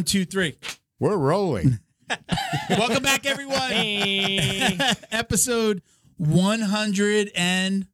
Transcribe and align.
One, 0.00 0.06
two, 0.06 0.24
three. 0.24 0.56
We're 0.98 1.18
rolling. 1.18 1.78
Welcome 2.70 3.02
back, 3.02 3.26
everyone. 3.26 3.70
Hey, 3.70 4.78
Episode 5.12 5.82
one 6.16 6.60
hundred 6.60 7.30
and 7.34 7.86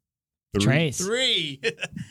Trace. 0.61 1.05
three. 1.05 1.61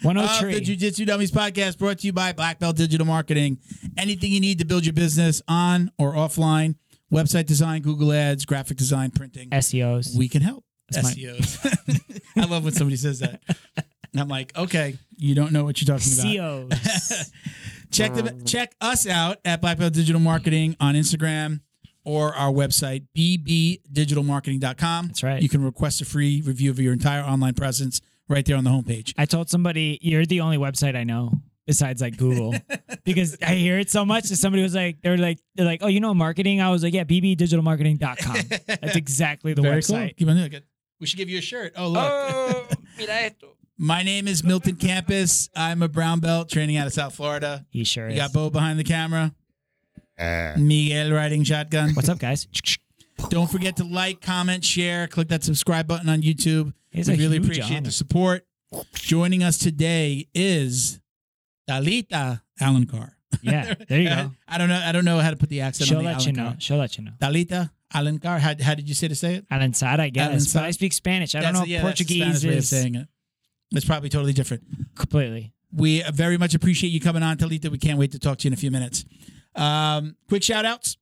One 0.02 0.18
of 0.18 0.26
hundred 0.26 0.48
the 0.50 0.56
three. 0.58 0.66
Jiu 0.66 0.76
Jitsu 0.76 1.06
Dummies 1.06 1.32
podcast 1.32 1.78
brought 1.78 2.00
to 2.00 2.08
you 2.08 2.12
by 2.12 2.34
Black 2.34 2.60
Belt 2.60 2.76
Digital 2.76 3.08
Marketing. 3.08 3.58
Anything 3.98 4.34
you 4.34 4.42
need 4.42 4.60
to 4.60 4.66
build 4.66 4.86
your 4.86 4.92
business 4.92 5.42
on 5.48 5.90
or 5.98 6.12
offline, 6.12 6.76
website 7.10 7.46
design, 7.46 7.82
Google 7.82 8.12
Ads, 8.12 8.44
graphic 8.44 8.76
design, 8.76 9.12
printing, 9.12 9.50
SEOs. 9.52 10.18
we 10.18 10.28
can 10.28 10.42
help. 10.42 10.66
That's 10.92 11.06
my- 11.06 11.12
SEOs. 11.14 12.22
I 12.38 12.44
love 12.48 12.66
when 12.66 12.74
somebody 12.74 12.98
says 12.98 13.20
that. 13.20 13.42
And 14.12 14.20
I'm 14.22 14.28
like, 14.28 14.58
okay, 14.58 14.98
you 15.16 15.36
don't 15.36 15.54
know 15.54 15.64
what 15.64 15.82
you're 15.82 15.98
talking 15.98 16.12
about. 16.12 16.70
SEOs. 16.70 17.32
Check 17.96 18.14
them, 18.14 18.28
um, 18.28 18.44
check 18.46 18.76
us 18.82 19.08
out 19.08 19.38
at 19.46 19.62
Black 19.62 19.78
Belt 19.78 19.94
Digital 19.94 20.22
Marketing 20.22 20.76
on 20.80 20.96
Instagram 20.96 21.62
or 22.04 22.34
our 22.36 22.52
website, 22.52 23.06
bbdigitalmarketing.com. 23.18 25.08
That's 25.08 25.24
right. 25.24 25.42
You 25.42 25.50
can 25.50 25.64
request 25.64 26.02
a 26.02 26.06
free 26.06 26.42
review 26.42 26.70
of 26.72 26.80
your 26.80 26.94
entire 26.94 27.24
online 27.24 27.54
presence 27.54 28.02
right 28.30 28.46
there 28.46 28.58
on 28.58 28.64
the 28.64 28.70
homepage. 28.70 29.14
I 29.18 29.26
told 29.26 29.50
somebody 29.50 29.98
you're 30.02 30.26
the 30.26 30.42
only 30.42 30.58
website 30.58 30.96
I 30.96 31.04
know 31.04 31.32
besides 31.66 32.02
like 32.02 32.18
Google 32.18 32.54
because 33.04 33.38
I 33.42 33.56
hear 33.56 33.80
it 33.80 33.90
so 33.90 34.06
much 34.06 34.26
that 34.30 34.36
somebody 34.36 34.62
was 34.62 34.76
like 34.76 35.02
they're 35.02 35.18
like 35.18 35.40
they're 35.56 35.66
like 35.66 35.82
oh 35.82 35.88
you 35.88 36.00
know 36.00 36.14
marketing 36.14 36.62
I 36.62 36.70
was 36.70 36.84
like 36.84 36.94
yeah 36.94 37.04
bbdigitalmarketing.com 37.06 38.38
that's 38.68 38.96
exactly 38.96 39.54
the 39.56 39.64
Very 39.64 39.82
cool. 39.82 39.96
website 39.96 40.18
Keep 40.18 40.28
on 40.28 40.36
doing 40.38 40.54
it. 40.54 40.64
We 41.00 41.08
should 41.08 41.18
give 41.18 41.28
you 41.30 41.40
a 41.40 41.42
shirt. 41.42 41.74
Oh, 41.76 41.88
look. 41.90 42.04
oh 42.08 42.68
mira 42.98 43.14
esto 43.14 43.56
My 43.78 44.04
name 44.04 44.28
is 44.28 44.44
Milton 44.44 44.76
Campus. 44.78 45.50
I'm 45.56 45.82
a 45.84 45.88
brown 45.90 46.20
belt 46.22 46.50
training 46.50 46.78
out 46.78 46.88
of 46.88 46.94
South 46.94 47.14
Florida. 47.16 47.66
he 47.70 47.84
sure 47.84 48.08
We 48.08 48.14
is 48.14 48.20
got 48.20 48.32
Bo 48.34 48.50
behind 48.50 48.80
the 48.80 48.84
camera. 48.86 49.34
Ah, 50.18 50.54
Miguel 50.58 51.12
riding 51.12 51.44
shotgun. 51.44 51.90
what's 51.94 52.08
up 52.08 52.20
guys 52.20 52.48
Don't 53.30 53.52
forget 53.52 53.76
to 53.78 53.84
like, 53.84 54.22
comment, 54.22 54.64
share, 54.64 55.08
click 55.08 55.28
that 55.28 55.44
subscribe 55.44 55.88
button 55.88 56.08
on 56.08 56.22
YouTube. 56.22 56.74
It's 56.94 57.10
we 57.10 57.16
a 57.16 57.18
really 57.18 57.36
huge 57.38 57.44
appreciate 57.46 57.78
honor. 57.78 57.86
the 57.88 57.92
support. 57.92 58.46
Joining 58.94 59.44
us 59.44 59.58
today 59.58 60.28
is 60.34 61.02
Talita 61.70 62.42
Alencar. 62.62 63.12
yeah 63.42 63.74
there 63.90 64.00
you 64.00 64.08
go 64.10 64.32
I 64.48 64.58
don't 64.58 64.70
know. 64.70 64.82
I 64.86 64.94
don't 64.94 65.04
know 65.04 65.20
how 65.20 65.30
to 65.32 65.36
put 65.36 65.50
the 65.50 65.60
accent 65.62 65.90
she'll 65.90 65.98
on 65.98 66.06
the 66.06 66.12
let 66.12 66.26
you 66.26 66.32
know 66.32 66.56
she'll 66.60 66.78
let 66.78 66.98
you 66.98 67.04
know 67.04 67.12
Talita 67.20 67.70
Alencar. 67.94 68.40
How, 68.40 68.54
how 68.62 68.74
did 68.76 68.88
you 68.88 68.96
say 68.96 69.10
to 69.10 69.16
say 69.16 69.36
it? 69.36 69.50
Alanzada 69.50 70.00
I 70.00 70.10
guess 70.10 70.54
but 70.54 70.60
Alanzada. 70.62 70.64
I 70.64 70.72
speak 70.72 70.94
Spanish 70.94 71.36
I 71.36 71.42
don't 71.42 71.54
That's- 71.54 71.68
know 71.68 71.68
yeah, 71.68 71.78
if 71.80 71.84
that's 71.84 72.00
the 72.00 72.06
Portuguese 72.06 72.22
Spanish 72.40 72.44
way 72.46 72.50
of 72.54 72.58
is 72.60 72.70
saying 72.70 72.96
it. 72.96 73.08
It's 73.72 73.86
probably 73.86 74.10
totally 74.10 74.34
different. 74.34 74.64
completely 74.96 75.54
We 75.74 76.02
very 76.14 76.38
much 76.38 76.54
appreciate 76.56 76.90
you 76.92 77.00
coming 77.02 77.24
on, 77.24 77.38
Talita. 77.38 77.70
We 77.70 77.78
can't 77.78 77.98
wait 78.00 78.12
to 78.14 78.20
talk 78.20 78.38
to 78.40 78.44
you 78.46 78.50
in 78.50 78.54
a 78.54 78.58
few 78.58 78.72
minutes. 78.72 79.04
Um, 79.56 80.16
quick 80.30 80.44
shout 80.44 80.66
outs. 80.66 80.98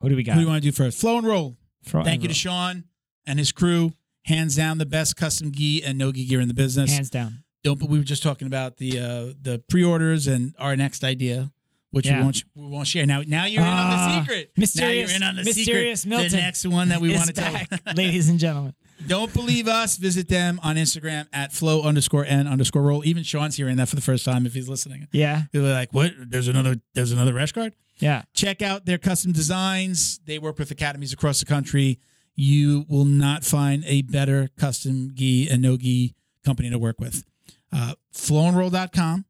what 0.00 0.08
do 0.10 0.16
we 0.16 0.22
Who 0.22 0.26
got 0.26 0.34
do 0.34 0.40
you 0.40 0.46
want 0.46 0.62
to 0.62 0.68
do 0.68 0.72
first? 0.72 0.98
Flow 0.98 1.18
and 1.18 1.26
roll. 1.26 1.56
Throw- 1.86 2.04
Thank 2.04 2.22
you 2.22 2.28
to 2.28 2.34
Sean 2.34 2.84
and 3.26 3.38
his 3.38 3.52
crew. 3.52 3.92
Hands 4.26 4.54
down, 4.54 4.78
the 4.78 4.86
best 4.86 5.16
custom 5.16 5.50
gi 5.52 5.82
and 5.82 5.98
no 5.98 6.12
gi 6.12 6.24
gear 6.26 6.40
in 6.40 6.46
the 6.48 6.54
business. 6.54 6.92
hands 6.92 7.10
down 7.10 7.42
Don't. 7.64 7.78
But 7.80 7.88
we 7.88 7.98
were 7.98 8.04
just 8.04 8.22
talking 8.22 8.46
about 8.46 8.76
the 8.76 8.98
uh, 9.00 9.32
the 9.40 9.62
pre 9.68 9.82
orders 9.82 10.28
and 10.28 10.54
our 10.60 10.76
next 10.76 11.02
idea, 11.02 11.50
which 11.90 12.06
Yeah. 12.06 12.18
we 12.18 12.22
won't 12.22 12.44
we 12.54 12.66
won't 12.68 12.86
share. 12.86 13.04
Now 13.04 13.22
now 13.26 13.46
you're 13.46 13.62
in 13.62 13.68
on 13.68 13.74
Ah, 13.76 14.14
the 14.14 14.20
secret. 14.20 14.52
mysterious- 14.56 15.08
now 15.08 15.08
you're 15.12 15.16
in 15.16 15.22
on 15.24 15.36
the 15.36 15.42
mysterious 15.44 16.02
secret. 16.02 16.08
Milton 16.16 16.30
The 16.30 16.36
next 16.36 16.66
one 16.66 16.88
that 16.90 17.00
we 17.00 17.12
want 17.16 17.26
to 17.28 17.32
tell. 17.32 17.52
ladies 17.96 18.28
and 18.28 18.38
gentlemen 18.38 18.74
Don't 19.06 19.32
believe 19.32 19.68
us. 19.68 19.96
Visit 19.96 20.28
them 20.28 20.60
on 20.62 20.76
Instagram 20.76 21.26
at 21.32 21.52
flow 21.52 21.82
underscore 21.82 22.24
n 22.24 22.46
underscore 22.46 22.82
roll. 22.82 23.04
Even 23.04 23.22
Sean's 23.22 23.56
hearing 23.56 23.76
that 23.76 23.88
for 23.88 23.96
the 23.96 24.02
first 24.02 24.24
time 24.24 24.46
if 24.46 24.54
he's 24.54 24.68
listening. 24.68 25.08
yeah 25.12 25.42
They're 25.52 25.62
like, 25.62 25.92
what? 25.92 26.12
There's 26.18 26.48
another. 26.48 26.76
There's 26.94 27.12
another 27.12 27.32
rash 27.34 27.52
guard. 27.52 27.74
yeah 27.98 28.22
Check 28.34 28.62
out 28.62 28.86
their 28.86 28.98
custom 28.98 29.32
designs. 29.32 30.20
They 30.26 30.38
work 30.38 30.58
with 30.58 30.70
academies 30.70 31.12
across 31.12 31.40
the 31.40 31.46
country. 31.46 31.98
You 32.34 32.86
will 32.88 33.04
not 33.04 33.44
find 33.44 33.84
a 33.86 34.02
better 34.02 34.48
custom 34.58 35.10
gi 35.14 35.48
and 35.50 35.60
no 35.60 35.76
gi 35.76 36.14
company 36.44 36.70
to 36.70 36.78
work 36.78 36.98
with. 36.98 37.24
Uh, 37.72 37.94
flowandroll.com, 38.14 39.24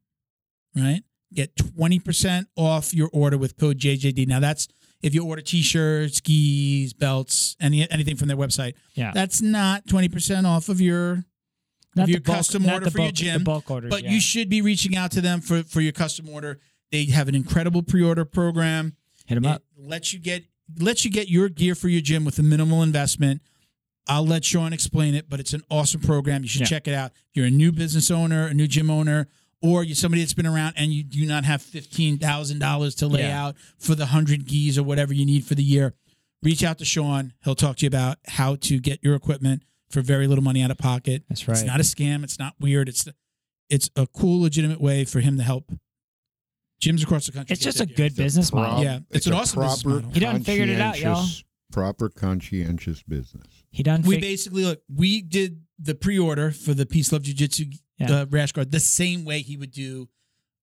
right? 0.75 1.01
Get 1.33 1.55
20% 1.55 2.45
off 2.55 2.93
your 2.93 3.09
order 3.11 3.37
with 3.37 3.57
code 3.57 3.79
JJD. 3.79 4.27
Now, 4.27 4.39
that's 4.39 4.67
if 5.03 5.13
you 5.13 5.23
order 5.25 5.41
t 5.41 5.61
shirts, 5.61 6.17
skis, 6.17 6.93
belts, 6.93 7.55
any 7.59 7.89
anything 7.91 8.15
from 8.15 8.27
their 8.29 8.37
website. 8.37 8.73
yeah 8.95 9.11
That's 9.13 9.41
not 9.41 9.85
20% 9.85 10.45
off 10.45 10.69
of 10.69 10.81
your 10.81 11.25
not 11.95 12.07
your 12.07 12.21
bulk, 12.21 12.37
custom 12.37 12.65
order 12.67 12.89
for 12.89 13.01
your 13.01 13.11
gym, 13.11 13.43
bulk 13.43 13.69
orders 13.69 13.91
but 13.91 14.03
yeah. 14.03 14.11
you 14.11 14.19
should 14.19 14.49
be 14.49 14.61
reaching 14.63 14.95
out 14.95 15.11
to 15.11 15.21
them 15.21 15.41
for, 15.41 15.61
for 15.63 15.81
your 15.81 15.91
custom 15.91 16.27
order. 16.29 16.59
They 16.91 17.05
have 17.05 17.27
an 17.27 17.35
incredible 17.35 17.83
pre-order 17.83 18.25
program. 18.25 18.95
hit 19.27 19.35
them 19.35 19.45
It 19.45 19.49
up 19.55 19.63
lets 19.77 20.13
you 20.13 20.19
get 20.19 20.45
lets 20.79 21.05
you 21.05 21.11
get 21.11 21.27
your 21.29 21.49
gear 21.49 21.75
for 21.75 21.89
your 21.89 22.01
gym 22.01 22.25
with 22.25 22.39
a 22.39 22.43
minimal 22.43 22.81
investment. 22.81 23.41
I'll 24.07 24.25
let 24.25 24.43
Sean 24.43 24.73
explain 24.73 25.15
it, 25.15 25.29
but 25.29 25.39
it's 25.39 25.53
an 25.53 25.61
awesome 25.69 26.01
program. 26.01 26.41
You 26.41 26.49
should 26.49 26.61
Yeah. 26.61 26.67
check 26.67 26.87
it 26.87 26.93
out. 26.93 27.11
If 27.11 27.35
you're 27.35 27.45
a 27.45 27.51
new 27.51 27.71
business 27.71 28.11
owner, 28.11 28.47
a 28.47 28.53
new 28.53 28.67
gym 28.67 28.89
owner, 28.89 29.27
or 29.63 29.83
you're 29.83 29.95
somebody 29.95 30.21
that's 30.21 30.33
been 30.35 30.45
around 30.45 30.73
and 30.77 30.91
you 30.91 31.03
do 31.03 31.25
not 31.25 31.45
have 31.45 31.61
fifteen 31.63 32.19
thousand 32.19 32.59
dollars 32.59 32.93
to 32.95 33.07
lay 33.07 33.21
Yeah. 33.21 33.45
out 33.45 33.55
for 33.79 33.95
the 33.95 34.07
hundred 34.07 34.45
gis 34.45 34.77
or 34.77 34.83
whatever 34.83 35.13
you 35.13 35.25
need 35.25 35.45
for 35.45 35.55
the 35.55 35.63
year, 35.63 35.93
reach 36.43 36.63
out 36.63 36.77
to 36.79 36.85
Sean. 36.85 37.33
He'll 37.43 37.55
talk 37.55 37.77
to 37.77 37.85
you 37.85 37.87
about 37.87 38.17
how 38.27 38.55
to 38.57 38.79
get 38.79 39.03
your 39.03 39.15
equipment 39.15 39.63
for 39.89 40.01
very 40.01 40.27
little 40.27 40.43
money 40.43 40.61
out 40.61 40.69
of 40.71 40.77
pocket. 40.77 41.23
That's 41.29 41.47
right. 41.47 41.57
It's 41.57 41.65
not 41.65 41.79
a 41.79 41.83
scam. 41.83 42.23
It's 42.23 42.37
not 42.37 42.53
weird. 42.59 42.89
It's 42.89 43.07
it's 43.69 43.89
a 43.95 44.05
cool, 44.05 44.41
legitimate 44.41 44.81
way 44.81 45.05
for 45.05 45.19
him 45.21 45.37
to 45.37 45.43
help 45.43 45.71
gyms 46.81 47.01
across 47.03 47.25
the 47.25 47.31
country. 47.31 47.53
It's 47.53 47.61
just 47.63 47.79
a 47.79 47.85
good 47.85 48.15
business 48.15 48.51
prob- 48.51 48.67
model. 48.69 48.83
Yeah, 48.83 48.99
it's 49.09 49.25
an 49.27 49.33
a 49.33 49.37
awesome 49.37 49.61
business 49.61 49.85
model. 49.85 50.09
He 50.11 50.19
done 50.19 50.43
figured 50.43 50.69
it 50.69 50.79
out, 50.81 50.99
y'all. 50.99 51.25
Proper 51.71 52.09
conscientious 52.09 53.01
business. 53.01 53.47
He 53.71 53.81
done. 53.81 54.03
We 54.03 54.19
basically 54.19 54.63
look. 54.65 54.81
We 54.93 55.21
did 55.21 55.61
the 55.79 55.95
pre-order 55.95 56.51
for 56.51 56.73
the 56.73 56.85
Peace 56.85 57.11
Love 57.11 57.23
Jiu 57.23 57.33
Jitsu 57.33 57.65
Yeah. 57.97 58.11
uh, 58.21 58.25
rash 58.29 58.51
guard 58.51 58.71
the 58.71 58.79
same 58.79 59.25
way 59.25 59.39
he 59.41 59.57
would 59.57 59.71
do 59.71 60.09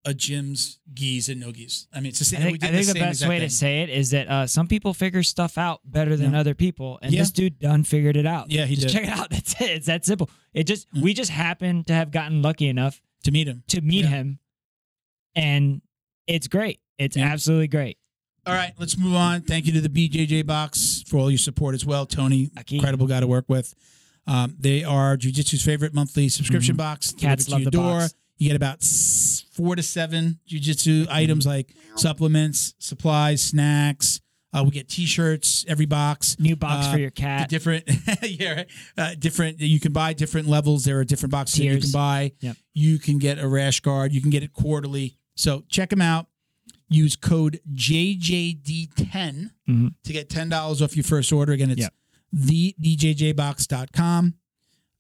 a 0.07 0.15
gym's 0.15 0.79
gis 0.95 1.29
and 1.29 1.41
no 1.41 1.53
gis. 1.53 1.87
I 1.93 2.01
mean, 2.01 2.07
it's 2.09 2.19
the 2.21 2.25
same. 2.25 2.41
I 2.41 2.45
we 2.47 2.51
think, 2.53 2.61
did 2.63 2.69
I 2.71 2.73
think 2.73 2.87
the 2.87 2.93
same 2.95 3.03
best 3.03 3.29
way 3.29 3.39
thing. 3.41 3.49
to 3.49 3.55
say 3.55 3.83
it 3.83 3.91
is 3.91 4.11
that 4.13 4.29
uh, 4.29 4.47
some 4.47 4.67
people 4.67 4.95
figure 4.95 5.23
stuff 5.23 5.59
out 5.59 5.81
better 5.85 6.17
than 6.17 6.33
Yeah. 6.33 6.41
other 6.41 6.55
people, 6.55 6.99
and 7.03 7.13
Yeah. 7.13 7.21
this 7.21 7.31
dude 7.31 7.59
done 7.59 7.85
figured 7.85 8.17
it 8.17 8.25
out. 8.27 8.51
Yeah, 8.51 8.65
he 8.65 8.77
just 8.77 8.89
did. 8.89 8.93
check 8.95 9.03
it 9.05 9.11
out. 9.19 9.29
That's 9.31 9.61
it. 9.61 9.71
It's 9.71 9.87
that 9.89 10.07
simple. 10.07 10.31
It 10.55 10.65
just 10.65 10.91
Mm. 10.95 11.03
we 11.03 11.13
just 11.13 11.31
happened 11.31 11.87
to 11.89 11.93
have 11.93 12.11
gotten 12.13 12.41
lucky 12.41 12.67
enough 12.69 13.03
to 13.25 13.31
meet 13.31 13.47
him. 13.47 13.63
to 13.69 13.83
meet 13.83 14.05
Yeah. 14.05 14.11
him, 14.11 14.39
and 15.35 15.83
it's 16.27 16.49
great. 16.49 16.81
It's 16.99 17.17
absolutely 17.17 17.69
great. 17.69 17.99
All 18.47 18.55
right, 18.55 18.73
let's 18.79 18.97
move 18.97 19.15
on. 19.15 19.43
Thank 19.43 19.67
you 19.67 19.73
to 19.75 19.81
the 19.83 19.91
BJJ 19.91 20.47
Box 20.47 21.05
for 21.07 21.19
all 21.19 21.31
your 21.31 21.39
support 21.39 21.75
as 21.75 21.85
well. 21.85 22.07
Tony, 22.07 22.51
incredible 22.71 23.07
guy 23.07 23.21
to 23.21 23.27
work 23.27 23.45
with. 23.49 23.75
Um, 24.27 24.55
they 24.59 24.85
are 24.85 25.17
Jiu 25.17 25.33
Jitsu's 25.33 25.63
favorite 25.63 25.93
monthly 25.95 26.29
subscription 26.29 26.77
box. 26.77 27.09
Mm-hmm. 27.13 27.19
Cats 27.27 27.49
love 27.49 27.65
the 27.65 27.71
door. 27.71 28.01
box. 28.01 28.15
You 28.39 28.49
get 28.49 28.57
about 28.57 28.83
four 29.53 29.77
to 29.77 29.83
seven 29.83 30.39
Jiu 30.47 30.61
Jitsu 30.61 31.05
Mm-hmm. 31.05 31.13
items 31.13 31.47
like 31.47 31.75
supplements, 31.97 32.75
supplies, 32.79 33.43
snacks. 33.43 34.21
Uh, 34.53 34.63
we 34.65 34.71
get 34.73 34.89
T-shirts 34.89 35.65
every 35.69 35.87
box. 35.87 36.37
New 36.41 36.57
box 36.57 36.87
Uh, 36.87 36.93
for 36.93 36.99
your 36.99 37.11
cat. 37.11 37.49
different 37.49 37.85
yeah 38.23 38.53
right. 38.55 38.67
uh, 38.99 39.15
different 39.19 39.61
you 39.61 39.79
can 39.79 39.93
buy 39.93 40.13
different 40.13 40.49
levels 40.49 40.85
there 40.85 40.99
are 40.99 41.05
different 41.05 41.31
boxes 41.31 41.61
you 41.61 41.79
can 41.79 41.91
buy 41.93 42.33
Yep. 42.41 42.57
you 42.75 42.99
can 42.99 43.19
get 43.19 43.39
a 43.39 43.47
rash 43.47 43.79
guard 43.81 44.13
you 44.13 44.21
can 44.21 44.31
get 44.31 44.43
it 44.43 44.53
quarterly 44.53 45.17
so 45.37 45.63
check 45.69 45.91
them 45.91 46.01
out 46.03 46.27
use 46.89 47.15
code 47.15 47.61
jjd10 47.73 49.51
Mhm. 49.69 49.95
to 50.03 50.13
get 50.13 50.29
$10 50.29 50.83
off 50.83 50.97
your 50.97 51.05
first 51.05 51.33
order 51.33 51.53
again 51.53 51.71
it's 51.71 51.81
Yep. 51.83 51.95
The 52.33 52.75
bjjbox.com 52.83 54.35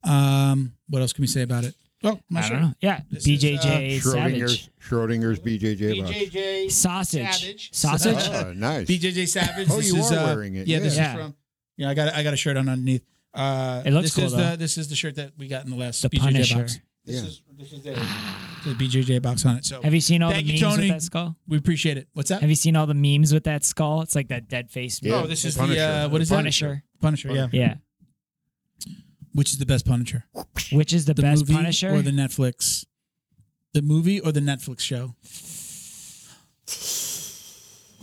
um 0.02 0.72
what 0.88 1.02
else 1.02 1.12
can 1.12 1.22
we 1.22 1.26
say 1.26 1.42
about 1.42 1.64
it 1.64 1.74
oh 2.04 2.18
my 2.30 2.40
I 2.40 2.42
shirt. 2.42 2.52
don't 2.52 2.62
know. 2.62 2.72
Yeah, 2.80 3.00
This 3.10 3.26
is, 3.26 3.44
uh, 3.44 3.48
BJJ 3.48 3.96
Schrodinger's 4.00 4.12
Savage 4.12 4.70
Schrodinger's 4.82 5.38
BJJ 5.40 6.02
box. 6.02 6.16
BJJ 6.16 6.70
sausage. 6.70 7.20
Savage. 7.40 7.70
Sausage. 7.74 8.28
Oh, 8.46 8.52
nice. 8.54 8.86
BJJ 8.88 9.28
Savage. 9.28 9.68
Oh, 9.70 9.76
this 9.76 9.92
you 9.92 9.98
is, 9.98 10.10
are 10.12 10.18
uh, 10.18 10.24
wearing 10.34 10.54
it, 10.56 10.66
Yeah, 10.66 10.78
this 10.78 10.96
yeah. 10.96 11.10
is 11.14 11.20
from. 11.20 11.34
Yeah, 11.76 11.90
I 11.90 11.94
got 11.94 12.14
I 12.14 12.22
got 12.22 12.32
a 12.32 12.36
shirt 12.38 12.56
on 12.56 12.68
underneath. 12.68 13.04
Uh, 13.34 13.82
It 13.84 13.92
looks 13.92 14.06
this 14.06 14.14
cool, 14.14 14.24
is 14.24 14.32
though. 14.32 14.50
the 14.52 14.56
this 14.56 14.78
is 14.78 14.88
the 14.88 14.96
shirt 14.96 15.16
that 15.16 15.32
we 15.38 15.46
got 15.48 15.64
in 15.64 15.70
the 15.70 15.76
last 15.76 16.00
The 16.02 16.08
BJJ 16.08 16.20
Punisher. 16.22 16.56
box. 16.56 16.80
This 17.04 17.16
Yeah. 17.22 17.28
is 17.28 17.42
this 17.58 17.72
is 17.72 17.82
the, 17.82 17.90
the 18.70 18.74
BJJ 18.74 19.22
box 19.22 19.44
on 19.46 19.56
it. 19.56 19.64
So 19.64 19.80
Have 19.82 19.94
you 19.94 20.00
seen 20.00 20.22
all 20.22 20.30
Thank 20.30 20.46
the 20.46 20.52
you, 20.54 20.60
memes 20.64 20.74
Tony. 20.76 20.88
with 20.90 20.96
that 21.00 21.02
skull? 21.02 21.36
we 21.48 21.56
appreciate 21.56 21.96
it. 21.96 22.08
What's 22.12 22.28
that? 22.28 22.40
Have 22.40 22.50
you 22.50 22.56
seen 22.56 22.76
all 22.76 22.86
the 22.86 22.94
memes 22.94 23.32
with 23.32 23.44
that 23.44 23.64
skull? 23.64 24.02
It's 24.02 24.14
like 24.14 24.28
that 24.28 24.48
dead 24.48 24.70
face. 24.70 25.00
Yeah. 25.02 25.14
oh, 25.16 25.26
this 25.26 25.44
is 25.44 25.56
Punisher. 25.56 25.80
the 25.80 25.86
uh, 25.86 26.08
what 26.08 26.18
The 26.18 26.22
is 26.22 26.28
Punisher. 26.30 26.82
Punisher. 27.00 27.32
Yeah. 27.32 27.48
Yeah. 27.52 27.74
Which 29.32 29.50
is 29.52 29.58
the 29.58 29.66
best 29.66 29.86
Punisher? 29.86 30.24
Which 30.72 30.92
is 30.92 31.04
the, 31.06 31.14
The 31.14 31.22
best 31.22 31.42
movie 31.42 31.54
Punisher? 31.54 31.90
or 31.94 32.02
the 32.02 32.10
Netflix? 32.10 32.84
The 33.74 33.82
movie 33.82 34.20
or 34.20 34.32
the 34.32 34.40
Netflix 34.40 34.80
show? 34.80 35.14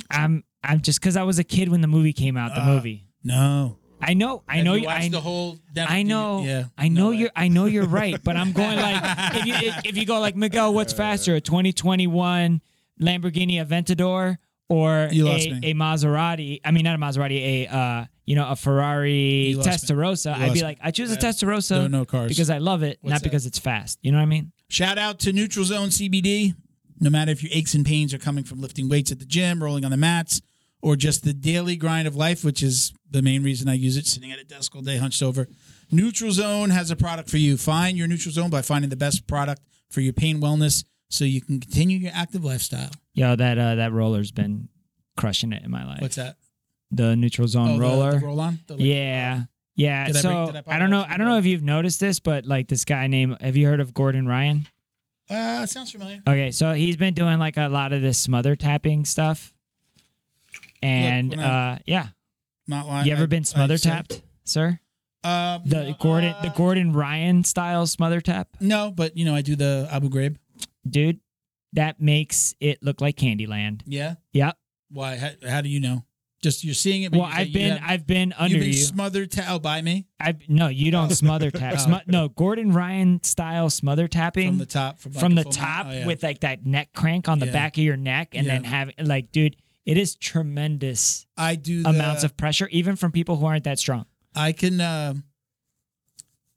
I'm 0.10 0.44
I'm 0.64 0.82
just 0.82 1.00
because 1.00 1.18
I 1.18 1.24
was 1.24 1.38
a 1.40 1.44
kid 1.44 1.70
when 1.70 1.82
the 1.82 1.88
movie 1.88 2.14
came 2.14 2.38
out. 2.38 2.56
The 2.56 2.62
Uh, 2.64 2.66
movie. 2.76 3.06
No. 3.24 3.78
I 4.02 4.14
know. 4.14 4.44
I 4.48 4.58
Have 4.58 4.66
know. 4.66 4.74
you 4.76 4.82
you- 4.82 4.86
watched 4.88 5.06
I, 5.06 5.10
the 5.10 5.22
whole. 5.22 5.58
Netflix- 5.74 5.90
I 5.90 6.04
know. 6.04 6.44
Yeah. 6.44 6.64
I 6.78 6.88
know 6.88 7.06
No 7.06 7.12
you're. 7.12 7.30
I 7.36 7.48
know 7.48 7.66
you're 7.66 7.86
right. 7.88 8.22
But 8.24 8.36
I'm 8.38 8.52
going 8.52 8.78
like 8.78 9.02
if 9.36 9.46
you 9.46 9.72
if 9.86 9.98
you 9.98 10.06
go 10.06 10.20
like 10.20 10.36
Miguel, 10.36 10.74
what's 10.74 10.94
faster, 10.94 11.36
a 11.36 11.42
2021 11.42 12.62
Lamborghini 13.02 13.64
Aventador 13.66 14.38
or 14.70 15.06
a, 15.06 15.10
me. 15.12 15.60
a 15.64 15.74
Maserati. 15.74 16.60
I 16.66 16.72
mean, 16.72 16.84
not 16.84 16.96
a 16.96 16.98
Maserati, 16.98 17.40
a 17.42 17.68
uh, 17.74 18.06
you 18.26 18.36
know, 18.36 18.50
a 18.50 18.56
Ferrari 18.56 19.48
You. 19.50 19.58
Testarossa, 19.60 20.34
I'd 20.34 20.54
be 20.54 20.62
like, 20.62 20.78
I 20.82 20.92
choose 20.92 21.10
a 21.12 21.14
Yeah. 21.14 21.20
Testarossa 21.30 21.70
Don't 21.76 21.92
know 21.92 22.06
cars. 22.06 22.28
because 22.30 22.50
I 22.50 22.58
love 22.58 22.84
it, 22.84 22.98
What's 23.02 23.12
not 23.12 23.22
that? 23.22 23.24
because 23.24 23.46
it's 23.46 23.58
fast. 23.60 23.98
You 24.02 24.12
know 24.12 24.18
what 24.18 24.24
I 24.24 24.28
mean? 24.28 24.52
Shout 24.70 24.98
out 24.98 25.20
to 25.20 25.32
Neutral 25.32 25.64
Zone 25.66 25.90
CBD. 25.90 26.54
No 27.00 27.10
matter 27.10 27.32
if 27.32 27.44
your 27.44 27.52
aches 27.54 27.76
and 27.76 27.86
pains 27.86 28.14
are 28.14 28.18
coming 28.18 28.44
from 28.44 28.60
lifting 28.60 28.90
weights 28.90 29.12
at 29.12 29.20
the 29.20 29.26
gym, 29.26 29.64
rolling 29.64 29.86
on 29.86 29.92
the 29.92 29.98
mats, 29.98 30.42
or 30.88 30.96
just 30.96 31.24
the 31.24 31.34
daily 31.34 31.76
grind 31.76 32.08
of 32.08 32.16
life, 32.16 32.44
which 32.46 32.64
is 32.64 32.94
the 33.12 33.22
main 33.22 33.44
reason 33.44 33.68
I 33.68 33.74
use 33.74 33.98
it, 33.98 34.06
sitting 34.06 34.32
at 34.32 34.40
a 34.40 34.44
desk 34.44 34.76
all 34.76 34.82
day 34.82 34.98
hunched 34.98 35.22
over. 35.22 35.48
Neutral 35.92 36.32
Zone 36.32 36.70
has 36.70 36.92
a 36.92 36.96
product 36.96 37.30
for 37.30 37.38
you. 37.38 37.58
Find 37.58 37.98
your 37.98 38.08
Neutral 38.08 38.32
Zone 38.34 38.50
by 38.50 38.62
finding 38.62 38.90
the 38.90 38.96
best 38.96 39.28
product 39.28 39.62
for 39.90 40.02
your 40.02 40.14
pain 40.14 40.40
wellness 40.40 40.84
so 41.10 41.24
you 41.26 41.42
can 41.42 41.60
continue 41.60 41.98
your 41.98 42.12
active 42.14 42.44
lifestyle. 42.44 42.92
Yo, 43.14 43.36
that 43.36 43.58
uh, 43.58 43.76
that 43.76 43.92
roller's 43.92 44.32
been 44.32 44.70
crushing 45.16 45.52
it 45.54 45.64
in 45.64 45.72
my 45.72 45.86
life. 45.86 46.02
What's 46.02 46.16
that? 46.16 46.38
the 46.90 47.18
neutral 47.18 47.48
zone 47.50 47.72
Oh, 47.72 47.80
roller? 47.80 48.12
The, 48.20 48.26
roll 48.26 48.40
on? 48.40 48.60
The- 48.68 48.76
yeah. 48.82 49.44
Yeah. 49.76 50.08
Did 50.08 50.16
I 50.18 50.20
so 50.22 50.46
break- 50.46 50.64
did 50.66 50.72
I 50.72 50.76
I, 50.76 50.80
don't 50.80 50.90
know. 50.90 51.06
I 51.08 51.18
don't 51.18 51.28
know 51.28 51.38
if 51.38 51.46
you've 51.46 51.64
noticed 51.64 52.00
this, 52.00 52.20
but 52.22 52.46
like 52.46 52.70
this 52.70 52.86
guy 52.86 53.08
named 53.08 53.38
have 53.42 53.58
you 53.58 53.68
heard 53.68 53.82
of 53.82 53.94
Gordon 53.94 54.26
Ryan? 54.28 54.68
Uh, 55.30 55.66
sounds 55.66 55.92
familiar. 55.92 56.22
Okay, 56.26 56.52
so 56.52 56.72
he's 56.74 56.96
been 56.96 57.14
doing 57.14 57.40
like 57.40 57.58
a 57.58 57.68
lot 57.68 57.92
of 57.92 58.02
this 58.02 58.18
smother 58.18 58.56
tapping 58.56 59.04
stuff. 59.04 59.54
And 60.82 61.32
Look, 61.32 61.40
uh 61.40 61.78
yeah. 61.86 62.08
Not 62.68 62.88
lying. 62.88 63.08
You 63.08 63.14
ever 63.14 63.24
I- 63.24 63.28
been 63.28 63.42
I 63.42 63.44
smother 63.44 63.78
said- 63.78 63.90
tapped, 63.92 64.22
sir? 64.44 64.80
Uh, 65.24 65.60
The 65.66 65.96
Gordon 66.00 66.36
the 66.42 66.50
uh, 66.50 66.54
Gordon 66.54 66.94
Ryan 66.94 67.44
style 67.44 67.86
smother 67.88 68.22
tap? 68.22 68.50
No, 68.62 68.92
but 68.92 69.18
you 69.18 69.26
know 69.26 69.36
I 69.36 69.42
do 69.42 69.56
the 69.56 69.88
Abu 69.92 70.10
Ghraib. 70.10 70.38
Dude, 70.88 71.20
that 71.74 72.00
makes 72.00 72.56
it 72.62 72.82
look 72.82 73.02
like 73.02 73.18
Candyland. 73.18 73.82
Yeah. 73.86 74.16
Yep. 74.34 74.58
Why? 74.90 75.18
How, 75.18 75.32
how 75.50 75.62
do 75.62 75.70
you 75.70 75.80
know? 75.82 76.06
Just 76.42 76.64
you're 76.64 76.76
seeing 76.76 77.02
it. 77.02 77.12
Well, 77.12 77.24
I've 77.24 77.52
been 77.52 77.78
have- 77.78 77.90
I've 77.90 78.08
been 78.08 78.32
under 78.38 78.56
You've 78.56 78.62
been 78.66 78.70
you. 78.70 78.78
smothered 78.78 79.32
ta- 79.32 79.48
oh, 79.50 79.60
by 79.60 79.82
me 79.82 80.06
I 80.20 80.36
no, 80.48 80.68
you 80.68 80.92
don't 80.92 81.10
smother 81.10 81.50
tap. 81.52 81.74
Oh. 81.80 81.86
Smo- 81.86 82.08
no, 82.08 82.30
Gordon 82.30 82.72
Ryan 82.72 83.22
style 83.24 83.70
smother 83.72 84.08
tapping 84.08 84.50
from 84.50 84.58
the 84.60 84.66
top. 84.68 85.00
From, 85.00 85.12
like 85.14 85.20
from 85.20 85.36
the 85.36 85.44
top? 85.46 85.88
Oh, 85.90 85.92
yeah. 85.92 86.06
with 86.06 86.22
like 86.24 86.42
that 86.42 86.64
neck 86.66 86.94
crank 86.94 87.28
on 87.28 87.40
the 87.40 87.48
Yeah. 87.48 87.54
back 87.54 87.78
of 87.78 87.84
your 87.84 87.98
neck 87.98 88.30
and 88.34 88.48
then 88.48 88.64
Yeah. 88.64 88.70
have 88.70 88.92
like 89.02 89.32
dude, 89.32 89.56
it 89.88 89.98
is 89.98 90.16
tremendous 90.16 91.26
I 91.36 91.56
do 91.56 91.82
the, 91.82 91.90
amounts 91.90 92.24
of 92.24 92.36
pressure 92.38 92.68
even 92.72 92.96
from 92.96 93.12
people 93.12 93.38
who 93.38 93.46
aren't 93.48 93.64
that 93.64 93.80
strong. 93.80 94.06
I 94.36 94.52
can. 94.52 94.80
Uh, 94.80 95.14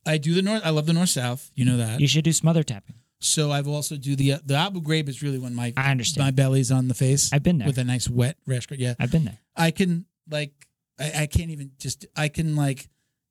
I 0.06 0.18
do 0.18 0.34
the 0.34 0.42
north. 0.42 0.62
I 0.64 0.70
love 0.70 0.86
the 0.86 0.92
north 0.92 1.10
south. 1.10 1.50
You 1.54 1.64
know 1.64 1.76
that. 1.76 2.00
You 2.00 2.08
should 2.08 2.24
do 2.24 2.32
smother 2.32 2.62
tapping. 2.62 2.96
so 3.20 3.50
I've 3.52 3.68
also 3.68 3.96
do 3.96 4.16
the 4.16 4.32
uh, 4.34 4.38
the 4.44 4.54
Abu 4.56 4.80
Ghraib 4.80 5.08
is 5.08 5.22
really 5.22 5.38
when 5.38 5.54
my 5.54 5.72
I 5.76 5.90
understand. 5.90 6.26
my 6.26 6.30
belly's 6.30 6.70
on 6.72 6.88
the 6.88 6.94
face 6.94 7.32
I've 7.32 7.42
been 7.42 7.58
there. 7.58 7.66
with 7.66 7.78
a 7.78 7.84
nice 7.84 8.08
wet 8.08 8.36
rash 8.46 8.66
guard. 8.66 8.80
Yeah, 8.80 8.94
I've 8.98 9.12
been 9.12 9.24
there. 9.24 9.38
I 9.56 9.70
can 9.70 10.06
like 10.30 10.52
I, 10.98 11.12
I 11.22 11.26
can't 11.26 11.50
even 11.50 11.72
just 11.78 12.06
I 12.16 12.28
can 12.28 12.56
like 12.56 12.88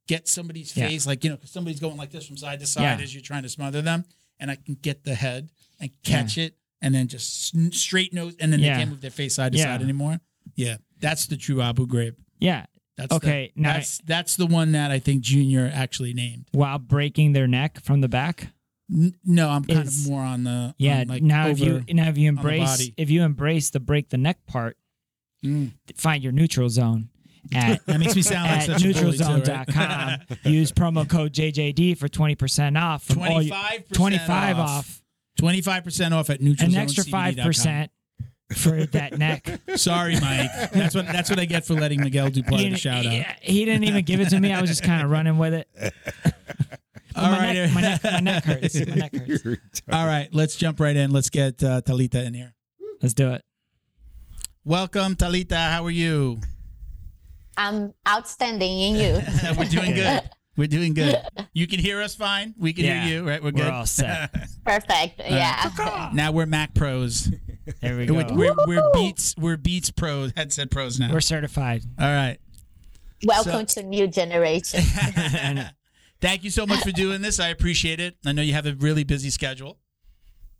get 0.08 0.28
somebody's 0.28 0.76
Yeah. 0.78 0.88
face 0.88 1.06
like 1.08 1.24
you 1.24 1.30
know 1.32 1.38
'cause 1.38 1.52
somebody's 1.52 1.80
going 1.80 1.98
like 1.98 2.12
this 2.12 2.26
from 2.28 2.38
side 2.38 2.60
to 2.60 2.68
side 2.68 2.84
Yeah. 3.00 3.04
as 3.04 3.14
you're 3.14 3.22
trying 3.24 3.44
to 3.44 3.50
smother 3.50 3.82
them, 3.82 4.06
and 4.40 4.50
I 4.52 4.56
can 4.56 4.76
get 4.76 5.04
the 5.04 5.16
head 5.16 5.50
and 5.80 5.90
catch 6.04 6.38
it 6.38 6.56
and 6.82 6.94
then 6.96 7.08
just 7.08 7.54
straight 7.74 8.14
nose 8.14 8.36
and 8.40 8.52
then 8.54 8.60
Yeah. 8.60 8.74
they 8.74 8.80
can't 8.80 8.90
move 8.92 9.02
their 9.02 9.12
face 9.12 9.36
side 9.36 9.52
to 9.54 9.58
Yeah. 9.58 9.66
side 9.66 9.82
anymore. 9.82 10.20
Yeah, 10.56 10.78
that's 11.00 11.28
the 11.28 11.38
true 11.38 11.62
Abu 11.62 11.86
Ghraib. 11.88 12.16
Yeah. 12.40 12.66
That's 12.98 13.14
Okay, 13.14 13.54
The, 13.56 13.62
now- 13.62 13.74
that's 13.74 14.00
that's 14.00 14.36
the 14.36 14.46
one 14.46 14.74
that 14.74 14.92
I 14.92 15.00
think 15.00 15.22
Junior 15.22 15.72
actually 15.74 16.14
named. 16.14 16.48
While 16.52 16.80
breaking 16.80 17.32
their 17.32 17.48
neck 17.48 17.82
from 17.82 18.02
the 18.02 18.10
back. 18.10 18.50
N- 18.92 19.14
no, 19.24 19.50
I'm 19.50 19.64
kind 19.64 19.88
Is- 19.88 20.06
of 20.06 20.12
more 20.12 20.24
on 20.24 20.44
the 20.44 20.76
Yeah. 20.78 21.02
on, 21.02 21.08
like 21.08 21.24
now 21.24 21.48
over, 21.48 21.52
if 21.52 21.60
you 21.88 21.94
now 21.94 22.10
if 22.10 22.18
you 22.18 22.28
embrace 22.28 22.90
if 22.98 23.10
you 23.10 23.24
embrace 23.24 23.70
the 23.70 23.80
break 23.80 24.10
the 24.10 24.18
neck 24.18 24.46
part, 24.48 24.76
Mm. 25.46 25.72
find 25.96 26.22
your 26.24 26.34
neutral 26.34 26.68
zone 26.70 27.08
at 27.54 27.86
that 27.86 28.00
makes 28.02 28.16
me 28.18 28.22
sound 28.22 28.52
like 28.52 28.64
such 28.64 28.82
too, 28.82 28.90
right? 28.92 28.96
neutralzone.com. 28.98 30.20
Use 30.52 30.72
promo 30.74 31.08
code 31.08 31.32
JJD 31.34 31.98
for 31.98 32.10
20% 32.10 32.78
off 32.82 33.04
from 33.04 33.20
all 33.22 33.42
your 33.42 33.56
25% 33.56 33.94
25 33.94 34.58
off. 34.60 34.70
off. 34.70 35.02
25% 35.40 36.12
off 36.12 36.30
at 36.30 36.42
neutral 36.42 36.70
An 36.70 36.76
extra 36.76 37.04
5% 37.04 37.90
for 38.56 38.86
that 38.86 39.18
neck. 39.18 39.62
Sorry, 39.76 40.20
Mike. 40.20 40.50
That's 40.72 40.96
what 40.96 41.06
that's 41.06 41.30
what 41.30 41.40
I 41.40 41.46
get 41.46 41.66
for 41.66 41.76
letting 41.76 42.02
Miguel 42.02 42.30
do 42.30 42.42
part 42.44 42.64
of 42.64 42.72
the 42.72 42.78
shout 42.78 43.06
out. 43.06 43.14
yeah, 43.14 43.36
he 43.42 43.66
didn't 43.66 43.84
even 43.84 44.04
give 44.04 44.20
it 44.20 44.30
to 44.30 44.40
me. 44.40 44.52
I 44.52 44.62
was 44.62 44.70
just 44.70 44.84
kind 44.84 45.04
of 45.04 45.12
running 45.12 45.38
with 45.38 45.54
it. 45.54 45.68
All 47.16 47.30
my, 47.32 47.38
right. 47.38 47.54
neck, 47.54 47.74
my, 47.74 47.82
neck, 47.82 48.04
my 48.04 48.20
neck 48.20 48.44
hurts. 48.46 48.88
My 48.88 48.96
neck 48.96 49.16
hurts. 49.44 49.82
All 49.92 50.06
right, 50.06 50.30
let's 50.34 50.56
jump 50.56 50.80
right 50.80 50.96
in. 50.96 51.12
Let's 51.12 51.30
get 51.30 51.62
uh, 51.64 51.82
Talita 51.82 52.26
in 52.26 52.34
here. 52.34 52.54
Let's 53.02 53.14
do 53.14 53.32
it. 53.32 53.44
Welcome, 54.64 55.16
Talita. 55.16 55.56
How 55.56 55.86
are 55.86 55.92
you? 55.92 56.40
I'm 57.58 57.94
outstanding 58.08 58.80
in 58.80 58.96
you. 58.96 59.22
We're 59.58 59.66
doing 59.66 59.94
good. 59.94 60.30
We're 60.60 60.68
doing 60.68 60.94
good. 60.94 61.16
You 61.54 61.66
can 61.68 61.80
hear 61.80 62.02
us 62.02 62.14
fine. 62.16 62.54
We 62.58 62.74
can 62.74 62.86
Yeah. 62.86 63.04
hear 63.06 63.22
you, 63.22 63.28
right? 63.28 63.42
We're 63.42 63.52
We're 63.52 63.64
good. 63.64 63.74
all 63.74 63.86
set. 63.88 64.32
Perfect. 64.64 65.20
Yeah. 65.20 66.12
now 66.14 66.32
we're 66.32 66.46
Mac 66.46 66.74
pros. 66.76 67.32
There 67.82 67.98
we 67.98 68.06
go. 68.08 68.14
We're, 68.16 68.26
we're, 68.34 68.56
we're 68.68 68.92
Beats. 68.94 69.36
We're 69.38 69.58
Beats 69.58 69.90
pros. 69.92 70.34
Headset 70.36 70.70
pros 70.72 71.00
now. 71.00 71.12
We're 71.14 71.22
certified. 71.22 71.84
All 72.00 72.08
right. 72.08 72.38
Welcome 73.24 73.66
to 73.68 73.84
new 73.84 74.08
generation. 74.08 74.82
Thank 76.22 76.44
you 76.44 76.50
so 76.50 76.66
much 76.66 76.82
for 76.84 76.92
doing 76.92 77.22
this. 77.22 77.40
I 77.40 77.50
appreciate 77.50 78.00
it. 78.00 78.18
I 78.26 78.32
know 78.32 78.42
you 78.42 78.54
have 78.54 78.66
a 78.66 78.74
really 78.74 79.04
busy 79.04 79.30
schedule. 79.30 79.78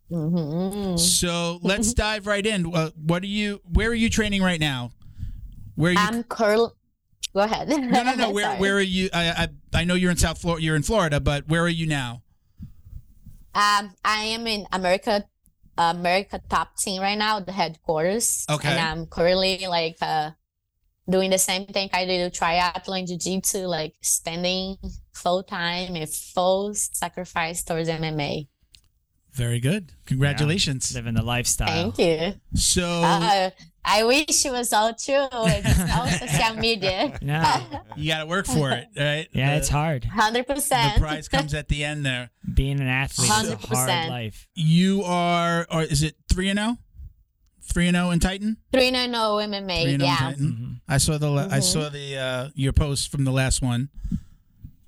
hmm 0.08 0.96
So 0.96 1.58
let's 1.62 1.92
dive 1.94 2.26
right 2.26 2.44
in. 2.46 2.72
Uh, 2.74 2.90
what 2.96 3.22
are 3.22 3.26
you? 3.26 3.60
Where 3.64 3.90
are 3.90 3.94
you 3.94 4.08
training 4.08 4.42
right 4.42 4.60
now? 4.60 4.92
Where 5.74 5.90
are 5.90 5.94
you? 5.94 5.98
I'm 6.00 6.22
curl. 6.24 6.76
Go 7.34 7.40
ahead. 7.40 7.68
no, 7.68 7.76
no, 8.02 8.14
no. 8.14 8.30
Where, 8.30 8.56
where 8.56 8.76
are 8.76 8.80
you? 8.80 9.08
I, 9.12 9.48
I, 9.74 9.80
I 9.80 9.84
know 9.84 9.94
you're 9.94 10.10
in 10.10 10.16
South 10.16 10.40
Florida. 10.40 10.64
You're 10.64 10.76
in 10.76 10.82
Florida, 10.82 11.20
but 11.20 11.48
where 11.48 11.62
are 11.62 11.68
you 11.68 11.86
now? 11.86 12.22
Um, 13.54 13.94
I 14.04 14.22
am 14.24 14.46
in 14.46 14.66
America, 14.72 15.24
America 15.78 16.40
top 16.48 16.76
team 16.76 17.02
right 17.02 17.18
now, 17.18 17.40
the 17.40 17.52
headquarters. 17.52 18.46
Okay. 18.48 18.68
And 18.68 18.78
I'm 18.78 19.06
currently 19.06 19.66
like 19.68 19.96
uh, 20.00 20.30
doing 21.08 21.30
the 21.30 21.38
same 21.38 21.66
thing 21.66 21.90
I 21.92 22.04
do 22.04 22.30
triathlon, 22.30 23.06
jiu-jitsu, 23.06 23.66
like 23.66 23.94
spending 24.02 24.76
full 25.12 25.42
time 25.42 25.96
and 25.96 26.08
full 26.08 26.74
sacrifice 26.74 27.62
towards 27.64 27.88
MMA. 27.88 28.48
Very 29.32 29.60
good. 29.60 29.92
Congratulations. 30.06 30.92
Living 30.94 31.14
the 31.14 31.22
lifestyle. 31.22 31.92
Thank 31.92 31.98
you. 31.98 32.34
So 32.54 32.84
Uh, 33.04 33.50
I 33.84 34.04
wish 34.04 34.44
it 34.44 34.52
was 34.52 34.72
all 34.72 34.92
true. 34.94 35.26
It's 35.32 35.92
all 35.94 36.06
social 36.06 36.56
media. 36.56 37.18
No. 37.22 37.42
you 37.96 38.10
got 38.12 38.20
to 38.20 38.26
work 38.26 38.46
for 38.46 38.70
it, 38.72 38.86
right? 38.96 39.26
Yeah, 39.32 39.52
The- 39.52 39.56
it's 39.58 39.68
hard. 39.68 40.02
100%. 40.02 40.46
The 40.46 41.00
prize 41.00 41.28
comes 41.28 41.54
at 41.54 41.68
the 41.68 41.82
end 41.84 42.04
there. 42.04 42.30
Being 42.54 42.80
an 42.80 42.88
athlete 42.88 43.30
is 43.30 43.50
a 43.52 43.56
hard 43.56 43.88
100%. 43.88 44.08
life. 44.10 44.46
You 44.54 45.02
are, 45.04 45.66
or 45.70 45.82
is 45.82 46.02
it 46.02 46.14
three 46.32 46.48
and 46.50 46.58
zero? 46.58 46.76
Three 47.62 47.86
and 47.88 47.94
zero 47.96 48.10
in 48.10 48.20
Titan. 48.20 48.56
Three 48.72 48.90
no 48.90 49.06
no 49.06 49.38
Three 49.38 49.46
MMA. 49.46 49.58
and 49.60 49.68
zero 49.68 49.94
in 49.94 50.00
Yeah. 50.00 50.16
Titan. 50.16 50.46
Mhm. 50.46 50.80
I 50.88 50.98
saw 50.98 51.18
the 51.18 51.30
la- 51.30 51.48
I 51.50 51.60
saw 51.60 51.88
the 51.88 52.16
uh, 52.18 52.48
your 52.54 52.72
post 52.72 53.10
from 53.10 53.24
the 53.24 53.30
last 53.32 53.62
one. 53.62 53.88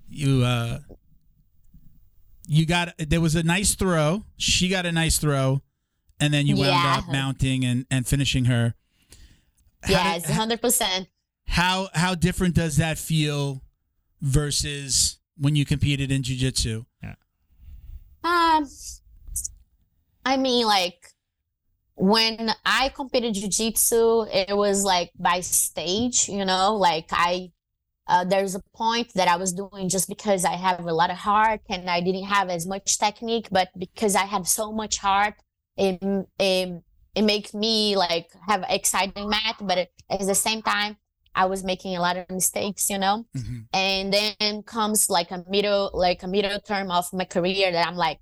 You 0.08 0.42
uh, 0.44 0.80
you 2.46 2.66
got 2.66 2.92
there 2.98 3.20
was 3.20 3.34
a 3.36 3.42
nice 3.42 3.74
throw. 3.74 4.24
She 4.36 4.68
got 4.68 4.84
a 4.84 4.92
nice 4.92 5.18
throw, 5.18 5.62
and 6.20 6.34
then 6.34 6.46
you 6.46 6.56
wound 6.56 6.68
Yeah. 6.70 6.96
up 6.98 7.08
mounting 7.10 7.64
and 7.64 7.86
and 7.90 8.06
finishing 8.06 8.46
her. 8.46 8.74
Yes, 9.88 10.30
hundred 10.30 10.60
percent. 10.60 11.08
how 11.46 11.88
how 11.94 12.14
different 12.14 12.54
does 12.54 12.76
that 12.76 12.98
feel 12.98 13.62
versus 14.20 15.18
when 15.36 15.56
you 15.56 15.64
competed 15.64 16.10
in 16.12 16.22
jiu-jitsu 16.22 16.84
Um, 18.24 18.68
I 20.24 20.36
mean, 20.36 20.64
like 20.66 21.08
when 21.96 22.52
I 22.64 22.90
competed 22.90 23.34
jiu-jitsu, 23.34 24.26
it 24.32 24.56
was 24.56 24.84
like 24.84 25.10
by 25.18 25.40
stage, 25.40 26.28
you 26.28 26.44
know, 26.44 26.76
like 26.76 27.08
I. 27.10 27.50
Uh, 28.08 28.24
there's 28.24 28.56
a 28.56 28.62
point 28.74 29.14
that 29.14 29.28
I 29.28 29.36
was 29.36 29.52
doing 29.52 29.88
just 29.88 30.08
because 30.08 30.44
I 30.44 30.56
have 30.56 30.84
a 30.84 30.92
lot 30.92 31.10
of 31.10 31.16
heart 31.16 31.60
and 31.68 31.88
I 31.88 32.00
didn't 32.00 32.24
have 32.24 32.50
as 32.50 32.66
much 32.66 32.98
technique, 32.98 33.46
but 33.50 33.68
because 33.78 34.16
I 34.16 34.24
had 34.24 34.46
so 34.46 34.72
much 34.72 34.98
heart, 34.98 35.34
it 35.76 36.02
it, 36.38 36.82
it 37.14 37.22
makes 37.22 37.54
me 37.54 37.96
like 37.96 38.30
have 38.48 38.64
exciting 38.68 39.28
math. 39.28 39.56
But 39.60 39.78
it, 39.78 39.92
at 40.10 40.20
the 40.20 40.34
same 40.34 40.62
time, 40.62 40.96
I 41.34 41.46
was 41.46 41.64
making 41.64 41.96
a 41.96 42.00
lot 42.00 42.16
of 42.16 42.28
mistakes, 42.30 42.90
you 42.90 42.98
know? 42.98 43.26
And 43.72 44.12
then 44.12 44.62
comes 44.62 45.08
like 45.08 45.30
a 45.30 45.44
middle 45.48 45.90
like 45.94 46.22
a 46.22 46.28
middle 46.28 46.58
term 46.60 46.90
of 46.90 47.12
my 47.12 47.24
career 47.24 47.72
that 47.72 47.86
i'm 47.86 47.96
like 47.96 48.18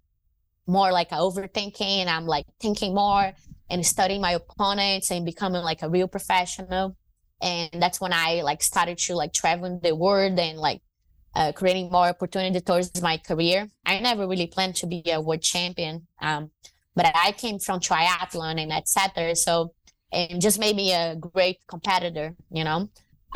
more 0.67 0.93
like 0.93 1.11
overthinking 1.11 2.01
and 2.03 2.09
i'm 2.09 2.27
like 2.27 2.47
thinking 2.61 2.95
more 2.95 3.33
and 3.69 3.85
studying 3.85 4.21
my 4.21 4.33
opponents 4.33 5.11
and 5.11 5.25
becoming 5.25 5.63
like 5.63 5.83
a 5.83 5.89
real 5.89 6.09
professional. 6.09 6.97
And 7.41 7.71
that's 7.83 8.01
when 8.01 8.13
i 8.13 8.43
like 8.43 8.63
started 8.63 8.99
to 8.99 9.15
like 9.17 9.33
traveling 9.33 9.81
the 9.83 9.95
world 9.95 10.39
and 10.39 10.59
like 10.59 10.83
uh, 11.35 11.53
creating 11.53 11.91
more 11.91 12.07
opportunity 12.07 12.61
towards 12.61 13.01
my 13.03 13.17
career. 13.17 13.69
I 13.87 14.01
never 14.01 14.27
really 14.27 14.49
planned 14.49 14.77
to 14.77 14.87
be 14.87 15.03
a 15.07 15.21
world 15.21 15.43
champion 15.43 16.07
um, 16.21 16.51
but 16.97 17.07
i 17.15 17.33
came 17.33 17.59
from 17.59 17.81
triathlon 17.81 18.61
and 18.61 18.73
etc 18.73 19.35
so 19.35 19.73
it 20.13 20.41
just 20.41 20.59
made 20.59 20.75
me 20.75 20.93
a 20.93 21.15
great 21.15 21.59
competitor, 21.69 22.35
you 22.51 22.65
know. 22.65 22.89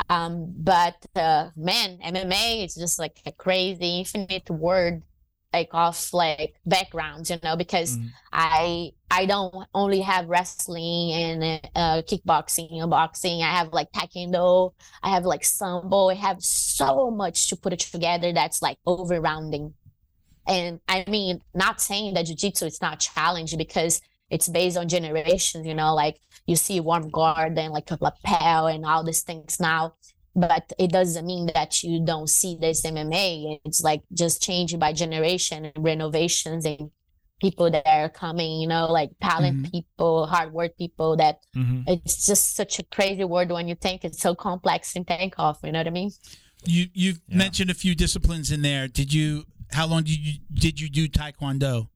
Um, 0.09 0.53
but 0.57 1.05
uh, 1.15 1.49
man, 1.55 1.99
MMA 1.99 2.65
is 2.65 2.75
just 2.75 2.99
like 2.99 3.21
a 3.25 3.31
crazy, 3.31 3.99
infinite 3.99 4.49
word 4.49 5.03
like 5.53 5.69
of 5.71 6.09
like 6.11 6.55
backgrounds, 6.65 7.29
you 7.29 7.37
know, 7.43 7.55
because 7.55 7.97
Mhm. 7.97 8.09
I 8.33 8.91
I 9.09 9.25
don't 9.25 9.67
only 9.73 10.01
have 10.01 10.27
wrestling 10.27 11.13
and 11.13 11.61
uh, 11.75 12.01
kickboxing 12.01 12.81
and 12.81 12.89
boxing. 12.89 13.41
I 13.41 13.51
have 13.55 13.71
like 13.71 13.89
taekwondo. 13.93 14.73
I 15.01 15.11
have 15.11 15.23
like 15.23 15.45
sambo. 15.45 16.09
I 16.09 16.15
have 16.15 16.43
so 16.43 17.09
much 17.09 17.47
to 17.49 17.55
put 17.55 17.71
it 17.71 17.79
together. 17.79 18.33
That's 18.33 18.61
like 18.61 18.77
overrounding. 18.85 19.73
And 20.47 20.79
I 20.87 21.05
mean, 21.07 21.41
not 21.53 21.81
saying 21.81 22.13
that 22.13 22.25
jujitsu 22.27 22.63
is 22.67 22.81
not 22.81 22.99
challenging 22.99 23.57
because 23.57 24.01
it's 24.29 24.47
based 24.47 24.77
on 24.77 24.87
generations. 24.87 25.65
You 25.65 25.73
know, 25.75 25.93
like 25.95 26.19
you 26.45 26.55
see 26.55 26.79
worm 26.79 27.09
guard 27.09 27.57
and 27.57 27.73
like 27.73 27.89
a 27.91 27.97
lapel 28.01 28.67
and 28.67 28.85
all 28.85 29.03
these 29.03 29.21
things 29.23 29.59
now. 29.59 29.95
But 30.35 30.73
it 30.77 30.91
doesn't 30.91 31.25
mean 31.25 31.49
that 31.53 31.81
you 31.81 32.03
don't 32.05 32.29
see 32.29 32.57
this 32.59 32.85
MMA. 32.85 33.59
It's 33.63 33.81
like 33.81 34.01
just 34.13 34.41
changing 34.41 34.79
by 34.79 34.91
generation 34.91 35.65
and 35.65 35.83
renovations 35.83 36.65
and 36.65 36.91
people 37.41 37.69
that 37.71 37.85
are 37.87 38.09
coming, 38.09 38.59
you 38.61 38.67
know, 38.67 38.91
like 38.91 39.11
talent 39.21 39.71
people, 39.71 40.25
hard 40.25 40.51
work 40.53 40.77
people 40.77 41.15
that 41.17 41.39
Mhm. 41.55 41.83
it's 41.87 42.25
just 42.25 42.55
such 42.55 42.79
a 42.79 42.83
crazy 42.83 43.23
word 43.23 43.51
when 43.51 43.67
you 43.67 43.75
think 43.75 44.03
it's 44.05 44.21
so 44.21 44.33
complex 44.35 44.95
and 44.95 45.05
think 45.07 45.35
of, 45.37 45.57
you 45.63 45.71
know 45.71 45.79
what 45.79 45.87
I 45.87 45.91
mean? 45.91 46.11
You 46.65 46.87
you've 46.93 47.21
Yeah. 47.27 47.37
mentioned 47.37 47.69
a 47.69 47.73
few 47.73 47.93
disciplines 47.95 48.51
in 48.51 48.61
there. 48.61 48.87
Did 48.87 49.13
you? 49.13 49.45
How 49.71 49.87
long 49.87 50.03
did 50.03 50.17
you 50.19 50.33
did 50.53 50.79
you 50.79 50.89
do 50.89 51.07
taekwondo? 51.07 51.89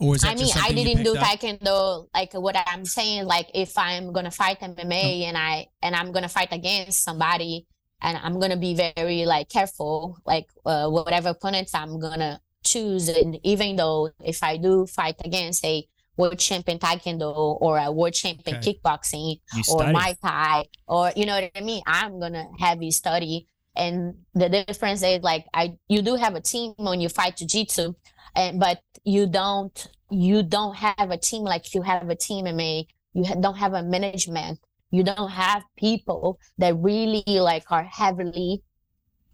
Or 0.00 0.16
is 0.16 0.22
that 0.22 0.32
I 0.32 0.34
mean, 0.34 0.46
just 0.48 0.56
I 0.64 0.72
didn't 0.72 1.04
do 1.04 1.14
picked 1.14 1.22
up? 1.22 1.40
taekwondo. 1.40 2.08
Like 2.14 2.32
what 2.34 2.56
I'm 2.66 2.84
saying, 2.84 3.26
like 3.26 3.48
if 3.54 3.76
I'm 3.78 4.12
gonna 4.12 4.30
fight 4.30 4.60
MMA 4.60 5.22
Oh. 5.22 5.28
and 5.28 5.36
I 5.38 5.66
and 5.82 5.94
I'm 5.94 6.10
gonna 6.12 6.28
fight 6.28 6.48
against 6.52 7.04
somebody, 7.04 7.66
and 8.02 8.18
I'm 8.22 8.40
gonna 8.40 8.56
be 8.56 8.74
very 8.74 9.24
like 9.24 9.48
careful, 9.48 10.18
like 10.26 10.46
uh, 10.66 10.88
whatever 10.88 11.30
opponents 11.30 11.74
I'm 11.74 12.00
gonna 12.00 12.40
choose. 12.64 13.08
And 13.08 13.38
even 13.44 13.76
though 13.76 14.10
if 14.20 14.42
I 14.42 14.56
do 14.56 14.86
fight 14.86 15.16
against 15.24 15.64
a 15.64 15.86
world 16.16 16.38
champion 16.38 16.78
taekwondo 16.78 17.32
or 17.60 17.78
a 17.78 17.90
world 17.92 18.14
champion 18.14 18.56
Okay. 18.56 18.74
kickboxing 18.74 19.40
or 19.56 19.62
study. 19.64 19.92
Muay 19.94 20.16
Thai 20.20 20.64
or 20.88 21.12
you 21.16 21.24
know 21.26 21.34
what 21.40 21.50
I 21.56 21.60
mean, 21.60 21.82
I'm 21.86 22.18
gonna 22.20 22.46
have 22.58 22.82
you 22.82 22.90
study. 22.90 23.46
And 23.76 24.14
the 24.34 24.48
difference 24.48 25.02
is 25.02 25.22
like 25.22 25.46
I 25.52 25.76
you 25.88 26.02
do 26.02 26.14
have 26.14 26.34
a 26.34 26.40
team 26.40 26.74
when 26.76 27.00
you 27.00 27.08
fight 27.08 27.36
jiu-jitsu, 27.36 27.94
and 28.36 28.60
but 28.60 28.80
you 29.04 29.26
don't 29.26 29.86
you 30.10 30.42
don't 30.42 30.76
have 30.76 31.10
a 31.10 31.16
team 31.16 31.42
like 31.42 31.74
you 31.74 31.82
have 31.82 32.08
a 32.08 32.14
team 32.14 32.46
in 32.46 32.60
a 32.60 32.86
you 33.12 33.24
don't 33.40 33.56
have 33.56 33.74
a 33.74 33.82
management. 33.82 34.60
You 34.90 35.02
don't 35.02 35.30
have 35.30 35.64
people 35.76 36.38
that 36.58 36.76
really 36.76 37.24
like 37.26 37.64
are 37.70 37.84
heavily 37.84 38.62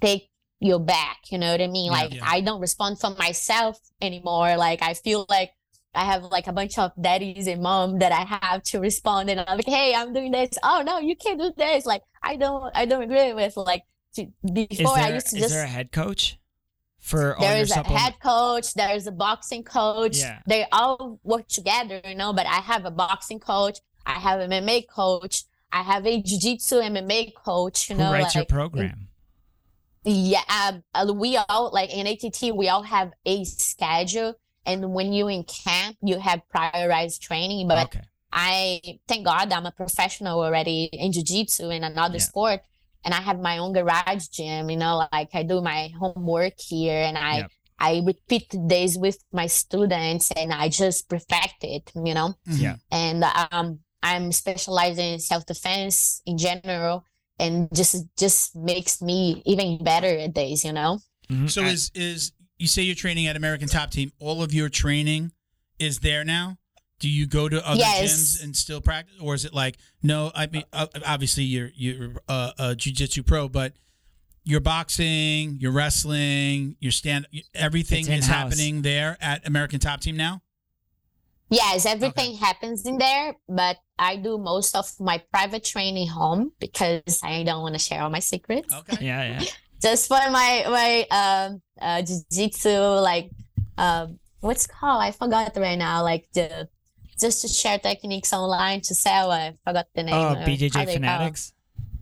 take 0.00 0.30
your 0.60 0.78
back. 0.78 1.18
You 1.30 1.38
know 1.38 1.52
what 1.52 1.60
I 1.60 1.66
mean? 1.66 1.86
Yeah. 1.86 1.98
like 1.98 2.14
Yeah. 2.14 2.20
I 2.24 2.40
don't 2.40 2.60
respond 2.60 3.00
for 3.00 3.10
myself 3.10 3.78
anymore. 4.00 4.56
Like 4.56 4.82
I 4.82 4.94
feel 4.94 5.26
like 5.28 5.52
I 5.94 6.04
have 6.04 6.22
like 6.24 6.46
a 6.46 6.52
bunch 6.52 6.78
of 6.78 6.92
daddies 7.00 7.46
and 7.46 7.62
mom 7.62 7.98
that 7.98 8.12
I 8.12 8.24
have 8.24 8.62
to 8.64 8.78
respond 8.80 9.28
and 9.28 9.40
I'm 9.40 9.56
like, 9.56 9.66
hey, 9.66 9.94
I'm 9.94 10.12
doing 10.12 10.32
this. 10.32 10.50
Oh 10.62 10.82
no, 10.86 10.98
you 10.98 11.16
can't 11.16 11.40
do 11.40 11.52
this. 11.56 11.84
Like 11.84 12.02
I 12.22 12.36
don't 12.36 12.70
I 12.74 12.84
don't 12.86 13.02
agree 13.02 13.32
with 13.32 13.56
like 13.56 13.82
to, 14.14 14.22
Is 14.22 14.78
before 14.78 14.98
I 14.98 15.14
used 15.14 15.28
to 15.28 15.36
is 15.36 15.42
just 15.42 15.54
there 15.54 15.64
a 15.64 15.68
head 15.68 15.92
coach 15.92 16.38
for 16.98 17.34
all 17.36 17.40
there 17.40 17.56
is 17.62 17.70
a 17.70 17.82
head 17.82 18.14
coach 18.22 18.74
there 18.74 18.94
is 18.94 19.06
a 19.06 19.12
boxing 19.12 19.64
coach 19.64 20.18
Yeah. 20.18 20.40
they 20.46 20.66
all 20.70 21.18
work 21.24 21.48
together 21.48 22.00
you 22.04 22.14
know 22.14 22.32
but 22.34 22.46
i 22.46 22.60
have 22.60 22.84
a 22.84 22.90
boxing 22.90 23.40
coach 23.40 23.78
i 24.04 24.12
have 24.26 24.38
an 24.40 24.50
mma 24.50 24.86
coach 24.86 25.44
i 25.72 25.80
have 25.82 26.06
a 26.06 26.20
jiu-jitsu 26.20 26.76
mma 26.76 27.32
coach 27.34 27.88
you 27.88 27.96
Who 27.96 28.02
know 28.02 28.12
writes 28.12 28.34
your 28.34 28.44
program? 28.44 29.08
yeah 30.04 30.42
um, 30.48 30.82
uh, 30.94 31.12
we 31.12 31.36
all 31.38 31.70
like 31.72 31.90
in 31.90 32.06
att 32.06 32.54
we 32.54 32.68
all 32.68 32.82
have 32.82 33.12
a 33.24 33.44
schedule 33.44 34.34
and 34.66 34.92
when 34.92 35.12
you 35.14 35.28
in 35.28 35.44
camp 35.44 35.96
you 36.02 36.18
have 36.18 36.42
prioritized 36.54 37.20
training 37.20 37.66
but 37.68 37.84
okay. 37.86 38.00
I 38.32 38.80
thank 39.08 39.24
God 39.26 39.52
I'm 39.52 39.66
a 39.66 39.72
professional 39.72 40.40
already 40.40 40.84
in 40.92 41.10
jiu-jitsu 41.12 41.70
and 41.70 41.84
another 41.84 42.18
Yeah. 42.18 42.22
sport. 42.30 42.60
And 43.04 43.14
I 43.14 43.20
have 43.20 43.38
my 43.40 43.58
own 43.58 43.72
garage 43.72 44.28
gym, 44.28 44.68
you 44.70 44.76
know, 44.76 45.06
like 45.12 45.30
I 45.34 45.42
do 45.42 45.60
my 45.60 45.90
homework 45.98 46.54
here 46.58 47.00
and 47.02 47.16
I 47.16 47.36
Yep. 47.38 47.50
I 47.82 48.02
repeat 48.04 48.54
this 48.68 48.96
with 48.98 49.18
my 49.32 49.46
students 49.46 50.30
and 50.32 50.52
I 50.52 50.68
just 50.68 51.08
perfect 51.08 51.62
it, 51.62 51.90
you 51.94 52.12
know. 52.12 52.34
Mhm. 52.46 52.60
Yeah. 52.60 52.76
And 52.90 53.24
um 53.52 53.80
I'm 54.02 54.32
specializing 54.32 55.14
in 55.14 55.20
self-defense 55.20 56.22
in 56.26 56.36
general 56.38 57.04
and 57.38 57.68
just 57.74 58.04
just 58.18 58.54
makes 58.54 59.00
me 59.00 59.42
even 59.46 59.82
better 59.82 60.08
at 60.18 60.34
this, 60.34 60.64
you 60.64 60.72
know. 60.72 61.00
Mhm. 61.30 61.50
So 61.50 61.62
I- 61.64 61.68
is 61.68 61.90
is 61.94 62.32
you 62.58 62.66
say 62.68 62.82
you're 62.82 62.94
training 62.94 63.26
at 63.26 63.36
American 63.36 63.68
Top 63.68 63.90
Team? 63.90 64.12
All 64.18 64.42
of 64.42 64.52
your 64.52 64.68
training 64.68 65.32
is 65.78 66.00
there 66.00 66.24
now. 66.24 66.58
Do 67.00 67.08
you 67.08 67.26
go 67.26 67.48
to 67.48 67.66
other 67.66 67.78
Yes. 67.80 68.12
gyms 68.12 68.44
and 68.44 68.54
still 68.56 68.80
practice, 68.80 69.16
or 69.20 69.34
is 69.34 69.44
it 69.44 69.52
like 69.54 69.76
no? 70.02 70.30
I 70.34 70.46
mean, 70.46 70.64
uh, 70.72 70.86
obviously 71.04 71.44
you're 71.44 71.70
you're 71.74 72.12
uh, 72.28 72.52
a 72.58 72.64
jujitsu 72.76 73.26
pro, 73.26 73.48
but 73.48 73.72
you're 74.44 74.60
boxing, 74.60 75.56
you're 75.60 75.72
wrestling, 75.72 76.76
you're 76.78 76.92
stand. 76.92 77.26
Everything 77.54 78.06
is 78.08 78.26
happening 78.26 78.82
there 78.82 79.16
at 79.20 79.46
American 79.46 79.80
Top 79.80 80.00
Team 80.00 80.16
now. 80.16 80.42
Yes, 81.48 81.84
everything 81.84 82.36
happens 82.36 82.86
in 82.86 82.98
there, 82.98 83.34
but 83.48 83.78
I 83.98 84.14
do 84.16 84.38
most 84.38 84.76
of 84.76 84.88
my 85.00 85.20
private 85.32 85.64
training 85.64 86.06
home 86.08 86.52
because 86.60 87.20
I 87.24 87.42
don't 87.42 87.62
want 87.62 87.74
to 87.74 87.80
share 87.80 88.02
all 88.02 88.10
my 88.10 88.20
secrets. 88.20 88.72
Okay. 88.72 89.04
yeah, 89.04 89.40
yeah. 89.40 89.46
Just 89.82 90.06
for 90.06 90.20
my 90.30 90.64
my 90.68 91.06
um 91.10 91.62
uh 91.80 92.02
jiu-jitsu 92.02 92.70
like 93.00 93.30
um 93.78 94.18
what's 94.40 94.66
called? 94.66 95.02
I 95.02 95.10
forgot 95.10 95.56
right 95.56 95.78
now. 95.78 96.02
Like 96.02 96.28
the 96.34 96.68
just 97.20 97.42
to 97.42 97.48
share 97.48 97.78
techniques 97.78 98.32
online 98.32 98.80
to 98.82 98.94
sell. 98.94 99.30
I 99.30 99.54
forgot 99.64 99.86
the 99.94 100.02
name. 100.04 100.14
Oh, 100.14 100.18
uh, 100.28 100.34
how 100.36 100.44
BJJ 100.44 100.92
Fanatics. 100.92 101.52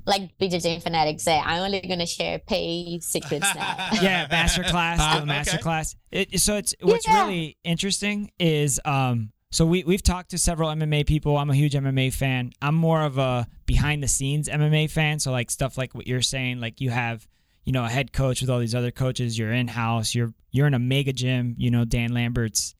Like 0.06 0.38
BJJ 0.38 0.82
Fanatics. 0.82 1.22
Say, 1.24 1.38
I'm 1.38 1.62
only 1.64 1.80
gonna 1.82 2.06
share 2.06 2.38
pay 2.38 2.98
secrets 3.00 3.54
now. 3.54 3.88
yeah, 4.02 4.26
master 4.30 4.62
class, 4.62 4.98
Ah, 5.00 5.20
do 5.20 5.26
master 5.26 5.54
okay. 5.56 5.62
class. 5.62 5.96
It, 6.10 6.40
so 6.40 6.56
it's 6.56 6.74
what's 6.80 7.06
Yeah. 7.06 7.24
really 7.26 7.58
interesting 7.64 8.30
is 8.38 8.80
um 8.86 9.32
so 9.50 9.66
we 9.66 9.84
we've 9.84 10.02
talked 10.02 10.30
to 10.30 10.38
several 10.38 10.70
MMA 10.70 11.06
people. 11.06 11.36
I'm 11.36 11.50
a 11.50 11.54
huge 11.54 11.74
MMA 11.74 12.12
fan. 12.14 12.52
I'm 12.62 12.74
more 12.74 13.02
of 13.02 13.18
a 13.18 13.46
behind 13.66 14.02
the 14.02 14.08
scenes 14.08 14.48
MMA 14.48 14.90
fan. 14.90 15.18
So 15.18 15.30
like 15.30 15.50
stuff 15.50 15.76
like 15.76 15.94
what 15.94 16.06
you're 16.06 16.22
saying, 16.22 16.60
like 16.60 16.80
you 16.80 16.88
have 16.90 17.26
you 17.64 17.72
know 17.72 17.84
a 17.84 17.88
head 17.90 18.12
coach 18.14 18.40
with 18.40 18.48
all 18.48 18.58
these 18.60 18.74
other 18.74 18.90
coaches. 18.90 19.38
You're 19.38 19.52
in 19.52 19.68
house. 19.68 20.14
You're 20.14 20.32
you're 20.50 20.66
in 20.66 20.74
a 20.74 20.78
mega 20.78 21.12
gym. 21.12 21.54
You 21.58 21.70
know 21.70 21.84
Dan 21.84 22.14
Lambert's 22.14 22.74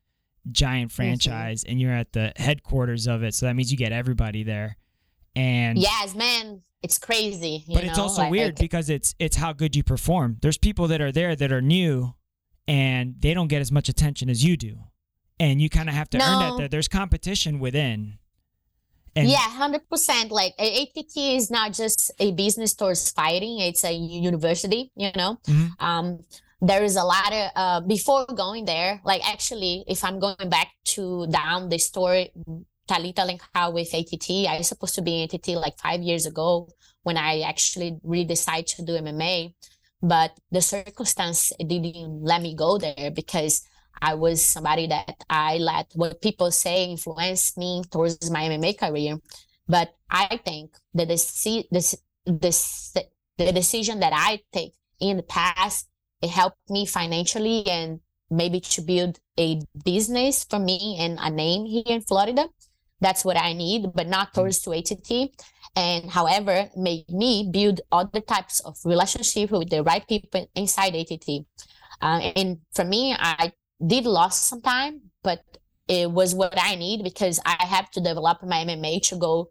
giant 0.52 0.92
franchise, 0.92 1.64
and 1.64 1.80
you're 1.80 1.92
at 1.92 2.12
the 2.12 2.32
headquarters 2.36 3.06
of 3.06 3.22
it. 3.22 3.34
So 3.34 3.46
that 3.46 3.54
means 3.56 3.70
you 3.70 3.78
get 3.78 3.92
everybody 3.92 4.42
there. 4.42 4.76
And 5.36 5.78
yes, 5.78 6.14
man, 6.14 6.62
it's 6.82 6.98
crazy. 6.98 7.64
you 7.66 7.74
but 7.74 7.84
it's 7.84 7.98
also 7.98 8.22
like- 8.22 8.30
weird 8.30 8.54
because 8.56 8.90
it's 8.90 9.14
it's 9.18 9.36
how 9.36 9.52
good 9.52 9.76
you 9.76 9.82
perform. 9.82 10.38
There's 10.42 10.58
people 10.58 10.88
that 10.88 11.00
are 11.00 11.12
there 11.12 11.34
that 11.36 11.52
are 11.52 11.62
new, 11.62 12.14
and 12.66 13.14
they 13.20 13.34
don't 13.34 13.48
get 13.48 13.60
as 13.60 13.70
much 13.72 13.88
attention 13.88 14.28
as 14.30 14.44
you 14.44 14.56
do, 14.56 14.78
and 15.38 15.60
you 15.60 15.68
kind 15.70 15.88
of 15.88 15.94
have 15.94 16.10
to 16.10 16.16
earn 16.18 16.38
that. 16.40 16.56
There, 16.58 16.68
there's 16.68 16.88
competition 16.88 17.58
within. 17.60 18.18
And 19.16 19.28
yeah, 19.28 19.38
hundred 19.38 19.88
percent. 19.88 20.30
Like 20.30 20.54
ATT 20.60 21.16
is 21.16 21.50
not 21.50 21.72
just 21.72 22.12
a 22.20 22.30
business 22.32 22.74
towards 22.74 23.10
fighting; 23.10 23.58
it's 23.60 23.82
a 23.84 23.92
university. 23.92 24.92
You 24.96 25.10
know, 25.16 25.38
Mhm. 25.46 25.70
um, 25.82 26.24
there 26.60 26.82
is 26.82 26.96
a 26.96 27.04
lot 27.04 27.32
of 27.32 27.50
uh, 27.54 27.80
before 27.80 28.26
going 28.26 28.64
there. 28.64 29.00
Like 29.04 29.26
actually, 29.28 29.84
if 29.86 30.04
I'm 30.04 30.18
going 30.18 30.48
back 30.48 30.68
to 30.96 31.26
down 31.28 31.68
the 31.68 31.78
story, 31.78 32.32
Talita 32.88 33.26
Alencar 33.26 33.72
with 33.72 33.94
ATT, 33.94 34.48
I 34.48 34.58
was 34.58 34.68
supposed 34.68 34.94
to 34.96 35.02
be 35.02 35.22
in 35.22 35.28
ATT 35.32 35.48
like 35.48 35.78
five 35.78 36.00
years 36.00 36.26
ago 36.26 36.68
when 37.02 37.16
I 37.16 37.40
actually 37.40 37.98
really 38.02 38.24
decided 38.24 38.66
to 38.68 38.84
do 38.84 38.92
MMA, 38.92 39.54
but 40.02 40.32
the 40.50 40.60
circumstance 40.60 41.52
didn't 41.58 42.22
let 42.22 42.42
me 42.42 42.54
go 42.54 42.78
there 42.78 43.10
because 43.14 43.62
I 44.00 44.14
was 44.14 44.42
somebody 44.42 44.86
that 44.88 45.24
I 45.28 45.58
let 45.58 45.90
what 45.94 46.22
people 46.22 46.50
say 46.50 46.84
influence 46.84 47.56
me 47.56 47.82
towards 47.90 48.30
my 48.30 48.42
MMA 48.42 48.78
career. 48.78 49.18
But 49.68 49.94
I 50.10 50.38
think 50.44 50.72
the 50.94 51.06
deci- 51.06 51.68
this 51.70 51.94
this 52.24 52.94
the 53.36 53.52
decision 53.52 54.00
that 54.00 54.12
I 54.14 54.40
take 54.52 54.72
in 55.00 55.18
the 55.18 55.22
past 55.22 55.88
it 56.22 56.30
helped 56.30 56.70
me 56.70 56.86
financially 56.86 57.66
and 57.66 58.00
maybe 58.30 58.60
to 58.60 58.82
build 58.82 59.18
a 59.38 59.60
business 59.84 60.44
for 60.44 60.58
me 60.58 60.96
and 60.98 61.18
a 61.20 61.30
name 61.30 61.64
here 61.66 61.84
in 61.86 62.02
Florida. 62.02 62.46
That's 63.00 63.24
what 63.24 63.36
I 63.36 63.52
need, 63.52 63.92
but 63.94 64.08
not 64.08 64.34
towards 64.34 64.60
to 64.62 64.72
ATT. 64.72 65.30
And 65.76 66.10
however, 66.10 66.68
made 66.76 67.08
me 67.08 67.48
build 67.50 67.80
other 67.92 68.20
types 68.20 68.60
of 68.60 68.76
relationship 68.84 69.50
with 69.52 69.70
the 69.70 69.82
right 69.82 70.06
people 70.06 70.50
inside 70.54 70.96
ATT. 70.96 71.46
Uh, 72.02 72.32
and 72.34 72.58
for 72.74 72.84
me, 72.84 73.14
I 73.16 73.52
did 73.84 74.04
lost 74.04 74.48
some 74.48 74.60
time, 74.60 75.00
but 75.22 75.40
it 75.86 76.10
was 76.10 76.34
what 76.34 76.54
I 76.56 76.74
need 76.74 77.04
because 77.04 77.40
I 77.46 77.64
have 77.64 77.90
to 77.92 78.00
develop 78.00 78.42
my 78.42 78.64
MMA 78.64 79.02
to 79.08 79.16
go 79.16 79.50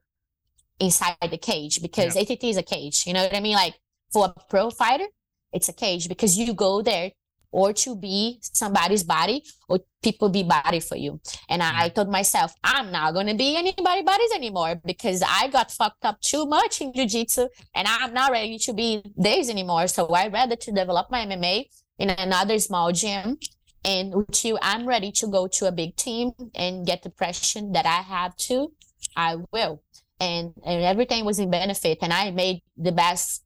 inside 0.80 1.16
the 1.22 1.38
cage 1.38 1.82
because 1.82 2.16
ATT 2.16 2.44
is 2.44 2.58
a 2.58 2.64
cage. 2.64 3.06
You 3.08 3.14
know 3.14 3.24
what 3.24 3.36
I 3.36 3.40
mean? 3.40 3.56
Like 3.56 3.76
for 4.12 4.26
a 4.26 4.34
pro 4.50 4.70
fighter, 4.70 5.08
it's 5.54 5.70
a 5.70 5.74
cage 5.74 6.08
because 6.08 6.38
you 6.38 6.54
go 6.54 6.82
there 6.82 7.12
or 7.52 7.74
to 7.74 7.96
be 7.96 8.40
somebody's 8.42 9.04
body 9.04 9.44
or 9.70 9.80
people 10.04 10.30
be 10.30 10.44
body 10.44 10.80
for 10.80 10.96
you. 10.96 11.20
And 11.50 11.64
I 11.64 11.90
told 11.90 12.10
myself, 12.10 12.54
I'm 12.64 12.92
not 12.92 13.14
going 13.14 13.28
to 13.28 13.36
be 13.36 13.56
anybody 13.56 14.04
bodies 14.04 14.32
anymore 14.36 14.82
because 14.86 15.24
I 15.26 15.48
got 15.48 15.72
fucked 15.72 16.04
up 16.06 16.20
too 16.22 16.46
much 16.46 16.82
in 16.82 16.94
jiu-jitsu 16.94 17.48
and 17.74 17.88
I'm 17.88 18.14
not 18.14 18.32
ready 18.32 18.58
to 18.60 18.74
be 18.74 19.02
theirs 19.16 19.50
anymore. 19.50 19.88
So 19.88 20.08
I 20.08 20.28
rather 20.28 20.56
to 20.56 20.72
develop 20.72 21.10
my 21.10 21.26
MMA 21.26 21.66
in 22.00 22.10
another 22.10 22.60
small 22.60 22.92
gym 22.92 23.38
and 23.84 24.14
until 24.14 24.60
I'm 24.62 24.86
ready 24.86 25.12
to 25.14 25.28
go 25.28 25.48
to 25.48 25.68
a 25.68 25.72
big 25.72 25.96
team 25.96 26.32
and 26.54 26.86
get 26.86 27.04
the 27.04 27.10
pressure 27.10 27.62
that 27.72 27.86
I 27.86 28.02
have 28.02 28.36
to, 28.48 28.72
I 29.16 29.38
will. 29.52 29.82
And, 30.20 30.54
and 30.66 30.84
everything 30.84 31.26
was 31.26 31.40
in 31.40 31.50
benefit. 31.50 32.00
And 32.02 32.12
I 32.12 32.32
made 32.32 32.62
the 32.76 32.92
best, 32.92 33.44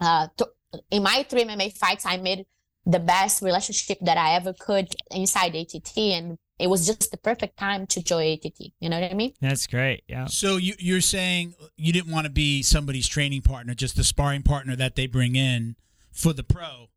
uh, 0.00 0.28
th- 0.36 0.50
in 0.90 1.02
my 1.02 1.24
three 1.28 1.44
MMA 1.44 1.76
fights, 1.76 2.04
I 2.06 2.16
made 2.16 2.46
the 2.86 2.98
best 2.98 3.42
relationship 3.42 3.98
that 4.02 4.18
I 4.18 4.34
ever 4.34 4.52
could 4.52 4.88
inside 5.10 5.54
ATT. 5.54 5.96
And 5.96 6.38
it 6.58 6.66
was 6.68 6.86
just 6.86 7.10
the 7.10 7.16
perfect 7.16 7.56
time 7.56 7.86
to 7.88 8.02
join 8.02 8.32
ATT. 8.32 8.72
You 8.80 8.88
know 8.88 9.00
what 9.00 9.10
I 9.10 9.14
mean? 9.14 9.32
That's 9.40 9.66
great. 9.66 10.02
Yeah. 10.08 10.26
So 10.26 10.56
you, 10.56 10.74
you're 10.78 11.00
saying 11.00 11.54
you 11.76 11.92
didn't 11.92 12.12
want 12.12 12.26
to 12.26 12.32
be 12.32 12.62
somebody's 12.62 13.08
training 13.08 13.42
partner, 13.42 13.74
just 13.74 13.96
the 13.96 14.04
sparring 14.04 14.42
partner 14.42 14.74
that 14.76 14.96
they 14.96 15.06
bring 15.06 15.36
in 15.36 15.76
for 16.12 16.32
the 16.32 16.42
pro. 16.42 16.88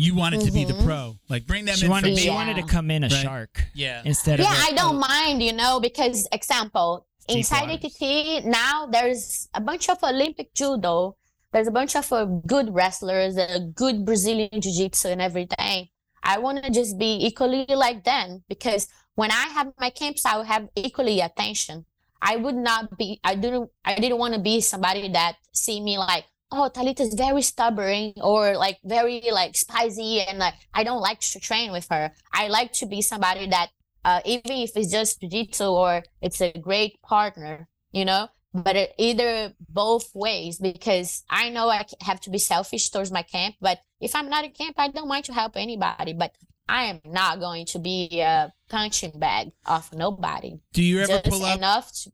You 0.00 0.14
wanted 0.14 0.42
to 0.42 0.52
be 0.52 0.64
the 0.64 0.74
Mhm. 0.74 0.84
pro, 0.84 1.18
like 1.28 1.44
bring 1.44 1.64
them 1.64 1.74
She 1.74 1.86
in 1.86 1.90
wanted, 1.90 2.14
for 2.14 2.20
she 2.20 2.26
me. 2.26 2.30
Yeah. 2.30 2.34
wanted 2.36 2.54
to 2.56 2.62
come 2.62 2.88
in 2.88 3.02
a 3.02 3.08
Right. 3.08 3.20
shark 3.22 3.64
Yeah, 3.74 4.00
instead 4.04 4.38
yeah, 4.38 4.52
of. 4.52 4.56
a- 4.58 4.62
I 4.68 4.72
don't 4.76 5.00
mind, 5.00 5.42
you 5.42 5.52
know, 5.52 5.80
because 5.80 6.28
example, 6.30 7.04
Deep 7.26 7.38
inside 7.38 7.68
waters. 7.68 7.84
ATT 8.00 8.44
now 8.46 8.86
there's 8.86 9.48
a 9.54 9.60
bunch 9.60 9.88
of 9.88 9.98
Olympic 10.04 10.54
judo. 10.54 11.16
There's 11.52 11.68
a 11.68 11.72
bunch 11.72 11.96
of 11.96 12.12
uh, 12.12 12.26
good 12.46 12.74
wrestlers, 12.74 13.38
uh, 13.38 13.60
good 13.74 14.04
Brazilian 14.04 14.60
jiu-jitsu 14.60 15.08
and 15.08 15.22
everything. 15.22 15.88
I 16.22 16.38
want 16.38 16.62
to 16.62 16.70
just 16.70 16.98
be 16.98 17.24
equally 17.24 17.64
like 17.68 18.04
them 18.04 18.44
because 18.48 18.88
when 19.14 19.30
I 19.30 19.46
have 19.54 19.72
my 19.78 19.90
camps, 19.90 20.26
I 20.26 20.36
will 20.36 20.44
have 20.44 20.68
equally 20.76 21.20
attention. 21.20 21.86
I 22.20 22.36
would 22.36 22.56
not 22.56 22.98
be. 22.98 23.20
I 23.24 23.34
didn't. 23.34 23.70
I 23.84 23.94
didn't 23.94 24.18
want 24.18 24.34
to 24.34 24.40
be 24.40 24.60
somebody 24.60 25.08
that 25.12 25.36
see 25.52 25.80
me 25.80 25.98
like, 25.98 26.24
oh, 26.50 26.70
Talita 26.74 27.00
is 27.00 27.14
very 27.14 27.42
stubborn 27.42 28.12
or 28.20 28.56
like 28.56 28.78
very 28.84 29.22
like 29.30 29.56
spicy, 29.56 30.20
and 30.20 30.38
like 30.38 30.54
I 30.74 30.82
don't 30.82 31.00
like 31.00 31.20
to 31.20 31.40
train 31.40 31.72
with 31.72 31.86
her. 31.90 32.12
I 32.32 32.48
like 32.48 32.72
to 32.74 32.86
be 32.86 33.00
somebody 33.02 33.48
that 33.48 33.70
uh, 34.04 34.20
even 34.24 34.52
if 34.52 34.76
it's 34.76 34.90
just 34.90 35.20
jiu-jitsu 35.20 35.64
or 35.64 36.02
it's 36.20 36.40
a 36.40 36.52
great 36.52 37.00
partner, 37.02 37.68
you 37.92 38.04
know, 38.04 38.28
but 38.54 38.76
it, 38.76 38.94
either 38.98 39.52
both 39.68 40.14
ways 40.14 40.58
because 40.58 41.22
I 41.28 41.50
know 41.50 41.68
i 41.68 41.84
have 42.00 42.20
to 42.22 42.30
be 42.30 42.38
selfish 42.38 42.90
towards 42.90 43.10
my 43.10 43.22
camp, 43.22 43.56
but 43.60 43.80
if 44.00 44.14
I'm 44.14 44.28
not 44.28 44.44
in 44.44 44.52
camp, 44.52 44.76
I 44.78 44.88
don't 44.88 45.08
mind 45.08 45.24
to 45.26 45.32
help 45.32 45.56
anybody, 45.56 46.12
but 46.12 46.34
I 46.68 46.84
am 46.84 47.00
not 47.04 47.40
going 47.40 47.66
to 47.66 47.78
be 47.78 48.20
a 48.20 48.52
punching 48.68 49.18
bag 49.18 49.52
of 49.66 49.92
nobody. 49.94 50.60
Do 50.72 50.82
you 50.82 51.00
ever 51.00 51.12
just 51.12 51.24
pull 51.24 51.44
up? 51.44 51.56
enough 51.56 51.92
to, 52.02 52.12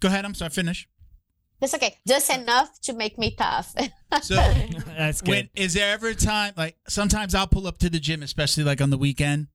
Go 0.00 0.08
ahead. 0.08 0.24
I'm 0.24 0.34
sorry. 0.34 0.50
Finish. 0.50 0.88
that's 1.60 1.74
okay. 1.74 1.96
Just 2.06 2.28
enough 2.30 2.80
to 2.82 2.92
make 2.92 3.18
me 3.18 3.34
tough. 3.36 3.74
So 4.20 4.34
That's 4.98 5.22
good. 5.22 5.30
when 5.30 5.48
is 5.54 5.72
there 5.72 5.94
ever 5.94 6.08
a 6.08 6.14
time 6.14 6.52
like 6.54 6.76
sometimes 6.86 7.34
I'll 7.34 7.46
pull 7.46 7.66
up 7.66 7.78
to 7.78 7.88
the 7.88 7.98
gym, 7.98 8.22
especially 8.22 8.62
like 8.62 8.82
on 8.82 8.90
the 8.90 8.98
weekend, 8.98 9.46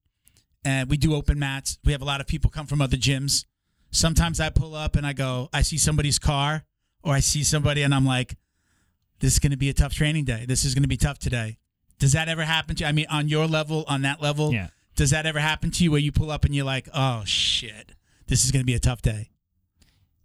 and 0.66 0.90
we 0.90 0.98
do 0.98 1.14
open 1.14 1.38
mats. 1.38 1.78
We 1.86 1.92
have 1.92 2.02
a 2.02 2.06
lot 2.06 2.22
of 2.22 2.26
people 2.26 2.50
come 2.50 2.66
from 2.66 2.82
other 2.82 2.98
gyms. 2.98 3.46
Sometimes 3.98 4.40
I 4.40 4.50
pull 4.52 4.76
up 4.76 4.96
and 4.96 5.08
I 5.08 5.14
go, 5.14 5.50
I 5.52 5.64
see 5.64 5.80
somebody's 5.80 6.20
car 6.20 6.64
or 7.04 7.14
I 7.14 7.20
see 7.20 7.44
somebody 7.44 7.82
and 7.82 7.96
I'm 7.96 8.06
like, 8.06 8.38
this 9.22 9.34
is 9.34 9.40
going 9.40 9.52
to 9.52 9.58
be 9.58 9.70
a 9.70 9.74
tough 9.74 9.92
training 9.92 10.24
day. 10.26 10.46
This 10.48 10.64
is 10.66 10.76
going 10.76 10.84
to 10.84 10.88
be 10.88 10.98
tough 10.98 11.18
today. 11.18 11.58
Does 11.98 12.12
that 12.12 12.30
ever 12.30 12.44
happen 12.44 12.76
to 12.76 12.84
you? 12.84 12.88
I 12.88 12.92
mean, 12.92 13.08
on 13.10 13.28
your 13.28 13.48
level, 13.48 13.86
on 13.88 14.04
that 14.04 14.22
level, 14.22 14.54
Yeah. 14.54 14.68
does 14.96 15.10
that 15.10 15.26
ever 15.26 15.40
happen 15.40 15.72
to 15.72 15.84
you 15.84 15.90
where 15.90 16.00
you 16.00 16.12
pull 16.12 16.30
up 16.30 16.46
and 16.46 16.54
you're 16.54 16.64
like, 16.64 16.88
oh 16.94 17.24
shit, 17.26 17.94
this 18.28 18.46
is 18.46 18.52
going 18.52 18.62
to 18.62 18.68
be 18.68 18.76
a 18.76 18.80
tough 18.80 19.02
day? 19.02 19.32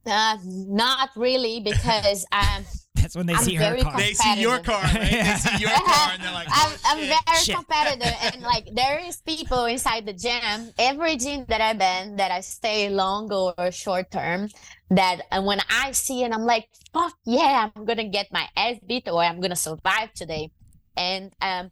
uh, 0.05 0.37
not 0.45 1.09
really 1.17 1.61
because 1.61 2.27
um, 2.33 2.65
That's 3.03 3.17
when 3.17 3.27
they 3.27 3.35
I'm 3.35 3.43
see 3.43 3.55
her 3.57 3.77
car. 3.83 3.97
They 3.99 4.15
see 4.15 4.41
your 4.41 4.59
car, 4.61 4.81
right? 4.83 5.11
They 5.11 5.35
see 5.35 5.59
your 5.59 5.71
car 5.91 6.11
and 6.15 6.23
they're 6.23 6.33
like, 6.33 6.49
I'm, 6.51 6.73
oh, 6.73 6.77
I'm 6.87 6.99
shit. 6.99 7.09
very 7.27 7.39
Shit. 7.43 7.57
competitive 7.57 8.15
and 8.23 8.43
like 8.43 8.69
there 8.75 9.01
is 9.01 9.17
people 9.21 9.65
inside 9.67 10.07
the 10.07 10.13
gym 10.13 10.71
every 10.79 11.17
gym 11.17 11.45
that 11.49 11.61
i've 11.61 11.79
been 11.79 12.17
that 12.17 12.31
i 12.31 12.41
stay 12.41 12.89
long 12.89 13.31
or 13.33 13.71
short 13.73 14.11
term 14.11 14.49
that 14.91 15.23
and 15.31 15.45
when 15.45 15.61
i 15.71 15.91
see 15.93 16.23
it 16.23 16.33
i'm 16.33 16.43
like 16.45 16.69
fuck 16.93 17.15
yeah 17.25 17.69
i'm 17.75 17.85
gonna 17.85 18.09
get 18.09 18.29
my 18.33 18.47
ass 18.57 18.77
beat 18.87 19.09
or 19.09 19.23
i'm 19.23 19.41
gonna 19.41 19.57
survive 19.57 20.13
today 20.15 20.51
and 20.97 21.33
um 21.41 21.71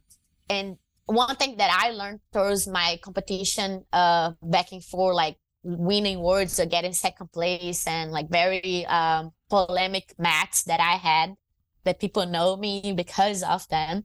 and 0.49 0.77
one 1.05 1.35
thing 1.35 1.57
that 1.57 1.71
i 1.83 1.91
learned 1.91 2.19
towards 2.33 2.67
my 2.67 2.99
competition 3.03 3.85
uh 3.93 4.31
back 4.43 4.71
and 4.71 4.83
forth 4.83 5.15
like 5.15 5.37
winning 5.63 6.17
awards 6.17 6.59
or 6.59 6.65
getting 6.65 6.93
second 6.93 7.31
place 7.31 7.85
and 7.87 8.11
like 8.11 8.29
very 8.29 8.85
um 8.87 9.31
polemic 9.49 10.13
match 10.17 10.65
that 10.65 10.79
i 10.79 10.93
had 10.93 11.35
that 11.83 11.99
people 11.99 12.25
know 12.25 12.55
me 12.57 12.93
because 12.95 13.43
of 13.43 13.67
them 13.69 14.03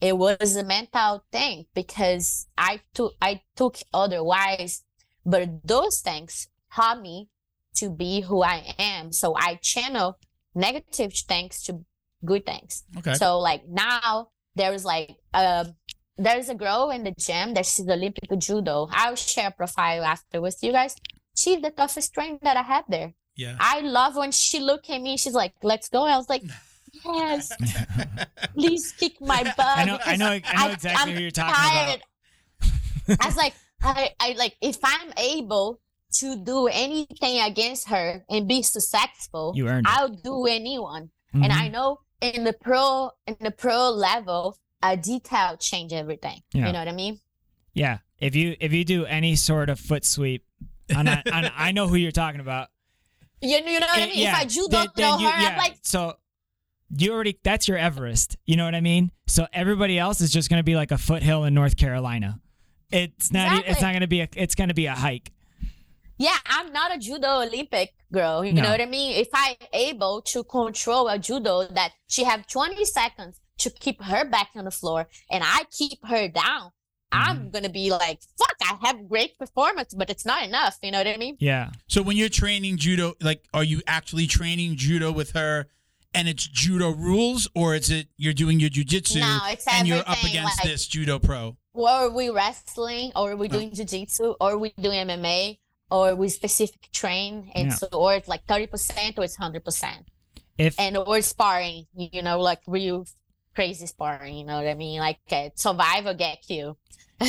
it 0.00 0.16
was 0.16 0.56
a 0.56 0.64
mental 0.64 1.24
thing 1.32 1.66
because 1.74 2.46
I 2.56 2.80
took 2.94 3.14
I 3.20 3.42
took 3.56 3.78
otherwise, 3.92 4.84
but 5.26 5.66
those 5.66 6.00
things 6.00 6.48
taught 6.72 7.00
me 7.00 7.28
to 7.76 7.90
be 7.90 8.20
who 8.20 8.42
I 8.42 8.74
am. 8.78 9.12
So 9.12 9.34
I 9.36 9.56
channel 9.56 10.18
negative 10.54 11.12
things 11.14 11.62
to 11.64 11.84
good 12.24 12.46
things. 12.46 12.84
okay. 12.98 13.14
So 13.14 13.38
like 13.38 13.62
now 13.68 14.28
there's 14.54 14.84
like 14.84 15.16
uh 15.34 15.64
there's 16.18 16.48
a 16.48 16.54
girl 16.54 16.90
in 16.90 17.04
the 17.04 17.12
gym 17.18 17.54
that 17.54 17.64
she's 17.66 17.88
Olympic 17.88 18.28
judo. 18.38 18.88
I'll 18.90 19.14
share 19.16 19.48
a 19.48 19.50
profile 19.52 20.04
after 20.04 20.40
with 20.40 20.58
you 20.62 20.72
guys. 20.72 20.96
She's 21.36 21.60
the 21.62 21.70
toughest 21.70 22.12
trainer 22.14 22.38
that 22.42 22.56
I 22.56 22.62
had 22.62 22.84
there. 22.88 23.14
yeah. 23.36 23.56
I 23.60 23.80
love 23.80 24.16
when 24.16 24.32
she 24.32 24.58
looked 24.60 24.90
at 24.90 25.00
me. 25.00 25.16
She's 25.16 25.34
like, 25.34 25.54
"Let's 25.62 25.88
go." 25.88 26.02
I 26.04 26.16
was 26.16 26.28
like, 26.28 26.42
"Yes, 27.04 27.52
please 28.54 28.92
kick 28.92 29.20
my 29.20 29.42
butt." 29.56 29.78
I 29.78 29.84
know. 29.84 29.98
I 30.04 30.16
know. 30.16 30.26
I 30.44 30.66
know 30.66 30.72
exactly 30.72 31.12
I'm 31.12 31.16
who 31.16 31.22
you're 31.22 31.30
talking 31.30 31.54
tired. 31.54 32.00
about. 33.08 33.18
I 33.22 33.26
was 33.26 33.36
like, 33.36 33.54
I, 33.82 34.10
I 34.20 34.32
like 34.36 34.56
if 34.60 34.78
I'm 34.82 35.12
able 35.16 35.80
to 36.20 36.36
do 36.36 36.66
anything 36.68 37.40
against 37.40 37.88
her 37.88 38.24
and 38.28 38.48
be 38.48 38.62
successful, 38.62 39.52
You 39.54 39.68
earned 39.68 39.86
it. 39.86 39.92
I'll 39.94 40.08
do 40.08 40.46
anyone. 40.46 41.10
And 41.32 41.52
Mhm. 41.52 41.60
I 41.62 41.68
know 41.68 42.00
in 42.20 42.44
the 42.44 42.52
pro 42.54 43.10
in 43.26 43.36
the 43.40 43.50
pro 43.52 43.90
level, 43.90 44.56
a 44.82 44.96
detail 44.96 45.56
change 45.58 45.92
everything. 45.92 46.42
Yeah. 46.52 46.66
You 46.66 46.72
know 46.72 46.78
what 46.78 46.88
I 46.88 46.92
mean? 46.92 47.20
Yeah. 47.74 47.98
If 48.18 48.34
you 48.34 48.56
if 48.60 48.72
you 48.72 48.84
do 48.84 49.04
any 49.06 49.36
sort 49.36 49.70
of 49.70 49.78
foot 49.78 50.04
sweep, 50.04 50.44
on 50.94 51.06
a, 51.06 51.22
on 51.32 51.44
a, 51.44 51.52
I 51.56 51.72
know 51.72 51.86
who 51.88 51.96
you're 51.96 52.10
talking 52.12 52.40
about. 52.40 52.68
You, 53.40 53.58
you 53.58 53.64
know 53.80 53.86
what 53.86 53.98
I 53.98 54.00
Eh, 54.02 54.06
mean? 54.06 54.18
yeah, 54.18 54.32
if 54.32 54.38
I 54.38 54.44
judo 54.46 54.68
then- 54.68 54.86
throw 54.96 55.10
then 55.12 55.20
you- 55.20 55.30
her, 55.30 55.40
yeah, 55.42 55.48
I'm 55.50 55.58
like, 55.58 55.76
so 55.82 56.14
you 56.96 57.12
already 57.12 57.38
that's 57.44 57.68
your 57.68 57.76
Everest. 57.78 58.36
You 58.46 58.56
know 58.56 58.64
what 58.64 58.74
I 58.74 58.80
mean? 58.80 59.12
So 59.26 59.46
everybody 59.52 59.98
else 59.98 60.20
is 60.20 60.32
just 60.32 60.48
gonna 60.50 60.62
be 60.64 60.74
like 60.74 60.90
a 60.90 60.98
foothill 60.98 61.44
in 61.44 61.54
North 61.54 61.76
Carolina. 61.76 62.40
It's 62.90 63.30
not. 63.32 63.60
e- 63.60 63.68
It's 63.68 63.82
not 63.82 63.92
gonna 63.92 64.06
be 64.08 64.22
a. 64.22 64.28
It's 64.34 64.54
gonna 64.54 64.74
be 64.74 64.86
a 64.86 64.94
hike. 64.94 65.30
yeah, 66.16 66.36
I'm 66.46 66.72
not 66.72 66.92
a 66.94 66.98
judo 66.98 67.42
Olympic 67.42 67.94
girl. 68.10 68.44
You 68.44 68.52
No. 68.54 68.62
know 68.62 68.70
what 68.70 68.80
I 68.80 68.86
mean? 68.86 69.14
If 69.16 69.28
I 69.34 69.56
able 69.72 70.22
to 70.22 70.42
control 70.42 71.06
a 71.08 71.18
judo 71.18 71.66
that 71.68 71.92
she 72.08 72.24
have 72.24 72.46
20 72.48 72.84
seconds 72.86 73.38
to 73.58 73.70
keep 73.70 74.02
her 74.02 74.24
back 74.24 74.50
on 74.54 74.64
the 74.64 74.70
floor 74.70 75.08
and 75.30 75.42
I 75.44 75.64
keep 75.70 76.04
her 76.06 76.28
down, 76.28 76.72
Mm-hmm. 77.10 77.30
I'm 77.30 77.50
gonna 77.50 77.70
be 77.70 77.90
like, 77.90 78.20
fuck, 78.38 78.54
I 78.60 78.86
have 78.86 79.08
great 79.08 79.38
performance, 79.38 79.94
but 79.94 80.10
it's 80.10 80.26
not 80.26 80.42
enough. 80.42 80.76
You 80.82 80.90
know 80.90 80.98
what 80.98 81.06
I 81.06 81.16
mean? 81.16 81.38
Yeah. 81.40 81.70
So 81.86 82.02
when 82.02 82.18
you're 82.18 82.28
training 82.28 82.76
judo, 82.76 83.14
like, 83.22 83.44
are 83.54 83.64
you 83.64 83.80
actually 83.86 84.26
training 84.26 84.76
judo 84.76 85.10
with 85.10 85.30
her, 85.30 85.68
and 86.12 86.28
it's 86.28 86.46
judo 86.46 86.90
rules, 86.90 87.48
or 87.54 87.74
is 87.74 87.88
it 87.88 88.08
you're 88.18 88.34
doing 88.34 88.60
your 88.60 88.68
jujitsu 88.68 89.20
No, 89.20 89.38
it's 89.46 89.66
and 89.66 89.88
you're 89.88 90.06
up 90.06 90.22
against 90.22 90.58
like- 90.58 90.66
this 90.70 90.86
judo 90.86 91.18
pro? 91.18 91.56
Or 91.72 91.88
are 91.88 92.10
we 92.10 92.28
wrestling, 92.28 93.12
or 93.16 93.32
are 93.32 93.36
we 93.36 93.48
doing 93.48 93.72
jiu-jitsu, 93.72 94.34
or 94.38 94.50
are 94.52 94.58
we 94.58 94.74
doing 94.78 94.98
MMA, 95.08 95.56
or 95.90 96.14
we 96.14 96.28
specific 96.28 96.90
train, 96.92 97.50
and 97.54 97.68
Yeah. 97.68 97.74
so 97.74 97.86
or 97.92 98.16
it's 98.16 98.28
like 98.28 98.44
30% 98.46 99.16
or 99.16 99.24
it's 99.24 99.36
100%. 99.38 100.04
If 100.58 100.78
and 100.78 100.98
or 100.98 101.22
sparring, 101.22 101.86
you 101.96 102.20
know, 102.20 102.38
like 102.38 102.60
real 102.66 103.06
crazy 103.58 103.86
sparring, 103.86 104.36
you 104.36 104.44
know 104.44 104.54
what 104.54 104.68
I 104.68 104.74
mean? 104.74 105.00
Like 105.00 105.18
uh, 105.32 105.48
survive 105.56 106.06
or 106.06 106.14
get 106.14 106.42
killed. 106.46 106.76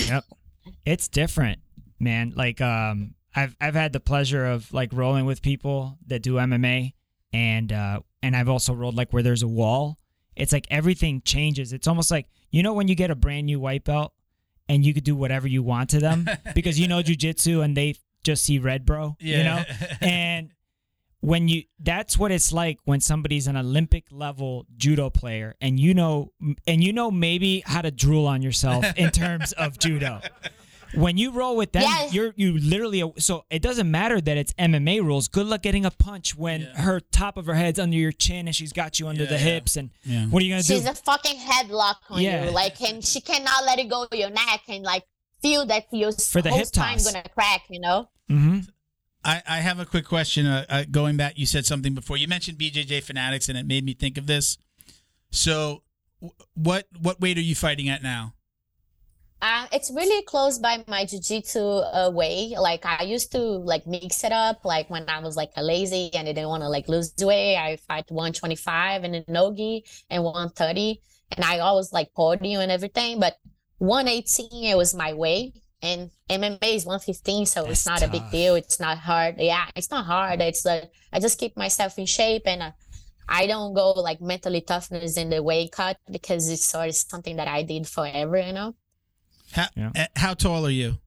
it's 0.86 1.08
different, 1.08 1.58
man. 2.00 2.34
Like 2.36 2.62
um 2.62 3.16
I've 3.36 3.56
I've 3.60 3.74
had 3.74 3.94
the 3.94 4.00
pleasure 4.00 4.46
of 4.46 4.72
like 4.72 4.94
rolling 4.94 5.26
with 5.26 5.42
people 5.42 5.98
that 6.06 6.22
do 6.22 6.36
MMA 6.36 6.94
and 7.34 7.74
uh 7.74 8.02
and 8.22 8.36
I've 8.36 8.48
also 8.48 8.76
rolled 8.76 8.94
like 8.94 9.12
where 9.12 9.24
there's 9.24 9.42
a 9.42 9.48
wall. 9.48 9.98
It's 10.36 10.54
like 10.54 10.68
everything 10.70 11.24
changes. 11.26 11.74
It's 11.74 11.88
almost 11.88 12.12
like 12.12 12.28
you 12.52 12.62
know 12.62 12.74
when 12.74 12.88
you 12.88 12.94
get 12.94 13.10
a 13.10 13.16
brand 13.16 13.48
new 13.48 13.60
white 13.60 13.84
belt 13.84 14.14
and 14.68 14.86
you 14.86 14.94
could 14.94 15.04
do 15.04 15.16
whatever 15.16 15.48
you 15.48 15.64
want 15.64 15.90
to 15.90 16.00
them 16.00 16.30
because 16.54 16.80
you 16.80 16.88
know 16.88 17.02
jujitsu 17.02 17.64
and 17.64 17.76
they 17.76 17.96
just 18.24 18.44
see 18.44 18.60
red, 18.60 18.86
bro. 18.86 19.16
Yeah. 19.20 19.38
You 19.38 19.44
know, 19.46 19.64
and 20.08 20.52
when 21.22 21.48
you 21.50 21.64
that's 21.80 22.18
what 22.18 22.32
it's 22.32 22.54
like 22.54 22.80
when 22.86 23.02
somebody's 23.02 23.48
an 23.48 23.58
Olympic 23.58 24.06
level 24.12 24.66
judo 24.78 25.10
player 25.10 25.56
and 25.60 25.80
you 25.80 25.94
know 25.94 26.32
and 26.66 26.84
you 26.84 26.94
know 26.94 27.12
maybe 27.12 27.62
how 27.66 27.82
to 27.82 27.92
drool 27.92 28.26
on 28.26 28.42
yourself 28.42 28.86
in 28.96 29.12
terms 29.24 29.52
of 29.54 29.78
judo. 29.80 30.22
When 30.96 31.18
you 31.18 31.30
roll 31.32 31.56
with 31.56 31.72
them, 31.74 31.84
Yeah. 31.84 32.08
you're 32.12 32.34
you 32.36 32.58
literally 32.58 33.04
so 33.18 33.46
it 33.52 33.62
doesn't 33.62 33.92
matter 33.92 34.20
that 34.22 34.38
it's 34.38 34.54
MMA 34.54 35.04
rules. 35.04 35.28
Good 35.28 35.46
luck 35.46 35.62
getting 35.62 35.86
a 35.86 35.92
punch 35.92 36.36
when 36.36 36.62
Yeah. 36.62 36.82
her 36.82 37.00
top 37.00 37.38
of 37.38 37.46
her 37.46 37.54
head's 37.54 37.78
under 37.80 37.96
your 37.98 38.12
chin 38.12 38.48
and 38.48 38.56
she's 38.56 38.74
got 38.74 39.00
you 39.00 39.08
under 39.08 39.24
Yeah, 39.26 39.30
the 39.30 39.36
yeah. 39.36 39.40
hips 39.52 39.76
and 39.76 39.92
Yeah. 40.04 40.26
what 40.28 40.42
are 40.42 40.46
you 40.46 40.54
gonna 40.54 40.64
do? 40.64 40.74
She's 40.76 40.86
a 40.88 40.96
fucking 40.96 41.38
headlock 41.38 41.96
on 42.10 42.22
Yeah. 42.24 42.46
you, 42.46 42.52
like, 42.52 42.82
and 42.82 43.06
she 43.06 43.22
cannot 43.22 43.66
let 43.66 43.78
it 43.78 43.88
go 43.90 44.08
of 44.12 44.18
your 44.18 44.32
neck 44.32 44.62
and 44.68 44.84
like 44.84 45.04
feel 45.44 45.66
that 45.68 45.86
your 45.92 46.12
For 46.14 46.42
the 46.42 46.50
whole 46.50 46.58
hip 46.58 46.68
spine 46.68 46.98
toss. 46.98 47.12
gonna 47.12 47.30
crack. 47.30 47.64
You 47.70 47.82
know? 47.82 48.10
hmm 48.28 48.60
I, 49.24 49.42
I 49.48 49.58
have 49.58 49.80
a 49.80 49.86
quick 49.86 50.06
question. 50.06 50.46
Uh, 50.46 50.66
uh, 50.70 50.84
going 50.90 51.18
back, 51.18 51.38
you 51.38 51.46
said 51.46 51.66
something 51.66 51.94
before. 51.94 52.18
You 52.18 52.28
mentioned 52.28 52.58
BJJ 52.58 53.04
Fanatics, 53.04 53.50
and 53.50 53.58
it 53.58 53.66
made 53.66 53.84
me 53.84 53.94
think 53.94 54.18
of 54.18 54.28
this. 54.28 54.58
So, 55.30 55.84
wh- 56.22 56.30
what 56.54 56.88
what 57.00 57.20
weight 57.20 57.38
are 57.38 57.42
you 57.42 57.56
fighting 57.56 57.90
at 57.90 58.02
now? 58.02 58.34
Uh, 59.42 59.68
it's 59.72 59.90
really 59.90 60.22
close 60.24 60.60
by 60.60 60.84
my 60.88 61.06
jiu-jitsu 61.06 61.60
uh, 61.62 62.12
way. 62.14 62.56
Like 62.60 62.86
I 62.86 63.04
used 63.04 63.32
to 63.32 63.40
like 63.40 63.88
mix 63.88 64.24
it 64.26 64.34
up. 64.34 64.66
Like 64.66 64.90
when 64.90 65.08
I 65.08 65.20
was 65.20 65.38
like 65.38 65.52
lazy 65.56 66.10
and 66.14 66.28
I 66.28 66.34
didn't 66.34 66.50
want 66.50 66.64
to 66.64 66.70
like 66.70 66.90
lose 66.90 67.14
weight, 67.20 67.56
I 67.56 67.78
fight 67.88 68.06
125 68.10 69.04
and 69.04 69.16
a 69.16 69.24
nogi 69.30 69.86
and 70.10 70.24
130, 70.24 71.02
and 71.32 71.46
I 71.46 71.60
always 71.60 71.94
like 71.94 72.14
podium 72.14 72.62
and 72.62 72.72
everything. 72.72 73.20
But 73.20 73.38
118 73.78 74.66
it 74.66 74.78
was 74.78 74.94
my 74.94 75.14
weight, 75.14 75.54
and 75.82 76.12
MMA 76.30 76.76
is 76.76 76.86
115, 76.86 77.46
so 77.46 77.62
That's 77.64 77.72
it's 77.72 77.86
not 77.86 78.02
a 78.04 78.08
big 78.08 78.30
deal. 78.32 78.56
It's 78.56 78.80
not 78.80 78.98
hard. 78.98 79.36
Yeah, 79.40 79.66
it's 79.76 79.90
not 79.92 80.06
hard. 80.06 80.42
It's 80.42 80.66
like 80.66 80.92
I 81.14 81.20
just 81.20 81.40
keep 81.40 81.56
myself 81.58 81.98
in 82.00 82.06
shape 82.06 82.44
and. 82.46 82.62
Uh, 82.64 82.72
I 83.32 83.46
don't 83.46 83.76
go 83.76 83.92
like 83.92 84.22
mentally 84.22 84.60
toughness 84.62 85.16
in 85.16 85.30
the 85.30 85.44
weight 85.44 85.72
cut 85.72 85.98
because 86.10 86.50
it's 86.50 86.66
sort 86.66 86.90
of 86.90 86.96
something 86.96 87.36
that 87.36 87.48
I 87.48 87.62
did 87.62 87.88
forever, 87.88 88.40
you 88.40 88.54
know. 88.54 88.74
How, 89.52 89.68
Yeah. 89.76 89.92
uh, 89.96 90.06
how 90.16 90.34
tall 90.34 90.66
are 90.66 90.72
you? 90.72 90.98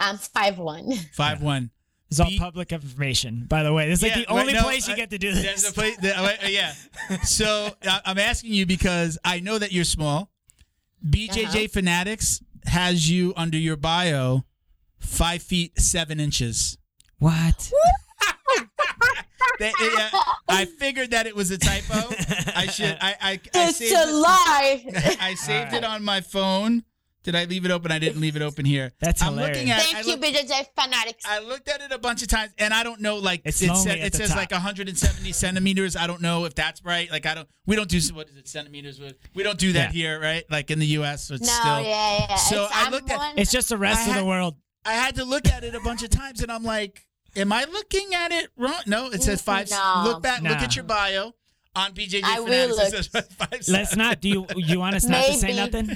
I'm 0.00 0.18
five 0.18 0.58
one. 0.58 0.90
Five 1.12 1.40
one. 1.40 1.70
It's 2.10 2.18
all 2.18 2.26
public 2.36 2.72
information, 2.72 3.46
by 3.48 3.62
the 3.62 3.72
way. 3.72 3.88
This 3.88 4.00
is 4.00 4.02
like 4.02 4.16
Yeah, 4.16 4.22
the 4.22 4.30
only 4.32 4.54
right, 4.54 4.58
no, 4.60 4.62
place 4.64 4.88
you 4.88 4.94
I- 4.94 4.96
get 4.96 5.10
to 5.10 5.18
do 5.18 5.32
There's 5.32 5.62
this. 5.62 5.70
a 5.70 5.72
place. 5.72 5.96
that- 5.98 6.18
uh, 6.44 6.48
yeah. 6.48 6.74
So 7.22 7.70
I- 7.84 8.00
I'm 8.06 8.18
asking 8.18 8.52
you 8.52 8.66
because 8.66 9.16
I 9.24 9.38
know 9.38 9.56
that 9.56 9.70
you're 9.70 9.84
small. 9.84 10.32
BJJ 11.08 11.44
Uh-huh. 11.46 11.68
Fanatics 11.72 12.42
has 12.66 13.10
you 13.10 13.32
under 13.36 13.58
your 13.58 13.76
bio, 13.76 14.44
five 14.98 15.42
feet 15.42 15.78
seven 15.80 16.20
inches. 16.20 16.76
What? 17.18 17.70
They- 19.58 19.72
yeah, 19.82 20.08
I 20.48 20.64
figured 20.64 21.10
that 21.10 21.26
it 21.26 21.36
was 21.36 21.50
a 21.50 21.58
typo. 21.58 22.14
I 22.56 22.66
should. 22.66 22.96
I. 23.00 23.14
I, 23.20 23.30
I 23.54 23.68
It's 23.68 23.76
saved 23.76 23.92
a 23.94 24.08
it- 24.08 24.12
lie. 24.14 25.16
I 25.20 25.34
saved 25.34 25.74
it 25.74 25.84
on 25.84 26.02
my 26.02 26.22
phone. 26.22 26.82
Did 27.22 27.34
I 27.34 27.44
leave 27.44 27.64
it 27.66 27.70
open? 27.70 27.92
I 27.92 27.98
didn't 27.98 28.20
leave 28.20 28.34
it 28.36 28.42
open 28.42 28.64
here. 28.64 28.92
That's 29.00 29.20
I'm 29.22 29.36
looking 29.36 29.66
hilarious. 29.66 29.70
at. 29.92 29.96
I 29.98 30.02
Thank 30.02 30.06
you, 30.06 30.12
look- 30.16 30.48
BJJ 30.48 30.66
fanatics. 30.82 31.24
I 31.26 31.40
looked 31.40 31.68
at 31.68 31.82
it 31.82 31.92
a 31.92 31.98
bunch 31.98 32.22
of 32.22 32.28
times, 32.28 32.52
and 32.58 32.72
I 32.72 32.82
don't 32.82 33.00
know. 33.00 33.16
Like 33.16 33.42
It's 33.44 33.60
it, 33.60 33.68
lonely 33.68 33.82
said, 33.82 33.98
at 33.98 34.06
it 34.06 34.12
the 34.12 34.18
says 34.18 34.28
top. 34.30 34.38
like 34.38 34.50
170 34.52 35.32
centimeters. 35.32 35.96
I 35.96 36.06
don't 36.06 36.22
know 36.22 36.46
if 36.46 36.54
that's 36.54 36.82
right. 36.84 37.10
Like 37.10 37.26
I 37.26 37.34
don't. 37.34 37.48
We 37.66 37.76
don't 37.76 37.88
do 37.90 38.00
what 38.14 38.28
is 38.28 38.36
it 38.36 38.48
centimeters? 38.48 38.98
We- 38.98 39.12
We 39.34 39.42
don't 39.42 39.58
do 39.58 39.72
that 39.74 39.92
Yeah. 39.94 40.12
here, 40.12 40.20
right? 40.20 40.44
Like 40.50 40.70
in 40.70 40.78
the 40.78 40.86
U.S. 40.86 41.24
So 41.24 41.34
no, 41.34 41.36
it's 41.36 41.50
still. 41.52 41.80
yeah, 41.82 42.26
yeah. 42.30 42.34
So 42.36 42.64
it's, 42.64 42.74
I 42.76 42.84
I'm 42.86 42.92
looked 42.92 43.10
at- 43.10 43.18
one, 43.18 43.34
It's 43.38 43.50
just 43.52 43.68
the 43.68 43.78
rest 43.78 44.06
I 44.08 44.10
of 44.12 44.16
the 44.16 44.24
world. 44.24 44.56
I 44.84 44.94
had 44.94 45.16
to 45.16 45.24
look 45.24 45.46
at 45.46 45.62
it 45.62 45.74
a 45.74 45.80
bunch 45.80 46.02
of 46.02 46.08
times, 46.08 46.42
and 46.42 46.50
I'm 46.50 46.64
like, 46.64 47.06
"Am 47.36 47.52
I 47.52 47.64
looking 47.64 48.14
at 48.14 48.32
it 48.32 48.48
wrong?" 48.56 48.80
No, 48.86 49.10
it 49.10 49.22
says 49.22 49.42
five. 49.42 49.70
No. 49.70 50.02
Look 50.06 50.22
back. 50.22 50.40
Look 50.42 50.52
at 50.52 50.74
your 50.74 50.84
bio 50.86 51.34
on 51.76 51.92
BJJ 51.92 52.22
I 52.24 52.40
will 52.40 52.74
Fanatics. 52.76 53.06
It 53.08 53.14
look. 53.14 53.30
five, 53.32 53.60
Let's 53.68 53.96
not. 53.96 54.20
Do 54.20 54.28
you 54.28 54.46
you 54.56 54.78
want 54.80 54.96
us 54.96 55.04
not 55.04 55.24
to 55.24 55.34
say 55.34 55.54
nothing? 55.54 55.90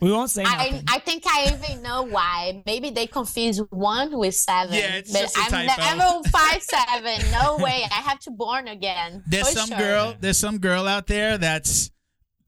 We 0.00 0.10
won't 0.10 0.30
say 0.30 0.42
I, 0.44 0.70
nothing. 0.70 0.84
I 0.88 0.98
think 0.98 1.22
I 1.26 1.52
even 1.54 1.82
know 1.82 2.02
why. 2.02 2.62
Maybe 2.66 2.90
they 2.90 3.06
confuse 3.06 3.58
one 3.70 4.18
with 4.18 4.34
seven. 4.34 4.74
Yeah, 4.74 4.96
it's 4.96 5.12
but 5.12 5.20
just 5.20 5.36
a 5.36 5.40
I'm 5.42 5.50
typo. 5.68 5.98
never 5.98 6.28
five 6.30 6.62
seven. 6.62 7.30
No 7.32 7.56
way. 7.58 7.84
I 7.90 8.00
have 8.02 8.18
to 8.20 8.30
born 8.30 8.68
again. 8.68 9.22
There's 9.26 9.50
for 9.50 9.58
some 9.58 9.68
sure. 9.68 9.78
girl. 9.78 10.14
There's 10.18 10.38
some 10.38 10.58
girl 10.58 10.86
out 10.88 11.06
there 11.06 11.38
that's 11.38 11.90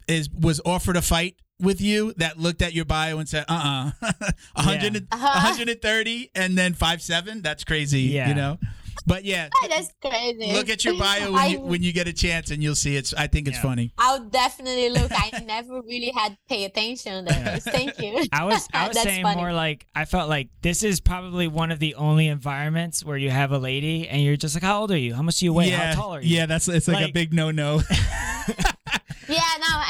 is 0.08 0.28
was 0.30 0.60
offered 0.64 0.96
a 0.96 1.02
fight 1.02 1.36
with 1.60 1.80
you 1.80 2.12
that 2.16 2.38
looked 2.38 2.60
at 2.62 2.72
your 2.74 2.84
bio 2.84 3.18
and 3.18 3.28
said, 3.28 3.44
"Uh, 3.48 3.92
uh 4.02 4.10
100, 4.54 4.96
and- 4.96 5.06
Uh-huh. 5.12 5.40
130, 5.44 6.30
and 6.34 6.58
then 6.58 6.74
five 6.74 7.00
seven. 7.00 7.42
That's 7.42 7.62
crazy. 7.64 8.00
Yeah. 8.02 8.28
You 8.28 8.34
know. 8.34 8.58
But 9.06 9.24
yeah, 9.24 9.48
That's 9.68 9.92
crazy. 10.00 10.52
look 10.52 10.68
at 10.70 10.84
your 10.84 10.98
bio 10.98 11.32
when 11.32 11.40
I, 11.40 11.46
you 11.46 11.60
when 11.60 11.82
you 11.82 11.92
get 11.92 12.06
a 12.08 12.12
chance, 12.12 12.50
and 12.50 12.62
you'll 12.62 12.74
see 12.76 12.96
it's. 12.96 13.12
I 13.14 13.26
think 13.26 13.48
it's 13.48 13.56
Yeah. 13.58 13.62
funny. 13.62 13.92
I'll 13.98 14.20
definitely 14.20 14.88
look. 14.90 15.10
I 15.12 15.30
never 15.46 15.82
really 15.82 16.10
had 16.14 16.36
pay 16.48 16.64
attention 16.64 17.26
to 17.26 17.32
this. 17.34 17.64
Thank 17.64 17.98
you. 18.00 18.24
I 18.32 18.44
was 18.44 18.68
I 18.72 18.88
was 18.88 19.00
saying 19.00 19.22
funny. 19.24 19.40
more 19.40 19.52
like 19.52 19.86
I 19.94 20.04
felt 20.04 20.28
like 20.28 20.48
this 20.62 20.82
is 20.82 21.00
probably 21.00 21.48
one 21.48 21.70
of 21.70 21.78
the 21.78 21.94
only 21.96 22.28
environments 22.28 23.04
where 23.04 23.16
you 23.16 23.30
have 23.30 23.52
a 23.52 23.58
lady 23.58 24.08
and 24.08 24.22
you're 24.22 24.36
just 24.36 24.54
like, 24.54 24.62
how 24.62 24.80
old 24.80 24.90
are 24.90 24.96
you? 24.98 25.14
How 25.14 25.22
much 25.22 25.38
do 25.40 25.46
you 25.46 25.52
weigh? 25.52 25.70
yeah, 25.70 25.94
How 25.94 26.00
tall 26.02 26.14
are 26.14 26.20
you? 26.22 26.36
yeah. 26.36 26.46
That's 26.46 26.68
it's 26.68 26.88
like, 26.88 27.08
a 27.08 27.12
big 27.12 27.32
no 27.32 27.50
no. 27.50 27.80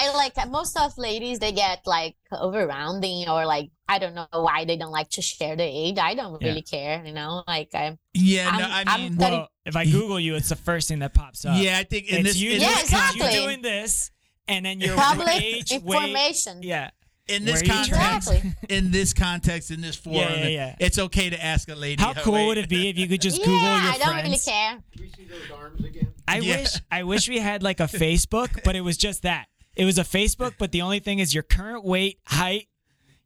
Yeah, 0.03 0.13
no, 0.13 0.13
I 0.13 0.17
like 0.17 0.49
most 0.51 0.79
of 0.79 0.97
ladies 0.99 1.39
they 1.39 1.53
get 1.53 1.87
like 1.87 2.17
over 2.33 2.67
rounding 2.67 3.29
or 3.29 3.47
like 3.47 3.71
I 3.89 3.99
don't 3.99 4.15
know 4.15 4.27
why 4.33 4.65
they 4.65 4.77
don't 4.77 4.91
like 4.93 5.11
to 5.11 5.23
share 5.23 5.55
the 5.57 5.63
age. 5.65 5.99
I 5.99 6.15
don't 6.15 6.41
Yeah. 6.41 6.49
really 6.49 6.63
care, 6.63 7.03
you 7.05 7.13
know. 7.13 7.43
Like 7.47 7.71
I 7.75 7.99
yeah, 8.15 8.51
no, 8.51 8.65
I'm- 8.65 8.89
I 8.89 8.95
I'm 8.95 9.01
mean, 9.03 9.17
thirty- 9.17 9.37
Well, 9.37 9.49
if 9.67 9.77
I 9.77 9.85
Google 9.85 10.19
you, 10.21 10.35
it's 10.35 10.49
the 10.49 10.57
first 10.57 10.89
thing 10.89 11.01
that 11.01 11.15
pops 11.15 11.45
up. 11.45 11.57
yeah, 11.61 11.79
I 11.79 11.85
think 11.85 12.09
in 12.09 12.19
it's 12.21 12.31
this 12.31 12.37
you, 12.39 12.53
in 12.53 12.61
Yeah, 12.61 12.69
this 12.69 12.81
it's 12.83 12.91
con- 12.91 13.01
you 13.17 13.23
exactly. 13.23 13.41
doing 13.41 13.63
this, 13.63 14.11
and 14.49 14.67
then 14.67 14.81
your 14.81 14.97
public 14.97 15.29
age, 15.41 15.71
weight. 15.71 15.83
information. 15.83 16.63
Yeah, 16.63 16.91
in 17.29 17.45
this 17.45 17.63
Where 17.63 17.71
context, 17.71 18.33
Exactly. 18.33 18.53
in 18.77 18.91
this 18.91 19.13
context, 19.13 19.71
in 19.71 19.81
this 19.83 19.95
forum, 19.97 20.17
Yeah, 20.19 20.35
yeah, 20.43 20.49
yeah. 20.49 20.77
it's 20.81 20.99
okay 20.99 21.31
to 21.31 21.45
ask 21.45 21.69
a 21.69 21.75
lady. 21.77 22.03
how 22.03 22.15
cool 22.15 22.47
would 22.49 22.59
it 22.59 22.69
be 22.69 22.89
if 22.89 22.99
you 22.99 23.07
could 23.09 23.21
just 23.21 23.39
yeah, 23.41 23.45
Google 23.45 23.61
your 23.63 23.71
I 23.71 23.99
don't 23.99 24.09
friends? 24.09 24.25
really 24.25 24.39
care. 24.39 24.79
we 24.99 25.11
see 25.17 25.25
those 25.27 25.51
arms 25.57 25.85
again? 25.85 26.09
I 26.27 26.39
Yeah. 26.39 26.57
wish 26.63 26.71
I 26.91 27.03
wish 27.05 27.29
we 27.29 27.39
had 27.39 27.63
like 27.63 27.79
a 27.81 27.85
Facebook, 28.03 28.63
but 28.65 28.75
it 28.75 28.81
was 28.81 28.97
just 28.97 29.23
that. 29.23 29.47
It 29.77 29.85
was 29.85 29.99
a 29.99 30.03
Facebook, 30.05 30.55
but 30.59 30.73
the 30.73 30.83
only 30.83 30.99
thing 30.99 31.19
is 31.19 31.33
your 31.35 31.43
current 31.43 31.85
weight, 31.85 32.19
height, 32.27 32.69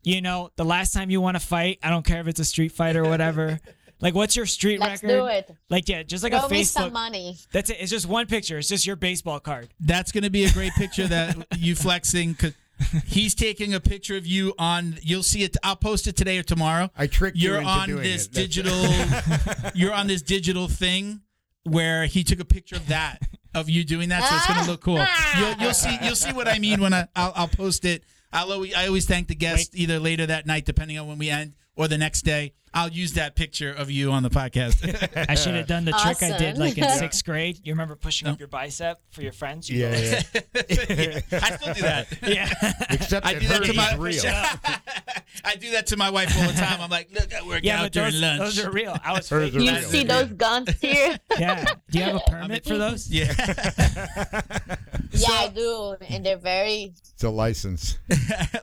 you 0.02 0.20
know, 0.20 0.50
the 0.56 0.64
last 0.64 0.92
time 0.92 1.10
you 1.10 1.20
want 1.20 1.36
to 1.36 1.44
fight. 1.44 1.78
I 1.82 1.90
don't 1.90 2.04
care 2.04 2.20
if 2.20 2.28
it's 2.28 2.40
a 2.40 2.44
street 2.44 2.72
fight 2.72 2.96
or 2.96 3.04
whatever. 3.04 3.60
Like 3.98 4.14
what's 4.14 4.36
your 4.36 4.44
street 4.44 4.78
record? 4.78 4.90
Let's 4.90 5.00
do 5.00 5.24
it. 5.26 5.50
Like 5.70 5.88
yeah, 5.88 6.02
just 6.02 6.22
like 6.22 6.34
Throw 6.34 6.44
a 6.44 6.50
me 6.50 6.64
some 6.64 6.90
Facebook. 6.90 6.92
money. 6.92 7.38
That's 7.50 7.70
it. 7.70 7.78
It's 7.80 7.90
just 7.90 8.04
one 8.04 8.26
picture. 8.26 8.58
It's 8.58 8.68
just 8.68 8.86
your 8.86 8.94
baseball 8.94 9.40
card. 9.40 9.70
That's 9.80 10.12
going 10.12 10.24
to 10.24 10.28
be 10.28 10.44
a 10.44 10.52
great 10.52 10.74
picture 10.74 11.06
that 11.06 11.34
you 11.56 11.74
flexing. 11.74 12.34
'cause 12.34 12.52
He's 13.06 13.34
taking 13.34 13.72
a 13.72 13.80
picture 13.80 14.18
of 14.18 14.26
you 14.26 14.52
on. 14.58 14.98
You'll 15.00 15.22
see 15.22 15.44
it. 15.44 15.56
I'll 15.64 15.76
post 15.76 16.06
it 16.06 16.14
today 16.14 16.36
or 16.36 16.42
tomorrow. 16.42 16.90
I 16.94 17.06
tricked 17.06 17.38
you 17.38 17.52
You're 17.54 17.62
on 17.64 17.88
this 17.96 18.26
it. 18.26 18.32
Digital. 18.32 18.84
you're 19.74 19.94
on 19.94 20.08
this 20.08 20.20
digital 20.20 20.68
thing 20.68 21.22
where 21.64 22.04
he 22.04 22.22
took 22.22 22.38
a 22.38 22.44
picture 22.44 22.76
of 22.76 22.88
that 22.88 23.20
of 23.56 23.68
you 23.68 23.84
doing 23.84 24.10
that, 24.10 24.22
so 24.28 24.36
it's 24.36 24.46
going 24.46 24.64
to 24.64 24.70
look 24.70 24.80
cool. 24.82 24.98
Ah! 25.00 25.40
You'll, 25.40 25.62
you'll 25.62 25.74
see. 25.74 25.98
You'll 26.02 26.14
see 26.14 26.32
what 26.32 26.46
I 26.46 26.58
mean 26.58 26.80
when 26.80 26.92
I 26.94 27.08
I'll, 27.16 27.32
I'll 27.34 27.48
post 27.48 27.84
it. 27.84 28.04
I'll 28.32 28.52
always, 28.52 28.74
I 28.74 28.86
always 28.86 29.06
thank 29.06 29.28
the 29.28 29.34
guest 29.34 29.70
either 29.74 29.98
later 29.98 30.26
that 30.26 30.46
night, 30.46 30.66
depending 30.66 30.98
on 30.98 31.08
when 31.08 31.18
we 31.18 31.30
end, 31.30 31.54
or 31.74 31.88
the 31.88 31.98
next 31.98 32.22
day. 32.22 32.52
I'll 32.76 32.90
use 32.90 33.14
that 33.14 33.34
picture 33.36 33.72
of 33.72 33.90
you 33.90 34.12
on 34.12 34.22
the 34.22 34.28
podcast. 34.28 34.84
I 35.30 35.34
should 35.34 35.54
have 35.54 35.66
done 35.66 35.86
the 35.86 35.92
trick 35.92 36.22
I 36.22 36.36
did 36.36 36.58
like 36.58 36.76
in 36.76 36.86
sixth 36.90 37.24
grade. 37.24 37.58
You 37.64 37.72
remember 37.72 37.96
pushing 37.96 38.28
up 38.28 38.38
your 38.38 38.48
bicep 38.48 39.00
for 39.10 39.22
your 39.22 39.32
friends? 39.32 39.70
You 39.70 39.80
go 39.80 39.90
yeah, 39.92 40.22
yeah. 40.34 41.20
I 41.32 41.56
still 41.56 41.72
do 41.74 41.80
that. 41.80 42.06
yeah. 42.22 42.52
Except 42.90 43.24
I 43.26 43.34
do 43.34 43.48
that 43.48 43.64
to 43.64 43.72
my 43.72 43.94
real. 43.96 44.22
I 45.44 45.56
do 45.56 45.70
that 45.72 45.86
to 45.88 45.96
my 45.96 46.10
wife 46.10 46.36
all 46.38 46.46
the 46.46 46.52
time. 46.52 46.80
I'm 46.82 46.90
like, 46.90 47.08
look, 47.12 47.32
I 47.34 47.46
work 47.46 47.60
Yeah, 47.62 47.82
out 47.84 47.92
during 47.92 48.12
those, 48.12 48.20
lunch. 48.22 48.38
those 48.40 48.64
are 48.64 48.70
real. 48.70 48.94
I 49.02 49.12
was 49.12 49.28
Hers 49.30 49.50
fake. 49.50 49.58
are 49.60 49.62
You 49.64 49.70
real. 49.72 49.82
see 49.82 50.04
those 50.04 50.28
guns 50.32 50.70
here? 50.80 51.18
Yeah. 51.38 51.64
Do 51.90 51.98
you 51.98 52.04
have 52.04 52.16
a 52.16 52.30
permit 52.30 52.64
for 52.66 52.76
those? 52.76 53.08
yeah. 53.10 53.32
yeah, 55.12 55.28
I 55.30 55.50
do, 55.54 55.96
and 56.08 56.24
they're 56.26 56.36
very. 56.36 56.92
It's 57.14 57.24
a 57.24 57.30
license. 57.30 57.98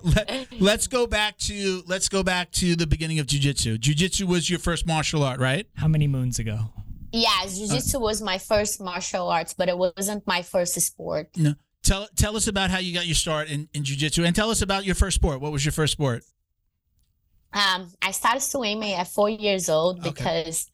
Let, 0.04 0.80
us 0.80 0.88
go 0.88 1.08
back 1.08 1.38
to 1.39 1.82
let's 1.88 2.10
go 2.10 2.21
back 2.21 2.52
to 2.54 2.76
the 2.76 2.86
beginning 2.86 3.17
of 3.19 3.26
jujitsu. 3.28 3.78
Jujitsu 3.80 4.03
was 4.28 4.50
your 4.50 4.60
first 4.60 4.86
martial 4.86 5.24
art, 5.24 5.39
right? 5.39 5.68
How 5.76 5.88
many 5.88 6.08
moons 6.08 6.39
ago? 6.39 6.74
Yeah, 7.12 7.46
jiu-jitsu 7.48 8.00
was 8.00 8.22
my 8.22 8.38
first 8.38 8.82
martial 8.82 9.28
arts, 9.28 9.54
but 9.54 9.70
it 9.70 9.78
wasn't 9.78 10.26
my 10.26 10.42
first 10.42 10.80
sport. 10.82 11.30
No. 11.38 11.54
Tell 11.84 12.08
tell 12.16 12.36
us 12.38 12.48
about 12.48 12.72
how 12.72 12.80
you 12.80 12.94
got 12.94 13.06
your 13.08 13.16
start 13.16 13.50
in, 13.50 13.68
in 13.74 13.84
jujitsu, 13.84 14.26
and 14.26 14.34
tell 14.36 14.50
us 14.50 14.62
about 14.62 14.86
your 14.86 14.96
first 14.96 15.16
sport. 15.16 15.42
What 15.42 15.52
was 15.52 15.66
your 15.66 15.74
first 15.74 15.92
sport? 15.94 16.24
Um, 17.54 17.92
I 18.02 18.12
started 18.12 18.39
swimming 18.42 18.94
at 18.94 19.08
four 19.08 19.30
years 19.30 19.70
old 19.70 20.00
Okay. 20.00 20.10
because 20.10 20.72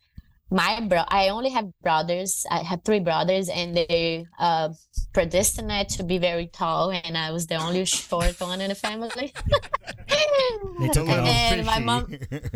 my 0.52 0.80
bro, 0.82 1.04
I 1.08 1.30
only 1.30 1.50
have 1.52 1.70
brothers. 1.82 2.46
I 2.50 2.60
have 2.60 2.84
three 2.84 3.00
brothers, 3.00 3.50
and 3.50 3.76
they 3.76 4.26
uh 4.40 4.70
predestined 5.14 5.90
to 5.90 6.04
be 6.04 6.18
very 6.18 6.48
tall, 6.48 6.92
and 6.92 7.18
I 7.18 7.32
was 7.32 7.48
the 7.48 7.56
only 7.56 7.86
short 7.86 8.40
one 8.42 8.62
in 8.62 8.70
the 8.70 8.76
family. 8.76 9.34
They 10.80 10.88
took 10.90 11.08
it 11.08 11.18
And 11.18 11.66
my 11.66 11.80
mom, 11.80 12.08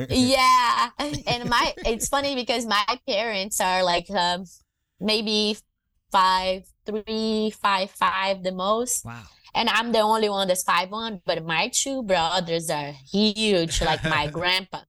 yeah, 0.09 0.89
and 0.97 1.49
my 1.49 1.73
it's 1.85 2.07
funny 2.07 2.35
because 2.35 2.65
my 2.65 2.85
parents 3.07 3.59
are 3.61 3.83
like 3.83 4.09
um, 4.11 4.45
maybe 4.99 5.57
five 6.11 6.63
three, 6.85 7.51
five 7.51 7.89
five 7.91 8.43
the 8.43 8.51
most, 8.51 9.05
Wow. 9.05 9.23
and 9.53 9.69
I'm 9.69 9.91
the 9.91 9.99
only 9.99 10.29
one 10.29 10.47
that's 10.47 10.63
five 10.63 10.89
one. 10.89 11.21
But 11.25 11.45
my 11.45 11.69
two 11.73 12.03
brothers 12.03 12.69
are 12.69 12.93
huge, 13.11 13.81
like 13.81 14.03
my 14.03 14.27
grandpa, 14.37 14.81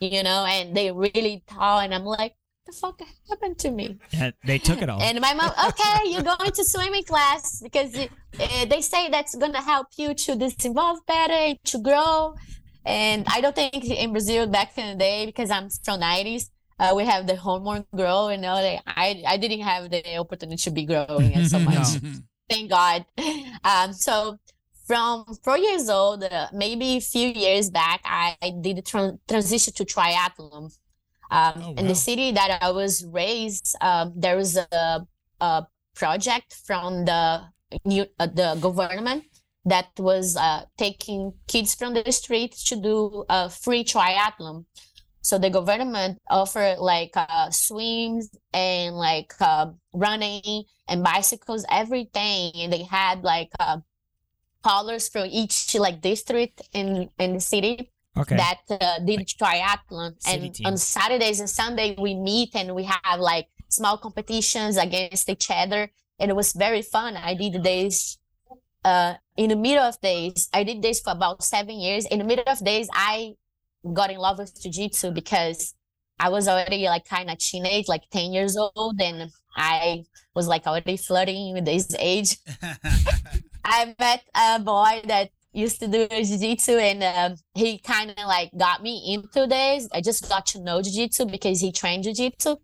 you 0.00 0.22
know, 0.22 0.44
and 0.44 0.76
they 0.76 0.90
really 0.92 1.44
tall, 1.46 1.80
and 1.80 1.94
I'm 1.94 2.04
like, 2.04 2.34
the 2.68 2.76
fuck 2.76 3.00
happened 3.28 3.58
to 3.58 3.70
me? 3.70 3.98
Yeah, 4.10 4.30
they 4.44 4.58
took 4.58 4.80
it 4.82 4.88
all. 4.88 5.00
And 5.02 5.20
my 5.20 5.34
mom, 5.34 5.52
okay, 5.68 6.10
you're 6.10 6.22
going 6.22 6.50
to 6.50 6.64
swimming 6.64 7.04
class 7.04 7.60
because 7.62 7.94
it, 7.94 8.10
uh, 8.40 8.64
they 8.66 8.80
say 8.80 9.08
that's 9.10 9.34
gonna 9.34 9.62
help 9.62 9.88
you 9.96 10.14
to 10.14 10.32
disinvolve 10.36 10.98
better 11.06 11.32
and 11.32 11.58
to 11.64 11.78
grow. 11.78 12.34
And 12.84 13.26
I 13.28 13.40
don't 13.40 13.54
think 13.54 13.84
in 13.84 14.12
Brazil 14.12 14.46
back 14.46 14.76
in 14.78 14.86
the 14.92 14.98
day, 14.98 15.26
because 15.26 15.50
I'm 15.50 15.68
from 15.84 16.00
'90s, 16.00 16.44
uh, 16.78 16.92
we 16.94 17.04
have 17.04 17.26
the 17.26 17.36
hormone 17.36 17.84
grow. 17.94 18.28
You 18.28 18.38
know, 18.38 18.54
like 18.54 18.80
I 18.86 19.22
I 19.26 19.36
didn't 19.36 19.60
have 19.72 19.90
the 19.90 20.16
opportunity 20.16 20.62
to 20.62 20.70
be 20.70 20.84
growing 20.84 21.34
and 21.34 21.48
so 21.50 21.58
much. 21.70 21.88
Thank 22.48 22.70
God. 22.70 23.04
Um, 23.62 23.92
so 23.92 24.38
from 24.86 25.26
four 25.44 25.58
years 25.58 25.90
old, 25.90 26.24
uh, 26.24 26.48
maybe 26.52 26.96
a 26.96 27.00
few 27.00 27.28
years 27.28 27.68
back, 27.68 28.00
I, 28.04 28.36
I 28.40 28.52
did 28.58 28.78
a 28.78 28.82
tran- 28.82 29.18
transition 29.28 29.74
to 29.74 29.84
triathlon. 29.84 30.74
Um, 31.30 31.52
Oh, 31.56 31.74
In 31.76 31.86
the 31.88 31.94
city 31.94 32.32
that 32.32 32.58
I 32.62 32.70
was 32.70 33.04
raised, 33.04 33.76
um, 33.80 34.12
there 34.16 34.36
was 34.36 34.56
a, 34.56 35.06
a 35.40 35.66
project 35.94 36.54
from 36.66 37.04
the 37.04 37.42
new, 37.84 38.06
uh, 38.18 38.26
the 38.26 38.56
government 38.60 39.24
that 39.64 39.88
was 39.98 40.36
uh, 40.36 40.64
taking 40.78 41.34
kids 41.46 41.74
from 41.74 41.94
the 41.94 42.10
streets 42.12 42.64
to 42.64 42.76
do 42.76 43.24
a 43.28 43.50
free 43.50 43.84
triathlon. 43.84 44.64
So 45.20 45.36
the 45.38 45.50
government 45.50 46.18
offered 46.30 46.78
like 46.78 47.10
uh, 47.14 47.50
swims 47.50 48.30
and 48.54 48.96
like 48.96 49.34
uh, 49.40 49.66
running 49.92 50.64
and 50.88 51.04
bicycles, 51.04 51.66
everything, 51.70 52.52
and 52.54 52.72
they 52.72 52.84
had 52.84 53.22
like 53.22 53.50
uh, 53.60 53.78
callers 54.62 55.08
from 55.08 55.26
each 55.30 55.74
like 55.74 56.00
district 56.00 56.62
in 56.72 57.10
in 57.18 57.34
the 57.34 57.40
city 57.40 57.90
Okay. 58.18 58.36
that 58.36 58.60
uh, 58.70 58.98
did 59.04 59.20
triathlon. 59.26 60.20
city 60.20 60.64
And 60.64 60.74
on. 60.74 60.76
Saturdays 60.76 61.40
and 61.40 61.48
Sunday 61.48 61.94
we 61.98 62.14
meet 62.14 62.54
and 62.54 62.74
we 62.74 62.84
have 62.84 63.20
like 63.20 63.48
small 63.68 63.98
competitions 63.98 64.76
against 64.76 65.28
each 65.28 65.48
other, 65.50 65.90
and 66.18 66.30
it 66.30 66.34
was 66.34 66.52
very 66.52 66.82
fun. 66.82 67.16
I 67.16 67.34
did 67.34 67.62
this 67.62 68.18
uh, 68.84 69.14
in 69.36 69.50
the 69.50 69.56
middle 69.56 69.84
of 69.84 70.00
days. 70.00 70.48
I 70.52 70.64
did 70.64 70.82
this 70.82 71.00
for 71.00 71.12
about 71.12 71.42
seven 71.42 71.78
years. 71.78 72.06
In 72.06 72.18
the 72.18 72.24
middle 72.24 72.44
of 72.46 72.64
days, 72.64 72.88
I 72.92 73.34
got 73.92 74.10
in 74.10 74.18
love 74.18 74.38
with 74.38 74.60
jiu-jitsu 74.60 75.12
because 75.12 75.74
I 76.18 76.28
was 76.30 76.48
already 76.48 76.84
like 76.86 77.04
kind 77.08 77.30
of 77.30 77.38
teenage, 77.38 77.88
like 77.88 78.02
10 78.10 78.32
years 78.32 78.56
old, 78.56 79.00
and 79.00 79.30
I 79.56 80.04
was 80.34 80.48
like 80.48 80.66
already 80.66 80.96
flirting 80.96 81.54
with 81.54 81.64
this 81.64 81.94
age. 81.98 82.38
I 83.64 83.94
met 83.98 84.24
a 84.34 84.58
boy 84.58 85.02
that 85.04 85.30
used 85.58 85.80
to 85.80 85.88
do 85.88 86.06
jiu-jitsu 86.08 86.72
and 86.72 87.02
um, 87.02 87.38
he 87.54 87.78
kind 87.78 88.10
of 88.10 88.16
like 88.26 88.50
got 88.56 88.82
me 88.82 89.14
into 89.14 89.46
this. 89.46 89.88
I 89.92 90.00
just 90.00 90.28
got 90.28 90.46
to 90.46 90.60
know 90.60 90.80
jiu-jitsu 90.80 91.26
because 91.26 91.60
he 91.60 91.72
trained 91.72 92.04
jiu-jitsu. 92.04 92.56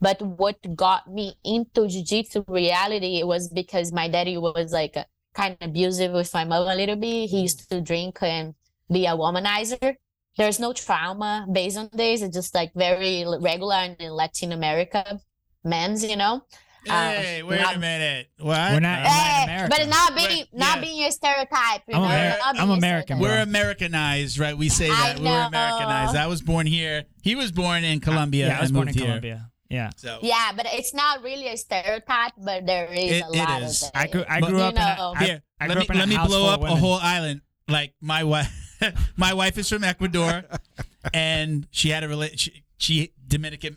But 0.00 0.20
what 0.20 0.56
got 0.74 1.12
me 1.12 1.34
into 1.44 1.86
jiu-jitsu 1.88 2.44
reality 2.48 3.22
was 3.22 3.48
because 3.48 3.92
my 3.92 4.08
daddy 4.08 4.36
was 4.36 4.72
like 4.72 4.96
kind 5.34 5.56
of 5.60 5.68
abusive 5.68 6.12
with 6.12 6.32
my 6.34 6.44
mom 6.44 6.68
a 6.68 6.74
little 6.74 6.96
bit. 6.96 7.30
He 7.30 7.42
used 7.42 7.68
to 7.70 7.80
drink 7.80 8.18
and 8.22 8.54
be 8.90 9.06
a 9.06 9.10
womanizer. 9.10 9.96
There's 10.36 10.58
no 10.58 10.72
trauma 10.72 11.46
based 11.50 11.78
on 11.78 11.90
this. 11.92 12.22
It's 12.22 12.34
just 12.34 12.54
like 12.54 12.72
very 12.74 13.24
regular 13.40 13.94
in 13.98 14.10
Latin 14.10 14.52
America 14.52 15.20
men's, 15.64 16.04
you 16.04 16.16
know. 16.16 16.42
Hey, 16.86 17.42
wait 17.42 17.60
a 17.60 17.78
minute. 17.78 18.28
What? 18.38 18.72
We're 18.72 18.80
not- 18.80 18.98
I'm 19.00 19.06
Eh, 19.06 19.44
American. 19.44 19.68
but 19.70 19.80
it's 19.80 19.90
not 19.90 20.14
being 20.16 20.28
We're- 20.28 20.46
not 20.52 20.76
yeah. 20.76 20.80
being 20.82 21.04
a 21.04 21.12
stereotype. 21.12 21.82
You 21.88 21.94
I'm 21.96 22.02
know? 22.02 22.08
Ameri- 22.08 22.38
Not 22.38 22.58
I'm 22.60 22.70
American, 22.70 23.16
stereotype. 23.18 23.20
We're 23.20 23.42
Americanized, 23.42 24.38
right? 24.38 24.56
We 24.56 24.68
say 24.68 24.90
I 24.90 25.14
that 25.14 25.18
we're 25.20 25.46
Americanized. 25.46 26.16
I 26.16 26.26
was 26.26 26.42
born 26.42 26.66
here. 26.66 27.04
He 27.22 27.34
was 27.34 27.52
born 27.52 27.84
in 27.84 28.00
Colombia. 28.00 28.48
yeah, 28.48 28.58
I 28.58 28.60
was 28.62 28.72
born 28.72 28.88
in 28.88 28.94
here. 28.94 29.04
Colombia. 29.06 29.48
Yeah. 29.70 29.90
So 29.96 30.18
Yeah, 30.22 30.52
but 30.54 30.66
it's 30.70 30.92
not 30.92 31.22
really 31.22 31.48
a 31.48 31.56
stereotype, 31.56 32.32
but 32.36 32.66
there 32.66 32.86
is 32.92 33.10
It- 33.12 33.24
a 33.24 33.32
it 33.32 33.38
lot 33.38 33.62
is. 33.62 33.82
of 33.82 33.88
it. 33.88 33.90
It 33.90 33.90
is. 33.90 33.90
I 33.94 34.06
grew 34.08 34.24
I 34.28 34.40
But- 34.40 34.48
grew 34.50 34.58
You 34.58 34.64
up 34.64 34.74
in 34.74 34.82
a, 34.82 34.96
know. 34.96 35.14
I, 35.16 35.24
here, 35.24 35.42
I 35.60 35.66
let 35.66 35.74
grew 35.74 35.80
me 35.80 35.84
up 35.86 35.90
in 35.90 35.96
let 35.96 36.04
a 36.04 36.06
me 36.08 36.14
house 36.16 36.28
blow 36.28 36.38
full 36.40 36.48
of 36.50 36.62
up 36.64 36.70
a 36.70 36.76
whole 36.76 36.98
island. 37.00 37.40
Like 37.68 37.94
my 38.02 38.24
wife, 38.24 38.52
my 39.16 39.32
wife 39.32 39.56
is 39.56 39.68
from 39.68 39.82
Ecuador, 39.84 40.44
and 41.14 41.66
she 41.70 41.88
had 41.90 42.04
a 42.04 42.08
relation. 42.08 42.36
She, 42.38 42.64
she 42.76 43.12
Dominican, 43.26 43.76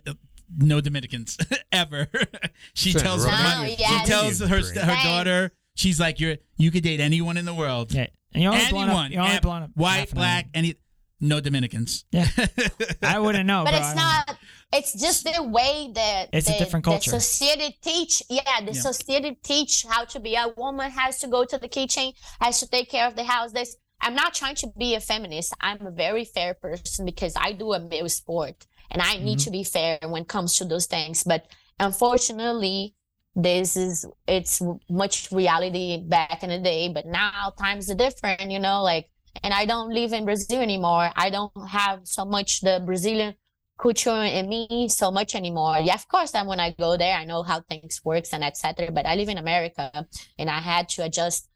no 0.58 0.82
Dominicans 0.82 1.38
ever. 1.72 2.08
she 2.74 2.92
Same, 2.92 3.02
tells 3.02 3.26
oh, 3.26 3.30
her, 3.30 3.36
right? 3.36 3.76
No, 3.80 3.86
she 3.86 4.06
tells 4.06 4.40
her 4.40 4.48
her 4.48 4.62
Same. 4.64 5.04
daughter, 5.06 5.52
she's 5.76 6.00
like, 6.00 6.20
you're 6.20 6.38
you 6.58 6.72
could 6.72 6.84
date 6.84 7.00
anyone 7.00 7.38
in 7.38 7.46
the 7.46 7.54
world, 7.54 7.92
Yeah. 7.94 8.08
And 8.34 8.44
you're 8.44 8.52
only 8.52 8.66
blowing 8.70 8.90
anyone, 8.90 9.06
up, 9.06 9.12
you're 9.12 9.22
only 9.22 9.34
and 9.36 9.42
blowing 9.42 9.64
up 9.64 9.72
white, 9.76 10.12
black, 10.14 10.50
any, 10.54 10.76
no 11.22 11.40
Dominicans. 11.40 12.04
Yeah. 12.12 12.28
I 13.02 13.20
wouldn't 13.20 13.46
know, 13.46 13.64
but 13.64 13.72
bro. 13.72 13.80
it's 13.80 13.94
don't- 13.94 14.38
It's 14.74 14.94
just 15.02 15.24
the 15.24 15.42
way 15.44 15.90
that 15.94 16.30
It's 16.34 16.50
a 16.50 16.52
the, 16.52 16.58
different 16.58 16.84
the 16.84 16.92
culture. 16.92 17.12
society 17.12 17.78
teach. 17.82 18.22
Yeah, 18.30 18.42
the 18.60 18.74
Yeah. 18.74 18.82
society 18.82 19.38
teach 19.42 19.86
how 19.88 20.04
to 20.06 20.20
be 20.20 20.36
a 20.36 20.50
woman 20.58 20.92
has 20.92 21.20
to 21.20 21.28
go 21.28 21.46
to 21.46 21.58
the 21.58 21.70
kitchen, 21.70 22.12
has 22.42 22.60
to 22.60 22.68
take 22.68 22.90
care 22.90 23.08
of 23.08 23.16
the 23.16 23.24
house. 23.24 23.54
This. 23.54 23.78
I'm 24.02 24.16
not 24.16 24.34
trying 24.34 24.56
to 24.56 24.68
be 24.78 24.94
a 24.96 25.00
feminist. 25.00 25.54
I'm 25.62 25.88
a 25.88 25.92
very 25.92 26.26
fair 26.26 26.54
person 26.54 27.06
because 27.06 27.34
I 27.38 27.54
do 27.54 27.72
a 27.72 27.80
male 27.80 28.10
sport 28.10 28.68
and 28.92 29.02
I 29.02 29.18
need 29.18 29.40
Mm-hmm. 29.40 29.46
to 29.46 29.52
be 29.52 29.64
fair 29.64 30.00
when 30.04 30.24
it 30.24 30.28
comes 30.28 30.56
to 30.58 30.66
those 30.66 30.86
things. 30.88 31.24
But 31.24 31.46
unfortunately, 31.80 32.94
this 33.36 33.76
is 33.76 34.06
it's 34.28 34.62
much 34.90 35.32
reality 35.32 36.02
back 36.08 36.44
in 36.44 36.50
the 36.50 36.60
day. 36.60 36.90
But 36.90 37.06
now 37.06 37.54
times 37.60 37.90
are 37.90 37.96
different, 37.96 38.50
you 38.52 38.60
know. 38.60 38.84
Like, 38.84 39.10
and 39.44 39.54
I 39.54 39.66
don't 39.66 39.90
live 39.94 40.14
in 40.14 40.24
Brazil 40.26 40.62
anymore. 40.62 41.10
I 41.16 41.30
don't 41.30 41.52
have 41.68 42.02
so 42.04 42.24
much 42.26 42.62
the 42.62 42.82
Brazilian 42.86 43.36
culture 43.78 44.24
in 44.24 44.48
me 44.48 44.88
so 44.88 45.12
much 45.12 45.36
anymore. 45.36 45.78
Yeah, 45.80 45.96
of 45.96 46.08
course, 46.08 46.32
then 46.32 46.48
when 46.48 46.62
I 46.62 46.72
go 46.72 46.96
there, 46.96 47.16
I 47.18 47.26
know 47.26 47.44
how 47.44 47.60
things 47.62 48.00
works 48.06 48.32
and 48.34 48.44
etc. 48.44 48.92
But 48.92 49.06
I 49.06 49.16
live 49.16 49.28
in 49.30 49.38
America, 49.38 49.92
and 50.40 50.50
I 50.50 50.60
had 50.60 50.88
to 50.96 51.04
adjust 51.04 51.50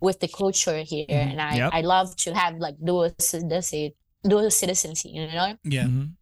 with 0.00 0.20
the 0.20 0.28
culture 0.28 0.78
here, 0.82 1.06
Mhm. 1.08 1.30
and 1.32 1.40
I 1.40 1.54
Yep. 1.56 1.70
I 1.74 1.80
love 1.82 2.16
to 2.24 2.34
have 2.34 2.56
like 2.58 2.76
dual 2.82 3.10
citizenship, 3.18 3.92
dual 4.22 4.50
citizenship, 4.50 5.10
you 5.12 5.26
know. 5.26 5.56
Yeah. 5.64 5.84
Mhm. 5.84 6.12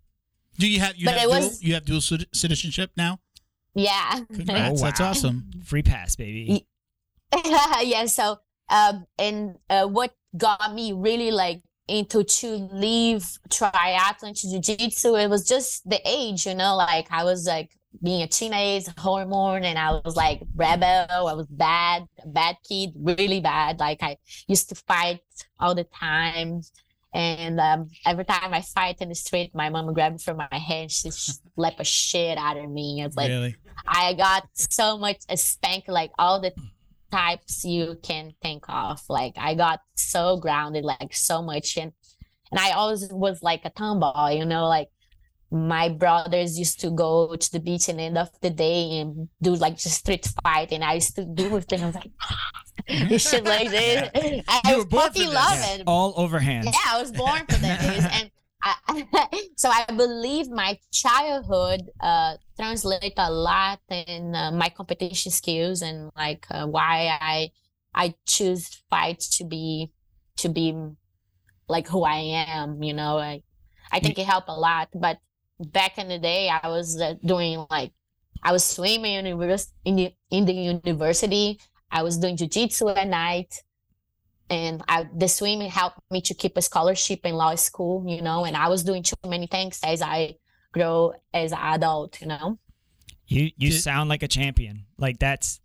Do 0.58 0.68
you 0.68 0.80
have 0.80 0.96
you 0.96 1.06
But 1.06 1.14
have 1.14 1.22
dual, 1.30 1.40
was- 1.40 1.62
you 1.62 1.74
have 1.74 1.84
dual 1.84 2.00
citizenship 2.00 2.90
now? 2.96 3.20
Yeah. 3.74 4.20
Congrats, 4.32 4.80
Oh, 4.80 4.84
that's 4.84 5.00
awesome. 5.00 5.50
Free 5.64 5.82
pass, 5.82 6.14
baby. 6.16 6.66
yeah 7.82 8.06
so 8.06 8.38
um 8.70 9.04
and 9.18 9.56
uh, 9.68 9.86
what 9.86 10.14
got 10.36 10.72
me 10.72 10.92
really 10.92 11.32
like 11.32 11.62
into 11.88 12.22
to 12.22 12.46
leave 12.72 13.26
triathlon 13.48 14.38
to 14.40 14.48
jiu-jitsu 14.60 15.16
it 15.16 15.28
was 15.28 15.46
just 15.46 15.88
the 15.88 16.00
age 16.06 16.46
you 16.46 16.54
know 16.54 16.76
like 16.76 17.06
i 17.10 17.24
was 17.24 17.46
like 17.46 17.70
being 18.02 18.22
a 18.22 18.26
teenage 18.28 18.84
hormone 18.98 19.64
and 19.64 19.78
i 19.78 19.90
was 20.04 20.16
like 20.16 20.40
rebel 20.54 21.06
i 21.26 21.34
was 21.34 21.46
bad 21.48 22.06
a 22.24 22.28
bad 22.28 22.56
kid 22.68 22.90
really 22.96 23.40
bad 23.40 23.80
like 23.80 24.00
i 24.02 24.16
used 24.46 24.68
to 24.68 24.74
fight 24.76 25.20
all 25.58 25.74
the 25.74 25.84
time 25.84 26.60
and 27.14 27.60
um, 27.60 27.90
every 28.04 28.24
time 28.24 28.52
I 28.52 28.60
fight 28.60 29.00
in 29.00 29.08
the 29.08 29.14
street, 29.14 29.52
my 29.54 29.70
mom 29.70 29.94
grabbed 29.94 30.16
me 30.16 30.18
from 30.18 30.38
my 30.38 30.58
hand. 30.58 30.90
She 30.90 31.10
slapped 31.12 31.80
a 31.80 31.84
shit 31.84 32.36
out 32.36 32.56
of 32.56 32.68
me. 32.68 33.02
It's 33.02 33.16
like 33.16 33.28
really? 33.28 33.54
I 33.86 34.14
got 34.14 34.48
so 34.54 34.98
much 34.98 35.18
a 35.28 35.36
spank, 35.36 35.84
like 35.86 36.10
all 36.18 36.40
the 36.40 36.52
types 37.12 37.64
you 37.64 37.98
can 38.02 38.34
think 38.42 38.64
of. 38.68 39.00
Like 39.08 39.34
I 39.38 39.54
got 39.54 39.80
so 39.94 40.38
grounded, 40.38 40.84
like 40.84 41.14
so 41.14 41.40
much, 41.40 41.76
and 41.76 41.92
and 42.50 42.58
I 42.58 42.72
always 42.72 43.08
was 43.12 43.44
like 43.44 43.64
a 43.64 43.70
tomboy, 43.70 44.36
you 44.36 44.44
know, 44.44 44.66
like 44.66 44.88
my 45.54 45.88
brothers 45.88 46.58
used 46.58 46.80
to 46.80 46.90
go 46.90 47.34
to 47.36 47.52
the 47.52 47.60
beach 47.60 47.88
and 47.88 48.00
end 48.00 48.18
of 48.18 48.28
the 48.42 48.50
day 48.50 48.98
and 48.98 49.28
do 49.40 49.54
like 49.54 49.76
just 49.78 49.98
street 50.00 50.26
fight, 50.42 50.72
and 50.72 50.82
I 50.84 50.94
used 50.94 51.14
to 51.16 51.24
do 51.24 51.48
with 51.50 51.68
them 51.68 51.82
I 51.82 51.86
was 51.86 51.94
like 51.94 52.10
this 53.08 53.30
shit 53.30 53.44
like 53.44 53.70
this. 53.70 54.10
I 54.48 54.60
You 54.70 54.76
was 54.78 54.86
fucking 54.90 55.22
this. 55.26 55.34
love 55.34 55.58
Yeah. 55.58 55.74
it. 55.76 55.82
All 55.86 56.12
overhand. 56.16 56.64
Yeah, 56.66 56.72
I 56.88 57.00
was 57.00 57.12
born 57.12 57.40
for 57.48 57.56
this, 57.56 58.04
and 58.12 58.30
I, 58.62 59.46
so 59.56 59.68
I 59.70 59.84
believe 59.94 60.48
my 60.48 60.78
childhood 60.90 61.82
uh, 62.00 62.36
translate 62.58 63.12
a 63.16 63.30
lot 63.30 63.80
in 63.90 64.34
uh, 64.34 64.50
my 64.52 64.70
competition 64.70 65.30
skills 65.32 65.82
and 65.82 66.10
like 66.16 66.46
uh, 66.50 66.66
why 66.66 67.16
I 67.20 67.50
I 67.94 68.14
choose 68.26 68.82
fight 68.90 69.20
to 69.36 69.44
be 69.44 69.92
to 70.38 70.48
be 70.48 70.74
like 71.68 71.86
who 71.88 72.02
I 72.04 72.18
am. 72.48 72.82
You 72.82 72.94
know, 72.94 73.18
I 73.18 73.42
I 73.92 74.00
think 74.00 74.18
it 74.18 74.26
helped 74.26 74.48
a 74.48 74.54
lot. 74.58 74.88
But 74.94 75.18
back 75.60 75.98
in 75.98 76.08
the 76.08 76.18
day, 76.18 76.48
I 76.48 76.68
was 76.68 77.00
uh, 77.00 77.14
doing 77.24 77.64
like 77.70 77.92
I 78.42 78.52
was 78.52 78.64
swimming 78.64 79.24
univers- 79.24 79.72
in 79.84 79.96
the, 79.96 80.14
in 80.30 80.44
the 80.44 80.52
university. 80.52 81.60
I 81.90 82.02
was 82.02 82.18
doing 82.18 82.36
jujitsu 82.36 82.96
at 82.96 83.08
night. 83.08 83.62
and 84.50 84.82
I, 84.88 85.08
the 85.16 85.28
swimming 85.28 85.70
helped 85.70 85.98
me 86.10 86.20
to 86.22 86.34
keep 86.34 86.56
a 86.56 86.62
scholarship 86.62 87.20
in 87.24 87.34
law 87.34 87.54
school, 87.54 88.04
you 88.06 88.20
know, 88.20 88.44
and 88.44 88.56
I 88.56 88.68
was 88.68 88.82
doing 88.84 89.02
too 89.02 89.16
many 89.26 89.46
things 89.46 89.80
as 89.82 90.02
I 90.02 90.36
grow 90.72 91.14
as 91.32 91.52
an 91.52 91.58
adult, 91.58 92.20
you 92.20 92.26
know. 92.26 92.58
You 93.26 93.50
you 93.56 93.70
Did- 93.70 93.80
sound 93.80 94.10
like 94.10 94.22
a 94.22 94.28
champion. 94.28 94.84
Like 94.98 95.18
that's 95.18 95.60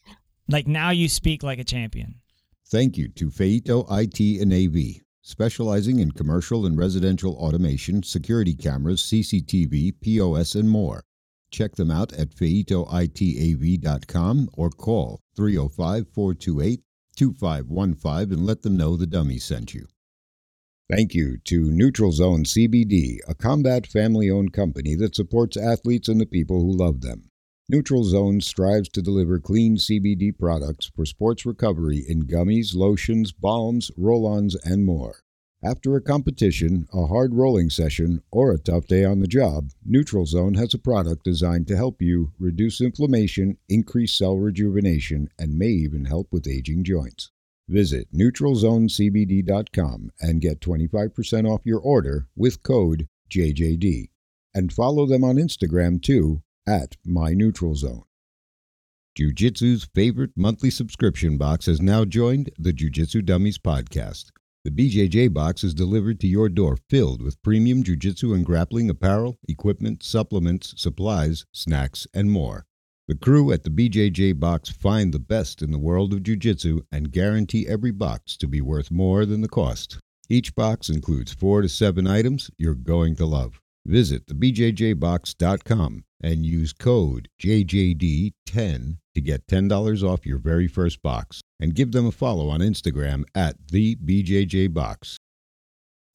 like 0.47 0.65
now 0.67 0.91
you 0.91 1.09
speak 1.09 1.43
like 1.43 1.59
a 1.59 1.65
champion. 1.65 2.21
Thank 2.71 2.97
you 2.97 3.09
to 3.09 3.29
Feito 3.29 3.85
IT 3.89 4.41
and 4.41 4.53
AV, 4.53 5.01
specializing 5.29 5.99
in 5.99 6.11
commercial 6.11 6.65
and 6.65 6.75
residential 6.75 7.35
automation, 7.35 8.01
security 8.01 8.55
cameras, 8.55 9.03
CCTV, 9.03 9.93
POS, 10.01 10.55
and 10.55 10.67
more. 10.67 11.03
Check 11.51 11.75
them 11.75 11.91
out 11.91 12.11
at 12.13 12.31
feitoitav.com 12.31 12.89
or 14.53 14.71
call 14.71 15.21
305 15.35 16.07
428 16.09 16.81
2515 17.15 18.33
and 18.37 18.45
let 18.45 18.63
them 18.63 18.75
know 18.75 18.95
the 18.95 19.05
dummy 19.05 19.37
sent 19.37 19.75
you. 19.75 19.85
Thank 20.89 21.13
you 21.13 21.37
to 21.45 21.69
Neutral 21.69 22.11
Zone 22.11 22.43
CBD, 22.43 23.19
a 23.27 23.35
combat 23.35 23.85
family 23.85 24.27
owned 24.31 24.53
company 24.53 24.95
that 24.95 25.15
supports 25.15 25.55
athletes 25.55 26.09
and 26.09 26.19
the 26.19 26.25
people 26.25 26.61
who 26.61 26.75
love 26.75 27.01
them. 27.01 27.28
Neutral 27.71 28.03
Zone 28.03 28.41
strives 28.41 28.89
to 28.89 29.01
deliver 29.03 29.37
clean 29.37 29.77
CBD 29.77 30.35
products 30.35 30.87
for 30.95 31.05
sports 31.05 31.45
recovery 31.45 32.03
in 32.07 32.23
gummies, 32.23 32.73
lotions, 32.73 33.31
balms, 33.31 33.91
roll 33.95 34.25
ons, 34.25 34.55
and 34.63 34.83
more. 34.83 35.19
After 35.63 35.95
a 35.95 36.01
competition, 36.01 36.87
a 36.91 37.05
hard 37.05 37.35
rolling 37.35 37.69
session, 37.69 38.23
or 38.31 38.51
a 38.51 38.57
tough 38.57 38.87
day 38.87 39.05
on 39.05 39.19
the 39.19 39.27
job, 39.27 39.69
Neutral 39.85 40.25
Zone 40.25 40.55
has 40.55 40.73
a 40.73 40.79
product 40.79 41.23
designed 41.23 41.67
to 41.67 41.75
help 41.77 42.01
you 42.01 42.31
reduce 42.39 42.81
inflammation, 42.81 43.59
increase 43.69 44.17
cell 44.17 44.35
rejuvenation, 44.35 45.29
and 45.37 45.59
may 45.59 45.67
even 45.67 46.05
help 46.05 46.29
with 46.31 46.47
aging 46.47 46.83
joints. 46.83 47.29
Visit 47.67 48.07
neutralzonecbd.com 48.11 50.09
and 50.19 50.41
get 50.41 50.59
25% 50.59 51.47
off 51.47 51.61
your 51.65 51.81
order 51.81 52.29
with 52.35 52.63
code 52.63 53.07
JJD. 53.29 54.09
And 54.55 54.73
follow 54.73 55.05
them 55.05 55.23
on 55.23 55.35
Instagram 55.35 56.01
too 56.01 56.41
at 56.67 56.97
My 57.05 57.33
Neutral 57.33 57.75
Zone. 57.75 58.03
Jiu 59.15 59.33
Jitsu's 59.33 59.89
favorite 59.93 60.31
monthly 60.35 60.69
subscription 60.69 61.37
box 61.37 61.65
has 61.65 61.81
now 61.81 62.05
joined 62.05 62.51
the 62.57 62.71
Jiu 62.71 62.89
Jitsu 62.89 63.21
Dummies 63.21 63.57
podcast. 63.57 64.31
The 64.63 64.71
BJJ 64.71 65.33
box 65.33 65.63
is 65.63 65.73
delivered 65.73 66.19
to 66.19 66.27
your 66.27 66.47
door 66.47 66.77
filled 66.89 67.21
with 67.21 67.41
premium 67.41 67.83
Jiu 67.83 67.95
Jitsu 67.95 68.33
and 68.33 68.45
grappling 68.45 68.89
apparel, 68.89 69.37
equipment, 69.47 70.03
supplements, 70.03 70.73
supplies, 70.77 71.45
snacks, 71.53 72.07
and 72.13 72.31
more. 72.31 72.65
The 73.07 73.15
crew 73.15 73.51
at 73.51 73.63
the 73.63 73.69
BJJ 73.69 74.39
box 74.39 74.69
find 74.69 75.13
the 75.13 75.19
best 75.19 75.61
in 75.61 75.71
the 75.71 75.79
world 75.79 76.13
of 76.13 76.23
Jiu 76.23 76.35
Jitsu 76.35 76.81
and 76.91 77.11
guarantee 77.11 77.67
every 77.67 77.91
box 77.91 78.37
to 78.37 78.47
be 78.47 78.61
worth 78.61 78.91
more 78.91 79.25
than 79.25 79.41
the 79.41 79.47
cost. 79.47 79.97
Each 80.29 80.53
box 80.53 80.89
includes 80.89 81.33
four 81.33 81.61
to 81.61 81.69
seven 81.69 82.05
items 82.05 82.51
you're 82.57 82.75
going 82.75 83.15
to 83.15 83.25
love. 83.25 83.59
Visit 83.85 84.27
thebjjbox.com 84.27 86.03
and 86.21 86.45
use 86.45 86.73
code 86.73 87.29
JJD10 87.41 88.97
to 89.15 89.21
get 89.21 89.47
$10 89.47 90.03
off 90.03 90.25
your 90.25 90.37
very 90.37 90.67
first 90.67 91.01
box. 91.01 91.41
And 91.59 91.75
give 91.75 91.91
them 91.91 92.05
a 92.05 92.11
follow 92.11 92.49
on 92.49 92.61
Instagram 92.61 93.23
at 93.35 93.55
TheBJJBox. 93.67 95.17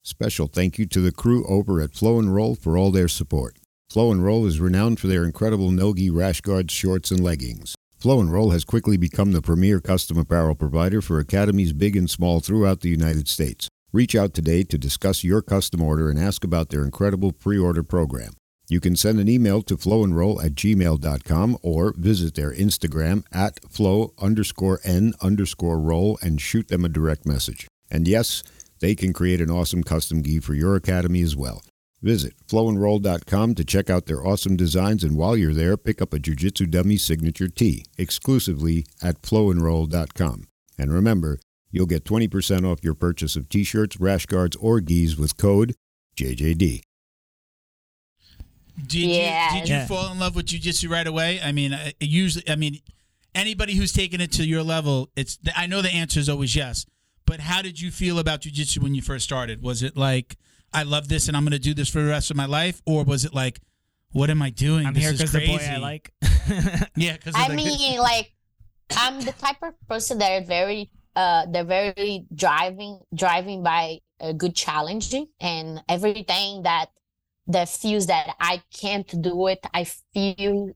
Special 0.03 0.47
thank 0.47 0.77
you 0.77 0.85
to 0.87 1.01
the 1.01 1.11
crew 1.11 1.45
over 1.47 1.81
at 1.81 1.93
Flow 1.93 2.19
and 2.19 2.33
Roll 2.33 2.55
for 2.55 2.77
all 2.77 2.91
their 2.91 3.07
support. 3.07 3.57
Flow 3.89 4.11
and 4.11 4.23
Roll 4.23 4.45
is 4.45 4.59
renowned 4.59 4.99
for 4.99 5.07
their 5.07 5.23
incredible 5.23 5.71
Nogi 5.71 6.09
rash 6.09 6.41
guards, 6.41 6.73
shorts, 6.73 7.11
and 7.11 7.19
leggings. 7.19 7.75
Flow 7.97 8.19
and 8.19 8.31
Roll 8.31 8.51
has 8.51 8.65
quickly 8.65 8.97
become 8.97 9.31
the 9.31 9.41
premier 9.41 9.79
custom 9.79 10.17
apparel 10.17 10.53
provider 10.53 11.01
for 11.01 11.19
academies 11.19 11.73
big 11.73 11.95
and 11.95 12.09
small 12.09 12.39
throughout 12.39 12.81
the 12.81 12.89
United 12.89 13.27
States. 13.27 13.67
Reach 13.93 14.15
out 14.15 14.33
today 14.33 14.63
to 14.63 14.77
discuss 14.77 15.23
your 15.23 15.41
custom 15.41 15.81
order 15.81 16.09
and 16.09 16.19
ask 16.19 16.43
about 16.43 16.69
their 16.69 16.83
incredible 16.83 17.31
pre-order 17.31 17.81
program. 17.81 18.33
You 18.67 18.79
can 18.79 18.95
send 18.95 19.19
an 19.19 19.29
email 19.29 19.61
to 19.63 19.77
flowandroll 19.77 20.43
at 20.43 20.55
gmail.com 20.55 21.57
or 21.61 21.93
visit 21.97 22.35
their 22.35 22.51
Instagram 22.51 23.23
at 23.31 23.59
flow 23.71 24.13
underscore 24.19 24.79
n 24.83 25.13
underscore 25.21 25.79
roll 25.79 26.17
and 26.21 26.41
shoot 26.41 26.67
them 26.67 26.83
a 26.83 26.89
direct 26.89 27.25
message. 27.25 27.67
And 27.91 28.07
yes, 28.07 28.43
they 28.79 28.95
can 28.95 29.13
create 29.13 29.41
an 29.41 29.51
awesome 29.51 29.83
custom 29.83 30.23
gi 30.23 30.39
for 30.39 30.53
your 30.53 30.75
academy 30.75 31.21
as 31.21 31.35
well. 31.35 31.61
Visit 32.01 32.33
flowandroll.com 32.47 33.55
to 33.55 33.65
check 33.65 33.89
out 33.89 34.05
their 34.05 34.25
awesome 34.25 34.55
designs 34.55 35.03
and 35.03 35.15
while 35.15 35.37
you're 35.37 35.53
there, 35.53 35.77
pick 35.77 36.01
up 36.01 36.13
a 36.13 36.19
Jiu 36.19 36.35
Jitsu 36.35 36.65
Dummy 36.65 36.97
signature 36.97 37.47
tee 37.47 37.85
exclusively 37.97 38.85
at 39.01 39.21
flowandroll.com. 39.21 40.47
And 40.77 40.93
remember, 40.93 41.39
you'll 41.71 41.85
get 41.85 42.03
20% 42.03 42.69
off 42.69 42.83
your 42.83 42.93
purchase 42.95 43.35
of 43.35 43.49
t-shirts, 43.49 43.99
rash 43.99 44.25
guards, 44.25 44.55
or 44.57 44.81
gis 44.81 45.17
with 45.17 45.37
code 45.37 45.75
JJD. 46.17 46.84
Did 48.87 49.09
Yeah. 49.09 49.53
you 49.55 49.59
did 49.61 49.69
you 49.69 49.75
Yeah. 49.75 49.87
fall 49.87 50.11
in 50.11 50.19
love 50.19 50.35
with 50.35 50.47
jujitsu 50.47 50.89
right 50.89 51.07
away? 51.07 51.39
I 51.41 51.51
mean, 51.51 51.73
I- 51.73 51.93
usually, 51.99 52.47
I 52.49 52.55
mean, 52.55 52.79
anybody 53.33 53.75
who's 53.75 53.93
taken 53.93 54.19
it 54.21 54.31
to 54.33 54.45
your 54.45 54.63
level, 54.63 55.09
it's. 55.15 55.37
I 55.55 55.67
know 55.67 55.81
the 55.81 55.91
answer 55.93 56.19
is 56.19 56.29
always 56.29 56.55
yes. 56.55 56.85
But 57.25 57.39
how 57.39 57.61
did 57.61 57.79
you 57.81 57.89
feel 57.91 58.19
about 58.19 58.41
jujitsu 58.41 58.79
when 58.79 58.93
you 58.93 59.01
first 59.01 59.23
started? 59.25 59.61
Was 59.63 59.81
it 59.81 59.97
like, 59.97 60.37
I 60.73 60.83
love 60.83 61.07
this 61.07 61.27
and 61.27 61.35
I'm 61.35 61.43
going 61.43 61.53
to 61.53 61.59
do 61.59 61.73
this 61.73 61.89
for 61.89 62.01
the 62.01 62.09
rest 62.09 62.29
of 62.29 62.37
my 62.37 62.45
life, 62.45 62.81
or 62.85 63.03
was 63.03 63.25
it 63.25 63.33
like, 63.33 63.61
what 64.11 64.29
am 64.29 64.41
I 64.41 64.49
doing? 64.51 64.85
I'm 64.85 64.93
this 64.93 65.03
here 65.03 65.11
is 65.13 65.17
because 65.19 65.31
the 65.31 65.39
crazy. 65.39 65.57
boy 65.57 65.73
I 65.73 65.77
like. 65.77 66.11
Yeah, 66.95 67.13
because 67.13 67.33
I 67.35 67.47
mean, 67.55 67.97
like, 68.11 68.31
I'm 68.95 69.19
the 69.21 69.31
type 69.31 69.57
of 69.63 69.73
person 69.87 70.19
that 70.19 70.31
are 70.43 70.45
very, 70.45 70.91
uh, 71.15 71.47
they're 71.49 71.63
very 71.63 72.25
driving, 72.33 72.99
driving 73.15 73.63
by 73.63 73.99
a 74.19 74.33
good 74.33 74.55
challenging, 74.55 75.27
and 75.39 75.81
everything 75.89 76.61
that 76.63 76.91
that 77.47 77.69
feels 77.69 78.07
that 78.07 78.35
I 78.39 78.63
can't 78.73 79.09
do 79.21 79.47
it, 79.47 79.65
I 79.73 79.85
feel 80.13 80.71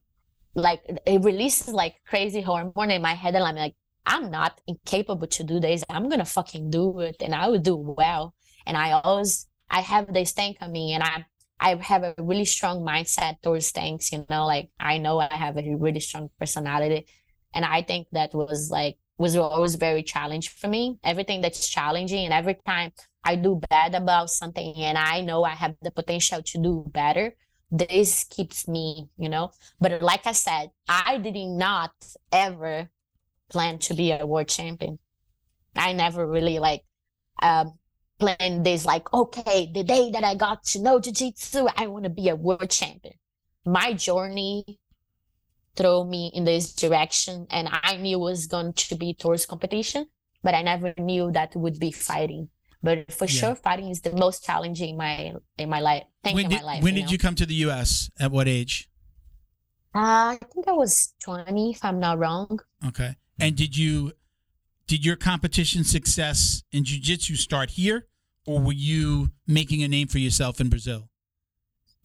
like 0.55 0.81
it 1.05 1.23
releases 1.23 1.73
like 1.73 1.95
crazy 2.07 2.41
hormone 2.41 2.91
in 2.91 3.01
my 3.01 3.13
head, 3.13 3.35
and 3.35 3.43
I'm 3.43 3.55
like, 3.55 3.75
I'm 4.05 4.31
not 4.31 4.59
incapable 4.67 5.27
to 5.27 5.43
do 5.43 5.59
this. 5.59 5.83
I'm 5.89 6.09
gonna 6.09 6.25
fucking 6.25 6.69
do 6.69 6.99
it, 6.99 7.17
and 7.21 7.33
I 7.35 7.47
will 7.47 7.59
do 7.59 7.75
well. 7.75 8.33
And 8.65 8.77
I 8.77 8.91
always, 8.91 9.47
I 9.69 9.81
have 9.81 10.13
this 10.13 10.31
thing 10.31 10.55
coming, 10.55 10.93
and 10.93 11.03
I 11.03 11.25
I 11.59 11.75
have 11.75 12.03
a 12.03 12.15
really 12.17 12.45
strong 12.45 12.81
mindset 12.85 13.41
towards 13.41 13.71
things, 13.71 14.11
you 14.11 14.25
know, 14.29 14.45
like 14.45 14.69
I 14.79 14.97
know 14.97 15.19
I 15.19 15.33
have 15.33 15.57
a 15.57 15.75
really 15.75 15.99
strong 15.99 16.29
personality. 16.39 17.07
And 17.53 17.65
I 17.65 17.81
think 17.81 18.07
that 18.13 18.33
was 18.33 18.69
like, 18.71 18.97
was 19.17 19.35
always 19.35 19.75
very 19.75 20.03
challenging 20.03 20.51
for 20.55 20.67
me. 20.67 20.99
Everything 21.03 21.41
that's 21.41 21.67
challenging 21.67 22.23
and 22.25 22.33
every 22.33 22.57
time 22.65 22.91
I 23.23 23.35
do 23.35 23.61
bad 23.69 23.95
about 23.95 24.29
something 24.29 24.75
and 24.77 24.97
I 24.97 25.21
know 25.21 25.43
I 25.43 25.51
have 25.51 25.75
the 25.81 25.91
potential 25.91 26.41
to 26.41 26.57
do 26.57 26.85
better, 26.87 27.35
this 27.71 28.23
keeps 28.23 28.67
me, 28.67 29.09
you 29.17 29.29
know. 29.29 29.51
But 29.79 30.01
like 30.01 30.25
I 30.25 30.31
said, 30.31 30.71
I 30.87 31.17
did 31.17 31.35
not 31.35 31.91
ever 32.31 32.89
plan 33.49 33.79
to 33.79 33.93
be 33.93 34.11
a 34.11 34.25
world 34.25 34.47
champion. 34.47 34.99
I 35.75 35.93
never 35.93 36.25
really 36.25 36.59
like 36.59 36.83
um 37.41 37.73
plan 38.19 38.63
this 38.63 38.85
like, 38.85 39.11
okay, 39.13 39.71
the 39.73 39.83
day 39.83 40.11
that 40.11 40.23
I 40.23 40.35
got 40.35 40.63
to 40.65 40.81
know 40.81 40.99
jiu-jitsu, 40.99 41.67
I 41.75 41.87
want 41.87 42.03
to 42.03 42.09
be 42.09 42.29
a 42.29 42.35
world 42.35 42.69
champion. 42.69 43.15
My 43.65 43.93
journey 43.93 44.79
threw 45.75 46.03
me 46.03 46.31
in 46.33 46.43
this 46.43 46.73
direction 46.73 47.47
and 47.49 47.69
I 47.71 47.95
knew 47.97 48.17
it 48.17 48.21
was 48.21 48.47
going 48.47 48.73
to 48.73 48.95
be 48.95 49.13
towards 49.13 49.45
competition, 49.45 50.07
but 50.43 50.53
I 50.53 50.61
never 50.61 50.93
knew 50.97 51.31
that 51.31 51.55
would 51.55 51.79
be 51.79 51.91
fighting. 51.91 52.49
But 52.81 53.11
for 53.11 53.25
Yeah. 53.25 53.31
sure, 53.39 53.55
fighting 53.55 53.89
is 53.89 54.01
the 54.01 54.13
most 54.13 54.43
challenging 54.43 54.91
in 54.91 54.97
my 54.97 55.33
in 55.57 55.69
my 55.69 55.79
life. 55.81 56.03
Thing 56.23 56.35
when 56.35 56.49
did, 56.49 56.59
my 56.61 56.65
life. 56.65 56.83
when 56.83 56.95
you 56.95 57.01
did 57.01 57.07
know? 57.07 57.11
you 57.11 57.17
come 57.17 57.35
to 57.35 57.45
the 57.45 57.55
U.S.? 57.55 58.09
At 58.19 58.31
what 58.31 58.47
age? 58.47 58.89
Uh, 59.93 60.37
I 60.37 60.39
think 60.53 60.67
I 60.67 60.71
was 60.73 61.13
20, 61.23 61.71
if 61.71 61.83
I'm 61.83 61.99
not 61.99 62.19
wrong. 62.19 62.59
Okay. 62.87 63.15
And 63.39 63.55
did 63.55 63.75
you 63.75 64.13
did 64.87 65.05
your 65.05 65.15
competition 65.15 65.83
success 65.83 66.63
in 66.71 66.83
jiu-jitsu 66.83 67.35
start 67.35 67.71
here 67.71 68.07
or 68.45 68.59
were 68.59 68.73
you 68.73 69.31
making 69.45 69.83
a 69.83 69.87
name 69.87 70.07
for 70.07 70.17
yourself 70.17 70.59
in 70.59 70.69
Brazil? 70.69 71.09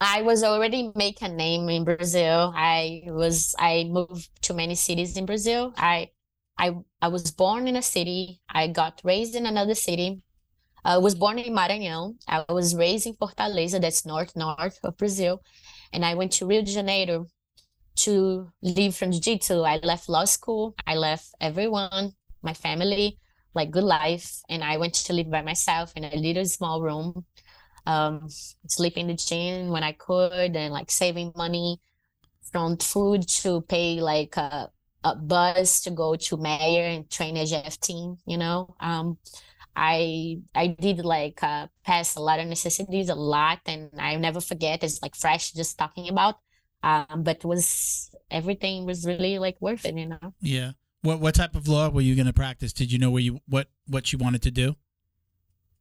I 0.00 0.22
was 0.22 0.42
already 0.42 0.92
making 0.94 1.30
a 1.30 1.34
name 1.34 1.68
in 1.68 1.84
Brazil. 1.84 2.52
I 2.54 3.02
was 3.06 3.54
I 3.58 3.84
moved 3.84 4.28
to 4.42 4.54
many 4.54 4.74
cities 4.74 5.16
in 5.16 5.24
Brazil. 5.24 5.72
I 5.76 6.10
I 6.58 6.76
I 7.00 7.08
was 7.08 7.30
born 7.30 7.68
in 7.68 7.76
a 7.76 7.82
city. 7.82 8.40
I 8.48 8.66
got 8.68 9.00
raised 9.04 9.34
in 9.34 9.46
another 9.46 9.74
city. 9.74 10.22
I 10.84 10.98
was 10.98 11.14
born 11.14 11.38
in 11.38 11.54
Maranhão. 11.54 12.16
I 12.28 12.44
was 12.48 12.74
raised 12.74 13.06
in 13.06 13.14
Fortaleza, 13.14 13.80
that's 13.80 14.04
north 14.04 14.36
north 14.36 14.78
of 14.84 14.96
Brazil, 14.96 15.42
and 15.92 16.04
I 16.04 16.14
went 16.14 16.32
to 16.32 16.46
Rio 16.46 16.62
de 16.62 16.70
Janeiro 16.70 17.26
to 17.96 18.50
live 18.62 18.96
from 18.96 19.12
jiu-jitsu. 19.12 19.62
I 19.62 19.76
left 19.82 20.08
law 20.08 20.24
school. 20.24 20.74
I 20.86 20.96
left 20.96 21.28
everyone, 21.40 22.12
my 22.42 22.54
family, 22.54 23.18
like 23.54 23.70
good 23.70 23.84
life, 23.84 24.40
and 24.48 24.62
I 24.64 24.76
went 24.76 24.94
to 24.94 25.12
live 25.12 25.30
by 25.30 25.42
myself 25.42 25.92
in 25.96 26.04
a 26.04 26.16
little 26.16 26.44
small 26.46 26.82
room 26.82 27.24
um 27.86 28.28
in 28.96 29.06
the 29.08 29.14
gym 29.14 29.68
when 29.68 29.82
I 29.82 29.92
could 29.92 30.56
and 30.56 30.72
like 30.72 30.90
saving 30.90 31.32
money 31.36 31.80
from 32.50 32.76
food 32.78 33.28
to 33.42 33.60
pay 33.62 34.00
like 34.00 34.36
a, 34.36 34.70
a 35.02 35.14
bus 35.16 35.80
to 35.82 35.90
go 35.90 36.16
to 36.16 36.36
Méier 36.36 36.96
and 36.96 37.10
train 37.10 37.36
a 37.36 37.44
GF 37.44 37.78
Team, 37.80 38.16
you 38.26 38.38
know. 38.38 38.74
Um 38.80 39.18
I 39.76 40.38
I 40.54 40.68
did 40.68 41.04
like 41.04 41.42
uh, 41.42 41.68
pass 41.84 42.16
a 42.16 42.20
lot 42.20 42.40
of 42.40 42.46
necessities 42.46 43.08
a 43.08 43.14
lot, 43.14 43.60
and 43.66 43.90
I 43.98 44.16
never 44.16 44.40
forget. 44.40 44.84
It's 44.84 45.02
like 45.02 45.16
fresh 45.16 45.52
just 45.52 45.78
talking 45.78 46.08
about. 46.08 46.36
Um, 46.82 47.22
but 47.22 47.44
was 47.44 48.10
everything 48.30 48.84
was 48.84 49.06
really 49.06 49.38
like 49.38 49.56
worth 49.60 49.84
it, 49.86 49.96
you 49.96 50.06
know. 50.06 50.34
Yeah. 50.40 50.72
What 51.02 51.20
what 51.20 51.34
type 51.34 51.54
of 51.54 51.68
law 51.68 51.88
were 51.88 52.02
you 52.02 52.14
going 52.14 52.26
to 52.26 52.32
practice? 52.32 52.72
Did 52.72 52.92
you 52.92 52.98
know 52.98 53.10
where 53.10 53.22
you 53.22 53.40
what 53.48 53.68
what 53.86 54.12
you 54.12 54.18
wanted 54.18 54.42
to 54.42 54.50
do? 54.50 54.76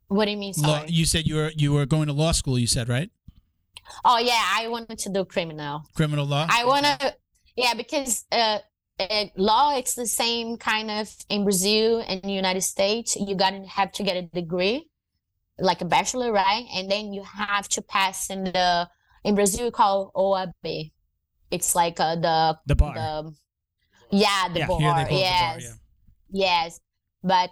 What 0.08 0.26
do 0.26 0.32
you 0.32 0.38
mean? 0.38 0.54
Law, 0.58 0.84
you 0.88 1.06
said 1.06 1.28
you 1.28 1.36
were 1.36 1.52
you 1.56 1.74
were 1.74 1.86
going 1.86 2.08
to 2.08 2.14
law 2.14 2.32
school. 2.32 2.58
You 2.58 2.68
said 2.68 2.89
right? 2.89 3.10
oh 4.06 4.20
yeah, 4.20 4.41
I 4.56 4.68
wanted 4.68 5.00
to 5.00 5.10
do 5.10 5.26
criminal. 5.26 5.84
Criminal 5.96 6.26
law. 6.26 6.48
I 6.50 6.66
want 6.66 6.86
to, 6.86 7.16
yeah, 7.56 7.74
because 7.74 8.26
uh, 8.32 8.60
uh, 9.00 9.26
law 9.38 9.76
it's 9.76 9.96
the 9.96 10.06
same 10.08 10.58
kind 10.58 10.91
of 10.91 11.14
in 11.30 11.44
Brazil 11.44 12.04
and 12.08 12.22
the 12.22 12.32
United 12.32 12.62
States. 12.62 13.16
You 13.16 13.36
got 13.36 13.52
to 13.52 13.66
have 13.68 13.91
to 13.94 14.04
get 14.04 14.18
a 14.18 14.24
degree, 14.24 14.89
like 15.60 15.82
a 15.82 15.86
bachelor, 15.86 16.32
right? 16.32 16.66
And 16.76 16.89
then 16.91 17.14
you 17.14 17.24
have 17.24 17.68
to 17.70 17.82
pass 17.82 18.30
in 18.30 18.46
the 18.46 18.89
in 19.24 19.36
Brazil 19.36 19.72
called 19.72 20.12
OAB. 20.16 20.91
It's 21.52 21.76
like 21.76 22.00
uh, 22.00 22.16
the 22.16 22.58
The 22.66 22.76
bar. 22.76 22.94
the 22.96 23.34
yeah 24.12 24.50
the 24.50 24.60
Yeah, 24.60 24.68
bar. 24.68 24.80
Here 24.80 24.94
they 24.94 25.06
call 25.06 25.22
it 25.22 25.28
the 25.28 25.36
bar, 25.36 25.60
yes, 25.60 25.64
yeah. 25.64 25.76
yes, 26.32 26.80
but 27.24 27.52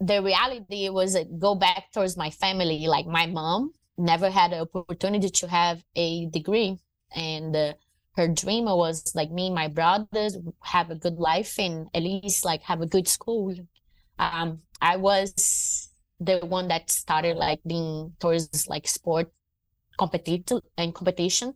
the 0.00 0.22
reality 0.22 0.88
was 0.88 1.14
uh, 1.16 1.24
go 1.38 1.54
back 1.54 1.92
towards 1.92 2.16
my 2.16 2.30
family. 2.30 2.86
Like 2.86 3.06
my 3.06 3.26
mom 3.26 3.72
never 3.98 4.30
had 4.30 4.52
an 4.52 4.66
opportunity 4.72 5.28
to 5.30 5.48
have 5.48 5.84
a 5.96 6.26
degree, 6.26 6.78
and 7.14 7.54
uh, 7.56 7.74
her 8.20 8.28
dream 8.28 8.66
was 8.66 9.14
like 9.14 9.30
me 9.30 9.46
and 9.46 9.54
my 9.54 9.68
brothers 9.68 10.36
have 10.62 10.90
a 10.90 10.96
good 10.96 11.18
life 11.18 11.58
and 11.58 11.88
at 11.94 12.02
least 12.02 12.44
like 12.44 12.62
have 12.64 12.80
a 12.82 12.86
good 12.86 13.08
school. 13.08 13.54
Um, 14.18 14.60
I 14.80 14.96
was 14.96 15.88
the 16.20 16.38
one 16.40 16.68
that 16.68 16.90
started 16.90 17.36
like 17.36 17.60
being 17.66 18.12
towards 18.20 18.68
like 18.68 18.86
sport 18.88 19.32
competitive 19.98 20.62
and 20.76 20.94
competition. 20.94 21.54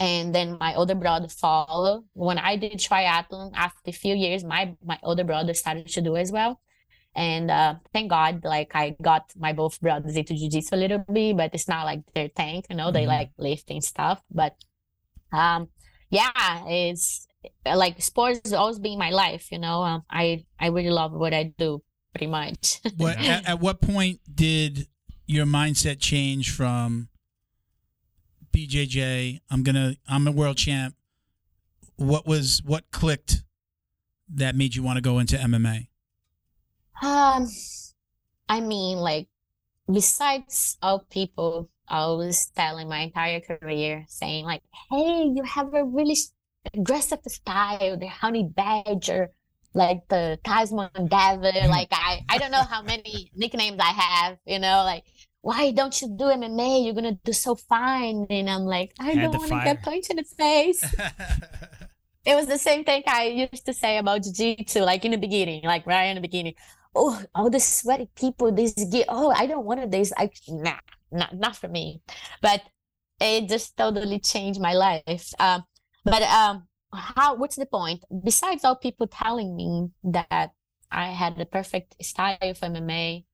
And 0.00 0.34
then 0.34 0.58
my 0.58 0.74
older 0.74 0.94
brother 0.94 1.28
followed. 1.28 2.04
When 2.14 2.38
I 2.38 2.56
did 2.56 2.74
triathlon, 2.78 3.52
after 3.54 3.90
a 3.90 3.92
few 3.92 4.14
years, 4.16 4.44
my 4.44 4.74
my 4.84 4.98
older 5.02 5.24
brother 5.24 5.54
started 5.54 5.88
to 5.88 6.02
do 6.02 6.16
as 6.16 6.32
well. 6.32 6.60
And 7.14 7.50
uh, 7.50 7.76
thank 7.92 8.10
God, 8.10 8.44
like 8.44 8.72
I 8.74 8.96
got 9.02 9.32
my 9.36 9.52
both 9.52 9.80
brothers 9.80 10.16
into 10.16 10.34
jiu-jitsu 10.34 10.74
a 10.74 10.78
little 10.78 10.98
bit, 11.12 11.36
but 11.36 11.54
it's 11.54 11.68
not 11.68 11.86
like 11.86 12.02
their 12.14 12.28
thing, 12.28 12.64
you 12.70 12.76
know, 12.76 12.92
they 12.92 13.06
Mhm. 13.06 13.08
like 13.08 13.32
lifting 13.38 13.82
stuff. 13.82 14.22
But 14.30 14.56
um 15.32 15.68
yeah, 16.10 16.64
it's 16.66 17.26
like 17.64 18.00
sports 18.02 18.40
has 18.44 18.52
always 18.52 18.78
been 18.78 18.98
my 18.98 19.10
life, 19.10 19.50
you 19.50 19.58
know. 19.58 19.82
Um, 19.82 20.02
I 20.10 20.44
I 20.58 20.68
really 20.68 20.90
love 20.90 21.12
what 21.12 21.32
I 21.32 21.54
do 21.56 21.82
pretty 22.12 22.26
much. 22.26 22.80
What 22.96 23.18
at, 23.18 23.48
at 23.48 23.60
what 23.60 23.80
point 23.80 24.20
did 24.32 24.88
your 25.26 25.46
mindset 25.46 26.00
change 26.00 26.50
from 26.50 27.08
BJJ? 28.52 29.40
I'm 29.50 29.62
gonna 29.62 29.94
I'm 30.08 30.26
a 30.26 30.32
world 30.32 30.56
champ. 30.56 30.94
What 31.96 32.26
was 32.26 32.62
what 32.64 32.90
clicked 32.90 33.42
that 34.34 34.56
made 34.56 34.74
you 34.74 34.82
want 34.82 34.96
to 34.96 35.02
go 35.02 35.18
into 35.18 35.36
MMA? 35.36 35.88
Um, 37.02 37.48
I 38.48 38.60
mean, 38.60 38.98
like, 38.98 39.28
besides 39.90 40.76
all 40.82 41.06
people 41.10 41.70
always 41.90 42.46
telling 42.56 42.88
my 42.88 43.00
entire 43.00 43.40
career, 43.40 44.04
saying 44.08 44.44
like, 44.44 44.62
"Hey, 44.90 45.30
you 45.34 45.42
have 45.44 45.74
a 45.74 45.84
really 45.84 46.16
aggressive 46.74 47.20
style, 47.26 47.98
the 47.98 48.06
honey 48.08 48.44
badger, 48.44 49.30
like 49.74 50.06
the 50.08 50.38
Tasman 50.44 51.08
devil." 51.08 51.52
Like, 51.68 51.88
I 51.92 52.24
I 52.28 52.38
don't 52.38 52.50
know 52.52 52.62
how 52.64 52.82
many 52.82 53.30
nicknames 53.34 53.78
I 53.80 53.92
have, 53.92 54.38
you 54.46 54.58
know, 54.58 54.84
like. 54.84 55.04
Why 55.42 55.70
don't 55.70 55.98
you 56.02 56.08
do 56.08 56.24
MMA? 56.24 56.84
You're 56.84 56.92
gonna 56.92 57.16
do 57.24 57.32
so 57.32 57.54
fine. 57.54 58.26
And 58.28 58.50
I'm 58.50 58.66
like, 58.66 58.92
I 59.00 59.12
Had 59.12 59.32
don't 59.32 59.38
want 59.38 59.48
to 59.48 59.60
get 59.64 59.82
punched 59.82 60.10
in 60.10 60.16
the 60.16 60.24
face 60.24 60.84
it 62.24 62.34
was 62.34 62.46
the 62.46 62.58
same 62.58 62.84
thing 62.84 63.02
I 63.06 63.24
used 63.26 63.64
to 63.66 63.72
say 63.72 63.98
about 63.98 64.22
jiu-jitsu, 64.22 64.80
like 64.80 65.04
in 65.04 65.12
the 65.12 65.16
beginning, 65.16 65.62
like 65.64 65.86
right 65.86 66.04
in 66.04 66.16
the 66.16 66.20
beginning. 66.20 66.54
Oh, 66.94 67.22
all 67.34 67.50
the 67.50 67.60
sweaty 67.60 68.10
people, 68.16 68.52
this 68.52 68.74
get 68.90 69.06
oh, 69.08 69.30
I 69.30 69.46
don't 69.46 69.64
want 69.64 69.90
this. 69.90 70.12
I 70.16 70.30
nah, 70.48 70.78
not 71.12 71.34
not 71.34 71.56
for 71.56 71.68
me. 71.68 72.02
But 72.40 72.62
it 73.20 73.48
just 73.48 73.76
totally 73.76 74.18
changed 74.18 74.60
my 74.60 74.74
life. 74.74 75.32
Um, 75.38 75.64
but 76.04 76.22
um, 76.22 76.68
how? 76.92 77.36
What's 77.36 77.56
the 77.56 77.66
point? 77.66 78.04
Besides 78.24 78.64
all 78.64 78.76
people 78.76 79.06
telling 79.06 79.56
me 79.56 79.90
that 80.04 80.52
I 80.90 81.08
had 81.08 81.36
the 81.36 81.46
perfect 81.46 82.02
style 82.04 82.54
for 82.54 82.66
MMA, 82.66 83.24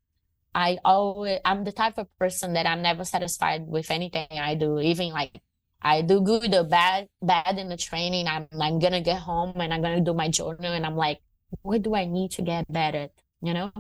I 0.54 0.78
always 0.84 1.40
I'm 1.44 1.64
the 1.64 1.72
type 1.72 1.98
of 1.98 2.08
person 2.18 2.54
that 2.54 2.66
I'm 2.66 2.82
never 2.82 3.04
satisfied 3.04 3.66
with 3.66 3.90
anything 3.90 4.26
I 4.32 4.54
do, 4.54 4.80
even 4.80 5.10
like 5.10 5.40
I 5.82 6.02
do 6.02 6.20
good 6.20 6.54
or 6.54 6.64
bad 6.64 7.08
bad 7.22 7.58
in 7.58 7.68
the 7.68 7.76
training. 7.76 8.26
I'm 8.26 8.48
I'm 8.60 8.78
gonna 8.78 9.00
get 9.02 9.20
home 9.20 9.60
and 9.60 9.72
I'm 9.72 9.82
gonna 9.82 10.00
do 10.00 10.14
my 10.14 10.28
journal 10.28 10.72
and 10.72 10.84
I'm 10.86 10.96
like, 10.96 11.20
what 11.62 11.82
do 11.82 11.94
I 11.94 12.06
need 12.06 12.32
to 12.32 12.42
get 12.42 12.70
better? 12.72 13.08
You 13.42 13.54
know? 13.54 13.72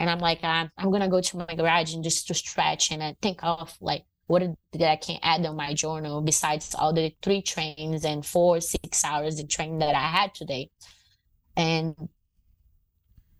And 0.00 0.08
I'm 0.08 0.18
like, 0.18 0.42
I'm, 0.42 0.70
I'm 0.78 0.90
gonna 0.90 1.10
go 1.10 1.20
to 1.20 1.36
my 1.36 1.54
garage 1.54 1.92
and 1.94 2.02
just 2.02 2.26
to 2.28 2.34
stretch 2.34 2.90
and 2.90 3.02
I 3.02 3.14
think 3.20 3.40
of 3.42 3.76
like 3.82 4.04
what 4.28 4.42
that 4.72 4.90
I 4.90 4.96
can 4.96 5.18
add 5.22 5.44
on 5.44 5.56
my 5.56 5.74
journal 5.74 6.22
besides 6.22 6.74
all 6.74 6.94
the 6.94 7.12
three 7.20 7.42
trains 7.42 8.04
and 8.04 8.24
four, 8.24 8.60
six 8.62 9.04
hours 9.04 9.38
of 9.38 9.48
train 9.50 9.78
that 9.80 9.94
I 9.94 10.06
had 10.06 10.34
today. 10.34 10.70
And 11.54 11.94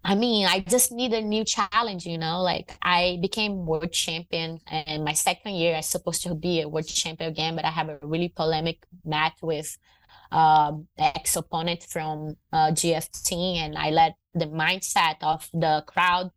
I 0.05 0.15
mean, 0.17 0.47
I 0.47 0.61
just 0.61 0.93
need 0.93 1.13
a 1.15 1.23
new 1.23 1.45
challenge, 1.45 2.05
you 2.05 2.19
know. 2.19 2.43
Like 2.43 2.77
I 2.83 3.19
became 3.23 3.67
world 3.67 3.93
champion, 3.93 4.59
and 4.67 5.05
my 5.05 5.13
second 5.13 5.55
year, 5.55 5.77
I 5.77 5.81
supposed 5.81 6.23
to 6.25 6.35
be 6.35 6.61
a 6.61 6.69
world 6.69 6.89
champion 6.89 7.31
again, 7.31 7.57
but 7.57 7.65
I 7.65 7.71
have 7.71 7.89
a 7.89 7.99
really 8.03 8.29
polemic 8.29 8.85
match 9.05 9.37
with 9.43 9.79
um, 10.33 10.89
ex 10.99 11.37
opponent 11.37 11.85
from 11.89 12.37
uh, 12.53 12.73
GFT, 12.73 13.57
and 13.57 13.79
I 13.79 13.91
let 13.91 14.15
the 14.35 14.47
mindset 14.47 15.17
of 15.23 15.49
the 15.53 15.85
crowd 15.87 16.31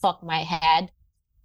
fuck 0.00 0.22
my 0.22 0.38
head, 0.44 0.90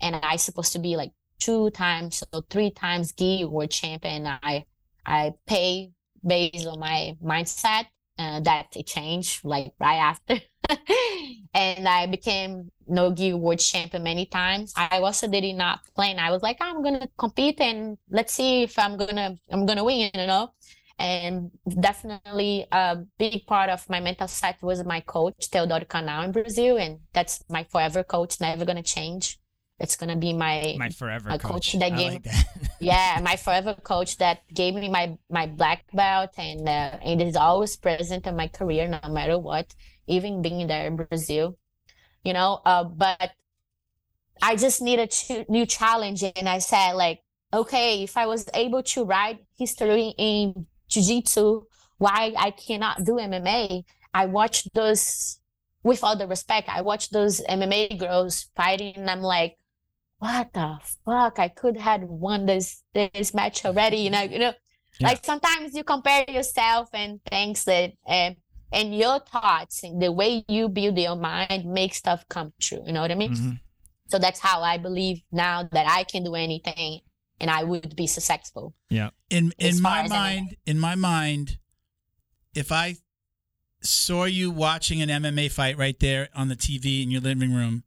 and 0.02 0.16
I 0.16 0.36
supposed 0.38 0.74
to 0.74 0.80
be 0.80 0.96
like 0.96 1.12
two 1.40 1.70
times, 1.72 2.24
so 2.32 2.42
three 2.50 2.72
times 2.72 3.12
gi 3.14 3.46
world 3.46 3.72
champion. 3.72 4.28
I 4.28 4.66
I 5.06 5.34
pay 5.48 5.92
based 6.26 6.66
on 6.68 6.80
my 6.80 7.16
mindset, 7.24 7.88
uh, 8.18 8.40
that 8.42 8.68
it 8.76 8.88
changed 8.88 9.44
like 9.44 9.74
right 9.80 9.98
after. 9.98 10.40
and 11.54 11.88
I 11.88 12.06
became 12.08 12.70
Nogi 12.88 13.34
world 13.34 13.60
champion 13.60 14.04
many 14.04 14.26
times. 14.26 14.74
I 14.76 15.00
also 15.00 15.28
did 15.28 15.56
not 15.56 15.82
plan. 15.96 16.20
I 16.20 16.32
was 16.32 16.42
like, 16.42 16.58
I'm 16.62 16.84
gonna 16.84 17.08
compete 17.18 17.60
and 17.62 17.98
let's 18.10 18.34
see 18.34 18.64
if 18.64 18.78
I'm 18.80 18.98
gonna 18.98 19.38
I'm 19.52 19.66
gonna 19.66 19.84
win, 19.84 20.12
you 20.14 20.28
know. 20.28 20.54
And 21.00 21.52
definitely 21.68 22.66
a 22.72 22.98
big 23.18 23.46
part 23.48 23.70
of 23.70 23.90
my 23.90 24.00
mental 24.00 24.28
set 24.28 24.62
was 24.62 24.86
my 24.86 25.00
coach, 25.02 25.50
Teodoro 25.52 25.88
Canal 25.88 26.24
in 26.24 26.32
Brazil, 26.32 26.78
and 26.78 27.00
that's 27.14 27.44
my 27.50 27.64
forever 27.66 28.04
coach, 28.04 28.40
never 28.40 28.64
gonna 28.64 28.84
change. 28.84 29.40
It's 29.80 29.96
gonna 29.96 30.16
be 30.16 30.34
my 30.34 30.76
My 30.78 30.90
forever 30.90 31.30
coach. 31.32 31.42
coach 31.42 31.74
that 31.74 31.92
I 31.94 31.98
gave- 31.98 32.12
like 32.14 32.24
that. 32.24 32.46
yeah, 32.80 33.20
my 33.24 33.36
forever 33.36 33.74
coach 33.74 34.18
that 34.18 34.42
gave 34.54 34.76
me 34.76 34.88
my 34.88 35.18
my 35.30 35.48
black 35.48 35.84
belt 35.94 36.30
and 36.38 36.70
uh, 36.70 36.98
and 37.04 37.22
is 37.22 37.36
always 37.36 37.76
present 37.76 38.28
in 38.28 38.36
my 38.36 38.48
career 38.48 38.88
no 38.88 39.00
matter 39.10 39.38
what, 39.40 39.74
even 40.08 40.42
being 40.44 40.68
there 40.68 40.86
in 40.86 40.96
Brazil, 40.96 41.58
you 42.24 42.34
know. 42.34 42.62
Uh, 42.66 42.84
but 42.84 43.32
I 44.42 44.56
just 44.56 44.82
need 44.82 45.00
a 45.00 45.46
new 45.52 45.66
challenge, 45.66 46.24
and 46.24 46.48
I 46.48 46.60
said 46.60 46.94
like, 46.94 47.22
okay, 47.52 48.04
if 48.04 48.16
I 48.16 48.28
was 48.28 48.48
able 48.54 48.84
to 48.84 49.04
write 49.04 49.44
history 49.58 50.14
in 50.18 50.68
jiu-jitsu, 50.94 51.64
why 51.98 52.34
I 52.38 52.52
cannot 52.52 53.04
do 53.04 53.14
MMA? 53.20 53.84
I 54.14 54.26
watch 54.28 54.66
those. 54.74 55.40
With 55.84 56.02
all 56.02 56.16
the 56.16 56.28
respect, 56.28 56.70
I 56.70 56.80
watch 56.82 57.10
those 57.10 57.42
MMA 57.42 58.00
girls 58.00 58.46
fighting, 58.56 58.96
and 58.96 59.10
I'm 59.10 59.22
like, 59.22 59.58
what 60.20 60.54
the 60.54 60.80
fuck? 61.06 61.38
I 61.40 61.50
could 61.50 61.76
have 61.78 62.04
won 62.04 62.46
this 62.46 62.84
this 62.94 63.34
match 63.34 63.66
already. 63.66 63.98
You 63.98 64.10
know, 64.10 64.22
you 64.22 64.40
know, 64.40 64.54
Yeah. 65.00 65.10
like 65.10 65.26
sometimes 65.26 65.76
you 65.76 65.84
compare 65.84 66.24
yourself 66.30 66.88
and 66.94 67.20
things 67.26 67.66
that 67.66 67.92
and 68.08 68.38
and 68.72 68.96
your 68.96 69.20
thoughts 69.20 69.84
and 69.84 70.02
the 70.02 70.12
way 70.12 70.46
you 70.48 70.70
build 70.70 70.98
your 70.98 71.18
mind 71.18 71.66
make 71.66 71.94
stuff 71.94 72.24
come 72.30 72.54
true. 72.62 72.82
You 72.86 72.94
know 72.94 73.02
what 73.02 73.12
I 73.12 73.16
mean? 73.16 73.34
Mhm. 73.34 73.60
So 74.08 74.20
that's 74.20 74.40
how 74.40 74.62
I 74.62 74.78
believe 74.78 75.22
now 75.32 75.64
that 75.72 75.86
I 75.90 76.04
can 76.06 76.24
do 76.24 76.36
anything 76.36 77.02
and 77.44 77.52
I 77.52 77.64
would 77.64 77.96
be 77.96 78.08
successful. 78.08 78.74
Yeah. 78.90 79.10
In 79.30 79.54
in 79.60 79.82
my 79.82 80.08
mind 80.08 80.56
in 80.66 80.80
my 80.80 80.96
mind 80.96 81.58
if 82.56 82.72
i 82.72 82.96
saw 83.82 84.24
you 84.26 84.50
watching 84.52 85.02
an 85.02 85.10
mma 85.10 85.52
fight 85.52 85.78
right 85.78 86.00
there 86.00 86.30
on 86.36 86.48
the 86.48 86.56
tv 86.56 87.04
in 87.04 87.12
your 87.12 87.20
living 87.22 87.54
room 87.54 87.84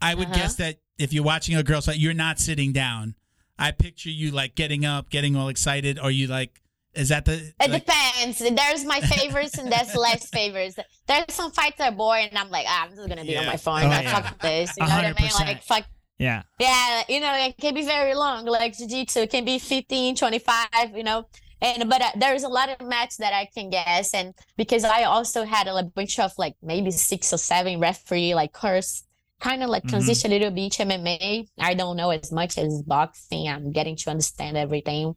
i 0.00 0.14
would 0.14 0.28
Uh-huh. 0.28 0.36
guess 0.36 0.54
that 0.56 0.76
if 0.98 1.12
you're 1.12 1.24
watching 1.24 1.56
a 1.56 1.62
girl's 1.62 1.86
fight 1.86 1.98
you're 1.98 2.14
not 2.14 2.38
sitting 2.38 2.72
down 2.72 3.14
i 3.58 3.70
picture 3.72 4.10
you 4.10 4.30
like 4.30 4.54
getting 4.54 4.84
up 4.84 5.08
getting 5.10 5.34
all 5.34 5.48
excited 5.48 5.98
Are 5.98 6.10
you 6.10 6.26
like 6.28 6.60
Is 6.94 7.08
that 7.10 7.24
the? 7.26 7.34
It 7.60 7.70
like- 7.70 7.84
depends. 7.84 8.38
There's 8.38 8.84
my 8.84 9.00
favorites 9.00 9.58
and 9.58 9.70
there's 9.70 9.94
less 9.94 10.28
favorites. 10.38 10.76
There's 11.06 11.26
some 11.28 11.50
fights 11.52 11.76
that 11.76 11.92
are 11.92 11.96
boring, 11.96 12.28
and 12.30 12.38
I'm 12.38 12.48
like, 12.50 12.64
ah, 12.66 12.84
I'm 12.84 12.96
just 12.96 13.06
gonna 13.06 13.22
be 13.22 13.36
on 13.36 13.44
my 13.44 13.58
phone. 13.58 13.82
Oh, 13.84 13.88
yeah. 13.90 14.14
Fuck 14.20 14.40
this. 14.40 14.72
You 14.78 14.86
know 14.86 14.96
what 14.96 15.04
I 15.04 15.12
mean? 15.20 15.30
Like, 15.38 15.62
fuck. 15.62 15.84
Yeah. 16.18 16.42
Yeah, 16.58 17.02
you 17.08 17.20
know, 17.20 17.34
it 17.34 17.56
can 17.58 17.74
be 17.74 17.84
very 17.84 18.14
long. 18.14 18.46
Like 18.46 18.76
jiu-jitsu 18.76 19.20
it 19.20 19.30
can 19.30 19.44
be 19.44 19.58
15, 19.58 20.16
25, 20.16 20.68
you 20.94 21.04
know. 21.04 21.26
And 21.60 21.88
but 21.88 22.02
uh, 22.02 22.10
there's 22.16 22.42
a 22.44 22.48
lot 22.48 22.68
of 22.70 22.86
matches 22.86 23.16
that 23.18 23.32
I 23.34 23.48
can 23.54 23.70
guess, 23.70 24.12
and 24.14 24.34
because 24.56 24.84
I 24.84 25.04
also 25.04 25.44
had 25.44 25.66
a 25.68 25.82
bunch 25.82 26.18
of 26.18 26.32
like 26.38 26.54
maybe 26.62 26.90
six 26.90 27.32
or 27.32 27.38
seven 27.38 27.80
referee 27.80 28.34
like 28.34 28.52
curse, 28.52 29.04
kind 29.40 29.62
of 29.62 29.70
like 29.70 29.84
Mhm. 29.84 29.88
transition 29.88 30.30
a 30.32 30.34
little 30.34 30.50
bit 30.50 30.72
to 30.72 30.82
MMA. 30.82 31.46
I 31.58 31.74
don't 31.74 31.96
know 31.96 32.10
as 32.10 32.30
much 32.32 32.58
as 32.58 32.82
boxing. 32.82 33.48
I'm 33.48 33.72
getting 33.72 33.96
to 33.96 34.10
understand 34.10 34.56
everything 34.56 35.14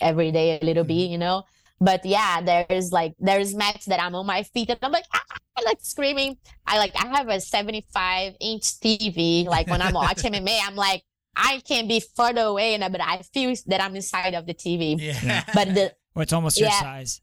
every 0.00 0.32
day 0.32 0.58
a 0.60 0.64
little 0.64 0.84
bit, 0.84 1.10
you 1.10 1.18
know. 1.18 1.44
But 1.80 2.04
yeah, 2.04 2.40
there's 2.40 2.92
like 2.92 3.14
there's 3.18 3.54
matches 3.54 3.86
that 3.86 4.00
I'm 4.00 4.14
on 4.14 4.26
my 4.26 4.42
feet 4.44 4.70
and 4.70 4.78
I'm 4.82 4.92
like 4.92 5.06
ah, 5.14 5.22
like 5.62 5.78
screaming. 5.80 6.36
I 6.66 6.78
like 6.78 6.92
I 6.96 7.06
have 7.16 7.28
a 7.28 7.40
75 7.40 8.34
inch 8.40 8.62
TV. 8.62 9.46
Like 9.46 9.68
when 9.68 9.82
I'm 9.82 9.94
watching 9.94 10.32
MMA, 10.32 10.58
I'm 10.66 10.76
like 10.76 11.04
I 11.36 11.60
can 11.66 11.88
be 11.88 12.00
further 12.00 12.42
away, 12.42 12.74
and 12.74 12.92
but 12.92 13.00
I 13.00 13.18
feel 13.22 13.54
that 13.66 13.82
I'm 13.82 13.96
inside 13.96 14.34
of 14.34 14.46
the 14.46 14.54
TV. 14.54 14.96
yeah. 15.00 15.44
But 15.54 15.74
the 15.74 15.92
Well, 16.14 16.22
it's 16.22 16.32
almost 16.32 16.58
your 16.58 16.70
size. 16.70 17.20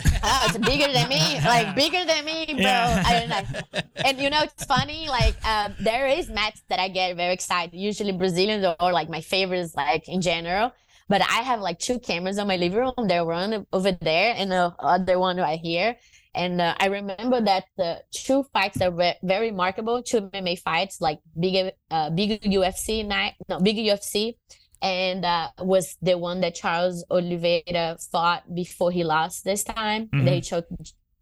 oh, 0.22 0.46
it's 0.46 0.58
bigger 0.58 0.90
than 0.90 1.08
me, 1.08 1.40
like 1.44 1.74
bigger 1.82 2.04
than 2.04 2.24
me, 2.24 2.46
bro. 2.46 2.62
Yeah. 2.62 3.02
I 3.04 3.18
don't 3.18 3.28
know. 3.28 3.80
And 3.96 4.18
you 4.18 4.30
know, 4.30 4.42
it's 4.42 4.64
funny. 4.64 5.08
Like 5.08 5.36
um, 5.46 5.74
there 5.80 6.06
is 6.06 6.30
matches 6.30 6.62
that 6.68 6.78
I 6.78 6.88
get 6.88 7.16
very 7.16 7.34
excited. 7.34 7.78
Usually 7.78 8.12
Brazilians 8.12 8.64
or, 8.64 8.76
or 8.80 8.92
like 8.92 9.10
my 9.10 9.20
favorites, 9.20 9.74
like 9.76 10.08
in 10.08 10.20
general. 10.20 10.72
But 11.08 11.22
I 11.22 11.42
have 11.42 11.60
like 11.60 11.80
two 11.80 11.98
cameras 11.98 12.38
on 12.38 12.46
my 12.46 12.56
living 12.56 12.78
room. 12.78 13.08
They're 13.08 13.24
one 13.24 13.66
over 13.72 13.92
there 13.92 14.32
and 14.36 14.50
the 14.52 14.74
other 14.78 15.18
one 15.18 15.36
right 15.38 15.58
here. 15.58 15.96
And 16.34 16.60
uh, 16.60 16.74
I 16.78 16.86
remember 16.86 17.40
that 17.40 17.64
the 17.76 18.02
two 18.12 18.44
fights 18.52 18.78
that 18.78 18.92
were 18.94 19.14
very 19.22 19.50
remarkable, 19.50 20.02
two 20.02 20.22
MMA 20.22 20.60
fights, 20.60 21.00
like 21.00 21.18
big, 21.38 21.72
uh, 21.90 22.10
big 22.10 22.42
UFC 22.42 23.04
night, 23.06 23.34
no, 23.48 23.58
big 23.58 23.76
UFC, 23.76 24.34
and 24.80 25.24
uh, 25.24 25.48
was 25.58 25.96
the 26.00 26.16
one 26.16 26.40
that 26.40 26.54
Charles 26.54 27.04
Oliveira 27.10 27.96
fought 28.12 28.42
before 28.54 28.90
he 28.92 29.02
lost 29.04 29.44
this 29.44 29.64
time. 29.64 30.06
Mhm. 30.08 30.24
They 30.24 30.40
choked 30.40 30.72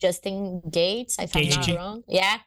Justin 0.00 0.60
Gaethje, 0.68 1.18
if 1.18 1.34
I'm 1.36 1.48
not 1.48 1.68
wrong. 1.68 2.02
Yeah, 2.06 2.38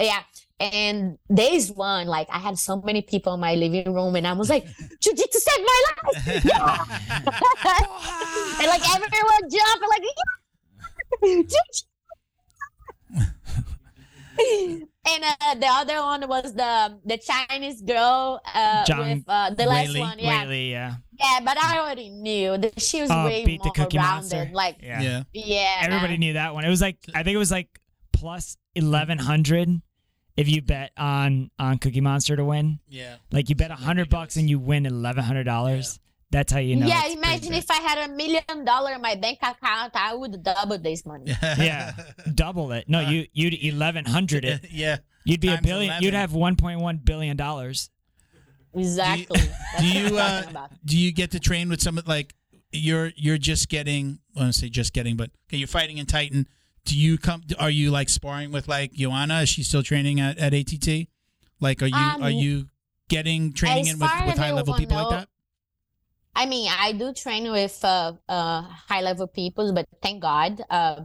yeah. 0.00 0.22
And 0.60 1.18
this 1.28 1.70
one, 1.70 2.06
like, 2.06 2.28
I 2.30 2.38
had 2.38 2.58
so 2.58 2.80
many 2.82 3.02
people 3.02 3.34
in 3.34 3.40
my 3.40 3.54
living 3.54 3.92
room, 3.94 4.14
and 4.14 4.26
I 4.26 4.32
was 4.34 4.48
like, 4.50 4.64
"Jiu-Jitsu 5.00 5.38
saved 5.38 5.64
my 5.64 5.82
life!" 5.86 6.44
Yeah. 6.44 6.84
and 8.58 8.66
like 8.68 8.84
everyone 8.94 9.42
jumping, 9.50 9.88
like, 9.88 10.02
yeah! 11.22 11.91
And 15.04 15.24
uh, 15.24 15.54
the 15.56 15.66
other 15.66 15.96
one 16.00 16.28
was 16.28 16.54
the 16.54 16.98
the 17.04 17.18
Chinese 17.18 17.82
girl 17.82 18.40
uh, 18.54 18.84
Zhang 18.84 19.16
with 19.16 19.24
uh, 19.26 19.50
the 19.50 19.64
last 19.66 19.88
Weili. 19.90 20.00
one, 20.00 20.18
yeah, 20.20 20.44
Weili, 20.44 20.70
yeah. 20.70 20.94
yeah. 21.18 21.40
But 21.44 21.58
I 21.58 21.78
already 21.80 22.08
knew 22.08 22.56
that 22.56 22.80
she 22.80 23.00
was 23.02 23.10
Oh, 23.10 23.24
way 23.26 23.44
beat 23.44 23.60
the 23.62 23.66
more 23.66 23.74
Cookie 23.74 23.98
rounded. 23.98 24.30
Monster. 24.30 24.50
Like, 24.52 24.76
Yeah. 24.80 25.00
yeah. 25.02 25.22
yeah, 25.32 25.80
Everybody 25.82 26.18
knew 26.18 26.34
that 26.34 26.54
one. 26.54 26.64
It 26.64 26.68
was 26.70 26.80
like 26.80 26.98
I 27.14 27.24
think 27.24 27.34
it 27.34 27.38
was 27.38 27.50
like 27.50 27.68
plus 28.12 28.56
eleven 28.76 29.18
hundred 29.18 29.82
if 30.36 30.48
you 30.48 30.62
bet 30.62 30.92
on 30.96 31.50
on 31.58 31.78
Cookie 31.78 32.00
Monster 32.00 32.36
to 32.36 32.44
win. 32.44 32.78
Yeah. 32.88 33.16
Like 33.32 33.48
you 33.50 33.56
bet 33.56 33.72
a 33.72 33.74
hundred 33.76 34.08
bucks 34.08 34.36
and 34.36 34.48
you 34.48 34.60
win 34.60 34.86
eleven 34.86 35.24
hundred 35.24 35.44
dollars. 35.44 35.98
That's 36.32 36.50
how 36.50 36.58
you 36.60 36.76
know. 36.76 36.86
yeah, 36.86 37.06
imagine 37.08 37.52
if 37.52 37.70
I 37.70 37.74
had 37.74 38.08
a 38.10 38.12
million 38.14 38.64
dollar 38.64 38.92
in 38.94 39.02
my 39.02 39.14
bank 39.14 39.38
account, 39.42 39.92
I 39.94 40.14
would 40.14 40.42
double 40.42 40.78
this 40.78 41.04
money. 41.04 41.26
yeah, 41.42 41.92
double 42.34 42.72
it. 42.72 42.88
No, 42.88 43.00
Uh, 43.04 43.10
you 43.10 43.26
you'd 43.34 43.54
eleven 43.62 44.06
hundred 44.06 44.44
it. 44.44 44.66
yeah. 44.70 44.96
You'd 45.24 45.40
be 45.40 45.48
a 45.48 45.60
billion. 45.62 45.90
11. 45.90 46.02
You'd 46.02 46.14
have 46.14 46.32
one 46.32 46.56
point 46.56 46.80
one 46.80 46.96
billion 46.96 47.36
dollars. 47.36 47.90
Exactly. 48.74 49.40
Do 49.78 49.86
you, 49.86 50.18
I'm 50.18 50.56
uh. 50.56 50.68
Do 50.84 50.96
you 50.98 51.12
get 51.12 51.30
to 51.32 51.40
train 51.40 51.68
with 51.68 51.80
some 51.82 52.00
like 52.06 52.34
you're 52.72 53.12
you're 53.16 53.38
just 53.38 53.68
getting 53.68 54.18
I 54.34 54.40
want 54.40 54.54
to 54.54 54.58
say 54.58 54.68
just 54.70 54.92
getting, 54.94 55.16
but 55.16 55.30
okay, 55.48 55.58
you're 55.58 55.68
fighting 55.68 55.98
in 55.98 56.06
Titan. 56.06 56.48
Do 56.84 56.98
you 56.98 57.18
come? 57.18 57.42
Are 57.60 57.70
you 57.70 57.90
like 57.90 58.08
sparring 58.08 58.50
with 58.50 58.66
like 58.68 58.92
Joanna? 58.94 59.42
Is 59.42 59.50
she 59.50 59.62
still 59.62 59.82
training 59.82 60.18
at, 60.18 60.38
at 60.38 60.52
ATT? 60.54 61.08
Like, 61.60 61.82
are 61.82 61.86
you 61.86 61.94
Um, 61.94 62.22
are 62.22 62.30
you 62.30 62.66
getting 63.08 63.52
training 63.52 63.86
in 63.86 63.98
with, 63.98 64.10
with 64.26 64.38
high 64.38 64.50
level 64.52 64.72
will 64.72 64.80
people 64.80 64.96
like 64.96 65.10
that? 65.10 65.28
I 66.34 66.46
mean, 66.46 66.70
I 66.70 66.92
do 66.92 67.12
train 67.12 67.50
with 67.50 67.84
uh, 67.84 68.14
uh, 68.28 68.62
high 68.62 69.02
level 69.02 69.26
people, 69.26 69.72
but 69.74 69.86
thank 70.02 70.22
God, 70.22 70.62
uh, 70.70 71.02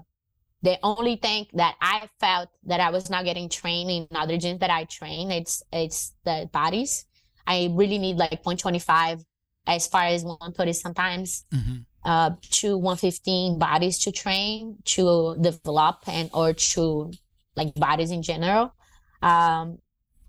the 0.62 0.80
only 0.84 1.18
thing 1.18 1.48
that 1.54 1.76
I 1.82 2.10
felt 2.20 2.50
that 2.66 2.80
I 2.80 2.90
was 2.90 3.10
not 3.10 3.26
getting 3.26 3.50
trained 3.50 3.92
in 3.92 4.08
other 4.16 4.38
gyms 4.38 4.60
that 4.60 4.72
I 4.72 4.86
train, 4.86 5.32
it's 5.32 5.62
it's 5.72 6.14
the 6.26 6.50
bodies. 6.52 7.06
I 7.46 7.70
really 7.74 7.98
need 7.98 8.18
like 8.18 8.46
125 8.46 9.24
as 9.68 9.88
far 9.88 10.04
as 10.04 10.24
130 10.24 10.74
sometimes, 10.74 11.46
hmm 11.52 11.78
uh, 12.08 12.32
to 12.52 12.78
115 12.78 13.60
bodies 13.60 14.00
to 14.00 14.12
train, 14.12 14.78
to 14.86 15.36
develop, 15.42 15.98
and 16.08 16.30
or 16.34 16.54
to 16.54 17.12
like 17.56 17.76
bodies 17.76 18.12
in 18.12 18.22
general. 18.24 18.74
Um, 19.22 19.80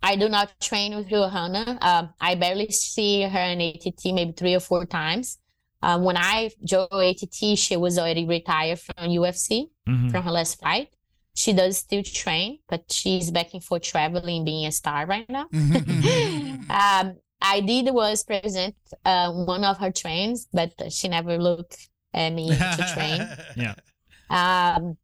I 0.02 0.16
do 0.16 0.28
not 0.28 0.58
train 0.60 0.94
with 0.96 1.08
Joanna. 1.08 1.78
Um, 1.80 2.10
I 2.20 2.34
barely 2.34 2.70
see 2.70 3.22
her 3.22 3.38
in 3.38 3.60
ATT 3.60 4.04
maybe 4.14 4.32
three 4.32 4.54
or 4.54 4.60
four 4.60 4.86
times. 4.86 5.38
Um, 5.82 6.02
when 6.04 6.16
I 6.16 6.50
joined 6.64 6.88
ATT, 6.92 7.56
she 7.58 7.76
was 7.76 7.98
already 7.98 8.24
retired 8.26 8.80
from 8.80 9.10
UFC 9.10 9.70
Mhm. 9.88 10.10
from 10.10 10.22
her 10.24 10.30
last 10.32 10.60
fight. 10.60 10.88
She 11.34 11.52
does 11.52 11.78
still 11.78 12.02
train, 12.02 12.58
but 12.68 12.90
she's 12.90 13.30
backing 13.30 13.60
for 13.60 13.78
traveling, 13.78 14.44
being 14.44 14.66
a 14.66 14.72
star 14.72 15.06
right 15.06 15.28
now. 15.28 15.46
um, 16.70 17.16
I 17.40 17.60
did 17.60 17.92
was 17.94 18.24
present 18.24 18.74
uh, 19.04 19.30
one 19.32 19.62
of 19.64 19.78
her 19.78 19.92
trains, 19.92 20.48
but 20.52 20.72
she 20.92 21.06
never 21.08 21.38
looked 21.38 21.88
at 22.12 22.30
me 22.32 22.48
to 22.48 22.92
train. 22.94 23.28
Yeah. 23.56 23.74
Um, 24.30 24.96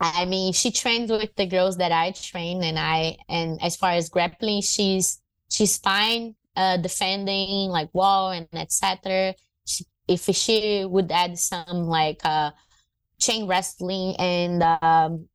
I 0.00 0.24
mean, 0.24 0.52
she 0.52 0.70
trains 0.70 1.10
with 1.10 1.34
the 1.36 1.46
girls 1.46 1.76
that 1.78 1.92
I 1.92 2.10
train, 2.10 2.62
and 2.62 2.78
I 2.78 3.16
and 3.28 3.62
as 3.62 3.76
far 3.76 3.92
as 3.92 4.08
grappling, 4.08 4.62
she's 4.62 5.20
she's 5.50 5.78
fine, 5.78 6.34
uh, 6.56 6.76
defending 6.78 7.70
like 7.70 7.94
wall 7.94 8.30
and 8.30 8.48
etc. 8.52 9.34
If 10.06 10.24
she 10.36 10.84
would 10.84 11.10
add 11.10 11.38
some 11.38 11.84
like 11.84 12.20
uh, 12.24 12.50
chain 13.18 13.46
wrestling 13.46 14.16
and 14.18 14.62
um, 14.62 15.28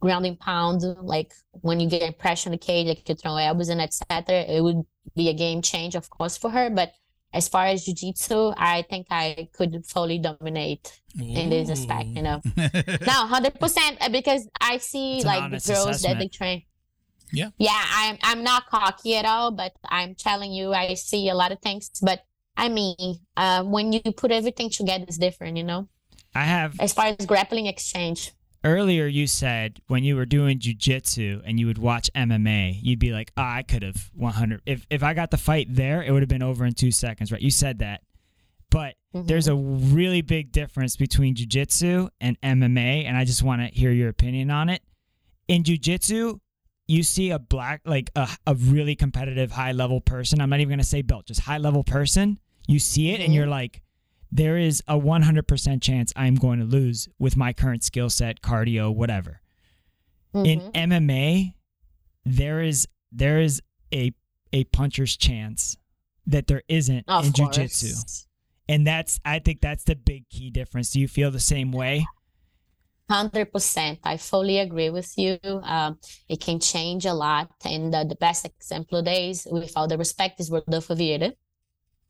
ground 0.00 0.26
and 0.26 0.40
pound, 0.40 0.82
like 1.02 1.32
when 1.52 1.78
you 1.78 1.88
get 1.88 2.18
pressure 2.18 2.48
in 2.48 2.52
the 2.52 2.58
cage, 2.58 2.88
like 2.88 3.08
you 3.08 3.14
throw 3.14 3.36
elbows 3.36 3.68
and 3.68 3.80
etc., 3.80 4.40
it 4.42 4.62
would 4.62 4.82
be 5.14 5.28
a 5.28 5.34
game 5.34 5.62
change, 5.62 5.94
of 5.94 6.10
course, 6.10 6.36
for 6.36 6.50
her. 6.50 6.70
But 6.70 6.92
as 7.32 7.48
far 7.48 7.66
as 7.66 7.84
jiu-jitsu, 7.84 8.52
I 8.56 8.82
think 8.82 9.06
I 9.10 9.48
could 9.52 9.84
fully 9.86 10.18
dominate 10.18 11.00
in 11.18 11.50
this 11.50 11.70
aspect, 11.70 12.08
you 12.08 12.22
know. 12.22 12.40
No, 12.56 13.26
hundred 13.26 13.58
percent 13.58 13.98
because 14.10 14.48
I 14.60 14.78
see 14.78 15.18
It's 15.18 15.26
like 15.26 15.38
the 15.38 15.44
honest 15.44 15.68
girls 15.68 16.02
that 16.02 16.18
they 16.18 16.28
train. 16.28 16.62
Yeah. 17.32 17.50
Yeah, 17.58 17.84
I'm 17.94 18.18
I'm 18.22 18.42
not 18.42 18.66
cocky 18.66 19.16
at 19.16 19.24
all, 19.24 19.52
but 19.52 19.72
I'm 19.88 20.14
telling 20.14 20.52
you, 20.52 20.72
I 20.72 20.94
see 20.94 21.28
a 21.28 21.34
lot 21.34 21.52
of 21.52 21.60
things. 21.60 21.90
But 22.02 22.24
I 22.56 22.68
mean, 22.68 23.20
uh, 23.36 23.62
when 23.62 23.92
you 23.92 24.00
put 24.00 24.32
everything 24.32 24.70
together, 24.70 25.04
it's 25.06 25.18
different, 25.18 25.56
you 25.56 25.64
know. 25.64 25.88
I 26.34 26.44
have 26.44 26.78
As 26.80 26.92
far 26.92 27.06
as 27.06 27.26
grappling 27.26 27.66
exchange, 27.66 28.32
earlier 28.64 29.06
you 29.06 29.26
said 29.26 29.80
when 29.86 30.04
you 30.04 30.16
were 30.16 30.26
doing 30.26 30.58
jujitsu 30.58 31.42
and 31.44 31.58
you 31.58 31.66
would 31.66 31.78
watch 31.78 32.10
MMA, 32.14 32.78
you'd 32.82 32.98
be 32.98 33.12
like, 33.12 33.32
oh, 33.36 33.42
I 33.42 33.62
could 33.62 33.82
have 33.82 34.10
100. 34.14 34.62
If 34.66 34.86
if 34.90 35.02
I 35.02 35.14
got 35.14 35.30
the 35.30 35.36
fight 35.38 35.68
there, 35.74 36.02
it 36.02 36.10
would 36.12 36.22
have 36.22 36.28
been 36.28 36.42
over 36.42 36.64
in 36.64 36.74
two 36.74 36.90
seconds, 36.90 37.32
right? 37.32 37.40
You 37.40 37.50
said 37.50 37.78
that, 37.78 38.02
but 38.70 38.96
Mhm. 39.14 39.26
there's 39.26 39.48
a 39.48 39.54
really 39.56 40.22
big 40.22 40.52
difference 40.52 40.96
between 40.96 41.34
jujitsu 41.34 42.08
and 42.20 42.40
MMA, 42.42 43.04
and 43.04 43.16
I 43.16 43.24
just 43.24 43.42
want 43.42 43.62
to 43.62 43.68
hear 43.78 43.90
your 43.90 44.08
opinion 44.08 44.50
on 44.50 44.68
it. 44.68 44.82
In 45.48 45.64
jujitsu, 45.64 46.38
you 46.86 47.02
see 47.02 47.30
a 47.30 47.38
black, 47.38 47.80
like 47.84 48.10
a, 48.14 48.28
a 48.46 48.54
really 48.54 48.94
competitive, 48.94 49.52
high 49.52 49.72
level 49.72 50.00
person. 50.00 50.40
I'm 50.40 50.50
not 50.50 50.60
even 50.60 50.70
gonna 50.70 50.84
say 50.84 51.02
belt, 51.02 51.26
just 51.26 51.40
high 51.40 51.58
level 51.58 51.82
person. 51.84 52.38
You 52.68 52.78
see 52.78 53.10
it, 53.10 53.20
and 53.20 53.30
Mhm. 53.32 53.34
you're 53.36 53.46
like, 53.46 53.82
there 54.32 54.56
is 54.56 54.82
a 54.86 54.96
100% 54.98 55.82
chance 55.82 56.12
I'm 56.16 56.36
going 56.36 56.58
to 56.60 56.64
lose 56.64 57.08
with 57.18 57.36
my 57.36 57.52
current 57.52 57.82
skill 57.82 58.10
set, 58.10 58.40
cardio, 58.42 58.94
whatever. 58.94 59.40
In 60.32 60.60
Mhm. 60.60 60.72
MMA, 60.72 61.54
there 62.24 62.62
is 62.62 62.86
there 63.12 63.40
is 63.40 63.60
a 63.92 64.12
a 64.52 64.64
puncher's 64.64 65.16
chance 65.16 65.76
that 66.26 66.46
there 66.46 66.62
isn't 66.68 67.04
of 67.08 67.26
in 67.26 67.32
course. 67.32 67.56
jujitsu. 67.58 68.26
And 68.68 68.86
that's 68.86 69.18
I 69.24 69.40
think 69.40 69.60
that's 69.60 69.82
the 69.84 69.96
big 69.96 70.28
key 70.28 70.50
difference. 70.50 70.90
Do 70.90 71.00
you 71.00 71.08
feel 71.08 71.32
the 71.32 71.40
same 71.40 71.72
way? 71.72 72.06
Hundred 73.08 73.52
percent. 73.52 73.98
I 74.04 74.16
fully 74.16 74.58
agree 74.60 74.90
with 74.90 75.12
you. 75.18 75.36
Um, 75.64 75.98
it 76.28 76.40
can 76.40 76.60
change 76.60 77.04
a 77.06 77.12
lot, 77.12 77.50
and 77.64 77.92
uh, 77.92 78.04
the 78.04 78.14
best 78.14 78.44
example 78.46 79.02
days, 79.02 79.48
with 79.50 79.72
all 79.74 79.88
the 79.88 79.98
respect, 79.98 80.38
is 80.38 80.48
Rodolfo 80.48 80.94
Vieira. 80.94 81.32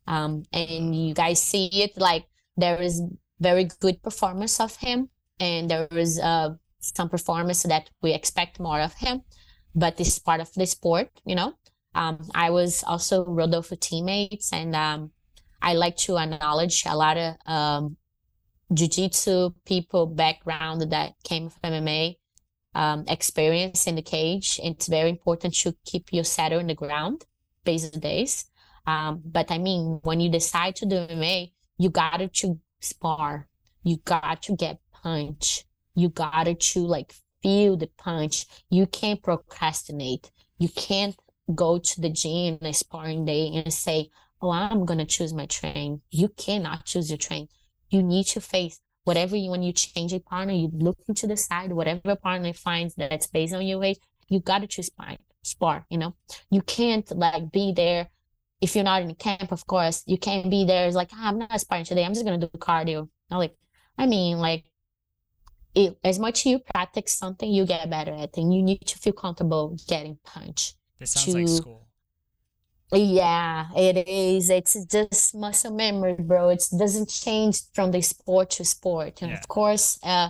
Um, 0.07 0.43
and 0.51 0.95
you 0.95 1.13
guys 1.13 1.41
see 1.41 1.67
it 1.83 1.97
like 1.97 2.25
there 2.57 2.81
is 2.81 3.01
very 3.39 3.69
good 3.79 4.01
performance 4.03 4.59
of 4.59 4.75
him, 4.75 5.09
and 5.39 5.69
there 5.69 5.87
is 5.91 6.19
uh, 6.19 6.55
some 6.79 7.09
performance 7.09 7.63
that 7.63 7.89
we 8.01 8.13
expect 8.13 8.59
more 8.59 8.81
of 8.81 8.93
him, 8.93 9.21
but 9.73 9.97
this 9.97 10.07
is 10.09 10.19
part 10.19 10.41
of 10.41 10.51
the 10.53 10.65
sport, 10.65 11.09
you 11.25 11.35
know. 11.35 11.53
Um, 11.93 12.29
I 12.33 12.49
was 12.49 12.83
also 12.83 13.25
Rodolfo 13.25 13.75
teammates, 13.75 14.53
and 14.53 14.75
um, 14.75 15.11
I 15.61 15.73
like 15.73 15.97
to 15.97 16.17
acknowledge 16.17 16.83
a 16.85 16.95
lot 16.95 17.17
of 17.17 17.35
um, 17.45 17.97
jiu-jitsu 18.73 19.51
people 19.65 20.07
background 20.07 20.91
that 20.91 21.13
came 21.23 21.49
from 21.49 21.71
MMA 21.71 22.15
um, 22.73 23.05
experience 23.07 23.87
in 23.87 23.95
the 23.95 24.01
cage. 24.01 24.59
It's 24.63 24.87
very 24.87 25.09
important 25.09 25.53
to 25.55 25.75
keep 25.85 26.11
your 26.11 26.23
saddle 26.23 26.59
in 26.59 26.67
the 26.67 26.75
ground 26.75 27.25
these 27.65 27.89
days. 27.91 28.45
Um, 28.85 29.21
but 29.25 29.51
I 29.51 29.57
mean, 29.57 29.99
when 30.03 30.19
you 30.19 30.29
decide 30.29 30.75
to 30.77 30.85
do 30.85 30.95
MMA, 30.95 31.51
you 31.77 31.89
gotta 31.89 32.27
to 32.27 32.59
spar. 32.79 33.47
You 33.83 33.97
got 33.97 34.43
to 34.43 34.55
get 34.55 34.79
punch. 34.91 35.65
You 35.95 36.09
gotta 36.09 36.55
to 36.55 36.79
like 36.79 37.15
feel 37.41 37.77
the 37.77 37.87
punch. 37.97 38.45
You 38.69 38.85
can't 38.87 39.21
procrastinate. 39.21 40.31
You 40.57 40.69
can't 40.69 41.15
go 41.53 41.79
to 41.79 42.01
the 42.01 42.09
gym 42.09 42.59
a 42.61 42.73
sparring 42.73 43.25
day 43.25 43.51
and 43.53 43.73
say, 43.73 44.09
"Oh, 44.41 44.51
I'm 44.51 44.85
gonna 44.85 45.05
choose 45.05 45.33
my 45.33 45.45
train." 45.47 46.01
You 46.09 46.29
cannot 46.29 46.85
choose 46.85 47.09
your 47.09 47.17
train. 47.17 47.47
You 47.89 48.03
need 48.03 48.27
to 48.27 48.41
face 48.41 48.79
whatever 49.03 49.35
you 49.35 49.49
when 49.49 49.63
you 49.63 49.73
change 49.73 50.13
a 50.13 50.19
partner. 50.19 50.53
You 50.53 50.69
look 50.73 50.99
into 51.07 51.27
the 51.27 51.37
side. 51.37 51.73
Whatever 51.73 52.15
partner 52.15 52.53
finds 52.53 52.95
that's 52.95 53.27
based 53.27 53.53
on 53.53 53.65
your 53.65 53.79
weight, 53.79 53.99
you 54.29 54.39
gotta 54.39 54.67
choose 54.67 54.87
spar. 54.87 55.17
Spar. 55.43 55.85
You 55.89 55.97
know, 55.97 56.15
you 56.49 56.61
can't 56.61 57.09
like 57.17 57.51
be 57.51 57.73
there 57.73 58.09
if 58.61 58.75
you're 58.75 58.83
not 58.83 59.01
in 59.01 59.13
camp, 59.15 59.51
of 59.51 59.65
course, 59.67 60.03
you 60.05 60.17
can't 60.17 60.49
be 60.49 60.65
there. 60.65 60.85
It's 60.87 60.95
like, 60.95 61.09
ah, 61.13 61.27
I'm 61.29 61.39
not 61.39 61.59
sparring 61.59 61.85
today. 61.85 62.05
I'm 62.05 62.13
just 62.13 62.25
gonna 62.25 62.37
do 62.37 62.47
cardio. 62.57 63.09
Not 63.29 63.39
like, 63.39 63.55
I 63.97 64.05
mean, 64.05 64.37
like, 64.37 64.63
it, 65.73 65.97
as 66.03 66.19
much 66.19 66.45
you 66.45 66.59
practice 66.59 67.13
something, 67.13 67.49
you 67.49 67.65
get 67.65 67.89
better 67.89 68.11
at, 68.13 68.29
it. 68.29 68.37
and 68.37 68.53
you 68.53 68.61
need 68.61 68.85
to 68.85 68.97
feel 68.99 69.13
comfortable 69.13 69.77
getting 69.87 70.17
punched. 70.23 70.75
This 70.99 71.11
sounds 71.11 71.33
like 71.33 71.47
school. 71.47 71.87
Yeah, 72.93 73.67
it 73.75 74.05
is. 74.07 74.49
It's 74.49 74.75
just 74.85 75.33
muscle 75.33 75.71
memory, 75.73 76.15
bro. 76.19 76.49
It 76.49 76.63
doesn't 76.77 77.09
change 77.09 77.61
from 77.73 77.91
the 77.91 78.01
sport 78.01 78.49
to 78.51 78.65
sport. 78.65 79.21
And 79.21 79.31
Yeah. 79.31 79.37
of 79.39 79.47
course, 79.47 79.97
uh, 80.03 80.29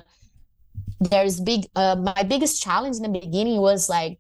there's 0.99 1.39
big. 1.39 1.65
Uh, 1.75 1.95
my 1.95 2.21
biggest 2.23 2.61
challenge 2.61 2.97
in 2.97 3.03
the 3.11 3.19
beginning 3.19 3.59
was 3.59 3.89
like 3.89 4.19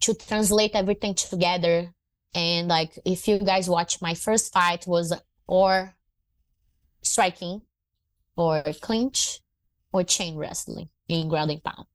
to 0.00 0.12
translate 0.12 0.72
everything 0.74 1.14
together. 1.14 1.94
And 2.34 2.68
like, 2.68 2.98
if 3.04 3.28
you 3.28 3.38
guys 3.38 3.68
watch 3.68 4.02
my 4.02 4.14
first 4.14 4.52
fight 4.52 4.86
was 4.86 5.12
or 5.46 5.94
striking, 7.02 7.62
or 8.36 8.62
clinch, 8.80 9.40
or 9.92 10.02
chain 10.04 10.36
wrestling 10.36 10.88
in 11.08 11.28
ground 11.28 11.50
and 11.50 11.64
pound. 11.64 11.86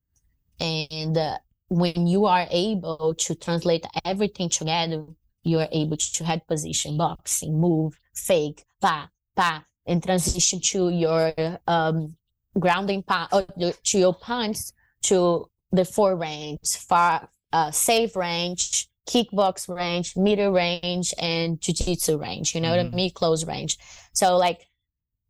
And 0.60 1.18
uh, 1.18 1.38
when 1.70 2.08
you 2.08 2.26
are 2.26 2.48
able 2.50 3.14
to 3.16 3.36
translate 3.36 3.86
everything 4.06 4.50
together, 4.50 5.06
you 5.44 5.60
are 5.60 5.68
able 5.72 5.98
to 5.98 6.24
head 6.24 6.46
position, 6.48 6.98
boxing, 6.98 7.60
move, 7.60 8.00
fake, 8.14 8.64
pa, 8.80 9.10
pa, 9.36 9.64
and 9.86 10.04
transition 10.04 10.60
to 10.62 10.90
your 10.90 11.34
um, 11.68 12.16
ground 12.60 12.90
and 12.90 13.06
pound, 13.06 13.30
or 13.32 13.74
to 13.84 14.00
your 14.00 14.14
punch, 14.14 14.58
to 15.04 15.50
the 15.72 15.86
four 15.86 16.16
range, 16.16 16.78
far, 16.78 17.30
uh, 17.54 17.72
safe 17.72 18.16
range, 18.16 18.88
kickbox 19.08 19.68
range, 19.68 20.16
meter 20.16 20.52
range, 20.52 21.14
and 21.20 21.60
jiu-jitsu 21.60 22.18
range. 22.18 22.56
You 22.56 22.62
know 22.62 22.70
what 22.70 22.80
I 22.80 22.90
mean? 22.90 23.12
Close 23.12 23.46
range. 23.46 23.78
So 24.14 24.38
like, 24.38 24.68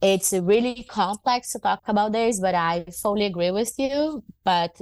it's 0.02 0.34
really 0.34 0.84
complex 0.90 1.52
to 1.52 1.60
talk 1.60 1.84
about 1.88 2.12
this, 2.12 2.40
but 2.40 2.56
I 2.56 2.86
fully 3.02 3.26
agree 3.26 3.52
with 3.52 3.78
you. 3.78 4.24
But 4.44 4.82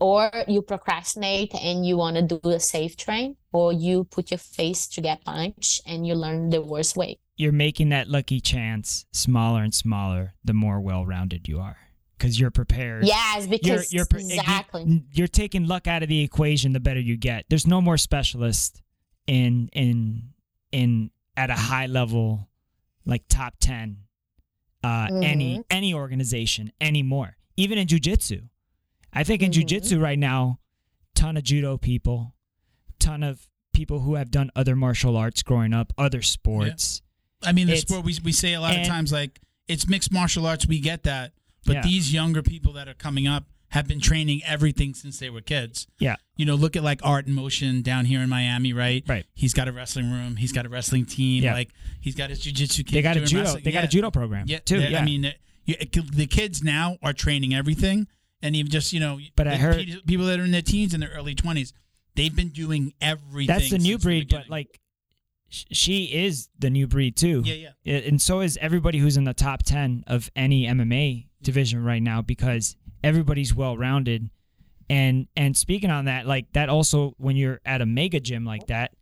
or 0.00 0.30
you 0.48 0.60
procrastinate 0.60 1.54
and 1.54 1.86
you 1.86 1.96
want 1.96 2.16
to 2.16 2.22
do 2.22 2.50
a 2.50 2.58
safe 2.58 2.96
train, 2.96 3.36
or 3.52 3.72
you 3.72 4.04
put 4.04 4.30
your 4.30 4.38
face 4.38 4.88
to 4.88 5.00
get 5.00 5.24
punched 5.24 5.80
and 5.86 6.06
you 6.06 6.14
learn 6.14 6.50
the 6.50 6.60
worst 6.60 6.96
way. 6.96 7.18
You're 7.36 7.52
making 7.52 7.88
that 7.90 8.08
lucky 8.08 8.40
chance 8.40 9.06
smaller 9.12 9.62
and 9.62 9.72
smaller 9.72 10.34
the 10.44 10.52
more 10.52 10.80
well-rounded 10.80 11.48
you 11.48 11.60
are, 11.60 11.78
because 12.16 12.38
you're 12.38 12.50
prepared. 12.50 13.04
Yes, 13.06 13.46
You're, 13.46 13.50
because 13.58 13.92
you're 13.92 14.06
pre- 14.06 14.22
you- 14.24 14.34
exactly. 14.40 15.02
you're 15.12 15.28
taking 15.28 15.66
luck 15.66 15.86
out 15.86 16.02
of 16.02 16.08
the 16.08 16.20
equation 16.22 16.72
the 16.72 16.80
better 16.80 17.00
you 17.00 17.16
get. 17.16 17.44
There's 17.48 17.66
no 17.66 17.80
more 17.80 17.96
specialist 17.98 18.82
in 19.26 19.68
in 19.72 20.30
in 20.72 21.10
at 21.36 21.50
a 21.50 21.54
high 21.54 21.86
level 21.86 22.48
like 23.06 23.22
top 23.28 23.54
10 23.60 23.98
uh 24.82 25.08
any 25.22 25.58
Mhm. 25.58 25.64
any 25.70 25.94
organization 25.94 26.72
anymore. 26.80 27.36
Even 27.56 27.78
in 27.78 27.86
jiu-jitsu. 27.86 28.42
I 29.12 29.22
think 29.24 29.42
in 29.42 29.50
Mhm. 29.50 29.54
jiu-jitsu 29.54 29.98
right 30.00 30.18
now 30.18 30.58
ton 31.14 31.36
of 31.36 31.44
judo 31.44 31.78
people, 31.78 32.34
ton 32.98 33.22
of 33.22 33.48
people 33.72 34.00
who 34.00 34.14
have 34.14 34.30
done 34.30 34.50
other 34.56 34.74
martial 34.76 35.16
arts 35.16 35.42
growing 35.42 35.72
up, 35.72 35.92
other 35.98 36.22
sports. 36.22 37.02
I 37.42 37.52
mean, 37.52 37.66
the 37.66 37.74
It's- 37.74 37.82
sport 37.88 38.04
we 38.04 38.18
we 38.22 38.32
say 38.32 38.54
a 38.54 38.60
lot 38.60 38.76
of 38.78 38.86
times 38.86 39.12
like 39.12 39.40
it's 39.68 39.88
mixed 39.88 40.12
martial 40.12 40.46
arts. 40.46 40.66
We 40.66 40.78
get 40.80 41.02
that, 41.04 41.32
but 41.64 41.74
Yeah. 41.76 41.82
these 41.82 42.12
younger 42.12 42.42
people 42.42 42.72
that 42.74 42.88
are 42.88 42.94
coming 42.94 43.26
up 43.26 43.46
have 43.68 43.88
been 43.88 44.00
training 44.00 44.40
everything 44.44 44.94
since 44.94 45.18
they 45.18 45.28
were 45.30 45.40
kids. 45.40 45.86
Yeah. 45.98 46.14
You 46.36 46.46
know, 46.46 46.54
look 46.54 46.76
at 46.76 46.84
like 46.84 47.00
Art 47.02 47.26
in 47.26 47.32
Motion 47.32 47.82
down 47.82 48.04
here 48.04 48.20
in 48.20 48.28
Miami, 48.28 48.72
right? 48.72 49.02
Right. 49.08 49.26
He's 49.34 49.52
got 49.52 49.66
a 49.66 49.72
wrestling 49.72 50.10
room. 50.12 50.36
He's 50.36 50.52
got 50.52 50.64
a 50.64 50.68
wrestling 50.68 51.06
team. 51.06 51.42
Yeah. 51.42 51.54
Like 51.54 51.70
he's 52.00 52.14
got 52.14 52.30
his 52.30 52.40
jujitsu 52.40 52.78
kids. 52.78 52.92
They 52.92 53.02
got 53.02 53.16
a 53.16 53.20
judo 53.24 53.42
wrestling. 53.42 53.64
they 53.64 53.72
got 53.72 53.82
a 53.84 53.88
judo 53.88 54.10
program 54.12 54.44
Yeah, 54.46 54.58
too. 54.60 54.80
Yeah. 54.80 55.00
I 55.00 55.04
mean, 55.04 55.32
the 55.66 56.26
kids 56.30 56.62
now 56.62 56.98
are 57.02 57.12
training 57.12 57.54
everything, 57.54 58.06
and 58.42 58.54
even 58.54 58.70
just 58.70 58.92
you 58.92 59.00
know, 59.00 59.18
But 59.34 59.48
I 59.48 59.56
heard- 59.56 60.02
people 60.06 60.26
that 60.26 60.38
are 60.38 60.44
in 60.44 60.50
their 60.52 60.62
teens 60.62 60.94
and 60.94 61.02
their 61.02 61.10
early 61.10 61.34
twenties, 61.34 61.72
they've 62.14 62.34
been 62.36 62.50
doing 62.50 62.92
everything. 63.00 63.46
That's 63.56 63.70
the 63.70 63.78
new 63.78 63.98
breed, 63.98 64.28
but 64.28 64.48
like 64.48 64.78
she 65.48 66.04
is 66.06 66.48
the 66.58 66.70
new 66.70 66.86
breed 66.86 67.16
too. 67.16 67.42
yeah, 67.44 67.70
yeah. 67.84 67.94
And 67.96 68.20
so 68.20 68.40
is 68.40 68.56
everybody 68.60 68.98
who's 68.98 69.16
in 69.16 69.24
the 69.24 69.34
top 69.34 69.62
10 69.62 70.04
of 70.06 70.30
any 70.34 70.66
MMA 70.66 71.26
division 71.44 71.84
right 71.84 72.02
now 72.02 72.22
because 72.22 72.76
everybody's 73.02 73.54
well 73.54 73.76
rounded. 73.76 74.30
And 74.90 75.28
and 75.36 75.56
speaking 75.56 75.90
on 75.90 76.06
that, 76.06 76.26
like 76.26 76.52
that 76.52 76.68
also 76.68 77.14
when 77.18 77.36
you're 77.36 77.60
at 77.64 77.80
a 77.80 77.86
mega 77.86 78.20
gym 78.20 78.44
like 78.44 78.66
that, 78.66 78.92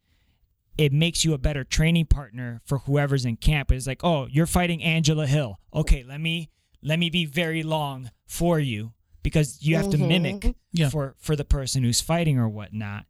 it 0.78 0.93
makes 0.93 1.24
you 1.24 1.34
a 1.34 1.38
better 1.38 1.64
training 1.64 2.07
partner 2.07 2.61
for 2.64 2.78
whoever's 2.78 3.24
in 3.24 3.36
camp. 3.36 3.72
It's 3.72 3.86
like, 3.86 4.05
oh, 4.05 4.26
you're 4.30 4.47
fighting 4.47 4.82
Angela 4.82 5.26
Hill. 5.26 5.59
Okay, 5.74 6.05
let 6.07 6.20
me 6.20 6.51
let 6.82 6.99
me 6.99 7.11
be 7.11 7.24
very 7.24 7.62
long 7.62 8.11
for 8.26 8.59
you 8.59 8.93
because 9.22 9.62
you 9.62 9.76
have 9.76 9.90
to 9.90 9.99
mimic. 9.99 10.55
Yeah. 10.72 10.88
for 10.88 11.14
for 11.18 11.36
the 11.36 11.45
person 11.45 11.82
who's 11.82 12.01
fighting 12.01 12.38
or 12.38 12.49
whatnot. 12.49 13.05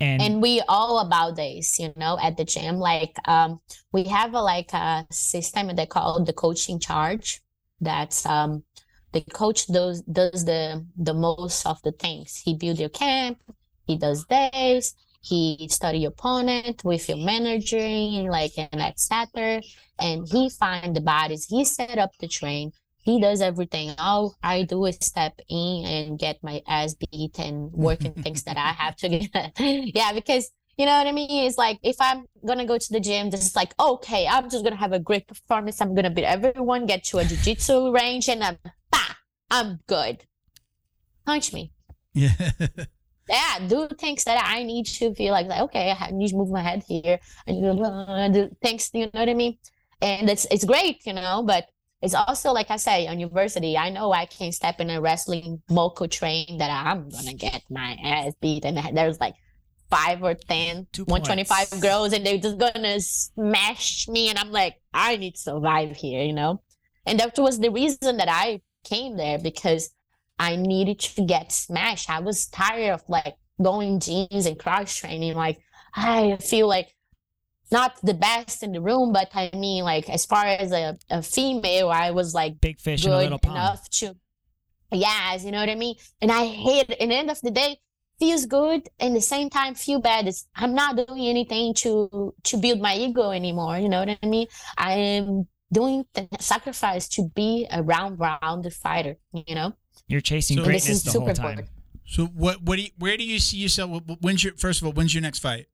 And, 0.00 0.22
and 0.22 0.40
we 0.40 0.62
all 0.68 1.00
about 1.00 1.34
this 1.34 1.80
you 1.80 1.92
know 1.96 2.16
at 2.22 2.36
the 2.36 2.44
gym 2.44 2.76
like 2.78 3.16
um 3.24 3.60
we 3.90 4.04
have 4.04 4.32
a 4.32 4.40
like 4.40 4.72
a 4.72 5.04
system 5.10 5.74
they 5.74 5.86
call 5.86 6.22
the 6.22 6.32
coaching 6.32 6.78
charge 6.78 7.40
that's 7.80 8.24
um 8.26 8.62
the 9.12 9.20
coach 9.32 9.66
does 9.66 10.02
does 10.02 10.44
the 10.44 10.84
the 10.96 11.14
most 11.14 11.66
of 11.66 11.80
the 11.82 11.92
things 11.92 12.36
he 12.44 12.54
build 12.54 12.78
your 12.78 12.88
camp 12.88 13.38
he 13.86 13.96
does 13.96 14.24
this 14.26 14.94
he 15.20 15.66
study 15.70 15.98
your 15.98 16.10
opponent 16.10 16.84
with 16.84 17.08
your 17.08 17.18
managing 17.18 18.28
like 18.28 18.52
and 18.56 18.80
etc 18.80 19.60
and 19.98 20.28
he 20.28 20.50
find 20.50 20.94
the 20.94 21.00
bodies 21.00 21.46
he 21.46 21.64
set 21.64 21.98
up 21.98 22.10
the 22.20 22.28
train 22.28 22.72
he 23.08 23.18
does 23.18 23.40
everything. 23.40 23.94
All 23.96 24.36
I 24.42 24.64
do 24.64 24.84
is 24.84 24.98
step 25.00 25.40
in 25.48 25.84
and 25.86 26.18
get 26.18 26.42
my 26.42 26.60
ass 26.68 26.94
beat 26.94 27.38
and 27.38 27.72
working 27.72 28.12
things 28.22 28.42
that 28.42 28.58
I 28.58 28.72
have 28.72 28.96
to 28.96 29.08
get. 29.08 29.52
yeah, 29.58 30.12
because 30.12 30.50
you 30.78 30.86
know 30.86 30.96
what 30.96 31.06
I 31.06 31.12
mean? 31.12 31.44
It's 31.44 31.58
like 31.58 31.78
if 31.82 31.96
I'm 32.00 32.26
gonna 32.46 32.64
go 32.64 32.78
to 32.78 32.92
the 32.92 33.00
gym, 33.00 33.30
this 33.30 33.44
is 33.44 33.56
like, 33.56 33.74
okay, 33.78 34.26
I'm 34.26 34.48
just 34.48 34.64
gonna 34.64 34.76
have 34.76 34.92
a 34.92 35.00
great 35.00 35.26
performance. 35.26 35.80
I'm 35.80 35.94
gonna 35.94 36.10
beat 36.10 36.24
everyone, 36.24 36.86
get 36.86 37.04
to 37.04 37.18
a 37.18 37.24
jiu-jitsu 37.24 37.92
range, 37.92 38.28
and 38.28 38.44
I'm 38.44 38.58
bah, 38.90 39.14
I'm 39.50 39.80
good. 39.86 40.24
Punch 41.26 41.52
me. 41.52 41.72
Yeah. 42.14 42.32
Yeah, 43.28 43.58
do 43.68 43.88
things 43.88 44.24
that 44.24 44.42
I 44.42 44.62
need 44.62 44.86
to 44.86 45.14
feel 45.14 45.32
like, 45.32 45.48
like 45.48 45.60
okay, 45.64 45.94
I 45.98 46.10
need 46.12 46.28
to 46.28 46.36
move 46.36 46.48
my 46.50 46.62
head 46.62 46.82
here. 46.88 47.18
And 47.46 47.78
uh, 47.78 48.28
do 48.28 48.50
things, 48.62 48.90
you 48.94 49.04
know 49.12 49.20
what 49.20 49.28
I 49.28 49.34
mean? 49.34 49.58
And 50.00 50.30
it's 50.30 50.46
it's 50.50 50.64
great, 50.64 51.04
you 51.04 51.12
know, 51.12 51.42
but 51.42 51.66
it's 52.00 52.14
also 52.14 52.52
like 52.52 52.70
I 52.70 52.76
say, 52.76 53.06
on 53.06 53.20
university, 53.20 53.76
I 53.76 53.90
know 53.90 54.12
I 54.12 54.24
can 54.24 54.50
step 54.52 54.80
in 54.80 54.88
a 54.88 55.00
wrestling 55.00 55.60
local 55.68 56.08
train 56.08 56.56
that 56.58 56.70
I'm 56.70 57.10
gonna 57.10 57.34
get 57.34 57.64
my 57.68 57.98
ass 58.02 58.32
beat, 58.40 58.64
and 58.64 58.78
there's 58.96 59.20
like 59.20 59.34
five 59.90 60.22
or 60.22 60.34
ten, 60.34 60.86
Two 60.92 61.04
125 61.04 61.70
points. 61.70 61.82
girls, 61.82 62.12
and 62.12 62.24
they're 62.24 62.38
just 62.38 62.58
gonna 62.58 63.00
smash 63.00 64.08
me, 64.08 64.28
and 64.28 64.38
I'm 64.38 64.50
like, 64.50 64.76
I 64.92 65.16
need 65.16 65.34
to 65.34 65.40
survive 65.40 65.96
here, 65.96 66.22
you 66.22 66.32
know. 66.32 66.62
And 67.06 67.18
that 67.20 67.38
was 67.38 67.58
the 67.58 67.70
reason 67.70 68.18
that 68.18 68.28
I 68.30 68.60
came 68.84 69.16
there 69.16 69.38
because 69.38 69.90
I 70.38 70.56
needed 70.56 70.98
to 71.00 71.22
get 71.24 71.52
smashed. 71.52 72.10
I 72.10 72.20
was 72.20 72.46
tired 72.46 72.92
of 72.94 73.02
like 73.08 73.34
going 73.62 74.00
jeans 74.00 74.46
and 74.46 74.58
cross 74.58 74.94
training. 74.94 75.34
Like 75.34 75.58
I 75.94 76.36
feel 76.36 76.68
like 76.68 76.94
not 77.70 77.96
the 78.02 78.14
best 78.14 78.62
in 78.62 78.72
the 78.72 78.80
room, 78.80 79.12
but 79.12 79.30
I 79.34 79.50
mean, 79.54 79.84
like 79.84 80.08
as 80.08 80.24
far 80.26 80.44
as 80.44 80.72
a, 80.72 80.96
a 81.10 81.22
female, 81.22 81.90
I 81.90 82.12
was 82.12 82.34
like 82.34 82.60
Big 82.60 82.80
fish 82.80 83.04
in 83.04 83.10
a 83.10 83.14
good 83.16 83.22
little 83.24 83.38
pond. 83.38 83.56
enough 83.56 83.88
to 83.90 84.14
yes 84.90 85.44
you 85.44 85.50
know 85.50 85.60
what 85.60 85.68
i 85.68 85.74
mean 85.74 85.94
and 86.22 86.32
i 86.32 86.46
hate 86.46 86.88
it 86.88 86.96
in 86.98 87.10
the 87.10 87.14
end 87.14 87.30
of 87.30 87.38
the 87.42 87.50
day 87.50 87.78
feels 88.18 88.46
good 88.46 88.88
and 88.98 89.14
the 89.14 89.20
same 89.20 89.48
time 89.48 89.74
feel 89.74 90.00
bad 90.00 90.26
it's, 90.26 90.46
i'm 90.56 90.74
not 90.74 90.96
doing 90.96 91.26
anything 91.26 91.72
to 91.74 92.34
to 92.42 92.56
build 92.56 92.80
my 92.80 92.94
ego 92.96 93.30
anymore 93.30 93.78
you 93.78 93.88
know 93.88 94.00
what 94.04 94.18
i 94.22 94.26
mean 94.26 94.46
i 94.76 94.92
am 94.94 95.46
doing 95.72 96.04
the 96.14 96.26
sacrifice 96.40 97.08
to 97.08 97.28
be 97.34 97.66
a 97.70 97.82
round 97.82 98.18
round 98.18 98.72
fighter 98.72 99.16
you 99.32 99.54
know 99.54 99.72
You're 100.08 100.20
chasing 100.20 100.56
So- 100.56 100.64
and 100.64 100.74
this 100.74 100.84
greatness 100.84 101.06
is 101.06 101.12
the 101.12 101.18
whole 101.20 101.26
time. 101.28 101.36
important 101.36 101.68
So 102.06 102.24
what? 102.26 102.62
What 102.62 102.76
do 102.76 102.82
you? 102.84 102.90
Where 102.98 103.18
do 103.18 103.24
you 103.32 103.38
see 103.38 103.58
yourself? 103.58 103.90
wh- 103.92 104.04
wh- 104.10 104.22
When's 104.24 104.42
your 104.42 104.54
first 104.56 104.80
of 104.80 104.86
all? 104.86 104.94
When's 104.94 105.12
your 105.12 105.20
next 105.20 105.40
fight? 105.40 105.66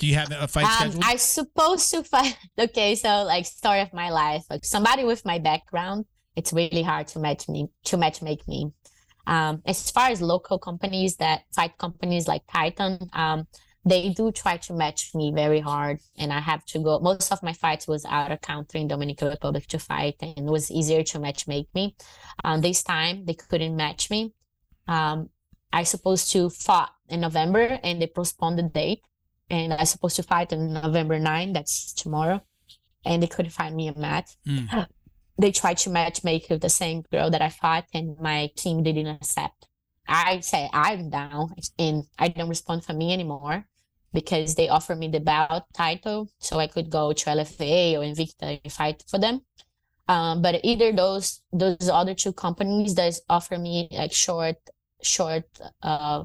Do 0.00 0.06
you 0.08 0.16
have 0.16 0.32
a 0.32 0.48
fight 0.48 0.64
um, 0.64 0.72
scheduled? 0.90 1.04
i 1.04 1.14
supposed 1.16 1.86
to 1.92 2.02
fight 2.02 2.36
okay 2.66 2.94
so 2.96 3.22
like 3.22 3.44
story 3.46 3.80
of 3.86 3.92
my 3.92 4.10
life 4.10 4.42
like 4.50 4.64
somebody 4.64 5.04
with 5.04 5.22
my 5.24 5.38
background 5.38 6.06
it's 6.34 6.52
really 6.52 6.82
hard 6.82 7.06
to 7.12 7.18
match 7.20 7.48
me 7.48 7.68
to 7.84 7.96
match 7.96 8.20
make 8.20 8.42
me 8.48 8.72
um, 9.26 9.62
as 9.66 9.90
far 9.90 10.08
as 10.10 10.20
local 10.20 10.58
companies 10.58 11.16
that 11.16 11.42
fight 11.54 11.76
companies 11.78 12.26
like 12.28 12.42
titan 12.52 12.98
um, 13.12 13.46
they 13.84 14.10
do 14.10 14.30
try 14.30 14.56
to 14.58 14.74
match 14.74 15.14
me 15.14 15.32
very 15.34 15.60
hard 15.60 15.98
and 16.18 16.32
i 16.32 16.40
have 16.40 16.64
to 16.64 16.78
go 16.78 16.98
most 17.00 17.32
of 17.32 17.42
my 17.42 17.52
fights 17.52 17.88
was 17.88 18.04
out 18.04 18.30
of 18.30 18.40
country 18.40 18.80
in 18.80 18.88
dominican 18.88 19.28
republic 19.28 19.66
to 19.66 19.78
fight 19.78 20.16
and 20.20 20.38
it 20.38 20.44
was 20.50 20.70
easier 20.70 21.02
to 21.02 21.18
match 21.18 21.46
make 21.48 21.68
me. 21.74 21.94
Um, 22.44 22.60
this 22.60 22.82
time 22.82 23.24
they 23.26 23.34
couldn't 23.34 23.76
match 23.76 24.10
me. 24.10 24.34
Um, 24.88 25.30
i 25.72 25.82
supposed 25.84 26.30
to 26.32 26.50
fought 26.50 26.90
in 27.08 27.20
november 27.20 27.78
and 27.82 28.00
they 28.00 28.06
postponed 28.06 28.58
the 28.58 28.64
date 28.64 29.02
and 29.48 29.72
i 29.72 29.84
supposed 29.84 30.16
to 30.16 30.22
fight 30.22 30.52
on 30.52 30.72
november 30.72 31.18
9 31.18 31.52
that's 31.52 31.92
tomorrow 31.92 32.42
and 33.04 33.22
they 33.22 33.26
couldn't 33.26 33.52
find 33.52 33.74
me 33.74 33.88
a 33.88 33.98
match. 33.98 34.36
Mm. 34.46 34.86
they 35.40 35.52
tried 35.52 35.78
to 35.78 35.90
match 35.90 36.22
make 36.24 36.48
with 36.50 36.60
the 36.62 36.68
same 36.68 37.02
girl 37.12 37.30
that 37.30 37.42
I 37.42 37.48
fought, 37.48 37.86
and 37.94 38.16
my 38.20 38.50
team 38.56 38.82
didn't 38.82 39.06
accept. 39.08 39.66
I 40.08 40.40
say 40.40 40.68
I'm 40.72 41.10
down, 41.10 41.54
and 41.78 42.04
I 42.18 42.28
don't 42.28 42.48
respond 42.48 42.84
for 42.84 42.92
me 42.92 43.12
anymore 43.12 43.66
because 44.12 44.54
they 44.56 44.68
offered 44.68 44.98
me 44.98 45.08
the 45.08 45.20
belt 45.20 45.64
title, 45.72 46.28
so 46.38 46.58
I 46.58 46.66
could 46.66 46.90
go 46.90 47.12
to 47.12 47.30
LFA 47.30 47.94
or 47.96 48.00
Invicta 48.00 48.60
and 48.64 48.72
fight 48.72 49.04
for 49.08 49.18
them. 49.18 49.42
Um, 50.08 50.42
but 50.42 50.60
either 50.64 50.92
those 50.92 51.40
those 51.52 51.88
other 51.88 52.14
two 52.14 52.32
companies 52.32 52.94
that 52.96 53.14
offer 53.28 53.56
me 53.58 53.88
like 53.92 54.12
short 54.12 54.56
short 55.02 55.44
uh 55.82 56.24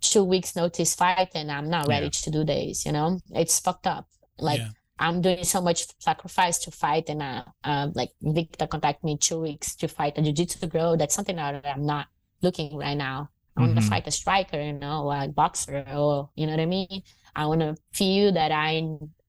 two 0.00 0.22
weeks 0.24 0.54
notice 0.54 0.94
fight, 0.94 1.30
and 1.34 1.50
I'm 1.50 1.68
not 1.68 1.88
ready 1.88 2.06
Yeah. 2.06 2.22
to 2.24 2.30
do 2.30 2.44
days. 2.44 2.86
You 2.86 2.92
know, 2.92 3.20
it's 3.34 3.58
fucked 3.58 3.86
up. 3.88 4.06
Like 4.38 4.60
Yeah. 4.60 4.68
I'm 4.98 5.20
doing 5.22 5.44
so 5.44 5.60
much 5.60 5.86
sacrifice 6.00 6.58
to 6.60 6.70
fight, 6.70 7.08
and 7.08 7.22
uh, 7.22 7.44
uh, 7.64 7.88
like 7.94 8.10
Victor 8.20 8.66
contacted 8.66 9.04
me 9.04 9.16
two 9.18 9.40
weeks 9.40 9.76
to 9.76 9.88
fight 9.88 10.18
a 10.18 10.22
jiu-jitsu 10.22 10.66
girl. 10.66 10.96
That's 10.96 11.14
something 11.14 11.36
that 11.36 11.64
I'm 11.64 11.86
not 11.86 12.06
looking 12.42 12.76
right 12.76 12.96
now. 12.96 13.30
I 13.56 13.60
want 13.60 13.74
to 13.76 13.82
Mhm. 13.82 13.88
fight 13.88 14.06
a 14.06 14.10
striker, 14.10 14.60
you 14.60 14.72
know, 14.72 15.10
a 15.10 15.28
boxer, 15.28 15.84
or 15.94 16.30
you 16.36 16.46
know 16.46 16.52
what 16.52 16.60
I 16.60 16.66
mean. 16.66 17.02
I 17.34 17.46
want 17.46 17.60
to 17.60 17.76
feel 17.92 18.32
that 18.32 18.52
I, 18.52 18.82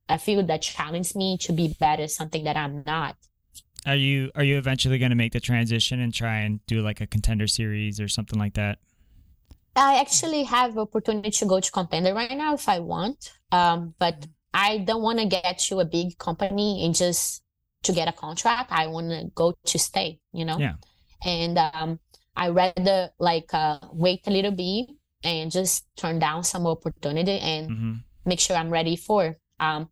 I 0.07 0.17
feel 0.17 0.43
that 0.45 0.61
challenge 0.61 1.15
me 1.15 1.37
to 1.41 1.53
be 1.53 1.75
better, 1.79 2.07
something 2.07 2.43
that 2.43 2.57
I'm 2.57 2.83
not. 2.85 3.15
Are 3.85 3.95
you 3.95 4.29
are 4.35 4.43
you 4.43 4.57
eventually 4.57 4.97
going 4.99 5.11
to 5.11 5.15
make 5.15 5.33
the 5.33 5.39
transition 5.39 5.99
and 5.99 6.13
try 6.13 6.39
and 6.39 6.59
do 6.67 6.81
like 6.81 6.99
a 7.01 7.07
contender 7.07 7.47
series 7.47 7.99
or 7.99 8.07
something 8.07 8.37
like 8.37 8.55
that? 8.55 8.79
I 9.75 9.99
actually 9.99 10.43
have 10.43 10.77
opportunity 10.77 11.31
to 11.31 11.45
go 11.45 11.59
to 11.59 11.71
contender 11.71 12.13
right 12.13 12.35
now 12.37 12.53
if 12.55 12.67
I 12.67 12.79
want. 12.79 13.31
Um, 13.51 13.93
but 13.97 14.27
I 14.53 14.79
don't 14.79 15.01
want 15.01 15.19
to 15.19 15.25
get 15.25 15.59
to 15.69 15.79
a 15.79 15.85
big 15.85 16.17
company 16.17 16.85
and 16.85 16.95
just 16.95 17.43
to 17.83 17.91
get 17.91 18.07
a 18.07 18.11
contract. 18.11 18.71
I 18.71 18.87
want 18.87 19.09
to 19.11 19.31
go 19.35 19.53
to 19.65 19.79
stay, 19.79 20.19
you 20.33 20.45
know? 20.45 20.57
Yeah. 20.57 20.75
And 21.25 21.57
um, 21.57 21.99
I 22.35 22.49
rather 22.49 23.09
like 23.19 23.53
uh, 23.53 23.79
wait 23.91 24.21
a 24.27 24.31
little 24.31 24.51
bit 24.51 24.87
and 25.23 25.51
just 25.51 25.85
turn 25.97 26.19
down 26.19 26.43
some 26.43 26.65
opportunity 26.65 27.39
and 27.39 27.69
hmm 27.69 27.93
make 28.25 28.39
sure 28.39 28.55
I'm 28.55 28.69
ready 28.69 28.95
for. 28.95 29.37
Um, 29.59 29.89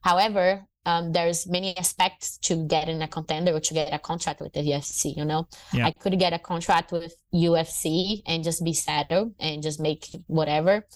however, 0.00 0.64
um, 0.86 1.12
there's 1.12 1.46
many 1.46 1.76
aspects 1.76 2.38
to 2.38 2.66
getting 2.66 3.02
a 3.02 3.08
contender 3.08 3.52
or 3.52 3.60
to 3.60 3.74
get 3.74 3.92
a 3.92 3.98
contract 3.98 4.40
with 4.40 4.52
the 4.52 4.60
UFC. 4.60 5.16
You 5.16 5.24
know, 5.24 5.48
Yeah. 5.72 5.86
I 5.86 5.90
could 5.90 6.18
get 6.18 6.32
a 6.32 6.38
contract 6.38 6.92
with 6.92 7.14
UFC 7.34 8.22
and 8.26 8.44
just 8.44 8.64
be 8.64 8.72
settled 8.72 9.34
and 9.38 9.62
just 9.62 9.80
make 9.80 10.08
whatever, 10.26 10.86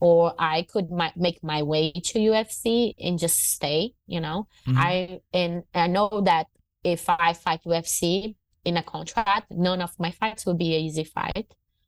or 0.00 0.34
I 0.38 0.62
could 0.62 0.90
mi- 0.90 1.12
make 1.16 1.42
my 1.42 1.62
way 1.62 1.92
to 1.92 2.18
UFC 2.18 2.94
and 3.00 3.18
just 3.18 3.38
stay. 3.38 3.94
You 4.06 4.20
know, 4.20 4.46
Mhm. 4.66 4.76
I 4.76 5.20
and 5.32 5.62
I 5.74 5.86
know 5.88 6.22
that 6.24 6.46
if 6.84 7.08
I 7.08 7.32
fight 7.32 7.60
UFC 7.64 8.36
in 8.64 8.76
a 8.76 8.82
contract, 8.82 9.50
none 9.50 9.80
of 9.82 9.90
my 9.98 10.10
fights 10.10 10.46
will 10.46 10.54
be 10.54 10.74
an 10.76 10.82
easy 10.82 11.04
fight, 11.04 11.46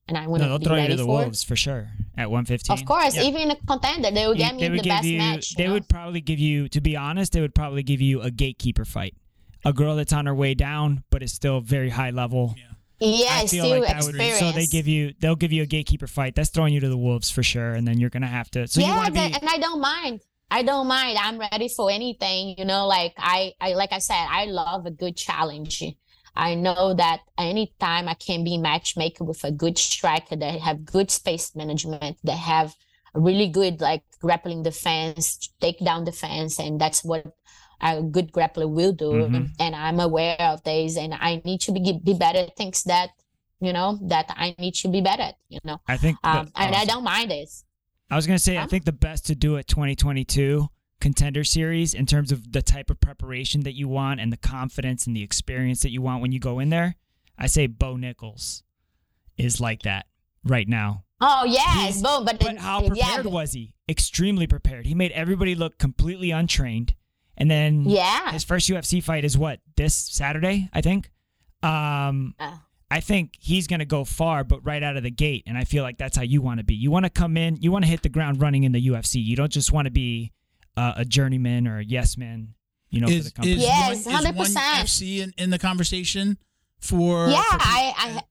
and 0.08 0.16
I 0.18 0.26
want 0.26 0.42
No, 0.42 0.46
to 0.46 0.48
they'll 0.50 0.58
be 0.58 0.64
throw 0.64 0.74
you 0.76 0.80
ready 0.82 0.92
to 0.94 0.96
the 0.96 1.04
for. 1.04 1.18
wolves 1.22 1.42
for 1.44 1.56
sure 1.56 1.90
at 2.16 2.30
115. 2.30 2.72
Of 2.78 2.84
course, 2.84 3.16
Yeah. 3.16 3.22
even 3.24 3.50
a 3.50 3.56
contender, 3.56 4.10
they 4.10 4.26
will 4.26 4.34
You- 4.34 4.38
get 4.40 4.54
me 4.54 4.60
they 4.62 4.70
would 4.70 4.78
the 4.80 4.82
give 4.84 4.90
best 4.90 5.04
you, 5.06 5.18
match. 5.18 5.54
They 5.54 5.66
know? 5.66 5.72
would 5.74 5.88
probably 5.88 6.20
give 6.20 6.38
you, 6.38 6.68
to 6.70 6.80
be 6.80 6.96
honest, 6.96 7.32
they 7.32 7.40
would 7.40 7.54
probably 7.54 7.82
give 7.82 8.00
you 8.00 8.20
a 8.22 8.30
gatekeeper 8.30 8.84
fight. 8.84 9.14
A 9.64 9.72
girl 9.74 9.94
that's 9.96 10.12
on 10.12 10.24
her 10.26 10.34
way 10.34 10.54
down, 10.54 11.04
but 11.10 11.22
is 11.22 11.32
still 11.34 11.60
very 11.60 11.90
high 11.90 12.10
level. 12.10 12.54
Yeah, 12.56 12.64
I 13.00 13.46
feel 13.46 13.80
like 13.80 13.88
that 13.88 14.04
would 14.04 14.16
be, 14.16 14.30
so 14.32 14.52
they 14.52 14.66
give 14.66 14.86
you, 14.86 15.14
they'll 15.20 15.36
give 15.36 15.52
you 15.52 15.62
a 15.62 15.66
gatekeeper 15.66 16.06
fight. 16.06 16.34
That's 16.34 16.50
throwing 16.50 16.74
you 16.74 16.80
to 16.80 16.88
the 16.88 16.98
wolves 16.98 17.30
for 17.30 17.42
sure, 17.42 17.72
and 17.72 17.86
then 17.86 17.98
you're 17.98 18.10
gonna 18.10 18.26
have 18.26 18.50
to. 18.52 18.68
So 18.68 18.80
yeah, 18.80 19.08
be, 19.08 19.18
and 19.18 19.48
I 19.48 19.58
don't 19.58 19.80
mind. 19.80 20.20
I 20.50 20.62
don't 20.62 20.86
mind. 20.86 21.16
I'm 21.18 21.38
ready 21.38 21.68
for 21.68 21.90
anything. 21.90 22.56
You 22.58 22.64
know, 22.64 22.86
like 22.86 23.14
I, 23.16 23.52
I, 23.60 23.74
like 23.74 23.92
I 23.92 23.98
said, 23.98 24.26
I 24.28 24.46
love 24.46 24.84
a 24.84 24.90
good 24.90 25.16
challenge. 25.16 25.82
I 26.34 26.54
know 26.54 26.94
that 26.94 27.20
anytime 27.38 28.08
I 28.08 28.14
can 28.14 28.44
be 28.44 28.58
matchmaker 28.58 29.24
with 29.24 29.44
a 29.44 29.50
good 29.50 29.78
striker 29.78 30.36
that 30.36 30.60
have 30.60 30.84
good 30.84 31.10
space 31.10 31.54
management, 31.54 32.18
that 32.24 32.38
have 32.38 32.74
a 33.14 33.20
really 33.20 33.48
good 33.48 33.80
like 33.80 34.02
grappling 34.20 34.62
defense, 34.62 35.50
take 35.60 35.78
down 35.84 36.04
defense, 36.04 36.58
and 36.58 36.80
that's 36.80 37.04
what 37.04 37.26
a 37.80 38.02
good 38.02 38.32
grappler 38.32 38.68
will 38.68 38.92
do. 38.92 39.10
Mhm. 39.12 39.50
And 39.58 39.74
I'm 39.76 40.00
aware 40.00 40.40
of 40.40 40.62
these, 40.64 40.96
and 40.96 41.14
I 41.14 41.40
need 41.44 41.60
to 41.62 41.72
be 41.72 41.92
be 42.02 42.14
better 42.14 42.38
at 42.40 42.56
things 42.56 42.82
that 42.84 43.10
you 43.60 43.72
know 43.72 43.98
that 44.02 44.26
I 44.30 44.54
need 44.58 44.74
to 44.76 44.88
be 44.88 45.00
better 45.00 45.22
at. 45.22 45.36
You 45.48 45.58
know, 45.64 45.80
I 45.86 45.96
think, 45.96 46.20
the- 46.22 46.28
um, 46.28 46.52
and 46.56 46.74
I 46.74 46.84
don't 46.84 47.04
mind 47.04 47.30
this. 47.30 47.64
I 48.10 48.16
was 48.16 48.26
gonna 48.26 48.38
say, 48.38 48.58
I 48.58 48.66
think 48.66 48.84
the 48.84 48.92
best 48.92 49.26
to 49.26 49.34
do 49.34 49.56
at 49.56 49.66
2022 49.68 50.68
contender 51.00 51.44
series 51.44 51.94
in 51.94 52.04
terms 52.06 52.30
of 52.32 52.52
the 52.52 52.60
type 52.60 52.90
of 52.90 53.00
preparation 53.00 53.62
that 53.62 53.74
you 53.74 53.88
want 53.88 54.20
and 54.20 54.30
the 54.32 54.36
confidence 54.36 55.06
and 55.06 55.16
the 55.16 55.22
experience 55.22 55.80
that 55.80 55.90
you 55.90 56.02
want 56.02 56.20
when 56.20 56.32
you 56.32 56.38
go 56.40 56.58
in 56.58 56.68
there. 56.70 56.96
I 57.38 57.46
say 57.46 57.66
Bo 57.66 57.94
Nickal 57.96 58.62
is 59.38 59.60
like 59.60 59.82
that 59.82 60.06
right 60.44 60.68
now. 60.68 61.04
Oh 61.22 61.44
yes, 61.44 61.74
He's- 61.96 62.02
boom. 62.02 62.24
But, 62.24 62.38
But 62.40 62.58
how 62.58 62.82
yeah, 62.82 62.88
prepared 62.88 63.24
but- 63.24 63.32
was 63.32 63.52
he? 63.52 63.72
Extremely 63.88 64.46
prepared. 64.46 64.86
He 64.86 64.94
made 64.94 65.12
everybody 65.12 65.54
look 65.54 65.78
completely 65.78 66.30
untrained. 66.30 66.94
And 67.40 67.50
then 67.50 67.84
Yeah. 67.88 68.30
his 68.32 68.44
first 68.44 68.68
UFC 68.68 69.02
fight 69.02 69.24
is 69.24 69.36
what? 69.36 69.58
This 69.76 69.94
Saturday, 69.96 70.68
I 70.72 70.80
think. 70.82 71.10
Um 71.62 72.34
Uh, 72.38 72.56
I 72.92 73.00
think 73.00 73.34
he's 73.38 73.68
going 73.68 73.78
to 73.78 73.84
go 73.86 74.04
far, 74.04 74.42
but 74.42 74.64
right 74.66 74.82
out 74.82 74.96
of 74.96 75.04
the 75.04 75.12
gate. 75.12 75.44
And 75.46 75.56
I 75.56 75.62
feel 75.62 75.84
like 75.84 75.96
that's 75.96 76.16
how 76.16 76.24
you 76.24 76.42
want 76.42 76.58
to 76.58 76.64
be. 76.64 76.74
You 76.74 76.90
want 76.90 77.04
to 77.04 77.10
come 77.10 77.36
in, 77.36 77.56
you 77.62 77.70
want 77.70 77.84
to 77.84 77.88
hit 77.90 78.02
the 78.02 78.08
ground 78.08 78.40
running 78.42 78.64
in 78.64 78.72
the 78.72 78.80
UFC. 78.88 79.24
You 79.24 79.36
don't 79.36 79.52
just 79.52 79.72
want 79.72 79.86
to 79.86 79.92
be 79.92 80.32
uh, 80.76 80.94
a 80.96 81.04
journeyman 81.04 81.68
or 81.68 81.78
a 81.78 81.84
yes 81.84 82.16
man, 82.16 82.54
you 82.90 83.00
know, 83.00 83.06
for 83.06 83.12
the 83.12 83.18
is, 83.20 83.32
company. 83.32 83.54
is 83.54 83.62
Yes, 83.62 84.06
one, 84.06 84.26
is 84.26 84.32
one 84.34 84.34
100%. 84.34 84.82
FC 84.82 85.18
in, 85.20 85.32
in 85.38 85.50
the 85.50 85.58
conversation 85.58 86.36
for? 86.80 87.28
yeah, 87.28 87.42
for- 87.42 87.58
I, 87.60 87.92
I 87.96 88.22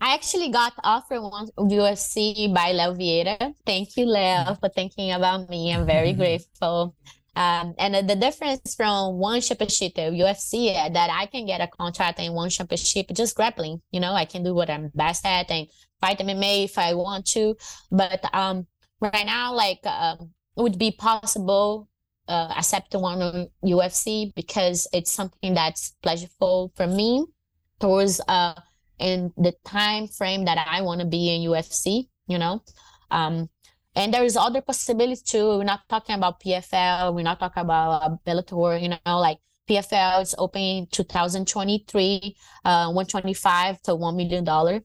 I 0.00 0.14
actually 0.14 0.50
got 0.50 0.74
offered 0.84 1.20
one 1.22 1.48
UFC 1.58 2.52
by 2.54 2.72
Leo 2.72 2.94
Vieira. 2.94 3.54
Thank 3.66 3.96
you, 3.96 4.04
Leo, 4.06 4.56
for 4.60 4.68
thinking 4.68 5.10
about 5.10 5.48
me. 5.50 5.72
I'm 5.74 5.86
very 5.86 6.12
grateful. 6.12 6.94
Um, 7.38 7.74
and 7.78 7.94
uh, 7.94 8.02
the 8.02 8.16
difference 8.16 8.74
from 8.74 9.14
one 9.18 9.40
championship 9.40 9.94
to 9.94 10.10
UFC 10.10 10.74
uh, 10.74 10.88
that 10.88 11.08
I 11.12 11.26
can 11.26 11.46
get 11.46 11.60
a 11.60 11.68
contract 11.68 12.18
in 12.18 12.32
one 12.32 12.50
championship 12.50 13.06
just 13.12 13.36
grappling. 13.36 13.80
You 13.92 14.00
know, 14.00 14.12
I 14.12 14.24
can 14.24 14.42
do 14.42 14.54
what 14.54 14.68
I'm 14.68 14.90
best 14.92 15.24
at 15.24 15.48
and 15.48 15.68
fight 16.00 16.18
MMA 16.18 16.64
if 16.64 16.76
I 16.78 16.94
want 16.94 17.26
to. 17.28 17.54
But 17.92 18.24
um, 18.34 18.66
right 19.00 19.24
now, 19.24 19.54
like, 19.54 19.78
um, 19.86 20.30
it 20.56 20.62
would 20.62 20.78
be 20.78 20.90
possible 20.90 21.88
uh, 22.26 22.52
accept 22.56 22.92
one 22.94 23.22
on 23.22 23.48
UFC 23.64 24.34
because 24.34 24.88
it's 24.92 25.12
something 25.12 25.54
that's 25.54 25.94
pleasurable 26.02 26.72
for 26.74 26.88
me 26.88 27.24
towards 27.80 28.20
uh 28.26 28.54
in 28.98 29.32
the 29.36 29.54
time 29.64 30.08
frame 30.08 30.44
that 30.44 30.58
I 30.68 30.82
want 30.82 31.00
to 31.00 31.06
be 31.06 31.32
in 31.32 31.48
UFC, 31.48 32.08
you 32.26 32.38
know. 32.38 32.62
Um 33.12 33.48
and 33.98 34.14
there 34.14 34.24
is 34.24 34.36
other 34.36 34.60
possibilities 34.62 35.22
too. 35.22 35.44
We're 35.58 35.64
not 35.74 35.80
talking 35.88 36.14
about 36.14 36.40
PFL, 36.40 37.14
we're 37.14 37.22
not 37.30 37.38
talking 37.40 37.62
about 37.68 38.02
uh, 38.02 38.16
Bellator, 38.26 38.80
you 38.80 38.88
know, 38.90 39.18
like 39.18 39.38
PFL 39.68 40.22
is 40.22 40.34
open 40.38 40.86
2023, 40.90 42.36
uh 42.64 42.86
125 42.92 43.82
to 43.82 43.94
1 43.94 44.16
million 44.16 44.44
dollar. 44.44 44.80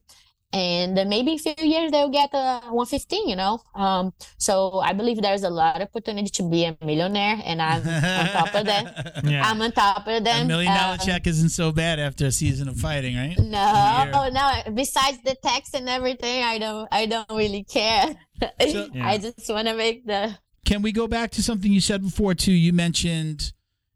and 0.52 0.94
maybe 1.10 1.32
in 1.34 1.38
a 1.40 1.42
few 1.46 1.66
years 1.74 1.90
they'll 1.90 2.14
get 2.20 2.30
a 2.32 2.60
115 2.70 3.28
you 3.30 3.34
know 3.42 3.54
um 3.74 4.12
so 4.46 4.54
i 4.88 4.92
believe 4.98 5.18
there's 5.26 5.42
a 5.42 5.50
lot 5.50 5.80
of 5.82 5.88
opportunity 5.88 6.30
to 6.38 6.44
be 6.52 6.60
a 6.70 6.72
millionaire 6.90 7.38
and 7.48 7.58
i'm 7.68 7.82
on 7.82 8.26
top 8.38 8.52
of 8.60 8.64
that 8.70 8.84
Yeah. 9.24 9.42
i'm 9.50 9.60
on 9.66 9.72
top 9.72 10.06
of 10.06 10.22
that. 10.26 10.42
A 10.42 10.46
million 10.54 10.72
dollar 10.80 10.92
Um, 11.00 11.06
check 11.08 11.26
isn't 11.26 11.48
so 11.60 11.66
bad 11.72 11.96
after 11.98 12.24
a 12.26 12.30
season 12.42 12.68
of 12.72 12.76
fighting, 12.86 13.14
right? 13.22 13.36
no 13.58 14.28
no 14.38 14.46
besides 14.82 15.18
the 15.28 15.34
tax 15.48 15.74
and 15.74 15.88
everything 15.88 16.38
i 16.44 16.56
don't 16.64 16.86
i 16.92 17.02
don't 17.12 17.30
really 17.42 17.64
care 17.78 18.14
So- 18.40 18.88
Yeah. 18.94 19.06
i 19.08 19.18
just 19.18 19.48
want 19.48 19.68
to 19.68 19.74
make 19.74 20.06
the 20.06 20.36
Can 20.64 20.82
we 20.82 20.92
go 20.92 21.06
back 21.06 21.30
to 21.32 21.42
something 21.42 21.70
you 21.72 21.80
said 21.80 22.02
before 22.02 22.34
too? 22.34 22.52
You 22.52 22.72
mentioned, 22.72 23.52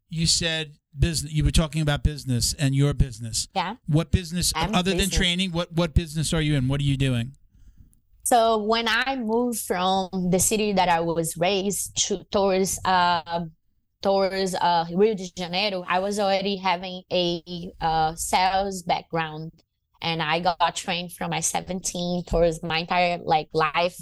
you 0.09 0.25
said 0.27 0.73
business. 0.97 1.31
You 1.33 1.43
were 1.43 1.51
talking 1.51 1.81
about 1.81 2.03
business 2.03 2.53
and 2.53 2.75
your 2.75 2.93
business. 2.93 3.47
yeah 3.55 3.75
What 3.87 4.11
business, 4.11 4.53
I'm 4.55 4.75
other 4.75 4.93
than 4.93 5.09
training? 5.09 5.51
What 5.51 5.71
what 5.73 5.93
business 5.93 6.33
are 6.33 6.41
you 6.41 6.55
in? 6.55 6.67
What 6.67 6.79
are 6.81 6.83
you 6.91 6.97
doing? 6.97 7.33
So 8.23 8.57
when 8.63 8.87
I 8.87 9.15
moved 9.15 9.59
from 9.61 10.09
the 10.29 10.39
city 10.39 10.73
that 10.73 10.89
I 10.89 10.99
was 10.99 11.35
raised 11.37 11.97
to 12.07 12.23
towards 12.31 12.79
uh, 12.85 13.45
towards 14.01 14.53
uh, 14.55 14.85
Rio 14.93 15.15
de 15.15 15.27
Janeiro, 15.35 15.83
I 15.87 15.99
was 15.99 16.19
already 16.19 16.57
having 16.57 17.01
a 17.11 17.71
uh, 17.81 18.13
sales 18.15 18.83
background, 18.83 19.51
and 20.01 20.21
I 20.21 20.39
got 20.41 20.75
trained 20.75 21.13
from 21.13 21.31
my 21.31 21.39
17 21.39 22.23
towards 22.25 22.61
my 22.61 22.79
entire 22.79 23.17
like 23.23 23.49
life 23.53 23.97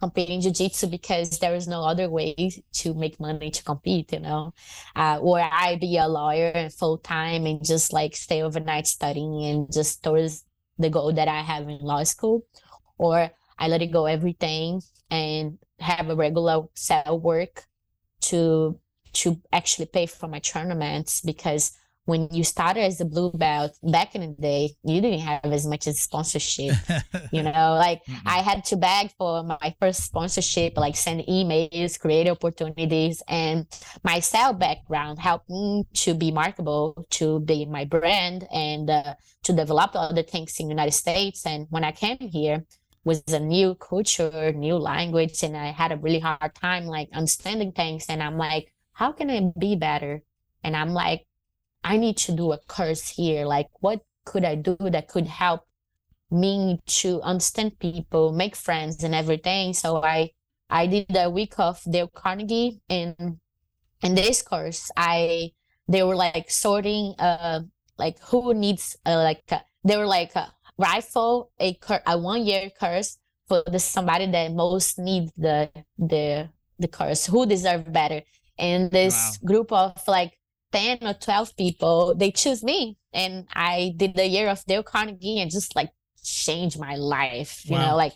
competing 0.00 0.40
jiu-jitsu 0.40 0.86
because 0.88 1.38
there 1.38 1.54
is 1.54 1.66
no 1.66 1.82
other 1.82 2.08
way 2.08 2.34
to 2.72 2.94
make 2.94 3.18
money 3.20 3.50
to 3.50 3.62
compete 3.62 4.12
you 4.12 4.20
know? 4.20 4.52
Uh, 4.94 5.18
or 5.20 5.40
i 5.40 5.76
be 5.80 5.96
a 5.96 6.06
lawyer 6.06 6.68
full 6.70 6.98
time 6.98 7.46
and 7.46 7.64
just 7.64 7.92
like 7.92 8.14
stay 8.16 8.42
overnight 8.42 8.86
studying 8.86 9.44
and 9.44 9.72
just 9.72 10.02
towards 10.02 10.44
the 10.78 10.90
goal 10.90 11.12
that 11.12 11.28
i 11.28 11.40
have 11.40 11.68
in 11.68 11.78
law 11.78 12.02
school. 12.02 12.44
Or 12.98 13.30
I 13.58 13.68
let 13.68 13.82
it 13.82 13.92
go 13.92 14.06
everything 14.06 14.82
and 15.10 15.58
have 15.78 16.08
a 16.10 16.16
regular 16.16 16.64
set 16.74 17.06
of 17.06 17.22
work 17.22 17.64
to 18.22 18.78
to 19.12 19.40
actually 19.52 19.86
pay 19.86 20.06
for 20.06 20.28
my 20.28 20.38
tournaments 20.40 21.22
because 21.22 21.72
when 22.06 22.28
you 22.32 22.44
started 22.44 22.82
as 22.82 23.00
a 23.00 23.04
blue 23.04 23.30
belt 23.32 23.72
back 23.82 24.14
in 24.14 24.22
the 24.22 24.42
day, 24.42 24.74
you 24.84 25.00
didn't 25.00 25.20
have 25.20 25.44
as 25.52 25.66
much 25.66 25.86
as 25.86 26.00
sponsorship. 26.00 26.74
You 27.32 27.42
know, 27.42 27.74
like 27.74 28.02
Mhm. 28.06 28.22
I 28.24 28.38
had 28.42 28.64
to 28.66 28.76
beg 28.76 29.10
for 29.18 29.42
my 29.42 29.74
first 29.80 30.04
sponsorship, 30.04 30.76
like 30.78 30.96
send 30.96 31.20
emails, 31.26 31.98
create 31.98 32.28
opportunities, 32.28 33.22
and 33.28 33.66
my 34.04 34.20
cell 34.20 34.52
background 34.54 35.18
helped 35.18 35.50
me 35.50 35.84
to 36.06 36.14
be 36.14 36.30
marketable, 36.30 37.06
to 37.10 37.40
be 37.40 37.64
my 37.66 37.84
brand, 37.84 38.46
and 38.52 38.88
uh, 38.90 39.14
to 39.44 39.52
develop 39.52 39.90
other 39.94 40.22
things 40.22 40.58
in 40.60 40.66
the 40.66 40.72
United 40.72 40.92
States. 40.92 41.44
And 41.46 41.66
when 41.70 41.84
I 41.84 41.92
came 41.92 42.18
here, 42.20 42.64
was 43.04 43.22
a 43.28 43.38
new 43.40 43.74
culture, 43.76 44.52
new 44.52 44.76
language, 44.76 45.42
and 45.42 45.56
I 45.56 45.66
had 45.70 45.92
a 45.92 45.96
really 45.96 46.18
hard 46.20 46.54
time 46.54 46.86
like 46.86 47.08
understanding 47.12 47.72
things. 47.72 48.06
And 48.08 48.22
I'm 48.22 48.36
like, 48.36 48.72
how 48.92 49.12
can 49.12 49.30
I 49.30 49.52
be 49.58 49.76
better? 49.76 50.22
And 50.64 50.76
I'm 50.76 50.90
like, 50.92 51.25
I 51.86 51.98
need 51.98 52.16
to 52.26 52.32
do 52.32 52.50
a 52.50 52.58
course 52.58 53.08
here. 53.08 53.46
Like, 53.46 53.68
what 53.78 54.00
could 54.24 54.44
I 54.44 54.56
do 54.56 54.76
that 54.80 55.06
could 55.06 55.28
help 55.28 55.62
me 56.32 56.80
to 57.00 57.22
understand 57.22 57.78
people, 57.78 58.32
make 58.32 58.56
friends, 58.56 59.04
and 59.04 59.14
everything? 59.14 59.72
So 59.72 60.02
I 60.02 60.32
I 60.68 60.88
did 60.88 61.14
a 61.14 61.30
week 61.30 61.54
of 61.58 61.80
Dale 61.88 62.08
Carnegie, 62.08 62.80
and 62.90 63.38
in 64.02 64.14
this 64.16 64.42
course, 64.42 64.90
I 64.96 65.52
they 65.86 66.02
were 66.02 66.16
like 66.16 66.50
sorting 66.50 67.14
uh 67.20 67.60
like 67.98 68.18
who 68.18 68.52
needs 68.52 68.96
uh, 69.06 69.22
like 69.22 69.44
uh, 69.52 69.60
they 69.84 69.96
were 69.96 70.10
like 70.10 70.34
uh, 70.34 70.46
rifle 70.76 71.52
a 71.60 71.74
cur- 71.74 72.02
a 72.04 72.18
one 72.18 72.44
year 72.44 72.68
course 72.80 73.18
for 73.46 73.62
the 73.70 73.78
somebody 73.78 74.26
that 74.26 74.52
most 74.52 74.98
needs 74.98 75.30
the 75.38 75.70
the 75.96 76.50
the 76.80 76.88
course 76.88 77.26
who 77.26 77.46
deserve 77.46 77.92
better 77.92 78.20
and 78.58 78.90
this 78.90 79.38
group 79.38 79.70
of 79.70 79.96
like 80.08 80.36
10 80.76 80.98
or 81.02 81.14
12 81.14 81.56
people 81.56 82.14
they 82.14 82.30
choose 82.30 82.62
me. 82.62 82.96
And 83.12 83.46
i 83.54 83.94
did 83.96 84.14
the 84.14 84.26
year 84.26 84.48
of 84.48 84.64
dale 84.66 84.82
carnegie 84.82 85.40
and 85.40 85.50
just 85.50 85.74
like 85.76 85.90
changed 86.22 86.78
my 86.78 86.96
life 86.96 87.64
you 87.70 87.78
Wow. 87.78 87.80
know 87.80 87.96
like 87.96 88.14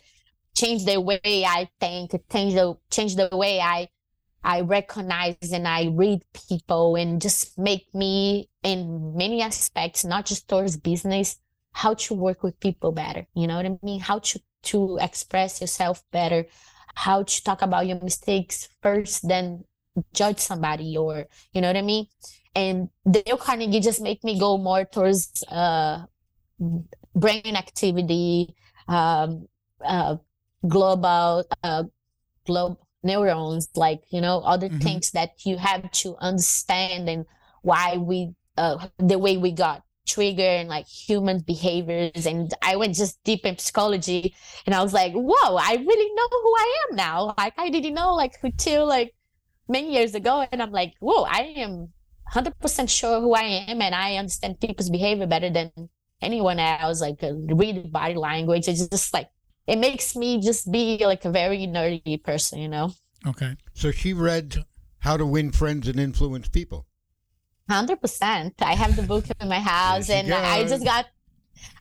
change 0.57 0.85
the 0.85 1.01
way 1.01 1.21
i 1.47 1.69
think 1.81 2.13
change 2.33 2.55
the 2.55 2.77
change 2.91 3.17
the 3.17 3.29
way 3.33 3.61
i 3.61 3.89
i 4.43 4.61
recognize 4.61 5.37
and 5.53 5.67
i 5.69 5.87
read 5.93 6.23
people 6.49 6.97
and 6.97 7.21
just 7.23 7.59
make 7.59 7.87
me 7.95 8.49
in 8.63 9.15
many 9.17 9.43
aspects 9.43 10.05
not 10.05 10.27
just 10.27 10.49
towards 10.49 10.77
business 10.77 11.39
how 11.73 11.95
to 11.95 12.15
work 12.15 12.43
with 12.43 12.59
people 12.61 12.93
better 12.93 13.27
you 13.35 13.47
know 13.47 13.57
what 13.57 13.67
i 13.67 13.79
mean? 13.83 14.01
How 14.01 14.19
to 14.21 14.41
to 14.65 14.99
express 15.01 15.61
yourself 15.61 16.03
better 16.13 16.47
how 16.95 17.23
to 17.23 17.45
talk 17.45 17.63
about 17.63 17.87
your 17.87 18.01
mistakes 18.01 18.69
first 18.83 19.27
then 19.29 19.65
judge 20.15 20.39
somebody 20.39 20.97
or 20.97 21.27
you 21.53 21.61
know 21.61 21.69
what 21.69 21.77
i 21.77 21.83
mean 21.83 22.07
and 22.55 22.89
dale 23.11 23.37
carnegie 23.37 23.81
just 23.81 24.01
make 24.01 24.23
me 24.25 24.39
go 24.39 24.59
more 24.59 24.85
towards 24.85 25.45
uh 25.49 26.05
brain 27.15 27.57
activity 27.57 28.55
um 28.89 29.47
uh 29.85 30.17
global 30.69 31.45
uh 31.63 31.85
globe 32.47 32.77
neurons 33.03 33.69
like 33.77 34.03
you 34.11 34.21
know 34.21 34.41
other 34.41 34.69
Mhm. 34.69 34.83
things 34.83 35.11
that 35.13 35.47
you 35.47 35.57
have 35.57 35.91
to 35.93 36.17
understand 36.19 37.09
and 37.09 37.25
why 37.63 37.97
we 37.97 38.35
uh 38.59 38.89
the 38.99 39.19
way 39.19 39.37
we 39.37 39.53
got 39.53 39.83
trigger 40.07 40.43
and 40.43 40.69
like 40.69 40.87
human 40.89 41.39
behaviors. 41.41 42.27
And 42.27 42.53
i 42.63 42.77
went 42.77 42.95
just 42.97 43.23
deep 43.25 43.47
in 43.47 43.57
psychology 43.59 44.35
and 44.67 44.75
i 44.75 44.83
was 44.83 44.93
like 44.93 45.13
whoa 45.15 45.57
i 45.57 45.75
really 45.75 46.15
know 46.15 46.29
who 46.31 46.55
i 46.59 46.77
am 46.91 46.97
now. 46.97 47.35
Like 47.39 47.55
i 47.59 47.69
didn't 47.71 47.95
know 47.95 48.15
like 48.15 48.35
until 48.43 48.87
like 48.87 49.15
many 49.69 49.93
years 49.95 50.15
ago. 50.15 50.45
And 50.53 50.63
i'm 50.63 50.73
like 50.73 50.95
whoa 51.01 51.23
i 51.25 51.43
am 51.57 51.93
100% 52.33 52.89
sure 52.89 53.21
who 53.21 53.35
i 53.35 53.43
am 53.43 53.83
and 53.83 53.95
i 53.95 54.17
understand 54.17 54.61
people's 54.61 54.91
behavior 54.91 55.27
better 55.27 55.51
than 55.51 55.71
anyone 56.23 56.59
else 56.59 57.01
like 57.01 57.23
uh, 57.23 57.33
read 57.35 57.91
body 57.93 58.15
language 58.15 58.69
it's 58.69 58.87
just 58.89 59.13
like 59.13 59.29
it 59.67 59.79
makes 59.79 60.15
me 60.17 60.41
just 60.41 60.71
be 60.71 61.05
like 61.05 61.25
a 61.25 61.31
very 61.31 61.67
nerdy 61.67 62.23
person 62.23 62.59
you 62.59 62.69
know 62.69 62.93
Okay. 63.27 63.57
So 63.75 63.91
she 63.91 64.13
read 64.13 64.65
How 65.01 65.17
to 65.17 65.27
Win 65.27 65.53
Friends 65.53 65.89
and 65.89 66.01
Influence 66.01 66.49
People. 66.49 66.87
Hundred 67.69 68.01
percent. 68.01 68.55
I 68.61 68.75
have 68.75 68.97
the 68.97 69.03
book 69.03 69.25
in 69.41 69.49
my 69.49 69.61
house, 69.61 70.09
There 70.09 70.25
she 70.25 70.33
and 70.33 70.35
I 70.35 70.65
just 70.65 70.85
got, 70.85 71.07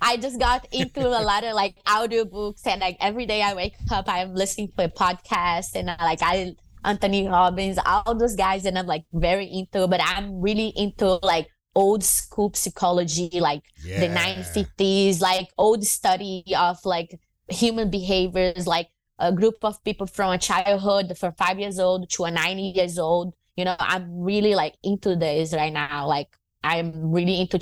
I 0.01 0.17
just 0.17 0.39
got 0.39 0.67
into 0.71 1.07
a 1.07 1.23
lot 1.23 1.43
of 1.43 1.53
like 1.53 1.77
audio 1.87 2.25
books, 2.25 2.67
and 2.67 2.81
like 2.81 2.97
every 2.99 3.25
day 3.25 3.41
I 3.41 3.55
wake 3.55 3.75
up, 3.91 4.05
I'm 4.07 4.35
listening 4.35 4.71
to 4.77 4.85
a 4.85 4.89
podcast, 4.89 5.75
and 5.75 5.87
like 5.87 6.19
I 6.21 6.55
Anthony 6.83 7.27
Robbins, 7.27 7.77
all 7.85 8.15
those 8.15 8.35
guys, 8.35 8.65
and 8.65 8.77
I'm 8.77 8.87
like 8.87 9.05
very 9.13 9.45
into. 9.45 9.87
But 9.87 10.01
I'm 10.03 10.41
really 10.41 10.69
into 10.75 11.19
like 11.23 11.47
old 11.75 12.03
school 12.03 12.51
psychology, 12.53 13.29
like 13.39 13.61
the 13.83 13.89
Yeah. 13.89 14.15
950s, 14.15 15.21
like 15.21 15.49
old 15.57 15.85
study 15.85 16.43
of 16.57 16.77
like 16.85 17.19
human 17.49 17.89
behaviors, 17.89 18.67
like 18.67 18.89
a 19.19 19.31
group 19.31 19.55
of 19.63 19.83
people 19.83 20.07
from 20.07 20.31
a 20.31 20.37
childhood 20.37 21.17
from 21.17 21.33
five 21.33 21.59
years 21.59 21.79
old 21.79 22.09
to 22.11 22.23
a 22.25 22.31
90 22.31 22.61
years 22.75 22.97
old. 22.97 23.33
You 23.55 23.65
know, 23.65 23.75
I'm 23.79 24.21
really 24.21 24.55
like 24.55 24.75
into 24.83 25.15
this 25.15 25.53
right 25.53 25.73
now. 25.73 26.07
Like 26.07 26.29
I'm 26.63 27.11
really 27.11 27.41
into 27.41 27.59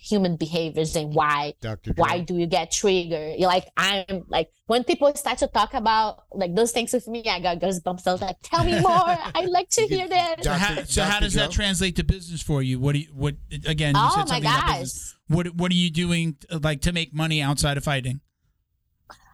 human 0.00 0.36
behaviors 0.36 0.96
and 0.96 1.14
why 1.14 1.52
Dr. 1.60 1.92
why 1.96 2.18
Joe. 2.20 2.24
do 2.24 2.34
you 2.38 2.46
get 2.46 2.70
triggered? 2.70 3.38
You're 3.38 3.48
like 3.48 3.66
I'm 3.76 4.24
like 4.28 4.50
when 4.66 4.82
people 4.84 5.14
start 5.14 5.38
to 5.38 5.46
talk 5.46 5.74
about 5.74 6.24
like 6.32 6.54
those 6.54 6.72
things 6.72 6.92
with 6.92 7.06
me, 7.06 7.22
I 7.28 7.38
got 7.40 7.58
goosebumps. 7.60 8.06
I 8.06 8.12
was 8.12 8.22
like, 8.22 8.36
tell 8.42 8.64
me 8.64 8.80
more. 8.80 8.90
I 9.34 9.44
like 9.48 9.68
to 9.70 9.82
hear 9.82 10.08
that. 10.08 10.42
So 10.42 10.52
how, 10.52 10.82
so 10.84 11.02
how 11.02 11.10
Dr. 11.12 11.24
does 11.24 11.34
that 11.34 11.50
translate 11.50 11.96
to 11.96 12.04
business 12.04 12.40
for 12.40 12.62
you? 12.62 12.80
What 12.80 12.92
do 12.92 13.00
you 13.00 13.08
what 13.12 13.34
again? 13.66 13.94
You 13.94 14.00
Oh 14.02 14.10
said 14.14 14.20
my 14.20 14.26
something 14.26 14.42
about 14.44 14.66
gosh. 14.66 14.78
business. 14.80 15.16
What 15.28 15.54
what 15.54 15.70
are 15.70 15.76
you 15.76 15.90
doing 15.90 16.36
like 16.50 16.80
to 16.82 16.92
make 16.92 17.12
money 17.14 17.42
outside 17.42 17.76
of 17.76 17.84
fighting? 17.84 18.20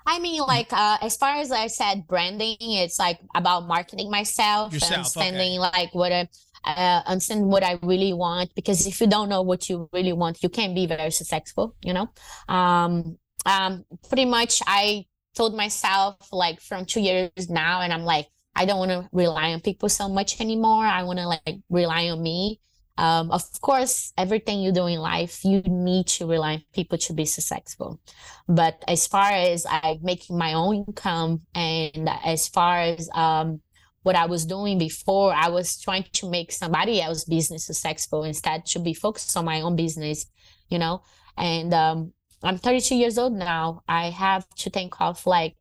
I 0.08 0.20
mean, 0.20 0.40
like 0.42 0.72
uh, 0.72 0.98
as 1.02 1.16
far 1.16 1.36
as 1.36 1.50
I 1.50 1.66
said, 1.66 2.06
branding, 2.06 2.56
it's 2.60 2.98
like 2.98 3.18
about 3.34 3.66
marketing 3.66 4.08
myself, 4.08 4.72
Yourself, 4.72 4.90
okay. 4.90 4.96
understanding 4.98 5.58
like 5.58 5.92
what 5.96 6.12
I 6.12 6.28
uh, 6.66 7.02
understand 7.06 7.46
what 7.46 7.62
I 7.62 7.78
really 7.82 8.12
want. 8.12 8.54
Because 8.54 8.86
if 8.86 9.00
you 9.00 9.06
don't 9.06 9.28
know 9.28 9.42
what 9.42 9.68
you 9.68 9.88
really 9.92 10.12
want, 10.12 10.42
you 10.42 10.48
can't 10.48 10.74
be 10.74 10.86
very 10.86 11.10
successful. 11.10 11.74
You 11.82 11.94
know, 11.94 12.08
um, 12.48 13.18
um, 13.44 13.84
pretty 14.08 14.24
much 14.24 14.60
I 14.66 15.06
told 15.34 15.54
myself 15.54 16.16
like 16.32 16.60
from 16.60 16.84
two 16.84 17.00
years 17.00 17.48
now, 17.48 17.80
and 17.80 17.92
I'm 17.92 18.04
like, 18.04 18.26
I 18.54 18.64
don't 18.64 18.78
want 18.78 18.90
to 18.90 19.08
rely 19.12 19.52
on 19.52 19.60
people 19.60 19.88
so 19.88 20.08
much 20.08 20.40
anymore. 20.40 20.84
I 20.84 21.02
want 21.02 21.18
to 21.18 21.28
like 21.28 21.60
rely 21.70 22.08
on 22.08 22.22
me. 22.22 22.60
Um, 22.98 23.30
of 23.30 23.42
course, 23.60 24.12
everything 24.16 24.60
you 24.60 24.72
do 24.72 24.86
in 24.86 25.00
life, 25.00 25.44
you 25.44 25.60
need 25.60 26.06
to 26.16 26.26
rely 26.26 26.54
on 26.54 26.62
people 26.72 26.96
to 26.96 27.12
be 27.12 27.26
successful. 27.26 28.00
But 28.48 28.82
as 28.88 29.06
far 29.06 29.30
as 29.30 29.66
I 29.68 29.98
making 30.02 30.38
my 30.38 30.54
own 30.54 30.86
income 30.86 31.42
and 31.54 32.08
as 32.24 32.48
far 32.48 32.80
as 32.80 33.10
um, 33.12 33.60
what 34.06 34.14
I 34.14 34.26
was 34.26 34.46
doing 34.46 34.78
before, 34.78 35.34
I 35.34 35.48
was 35.48 35.80
trying 35.80 36.04
to 36.12 36.30
make 36.30 36.52
somebody 36.52 37.02
else's 37.02 37.24
business 37.24 37.66
successful 37.66 38.22
instead 38.22 38.64
to 38.66 38.78
be 38.78 38.94
focused 38.94 39.36
on 39.36 39.44
my 39.44 39.60
own 39.62 39.74
business, 39.74 40.26
you 40.68 40.78
know. 40.78 41.02
And 41.36 41.74
um, 41.74 42.12
I'm 42.40 42.56
32 42.56 42.94
years 42.94 43.18
old 43.18 43.32
now. 43.32 43.82
I 43.88 44.10
have 44.10 44.48
to 44.58 44.70
think 44.70 44.94
of 45.00 45.26
like, 45.26 45.56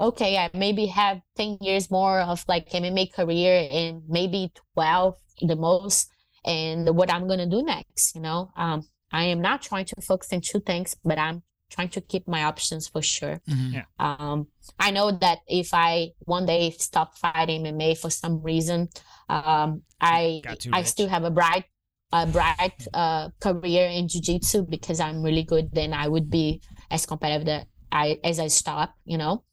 okay, 0.00 0.38
I 0.38 0.48
maybe 0.54 0.86
have 0.86 1.20
10 1.36 1.58
years 1.60 1.90
more 1.90 2.20
of 2.20 2.42
like 2.48 2.70
MMA 2.70 3.12
career 3.12 3.68
and 3.70 4.02
maybe 4.08 4.50
12 4.72 5.16
the 5.42 5.56
most, 5.56 6.10
and 6.42 6.88
what 6.96 7.12
I'm 7.12 7.28
gonna 7.28 7.46
do 7.46 7.62
next. 7.62 8.14
You 8.14 8.22
know, 8.22 8.50
um, 8.56 8.88
I 9.12 9.24
am 9.24 9.42
not 9.42 9.60
trying 9.60 9.84
to 9.84 10.00
focus 10.00 10.32
on 10.32 10.40
two 10.40 10.60
things, 10.60 10.96
but 11.04 11.18
I'm 11.18 11.42
trying 11.70 11.88
to 11.90 12.00
keep 12.00 12.26
my 12.28 12.44
options 12.44 12.88
for 12.88 13.00
sure. 13.02 13.40
Mhm. 13.48 13.72
Yeah. 13.72 13.84
Um, 13.98 14.48
I 14.78 14.90
know 14.90 15.10
that 15.12 15.38
if 15.46 15.70
I 15.72 16.10
one 16.20 16.46
day 16.46 16.70
stop 16.78 17.16
fighting 17.16 17.62
MMA 17.62 17.94
for 17.94 18.10
some 18.10 18.42
reason, 18.42 18.88
um, 19.28 19.82
I 20.00 20.42
I 20.72 20.82
still 20.82 21.08
have 21.08 21.24
a 21.24 21.30
bright 21.30 21.64
a 22.12 22.26
bright 22.26 22.74
uh, 22.92 23.30
career 23.40 23.86
in 23.86 24.08
jiu-jitsu 24.08 24.66
because 24.68 24.98
I'm 24.98 25.22
really 25.22 25.44
good. 25.44 25.70
Then 25.72 25.92
I 25.94 26.08
would 26.08 26.28
be 26.28 26.60
as 26.90 27.06
competitive 27.06 27.46
that 27.46 27.66
I 27.92 28.18
as 28.24 28.40
I 28.40 28.48
stop. 28.48 28.94
You 29.04 29.18
know, 29.18 29.44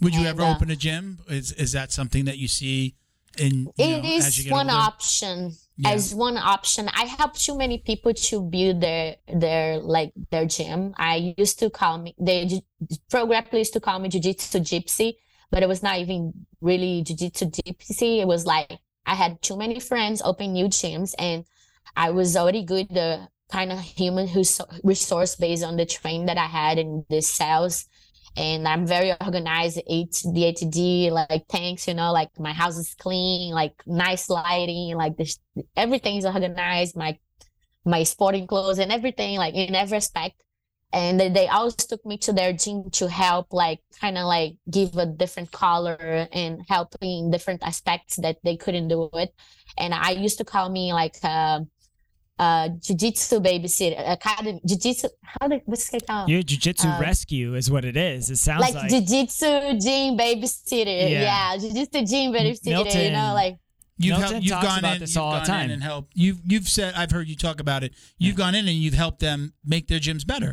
Would 0.00 0.14
you 0.14 0.20
And, 0.26 0.28
ever 0.34 0.42
uh, 0.42 0.54
open 0.56 0.70
a 0.70 0.76
gym? 0.76 1.20
Is 1.28 1.52
is 1.52 1.70
that 1.72 1.92
something 1.92 2.24
that 2.26 2.38
you 2.38 2.48
see 2.48 2.96
in 3.38 3.70
you 3.78 3.96
it 3.96 4.02
know, 4.02 4.08
is 4.18 4.26
as 4.26 4.38
you 4.38 4.44
get 4.44 4.52
one 4.52 4.68
older? 4.68 4.82
option. 4.82 5.54
Yeah. 5.78 5.92
As 5.92 6.14
one 6.14 6.36
option, 6.36 6.88
I 6.88 7.04
help 7.04 7.34
too 7.34 7.56
many 7.56 7.78
people 7.78 8.12
to 8.12 8.42
build 8.42 8.80
their 8.82 9.16
their 9.32 9.78
like 9.78 10.12
their 10.30 10.46
gym. 10.46 10.94
I 10.98 11.34
used 11.38 11.58
to 11.60 11.70
call 11.70 11.98
me 11.98 12.14
the 12.18 12.62
pro 13.10 13.26
grappler 13.26 13.58
used 13.58 13.72
to 13.72 13.80
call 13.80 13.98
me 13.98 14.08
jiu-jitsu 14.10 14.58
gypsy, 14.60 15.14
but 15.50 15.62
it 15.62 15.68
was 15.68 15.82
not 15.82 15.98
even 15.98 16.32
really 16.60 17.02
jiu-jitsu 17.02 17.46
gypsy. 17.46 18.20
It 18.20 18.26
was 18.26 18.44
like 18.44 18.80
I 19.06 19.14
had 19.14 19.40
too 19.40 19.56
many 19.56 19.80
friends 19.80 20.20
open 20.22 20.52
new 20.52 20.66
gyms, 20.66 21.14
and 21.18 21.44
I 21.96 22.10
was 22.10 22.36
already 22.36 22.64
good. 22.64 22.90
Uh, 22.90 22.94
the 22.94 23.28
kind 23.50 23.70
of 23.70 23.80
human 23.80 24.26
who's 24.26 24.60
resource 24.82 25.36
based 25.36 25.62
on 25.62 25.76
the 25.76 25.84
training 25.84 26.26
that 26.26 26.38
I 26.38 26.46
had 26.46 26.78
in 26.78 27.04
the 27.10 27.20
cells 27.20 27.84
and 28.36 28.66
I'm 28.66 28.86
very 28.86 29.12
organized. 29.20 29.80
H 29.86 30.22
the 30.22 30.44
ATD 30.44 31.10
like 31.10 31.46
tanks, 31.48 31.86
you 31.86 31.94
know, 31.94 32.12
like 32.12 32.30
my 32.38 32.52
house 32.52 32.78
is 32.78 32.94
clean, 32.94 33.52
like 33.52 33.74
nice 33.86 34.28
lighting, 34.30 34.96
like 34.96 35.16
this 35.16 35.38
everything's 35.76 36.24
organized. 36.24 36.96
My 36.96 37.18
my 37.84 38.02
sporting 38.04 38.46
clothes 38.46 38.78
and 38.78 38.92
everything, 38.92 39.36
like 39.38 39.54
in 39.54 39.74
every 39.74 39.96
aspect. 39.96 40.42
And 40.94 41.18
they, 41.18 41.30
they 41.30 41.48
always 41.48 41.74
took 41.76 42.04
me 42.04 42.18
to 42.18 42.34
their 42.34 42.52
gym 42.52 42.90
to 42.92 43.08
help, 43.08 43.52
like 43.52 43.80
kind 43.98 44.18
of 44.18 44.26
like 44.26 44.56
give 44.70 44.94
a 44.98 45.06
different 45.06 45.50
color 45.50 46.28
and 46.32 46.60
help 46.68 46.94
in 47.00 47.30
different 47.30 47.62
aspects 47.62 48.16
that 48.16 48.36
they 48.44 48.56
couldn't 48.56 48.88
do 48.88 49.08
it. 49.14 49.34
And 49.78 49.94
I 49.94 50.10
used 50.10 50.36
to 50.38 50.44
call 50.44 50.68
me 50.68 50.92
like 50.92 51.16
uh, 51.22 51.60
uh, 52.42 52.68
jiu-jitsu 52.84 53.36
babysitter, 53.48 54.02
academy, 54.18 54.60
jiu-jitsu. 54.68 55.08
How 55.32 55.44
do 55.48 55.56
what's 55.70 55.86
it 55.94 56.06
called? 56.06 56.28
Your 56.32 56.42
jujitsu 56.50 56.88
Um, 56.94 57.00
rescue 57.08 57.48
is 57.60 57.66
what 57.74 57.84
it 57.90 57.96
is. 57.96 58.22
It 58.34 58.38
sounds 58.46 58.62
like, 58.66 58.74
like, 58.74 58.90
jiu-jitsu 58.92 59.50
gym 59.84 60.08
babysitter. 60.22 60.98
Yeah. 61.10 61.28
Yeah, 61.28 61.46
jiu-jitsu 61.60 62.00
gym 62.10 62.26
babysitter. 62.36 63.04
You 63.04 63.10
know, 63.18 63.32
like 63.42 63.54
You've, 63.98 64.18
Milton 64.18 64.32
helped, 64.32 64.46
you've 64.46 64.62
gone 64.70 64.78
about 64.84 64.94
in, 64.94 65.00
this 65.00 65.14
you've 65.14 65.22
all 65.24 65.32
the 65.32 65.38
gone 65.38 65.46
time. 65.54 65.64
in 65.66 65.70
and 65.76 65.82
helped. 65.82 66.10
You've 66.22 66.40
you've 66.50 66.68
said 66.76 66.94
I've 67.00 67.12
heard 67.16 67.28
you 67.28 67.36
talk 67.36 67.58
about 67.60 67.80
it. 67.86 67.92
You've 68.18 68.36
gone 68.44 68.54
in 68.58 68.64
and 68.70 68.76
you've 68.84 68.94
helped 69.04 69.20
them 69.28 69.52
make 69.74 69.84
their 69.90 70.00
gyms 70.06 70.24
better. 70.26 70.52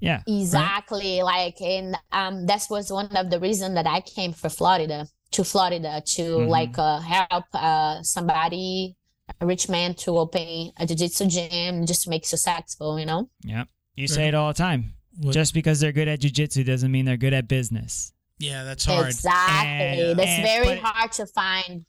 yeah. 0.00 0.20
exactly 0.26 1.22
like, 1.22 1.58
and 1.62 1.96
um, 2.20 2.34
that 2.50 2.62
was 2.74 2.90
one 3.00 3.08
of 3.22 3.26
the 3.32 3.40
reasons 3.40 3.74
that 3.78 3.86
I 3.86 4.00
came 4.16 4.32
for 4.40 4.50
Florida 4.58 4.98
to 5.34 5.40
Florida 5.52 5.92
to 6.14 6.22
Mhm. 6.22 6.48
like 6.56 6.76
uh, 6.78 6.98
help 7.14 7.46
uh 7.54 8.02
somebody, 8.14 8.96
a 9.40 9.46
rich 9.46 9.68
man, 9.68 9.94
to 9.94 10.18
open 10.18 10.72
a 10.78 10.86
jiu-jitsu 10.86 11.26
gym 11.28 11.86
just 11.86 12.04
to 12.04 12.10
make 12.10 12.26
successful. 12.26 12.98
You 12.98 13.06
know. 13.06 13.30
Yeah. 13.44 13.64
You 13.96 14.08
say 14.08 14.26
it 14.28 14.34
all 14.34 14.48
the 14.48 14.54
time. 14.54 14.94
What- 15.20 15.32
Just 15.32 15.54
because 15.54 15.78
they're 15.78 15.92
good 15.92 16.08
at 16.08 16.20
jujitsu 16.20 16.66
doesn't 16.66 16.90
mean 16.90 17.04
they're 17.04 17.16
good 17.16 17.32
at 17.34 17.46
business. 17.46 18.12
yeah, 18.40 18.64
that's 18.64 18.84
hard. 18.84 19.06
Exactly. 19.06 20.02
And- 20.10 20.18
That's 20.18 20.28
and- 20.30 20.42
very 20.42 20.76
hard 20.78 21.12
to 21.12 21.26
find. 21.26 21.84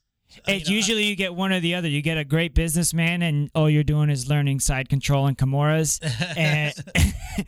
It's 0.47 0.69
know, 0.69 0.75
usually 0.75 1.05
you 1.05 1.15
get 1.15 1.33
one 1.33 1.51
or 1.51 1.59
the 1.59 1.75
other. 1.75 1.87
You 1.87 2.01
get 2.01 2.17
a 2.17 2.25
great 2.25 2.53
businessman, 2.55 3.21
and 3.21 3.49
all 3.55 3.69
you're 3.69 3.83
doing 3.83 4.09
is 4.09 4.27
learning 4.27 4.59
side 4.59 4.89
control 4.89 5.27
and 5.27 5.37
Kimuras, 5.37 5.99
and 6.37 6.73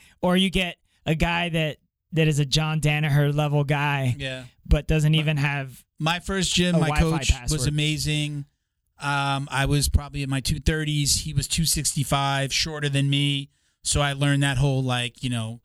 or 0.21 0.37
you 0.37 0.49
get 0.49 0.77
a 1.05 1.13
guy 1.15 1.49
that 1.49 1.77
that 2.13 2.27
is 2.27 2.39
a 2.39 2.45
John 2.45 2.79
Danaher 2.79 3.33
level 3.33 3.63
guy, 3.63 4.15
yeah. 4.17 4.43
but 4.65 4.87
doesn't 4.87 5.15
even 5.15 5.37
have. 5.37 5.83
My 5.99 6.19
first 6.19 6.53
gym, 6.55 6.75
A 6.75 6.79
my 6.79 6.87
Wi-Fi 6.89 7.17
coach 7.17 7.31
password. 7.31 7.51
was 7.59 7.67
amazing. 7.67 8.45
Um, 8.99 9.47
I 9.51 9.65
was 9.65 9.89
probably 9.89 10.23
in 10.23 10.29
my 10.29 10.39
two 10.39 10.59
thirties. 10.59 11.21
He 11.21 11.33
was 11.33 11.47
two 11.47 11.65
sixty 11.65 12.03
five, 12.03 12.51
shorter 12.53 12.89
than 12.89 13.09
me. 13.09 13.49
So 13.83 14.01
I 14.01 14.13
learned 14.13 14.43
that 14.43 14.57
whole 14.57 14.83
like 14.83 15.23
you 15.23 15.29
know, 15.29 15.61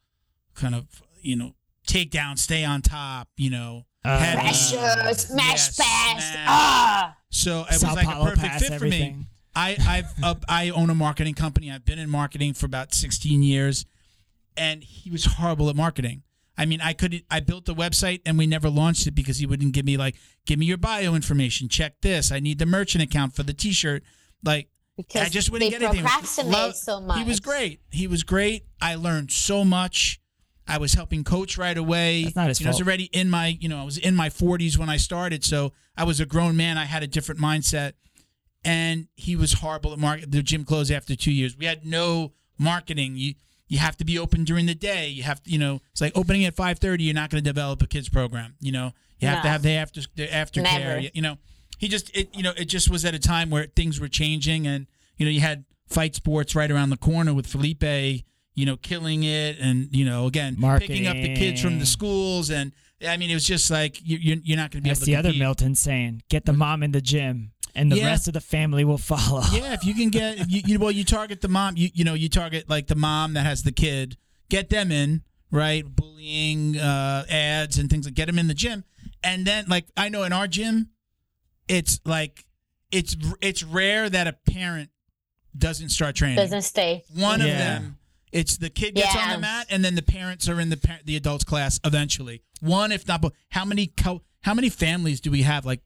kind 0.54 0.74
of 0.74 0.86
you 1.22 1.36
know, 1.36 1.54
take 1.86 2.10
down, 2.10 2.36
stay 2.36 2.64
on 2.64 2.82
top. 2.82 3.28
You 3.36 3.50
know, 3.50 3.86
Uh, 4.04 4.18
heavy. 4.18 4.40
Pressure, 4.40 5.14
smash, 5.14 5.48
yes, 5.52 5.76
pass. 5.76 6.34
Ah. 6.46 7.16
So 7.30 7.60
it 7.62 7.66
was 7.72 7.80
Sao 7.80 7.94
like 7.94 8.06
a 8.06 8.24
perfect 8.24 8.54
fit 8.60 8.78
for 8.78 8.84
me. 8.86 9.26
I 9.54 9.76
I've 9.86 10.24
uh, 10.24 10.34
I 10.48 10.70
own 10.70 10.90
a 10.90 10.94
marketing 10.94 11.34
company. 11.34 11.70
I've 11.70 11.84
been 11.84 11.98
in 11.98 12.10
marketing 12.10 12.54
for 12.54 12.66
about 12.66 12.94
16 12.94 13.42
years, 13.42 13.84
and 14.56 14.82
he 14.82 15.10
was 15.10 15.24
horrible 15.24 15.68
at 15.70 15.76
marketing. 15.76 16.22
I 16.56 16.66
mean, 16.66 16.80
I 16.80 16.92
could 16.92 17.22
I 17.30 17.40
built 17.40 17.64
the 17.64 17.74
website 17.74 18.20
and 18.26 18.36
we 18.36 18.46
never 18.46 18.68
launched 18.68 19.06
it 19.06 19.14
because 19.14 19.38
he 19.38 19.46
wouldn't 19.46 19.72
give 19.72 19.86
me 19.86 19.96
like, 19.96 20.16
give 20.46 20.58
me 20.58 20.66
your 20.66 20.76
bio 20.76 21.14
information, 21.14 21.68
check 21.68 22.00
this. 22.02 22.30
I 22.30 22.40
need 22.40 22.58
the 22.58 22.66
merchant 22.66 23.02
account 23.02 23.34
for 23.34 23.42
the 23.42 23.54
T-shirt. 23.54 24.02
Like 24.44 24.68
Because 24.96 25.22
I 25.22 25.28
just 25.28 25.50
wouldn't 25.50 25.70
they 25.70 25.78
get 25.78 25.86
anything. 25.86 26.04
procrastinate 26.04 26.52
Love- 26.52 26.76
so 26.76 27.00
much. 27.00 27.18
He 27.18 27.24
was 27.24 27.40
great. 27.40 27.80
He 27.90 28.06
was 28.06 28.22
great. 28.22 28.66
I 28.80 28.96
learned 28.96 29.30
so 29.32 29.64
much. 29.64 30.20
I 30.68 30.78
was 30.78 30.94
helping 30.94 31.24
coach 31.24 31.58
right 31.58 31.76
away. 31.76 32.24
That's 32.24 32.36
not 32.36 32.48
his 32.48 32.60
you 32.60 32.64
know, 32.66 32.70
I 32.70 32.72
was 32.72 32.80
already 32.80 33.04
in 33.12 33.30
my, 33.30 33.58
you 33.60 33.68
know, 33.68 33.80
I 33.80 33.84
was 33.84 33.98
in 33.98 34.14
my 34.14 34.28
40s 34.28 34.78
when 34.78 34.88
I 34.88 34.96
started, 34.96 35.44
so 35.44 35.72
I 35.96 36.04
was 36.04 36.20
a 36.20 36.26
grown 36.26 36.56
man. 36.56 36.78
I 36.78 36.84
had 36.84 37.02
a 37.02 37.08
different 37.08 37.40
mindset, 37.40 37.94
and 38.64 39.08
he 39.14 39.34
was 39.34 39.54
horrible 39.54 39.92
at 39.92 39.98
market. 39.98 40.30
The 40.30 40.42
gym 40.42 40.64
closed 40.64 40.92
after 40.92 41.16
two 41.16 41.32
years. 41.32 41.56
We 41.56 41.66
had 41.66 41.84
no 41.84 42.32
marketing. 42.58 43.16
You 43.16 43.34
you 43.72 43.78
have 43.78 43.96
to 43.96 44.04
be 44.04 44.18
open 44.18 44.44
during 44.44 44.66
the 44.66 44.74
day. 44.74 45.08
You 45.08 45.22
have 45.22 45.42
to, 45.44 45.50
you 45.50 45.58
know, 45.58 45.80
it's 45.92 46.02
like 46.02 46.12
opening 46.14 46.44
at 46.44 46.54
5:30. 46.54 47.06
You're 47.06 47.14
not 47.14 47.30
going 47.30 47.42
to 47.42 47.48
develop 47.48 47.80
a 47.80 47.86
kids 47.86 48.06
program. 48.06 48.54
You 48.60 48.70
know, 48.70 48.92
you 49.18 49.28
have 49.28 49.42
to 49.44 49.48
have 49.48 49.62
the 49.62 49.70
after 49.70 50.02
the 50.14 50.26
aftercare. 50.26 50.62
Never. 50.64 51.00
You 51.14 51.22
know, 51.22 51.38
he 51.78 51.88
just 51.88 52.14
it 52.14 52.28
you 52.36 52.42
know 52.42 52.52
it 52.54 52.66
just 52.66 52.90
was 52.90 53.06
at 53.06 53.14
a 53.14 53.18
time 53.18 53.48
where 53.48 53.64
things 53.64 53.98
were 53.98 54.08
changing 54.08 54.66
and 54.66 54.88
you 55.16 55.24
know 55.24 55.32
you 55.32 55.40
had 55.40 55.64
fight 55.88 56.14
sports 56.14 56.54
right 56.54 56.70
around 56.70 56.90
the 56.90 56.98
corner 56.98 57.32
with 57.32 57.46
Felipe 57.46 57.82
you 58.54 58.66
know 58.66 58.76
killing 58.76 59.24
it 59.24 59.56
and 59.58 59.88
you 59.90 60.04
know 60.04 60.26
again 60.26 60.54
picking 60.78 61.06
up 61.06 61.14
the 61.14 61.34
kids 61.34 61.62
from 61.62 61.78
the 61.78 61.86
schools 61.86 62.50
and 62.50 62.72
I 63.06 63.16
mean 63.16 63.30
it 63.30 63.34
was 63.34 63.46
just 63.46 63.70
like 63.70 64.00
you, 64.06 64.18
you're, 64.18 64.36
you're 64.42 64.56
not 64.56 64.70
going 64.70 64.82
to 64.82 64.84
be 64.84 64.90
That's 64.90 65.00
able 65.00 65.06
to 65.22 65.22
the 65.22 65.28
other. 65.30 65.38
Milton 65.38 65.74
saying, 65.74 66.22
"Get 66.28 66.44
the 66.44 66.52
mom 66.52 66.82
in 66.82 66.92
the 66.92 67.00
gym, 67.00 67.52
and 67.74 67.90
the 67.90 67.96
Yeah. 67.96 68.06
rest 68.06 68.28
of 68.28 68.34
the 68.34 68.40
family 68.40 68.84
will 68.84 68.98
follow." 68.98 69.42
yeah 69.52 69.72
if 69.74 69.84
you 69.84 69.94
can 69.94 70.08
get 70.10 70.38
if 70.38 70.46
you, 70.50 70.62
you 70.66 70.78
well 70.78 70.90
you 70.90 71.04
target 71.04 71.40
the 71.40 71.48
mom 71.48 71.76
you 71.76 71.88
you 71.94 72.04
know 72.04 72.14
you 72.14 72.28
target 72.28 72.68
like 72.68 72.86
the 72.86 72.94
mom 72.96 73.34
that 73.34 73.44
has 73.46 73.62
the 73.62 73.72
kid 73.72 74.16
get 74.48 74.70
them 74.70 74.90
in 74.92 75.22
right 75.50 75.84
bullying 75.96 76.78
uh 76.78 77.24
ads 77.28 77.78
and 77.78 77.90
things 77.90 78.04
like 78.06 78.14
get 78.14 78.26
them 78.26 78.38
in 78.38 78.46
the 78.48 78.54
gym 78.54 78.84
and 79.22 79.46
then 79.46 79.64
like 79.68 79.86
I 79.96 80.08
know 80.08 80.22
in 80.22 80.32
our 80.32 80.46
gym 80.46 80.90
it's 81.68 82.00
like 82.04 82.44
it's 82.90 83.16
it's 83.40 83.62
rare 83.62 84.08
that 84.10 84.26
a 84.26 84.32
parent 84.50 84.90
doesn't 85.56 85.90
start 85.90 86.16
training 86.16 86.36
Doesn't 86.36 86.62
stay. 86.62 87.04
One 87.14 87.40
of 87.40 87.46
them, 87.46 87.98
it's 88.32 88.56
the 88.56 88.70
kid 88.70 88.94
gets 88.94 89.14
on 89.14 89.30
the 89.30 89.38
mat, 89.38 89.66
and 89.70 89.84
then 89.84 89.94
the 89.94 90.02
parents 90.02 90.48
are 90.48 90.58
in 90.60 90.70
the 90.70 90.76
par- 90.76 91.00
the 91.04 91.16
adults 91.16 91.44
class 91.44 91.78
eventually. 91.84 92.42
One, 92.60 92.90
if 92.92 93.06
not 93.06 93.20
both. 93.22 93.32
How 93.50 93.64
many 93.64 93.86
co- 93.86 94.22
how 94.42 94.54
many 94.54 94.68
families 94.68 95.20
do 95.20 95.30
we 95.30 95.42
have? 95.42 95.64
Like 95.66 95.80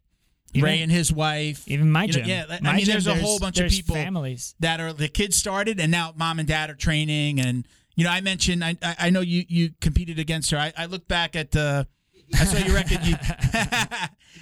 Even- 0.55 0.65
Ray 0.65 0.81
and 0.83 0.91
his 0.93 1.13
wife. 1.13 1.65
Even 1.67 1.91
my 1.91 2.05
You 2.05 2.13
know, 2.13 2.13
gym. 2.21 2.29
yeah, 2.29 2.45
I 2.63 2.73
mean, 2.77 2.85
gym, 2.85 2.93
there's 2.93 3.07
a 3.07 3.15
whole 3.17 3.39
bunch 3.39 3.59
of 3.59 3.71
people- 3.71 3.97
Families. 3.97 4.55
that 4.61 4.81
are 4.81 4.93
the 4.93 5.09
kids 5.09 5.37
started, 5.37 5.81
and 5.81 5.91
now 5.91 6.15
mom 6.17 6.39
and 6.39 6.47
dad 6.49 6.71
are 6.71 6.75
training. 6.75 7.41
And 7.41 7.67
you 7.97 8.05
know, 8.05 8.11
I 8.11 8.21
mentioned 8.21 8.65
I 8.65 8.77
I, 8.83 8.97
I 9.01 9.11
know 9.11 9.21
you 9.21 9.45
you 9.49 9.71
competed 9.81 10.19
against 10.19 10.51
her. 10.53 10.59
I, 10.59 10.73
I 10.77 10.87
look 10.87 11.09
back 11.09 11.35
at 11.37 11.51
the. 11.51 11.87
I 12.35 12.45
saw 12.45 12.59
your 12.59 12.75
record. 12.75 13.05
You, 13.05 13.17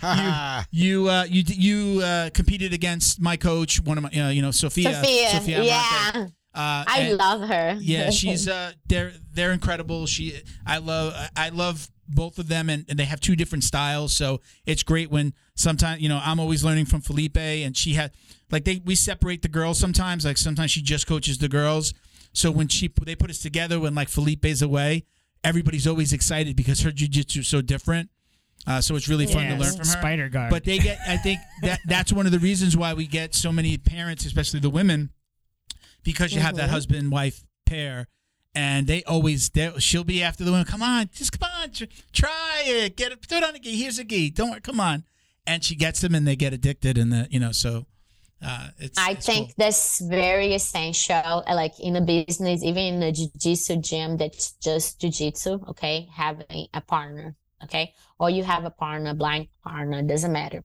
Ha 0.00 0.66
you 0.70 1.08
uh, 1.08 1.24
you 1.28 1.42
you 1.46 2.00
uh, 2.02 2.30
competed 2.30 2.72
against 2.72 3.20
my 3.20 3.36
coach, 3.36 3.80
one 3.80 3.96
of 3.98 4.04
my 4.04 4.10
uh, 4.10 4.28
you 4.30 4.42
know 4.42 4.50
Sophia. 4.50 4.92
Sophia, 4.94 5.56
Amate. 5.58 5.66
yeah. 5.68 6.26
Uh, 6.54 6.84
I 6.86 7.00
and- 7.00 7.18
love 7.18 7.48
her. 7.48 7.76
yeah 7.80 8.10
she's 8.20 8.46
uh 8.48 8.72
they're 8.86 9.12
they're 9.32 9.52
incredible 9.52 10.06
she 10.06 10.40
i 10.64 10.78
love 10.78 11.12
i 11.36 11.48
love 11.48 11.90
both 12.08 12.38
of 12.38 12.48
them 12.48 12.68
and, 12.70 12.84
and 12.88 12.98
they 12.98 13.04
have 13.06 13.20
two 13.20 13.34
different 13.34 13.64
styles 13.64 14.14
so 14.16 14.40
it's 14.66 14.82
great 14.84 15.10
when 15.10 15.34
sometimes 15.56 16.00
you 16.00 16.08
know 16.08 16.20
i'm 16.24 16.38
always 16.38 16.62
learning 16.64 16.84
from 16.84 17.00
felipe 17.00 17.36
and 17.36 17.76
she 17.76 17.94
had 17.94 18.12
like 18.52 18.64
they 18.64 18.80
we 18.84 18.94
separate 18.94 19.42
the 19.42 19.48
girls 19.48 19.78
sometimes 19.78 20.24
like 20.24 20.36
sometimes 20.38 20.70
she 20.70 20.80
just 20.80 21.06
coaches 21.08 21.38
the 21.38 21.48
girls 21.48 21.92
so 22.32 22.50
when 22.50 22.68
she 22.68 22.88
they 23.04 23.16
put 23.16 23.30
us 23.30 23.40
together 23.40 23.80
when 23.80 23.94
like 23.94 24.08
felipe's 24.08 24.62
away 24.62 25.04
everybody's 25.42 25.86
always 25.86 26.12
excited 26.12 26.54
because 26.54 26.82
her 26.82 26.92
jiu-jitsu 26.92 27.40
is 27.40 27.48
so 27.48 27.60
different 27.60 28.10
uh, 28.66 28.80
so 28.80 28.94
it's 28.96 29.08
really 29.08 29.26
fun 29.26 29.42
to 29.48 29.56
learn 29.56 29.70
from 29.70 29.78
her 29.78 29.84
Spider 29.84 30.28
guard. 30.28 30.50
but 30.50 30.64
they 30.64 30.78
get 30.78 30.98
i 31.08 31.16
think 31.16 31.40
that 31.62 31.80
that's 31.86 32.12
one 32.12 32.26
of 32.26 32.32
the 32.32 32.38
reasons 32.38 32.76
why 32.76 32.94
we 32.94 33.06
get 33.06 33.34
so 33.34 33.50
many 33.50 33.76
parents 33.76 34.24
especially 34.24 34.60
the 34.60 34.70
women 34.70 35.10
because 36.04 36.32
you 36.32 36.40
have 36.40 36.56
that 36.56 36.68
Mhm. 36.68 36.72
husband 36.72 37.10
wife 37.10 37.44
pair 37.66 38.06
and 38.54 38.86
they 38.86 39.02
always 39.04 39.50
she'll 39.78 40.04
be 40.04 40.22
after 40.22 40.44
the 40.44 40.50
woman. 40.50 40.66
Come 40.66 40.82
on, 40.82 41.10
just 41.12 41.38
come 41.38 41.50
on, 41.60 41.70
try 42.12 42.62
it, 42.64 42.96
get 42.96 43.12
it, 43.12 43.26
do 43.26 43.36
it 43.36 43.42
on 43.44 43.56
a 43.56 43.58
gi. 43.58 43.76
Here's 43.76 43.98
a 43.98 44.04
gi. 44.04 44.30
Don't 44.30 44.50
worry, 44.50 44.60
come 44.60 44.80
on. 44.80 45.04
And 45.46 45.62
she 45.62 45.74
gets 45.74 46.00
them, 46.00 46.14
and 46.14 46.26
they 46.26 46.36
get 46.36 46.52
addicted, 46.54 46.96
and 46.96 47.12
the 47.12 47.26
you 47.30 47.40
know 47.40 47.52
so. 47.52 47.86
Uh, 48.40 48.68
it's, 48.78 48.98
I 48.98 49.12
it's 49.12 49.26
think 49.26 49.48
cool. 49.48 49.54
that's 49.58 50.00
very 50.00 50.54
essential, 50.54 51.42
uh, 51.46 51.54
like 51.54 51.78
in 51.80 51.96
a 51.96 52.00
business, 52.00 52.62
even 52.62 52.94
in 52.94 53.02
a 53.02 53.10
jiu-jitsu 53.10 53.76
gym 53.76 54.16
that's 54.18 54.52
just 54.52 55.00
jiu-jitsu, 55.00 55.60
okay? 55.68 56.08
Having 56.12 56.68
a 56.74 56.80
partner, 56.80 57.36
okay? 57.62 57.94
Or 58.18 58.28
you 58.28 58.44
have 58.44 58.64
a 58.64 58.70
partner, 58.70 59.14
blind 59.14 59.48
partner, 59.62 60.02
doesn't 60.02 60.32
matter. 60.32 60.62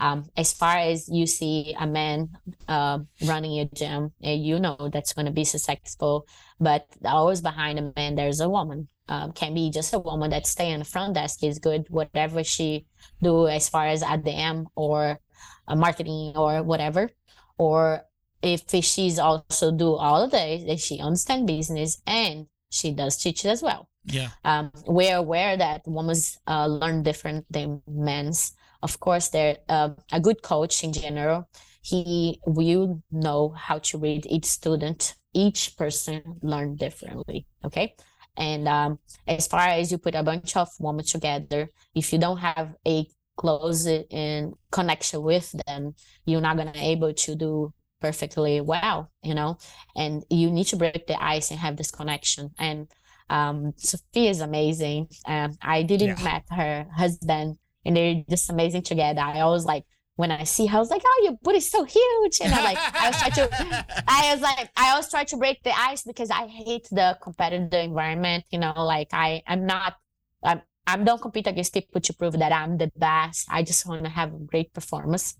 Um, 0.00 0.26
as 0.36 0.52
far 0.52 0.76
as 0.76 1.08
you 1.08 1.26
see 1.26 1.74
a 1.78 1.86
man 1.86 2.30
uh, 2.68 3.00
running 3.24 3.60
a 3.60 3.66
gym, 3.66 4.12
and 4.22 4.44
you 4.44 4.58
know 4.58 4.90
that's 4.92 5.12
going 5.12 5.26
to 5.26 5.32
be 5.32 5.44
successful, 5.44 6.26
but 6.60 6.86
always 7.04 7.40
behind 7.40 7.78
a 7.78 7.92
man, 7.96 8.14
there's 8.14 8.40
a 8.40 8.48
woman. 8.48 8.88
Um, 9.08 9.32
can 9.32 9.52
be 9.52 9.70
just 9.70 9.92
a 9.92 9.98
woman 9.98 10.30
that 10.30 10.46
stay 10.46 10.70
in 10.70 10.78
the 10.78 10.84
front 10.84 11.14
desk 11.14 11.42
is 11.42 11.58
good, 11.58 11.86
whatever 11.90 12.44
she 12.44 12.86
do 13.20 13.48
as 13.48 13.68
far 13.68 13.86
as 13.88 14.02
ADM 14.02 14.66
or 14.76 15.18
uh, 15.66 15.74
marketing 15.74 16.32
or 16.36 16.62
whatever 16.62 17.10
or 17.58 18.04
if 18.42 18.64
she's 18.84 19.18
also 19.18 19.70
do 19.70 19.94
all 19.94 20.22
of 20.22 20.30
this, 20.32 20.64
that 20.64 20.80
she 20.80 20.98
understand 20.98 21.46
business 21.46 22.02
and 22.06 22.46
she 22.70 22.92
does 22.92 23.16
teach 23.16 23.44
it 23.44 23.48
as 23.48 23.62
well. 23.62 23.88
yeah, 24.04 24.30
Um, 24.44 24.72
we're 24.86 25.16
aware 25.16 25.56
that 25.56 25.82
women 25.86 26.16
uh, 26.48 26.66
learn 26.66 27.04
different 27.04 27.46
than 27.50 27.82
men's. 27.86 28.52
Of 28.82 28.98
course, 29.00 29.28
they're 29.28 29.58
uh, 29.68 29.90
a 30.12 30.20
good 30.20 30.42
coach 30.42 30.82
in 30.84 30.92
general. 30.92 31.48
He 31.82 32.40
will 32.46 33.02
know 33.10 33.50
how 33.50 33.78
to 33.78 33.98
read 33.98 34.26
each 34.28 34.44
student. 34.46 35.14
Each 35.34 35.76
person 35.76 36.22
learn 36.42 36.76
differently. 36.76 37.46
Okay. 37.64 37.94
And 38.36 38.66
um, 38.68 38.98
as 39.26 39.46
far 39.46 39.66
as 39.68 39.90
you 39.92 39.98
put 39.98 40.14
a 40.14 40.22
bunch 40.22 40.56
of 40.56 40.68
women 40.78 41.04
together, 41.04 41.70
if 41.94 42.12
you 42.12 42.18
don't 42.18 42.38
have 42.38 42.74
a 42.86 43.06
close 43.36 43.86
in 43.86 44.54
connection 44.70 45.22
with 45.22 45.54
them, 45.66 45.94
you're 46.26 46.40
not 46.40 46.56
gonna 46.56 46.72
able 46.76 47.12
to 47.12 47.34
do 47.34 47.72
perfectly 48.00 48.60
well, 48.60 49.10
you 49.22 49.34
know. 49.34 49.58
And 49.96 50.24
you 50.30 50.50
need 50.50 50.66
to 50.68 50.76
break 50.76 51.06
the 51.06 51.22
ice 51.22 51.50
and 51.50 51.60
have 51.60 51.76
this 51.76 51.90
connection. 51.90 52.50
And 52.58 52.90
um, 53.30 53.72
Sophia 53.76 54.30
is 54.30 54.40
amazing. 54.40 55.08
Um, 55.26 55.52
I 55.62 55.82
didn't 55.82 56.18
Yeah. 56.18 56.24
met 56.24 56.44
her 56.50 56.86
husband, 56.94 57.56
and 57.84 57.96
they're 57.96 58.22
just 58.28 58.50
amazing 58.50 58.82
together. 58.82 59.20
I 59.20 59.40
always 59.40 59.64
like 59.64 59.84
when 60.16 60.30
I 60.30 60.44
see 60.44 60.66
her, 60.66 60.76
I 60.76 60.80
was 60.80 60.90
like, 60.90 61.02
"Oh, 61.04 61.20
your 61.24 61.38
booty's 61.42 61.70
so 61.70 61.84
huge," 61.84 62.40
and 62.40 62.52
I'm 62.52 62.64
like 62.64 62.78
I 62.78 63.08
was 63.08 63.18
trying 63.18 63.32
to 63.32 64.04
I 64.08 64.32
was 64.32 64.42
like, 64.42 64.70
I 64.76 64.90
always 64.90 65.08
try 65.08 65.24
to 65.24 65.36
break 65.36 65.62
the 65.62 65.72
ice 65.78 66.02
because 66.02 66.30
I 66.30 66.46
hate 66.46 66.88
the 66.90 67.18
competitive 67.22 67.72
environment. 67.72 68.44
You 68.50 68.58
know, 68.58 68.74
like 68.76 69.08
I, 69.12 69.42
I'm 69.46 69.66
not, 69.66 69.94
I'm, 70.42 70.62
I'm 70.86 71.04
don't 71.04 71.20
compete 71.20 71.46
against 71.46 71.72
people 71.72 72.00
to 72.00 72.12
prove 72.12 72.38
that 72.38 72.52
I'm 72.52 72.76
the 72.78 72.90
best. 72.96 73.46
I 73.50 73.62
just 73.62 73.86
want 73.86 74.04
to 74.04 74.10
have 74.10 74.34
a 74.34 74.38
great 74.38 74.72
performance. 74.74 75.36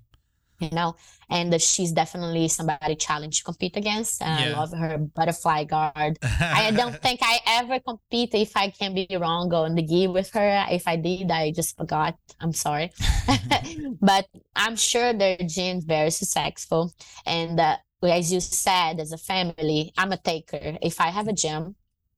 You 0.62 0.70
know, 0.70 0.96
and 1.28 1.60
she's 1.60 1.92
definitely 1.92 2.48
somebody 2.48 2.94
challenge 2.94 3.38
to 3.38 3.44
compete 3.44 3.76
against. 3.76 4.22
And 4.22 4.54
I 4.54 4.58
love 4.58 4.72
her 4.72 4.98
butterfly 4.98 5.64
guard. 5.64 6.18
I 6.22 6.70
don't 6.70 6.96
think 7.02 7.20
I 7.22 7.40
ever 7.46 7.80
compete. 7.80 8.34
If 8.34 8.56
I 8.56 8.70
can 8.70 8.94
be 8.94 9.08
wrong, 9.18 9.52
on 9.52 9.74
the 9.74 9.82
gi 9.82 10.06
with 10.08 10.30
her. 10.34 10.66
If 10.70 10.86
I 10.86 10.96
did, 10.96 11.30
I 11.30 11.52
just 11.52 11.76
forgot. 11.76 12.16
I'm 12.40 12.52
sorry, 12.52 12.92
but 14.00 14.26
I'm 14.54 14.76
sure 14.76 15.12
their 15.12 15.36
gene's 15.36 15.84
very 15.84 16.10
successful. 16.10 16.92
And 17.26 17.58
uh, 17.58 17.76
as 18.02 18.32
you 18.32 18.40
said, 18.40 19.00
as 19.00 19.12
a 19.12 19.18
family, 19.18 19.92
I'm 19.96 20.12
a 20.12 20.16
taker. 20.16 20.78
If 20.82 21.00
I 21.00 21.08
have 21.08 21.28
a 21.28 21.32
gym, 21.32 21.76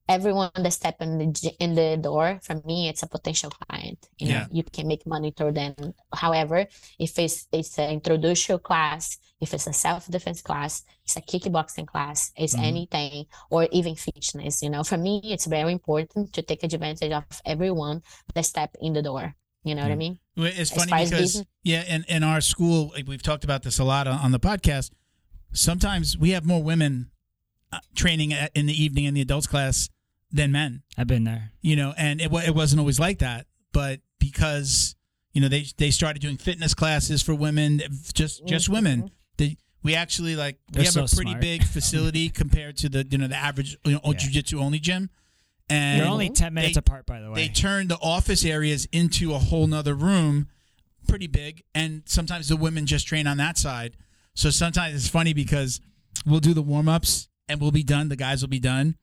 everyone 0.09 0.51
that 0.55 0.73
step 0.73 0.97
in 1.01 1.19
the 1.19 1.55
in 1.59 1.75
the 1.75 1.97
door 1.97 2.39
for 2.43 2.61
me, 2.67 2.89
it's 2.89 3.03
a 3.03 3.07
potential 3.07 3.51
client. 3.51 4.09
You 4.19 4.29
know, 4.29 4.47
you 4.51 4.63
can 4.65 4.87
make 4.87 5.07
money 5.07 5.33
through 5.37 5.53
them. 5.53 5.75
However, 6.15 6.67
if 6.99 7.19
it's 7.19 7.47
it's 7.53 7.79
an 7.79 7.91
introductory 7.91 8.59
class, 8.59 9.19
if 9.41 9.55
it's 9.55 9.67
a 9.67 9.73
self 9.73 10.07
defense 10.09 10.43
class, 10.43 10.85
it's 11.05 11.17
a 11.17 11.23
kickboxing 11.23 11.87
class, 11.87 12.33
it's 12.37 12.55
Mhm. 12.55 12.65
anything, 12.65 13.27
or 13.51 13.69
even 13.73 13.95
fitness. 13.97 14.63
You 14.63 14.71
know, 14.71 14.85
for 14.85 14.97
me, 14.99 15.21
it's 15.25 15.47
very 15.47 15.73
important 15.73 16.33
to 16.35 16.43
take 16.43 16.63
advantage 16.65 17.13
of 17.13 17.25
everyone 17.45 18.03
that 18.35 18.45
step 18.45 18.77
in 18.81 18.93
the 18.93 19.03
door. 19.03 19.35
You 19.65 19.75
know 19.75 19.83
what 19.83 19.93
I 19.93 19.97
mean? 19.97 20.19
It's 20.37 20.71
funny 20.71 20.93
because 20.93 21.11
business- 21.11 21.47
yeah, 21.63 21.83
in 21.85 22.05
in 22.09 22.23
our 22.23 22.43
school, 22.43 22.91
like, 22.95 23.09
we've 23.09 23.23
talked 23.23 23.45
about 23.45 23.63
this 23.63 23.79
a 23.79 23.85
lot 23.85 24.07
on, 24.07 24.19
on 24.19 24.31
the 24.33 24.41
podcast. 24.41 24.91
Sometimes 25.53 26.19
we 26.19 26.31
have 26.31 26.45
more 26.45 26.63
women 26.63 27.11
uh, 27.73 27.79
training 27.95 28.33
in 28.55 28.67
the 28.67 28.83
evening 28.85 29.05
in 29.05 29.15
the 29.15 29.21
adults 29.21 29.47
class 29.47 29.89
than 30.35 30.53
men. 30.53 30.82
I've 30.99 31.07
been 31.07 31.24
there. 31.24 31.53
You 31.62 31.76
know, 31.76 31.95
and 31.97 32.20
it 32.20 32.30
it 32.32 32.55
wasn't 32.55 32.80
always 32.80 33.01
like 33.01 33.20
that, 33.20 33.47
but 33.72 34.01
because 34.18 34.97
you 35.32 35.41
know 35.41 35.49
they 35.49 35.64
they 35.78 35.91
started 35.91 36.20
doing 36.20 36.37
fitness 36.37 36.74
classes 36.74 37.22
for 37.22 37.35
women, 37.35 37.80
just 38.12 38.41
mm-hmm. 38.41 38.49
just 38.49 38.68
women. 38.68 39.11
They, 39.39 39.57
we 39.82 39.95
actually 39.95 40.37
like 40.37 40.59
we 40.70 40.78
They're 40.78 40.85
have 40.85 40.93
so 40.93 41.05
a 41.05 41.09
pretty 41.09 41.30
smart. 41.32 41.41
big 41.41 41.64
facility 41.76 42.28
compared 42.28 42.76
to 42.78 42.89
the 42.89 43.07
you 43.09 43.18
know 43.18 43.28
the 43.28 43.37
average 43.37 43.78
you 43.85 43.93
know 43.93 44.01
Yeah. 44.05 44.12
jiu-jitsu 44.12 44.59
only 44.61 44.78
gym. 44.80 45.09
And 45.70 46.01
They're 46.01 46.09
only 46.09 46.28
ten 46.28 46.53
minutes 46.53 46.74
they- 46.74 46.80
apart, 46.80 47.07
by 47.07 47.20
the 47.20 47.30
way. 47.30 47.37
they 47.37 47.49
turn 47.49 47.89
the 47.89 47.97
office 47.97 48.45
areas 48.45 48.87
into 48.93 49.32
a 49.32 49.39
whole 49.39 49.66
nother 49.66 49.95
room 49.95 50.49
pretty 51.09 51.26
big 51.26 51.62
and 51.74 52.03
sometimes 52.07 52.49
the 52.49 52.57
women 52.57 52.87
just 52.87 53.07
train 53.07 53.26
on 53.26 53.37
that 53.37 53.59
side 53.59 53.95
so 54.35 54.49
sometimes 54.49 54.95
it's 54.95 55.07
funny 55.09 55.35
because 55.35 55.80
we'll 56.24 56.41
do 56.41 56.55
the 56.55 56.62
warm-ups 56.62 57.28
and 57.47 57.61
we'll 57.61 57.70
be 57.70 57.82
done 57.82 58.09
the 58.09 58.16
guys 58.16 58.41
will 58.41 58.49
be 58.49 58.59
done 58.59 58.97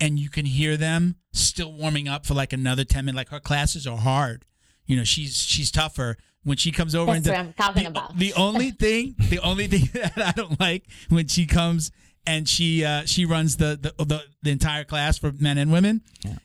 and 0.00 0.18
you 0.18 0.30
can 0.30 0.46
hear 0.46 0.76
them 0.76 1.16
still 1.32 1.72
warming 1.72 2.08
up 2.08 2.26
for 2.26 2.34
like 2.34 2.52
another 2.52 2.84
10 2.84 3.04
minutes 3.04 3.16
like 3.16 3.28
her 3.28 3.40
classes 3.40 3.86
are 3.86 3.98
hard 3.98 4.44
you 4.86 4.96
know 4.96 5.04
she's 5.04 5.36
she's 5.36 5.70
tougher 5.70 6.16
when 6.42 6.56
she 6.56 6.72
comes 6.72 6.94
over 6.94 7.12
That's 7.12 7.26
and 7.26 7.36
what 7.36 7.46
I'm 7.46 7.52
talking 7.52 7.82
the, 7.84 7.88
about. 7.90 8.16
the 8.16 8.32
only 8.34 8.70
thing 8.84 9.14
the 9.18 9.38
only 9.40 9.66
thing 9.66 9.88
that 9.92 10.18
i 10.18 10.32
don't 10.32 10.58
like 10.58 10.84
when 11.08 11.28
she 11.28 11.46
comes 11.46 11.90
and 12.26 12.48
she 12.48 12.84
uh, 12.84 13.04
she 13.06 13.24
runs 13.24 13.56
the, 13.56 13.78
the 13.80 14.04
the 14.04 14.22
the 14.42 14.50
entire 14.50 14.84
class 14.84 15.18
for 15.18 15.32
men 15.32 15.58
and 15.58 15.72
women 15.72 16.02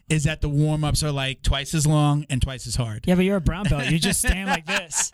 is 0.09 0.23
that 0.23 0.41
the 0.41 0.49
warm-ups 0.49 1.03
are 1.03 1.11
like 1.11 1.41
twice 1.41 1.73
as 1.73 1.85
long 1.85 2.25
and 2.29 2.41
twice 2.41 2.65
as 2.65 2.75
hard 2.75 3.03
yeah, 3.05 3.15
but 3.15 3.25
you're 3.25 3.37
a 3.37 3.41
brown 3.41 3.65
belt. 3.65 3.85
You 3.89 3.99
just 3.99 4.19
stand 4.19 4.49
like 4.49 4.65
this. 4.77 5.11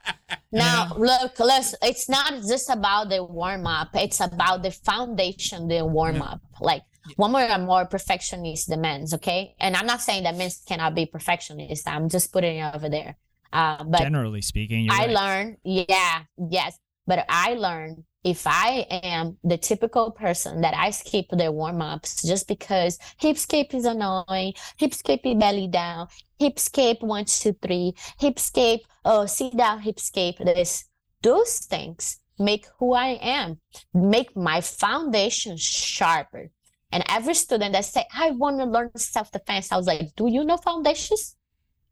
Now, 0.52 0.94
look, 0.98 1.40
listen, 1.40 1.80
it's 1.82 2.08
not 2.08 2.34
just 2.48 2.70
about 2.70 3.10
the 3.10 3.24
warm 3.24 3.66
up, 3.68 3.90
it's 3.94 4.20
about 4.20 4.64
the 4.64 4.72
foundation, 4.72 5.68
the 5.68 5.86
warm 5.86 6.22
up. 6.22 6.42
Like, 6.60 6.84
women 7.18 7.50
are 7.50 7.60
more 7.60 7.86
perfectionist 7.86 8.70
than 8.70 8.82
men's, 8.82 9.14
okay? 9.14 9.56
And 9.60 9.76
I'm 9.76 9.86
not 9.86 10.02
saying 10.02 10.24
that 10.24 10.36
men 10.38 10.50
cannot 10.68 10.96
be 10.96 11.06
perfectionists, 11.06 11.88
I'm 11.88 12.10
just 12.10 12.32
putting 12.32 12.58
it 12.58 12.76
over 12.76 12.90
there. 12.90 13.18
Uh, 13.54 13.84
but 13.84 14.00
Generally 14.00 14.42
speaking, 14.42 14.86
you're 14.86 14.94
I 14.94 15.06
right. 15.06 15.10
learned, 15.10 15.58
yeah, 15.64 16.24
yes. 16.50 16.78
But 17.08 17.26
I 17.28 17.56
learned 17.56 18.04
if 18.24 18.46
I 18.46 18.86
am 18.90 19.38
the 19.44 19.58
typical 19.58 20.12
person 20.12 20.62
that 20.62 20.76
I 20.76 20.92
skip 20.92 21.26
the 21.32 21.52
warm 21.52 21.82
ups 21.82 22.22
just 22.22 22.48
because 22.48 23.00
hip 23.18 23.38
skip 23.38 23.74
is 23.74 23.86
annoying, 23.86 24.54
hip 24.78 24.94
skip 24.94 25.22
is 25.26 25.36
belly 25.36 25.68
down, 25.68 26.08
hip 26.38 26.60
skip 26.60 27.02
one, 27.02 27.26
two, 27.26 27.54
three, 27.62 27.94
hip 28.20 28.38
skip, 28.40 28.82
oh, 29.04 29.26
sit 29.26 29.58
down, 29.58 29.82
hip 29.82 30.00
skip, 30.00 30.38
this, 30.38 30.86
those 31.22 31.60
things 31.60 32.20
make 32.38 32.68
who 32.80 32.94
I 32.94 33.20
am, 33.22 33.60
make 33.94 34.36
my 34.36 34.62
foundation 34.62 35.58
sharper. 35.58 36.52
And 36.92 37.04
every 37.10 37.34
student 37.34 37.74
that 37.74 37.86
say, 37.86 38.06
I 38.14 38.32
want 38.32 38.60
to 38.60 38.66
learn 38.66 38.92
self 38.98 39.32
defense, 39.32 39.72
I 39.72 39.78
was 39.78 39.88
like, 39.88 40.16
do 40.16 40.28
you 40.28 40.44
know 40.44 40.58
foundations? 40.58 41.36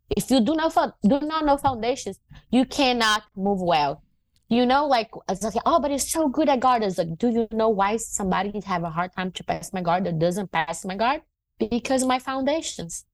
If 0.09 0.29
you 0.31 0.41
do 0.41 0.55
not 0.55 0.73
do 1.03 1.19
not 1.21 1.45
know 1.45 1.57
foundations, 1.57 2.19
you 2.51 2.65
cannot 2.65 3.23
move 3.35 3.61
well. 3.61 4.03
You 4.49 4.65
know, 4.65 4.87
like 4.87 5.11
it's 5.29 5.43
like, 5.43 5.53
oh, 5.65 5.79
but 5.79 5.91
it's 5.91 6.11
so 6.11 6.27
good 6.27 6.49
at 6.49 6.59
guard. 6.59 6.83
It's 6.83 6.97
like, 6.97 7.17
do 7.17 7.29
you 7.29 7.47
know 7.51 7.69
why 7.69 7.97
somebody 7.97 8.59
have 8.65 8.83
a 8.83 8.89
hard 8.89 9.13
time 9.15 9.31
to 9.33 9.43
pass 9.43 9.71
my 9.71 9.81
guard 9.81 10.07
or 10.07 10.11
doesn't 10.11 10.51
pass 10.51 10.83
my 10.83 10.95
guard? 10.95 11.21
Because 11.59 12.01
of 12.01 12.07
my 12.07 12.17
foundations. 12.19 13.05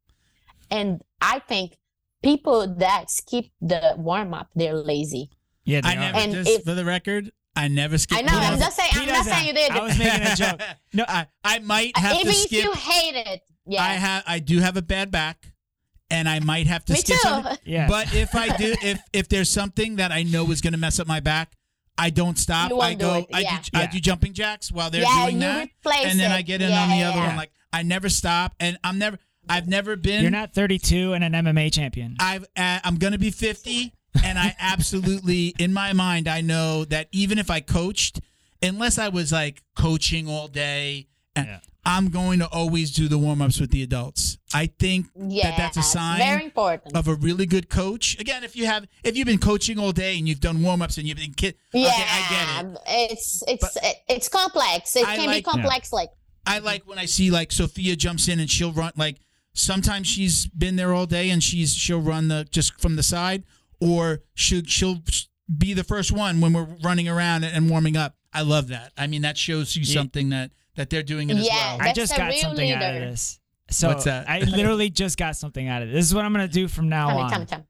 And 0.71 1.01
I 1.21 1.39
think 1.39 1.77
people 2.23 2.73
that 2.75 3.11
skip 3.11 3.45
the 3.61 3.95
warm 3.97 4.33
up, 4.33 4.47
they're 4.55 4.75
lazy. 4.75 5.29
Yeah, 5.65 5.81
they 5.81 5.89
i 5.89 5.95
are. 5.95 5.99
never 5.99 6.17
And 6.17 6.31
just 6.31 6.49
if- 6.49 6.63
for 6.63 6.73
the 6.73 6.85
record 6.85 7.31
i 7.55 7.67
never 7.67 7.97
skip 7.97 8.17
I 8.17 8.21
know. 8.21 8.33
I'm 8.33 8.57
doesn't. 8.57 8.59
just 8.59 8.75
saying. 8.77 8.91
I'm 8.95 9.07
not 9.07 9.15
doesn't. 9.15 9.33
saying 9.33 9.47
you 9.47 9.53
did. 9.53 9.71
I 9.71 9.83
was 9.83 9.97
making 9.97 10.21
a 10.27 10.35
joke. 10.35 10.61
no 10.93 11.05
I, 11.07 11.27
I 11.43 11.59
might 11.59 11.97
have 11.97 12.13
Even 12.15 12.25
to 12.25 12.31
if 12.31 12.47
skip 12.47 12.63
you 12.63 12.71
hate 12.73 13.15
it, 13.15 13.41
yeah. 13.65 13.81
i 13.83 13.89
have 13.93 14.23
i 14.27 14.39
do 14.39 14.59
have 14.59 14.77
a 14.77 14.81
bad 14.81 15.09
back 15.11 15.51
and 16.11 16.29
i 16.29 16.39
might 16.39 16.67
have 16.67 16.85
to 16.85 16.93
Me 16.93 16.99
skip 16.99 17.15
too. 17.15 17.21
something 17.27 17.57
Yeah. 17.65 17.87
But 17.87 18.13
if 18.13 18.35
I 18.35 18.55
do, 18.57 18.75
if 18.83 18.99
if 19.13 19.27
there's 19.29 19.49
something 19.49 19.95
that 19.97 20.11
I 20.11 20.23
know 20.23 20.49
is 20.51 20.61
going 20.61 20.73
to 20.73 20.79
mess 20.79 20.99
up 20.99 21.07
my 21.07 21.19
back, 21.19 21.53
I 21.97 22.09
don't 22.09 22.37
stop. 22.37 22.69
You 22.69 22.77
won't 22.77 22.91
I 22.91 22.93
do 22.95 22.99
go. 23.05 23.13
it, 23.15 23.25
I 23.33 23.39
yeah. 23.39 23.59
do. 23.61 23.79
I 23.79 23.85
do 23.87 23.99
jumping 23.99 24.33
jacks 24.33 24.71
while 24.71 24.89
they're 24.91 25.01
yeah, 25.01 25.23
doing 25.23 25.35
you 25.35 25.41
that, 25.41 25.69
replace 25.79 26.05
and 26.05 26.19
then 26.19 26.31
it. 26.31 26.35
I 26.35 26.41
get 26.41 26.61
in 26.61 26.69
yeah, 26.69 26.83
on 26.83 26.89
the 26.89 26.95
yeah, 26.97 27.09
other 27.09 27.17
yeah. 27.19 27.27
one. 27.27 27.37
Like 27.37 27.51
I 27.73 27.83
never 27.83 28.09
stop, 28.09 28.53
and 28.59 28.77
I'm 28.83 28.97
never. 28.99 29.17
I've 29.47 29.67
never 29.67 29.95
been. 29.95 30.23
You're 30.23 30.31
not 30.31 30.53
32 30.55 31.13
and 31.13 31.23
an 31.23 31.33
MMA 31.33 31.71
champion. 31.73 32.15
I've. 32.19 32.43
Uh, 32.57 32.79
I'm 32.83 32.95
going 32.97 33.13
to 33.13 33.19
be 33.19 33.29
50, 33.31 33.93
and 34.23 34.37
I 34.39 34.55
absolutely, 34.59 35.53
in 35.59 35.73
my 35.73 35.93
mind, 35.93 36.27
I 36.27 36.41
know 36.41 36.85
that 36.85 37.07
even 37.11 37.37
if 37.39 37.49
I 37.49 37.59
coached, 37.59 38.19
unless 38.61 38.97
I 38.97 39.09
was 39.09 39.31
like 39.31 39.61
coaching 39.75 40.27
all 40.29 40.47
day, 40.47 41.07
and 41.35 41.47
Yeah. 41.47 41.59
I'm 41.87 42.09
going 42.09 42.39
to 42.39 42.47
always 42.47 42.91
do 42.91 43.07
the 43.07 43.17
warm 43.19 43.41
ups 43.43 43.59
with 43.59 43.69
the 43.69 43.83
adults. 43.83 44.37
I 44.53 44.67
think 44.79 45.05
Yeah, 45.15 45.49
that 45.51 45.57
that's 45.57 45.77
a 45.77 45.83
sign 45.83 46.17
Very 46.17 46.45
important. 46.45 46.95
of 46.95 47.07
a 47.07 47.13
really 47.13 47.45
good 47.45 47.69
coach. 47.69 48.17
Again, 48.19 48.43
if 48.43 48.55
you 48.55 48.65
have 48.65 48.87
if 49.03 49.15
you've 49.15 49.27
been 49.27 49.37
coaching 49.37 49.77
all 49.77 49.91
day 49.91 50.17
and 50.17 50.27
you've 50.27 50.39
done 50.39 50.63
warm 50.63 50.81
ups 50.81 50.97
and 50.97 51.07
you've 51.07 51.17
been 51.17 51.33
kid, 51.33 51.55
yeah, 51.73 51.87
okay, 51.89 52.05
I 52.07 52.29
get 52.29 52.65
it. 52.65 52.79
it's 53.11 53.43
it's 53.47 53.77
it's 54.07 54.29
complex. 54.29 54.95
It 54.95 55.07
I 55.07 55.15
can 55.17 55.25
like- 55.27 55.37
be 55.37 55.41
complex. 55.43 55.93
Like 55.93 56.09
I 56.47 56.59
like 56.59 56.87
when 56.87 56.97
I 56.97 57.05
see 57.05 57.29
like 57.29 57.51
Sophia 57.51 57.95
jumps 57.95 58.27
in 58.29 58.39
and 58.39 58.49
she'll 58.49 58.71
run 58.71 58.91
like 58.95 59.17
sometimes 59.53 60.07
she's 60.07 60.47
been 60.47 60.75
there 60.77 60.93
all 60.93 61.05
day 61.05 61.29
and 61.29 61.43
she's 61.43 61.73
she'll 61.75 62.01
run 62.01 62.29
the 62.29 62.47
just 62.49 62.79
from 62.81 62.95
the 62.95 63.03
side 63.03 63.43
or 63.79 64.21
she'll 64.33 64.63
she'll 64.65 64.99
be 65.57 65.73
the 65.73 65.83
first 65.83 66.11
one 66.11 66.41
when 66.41 66.53
we're 66.53 66.67
running 66.83 67.07
around 67.07 67.43
and 67.43 67.69
warming 67.69 67.95
up. 67.97 68.15
I 68.33 68.41
love 68.41 68.67
that. 68.69 68.91
I 68.97 69.07
mean 69.07 69.21
that 69.21 69.37
shows 69.37 69.75
you 69.75 69.83
Yeah. 69.85 69.93
something 70.01 70.29
that 70.29 70.51
that 70.75 70.89
they're 70.89 71.03
doing 71.03 71.29
it 71.29 71.37
as 71.37 71.45
Yeah, 71.45 71.77
well. 71.77 71.87
I 71.87 71.93
just 71.93 72.15
got 72.17 72.29
real 72.31 72.41
something 72.41 72.71
out 72.71 72.95
of 72.95 73.01
this. 73.01 73.39
So 73.69 73.87
What's 73.87 74.03
that? 74.05 74.29
I 74.29 74.39
literally 74.57 74.89
just 74.89 75.17
got 75.17 75.35
something 75.35 75.67
out 75.67 75.81
of 75.81 75.89
it. 75.89 75.93
This 75.93 76.05
is 76.05 76.13
what 76.13 76.25
I'm 76.25 76.33
gonna 76.33 76.47
do 76.47 76.67
from 76.67 76.89
now 76.89 77.07
tell 77.07 77.17
me, 77.17 77.23
on. 77.23 77.29
tell 77.29 77.39
me, 77.39 77.45
tell 77.45 77.59
me. 77.59 77.65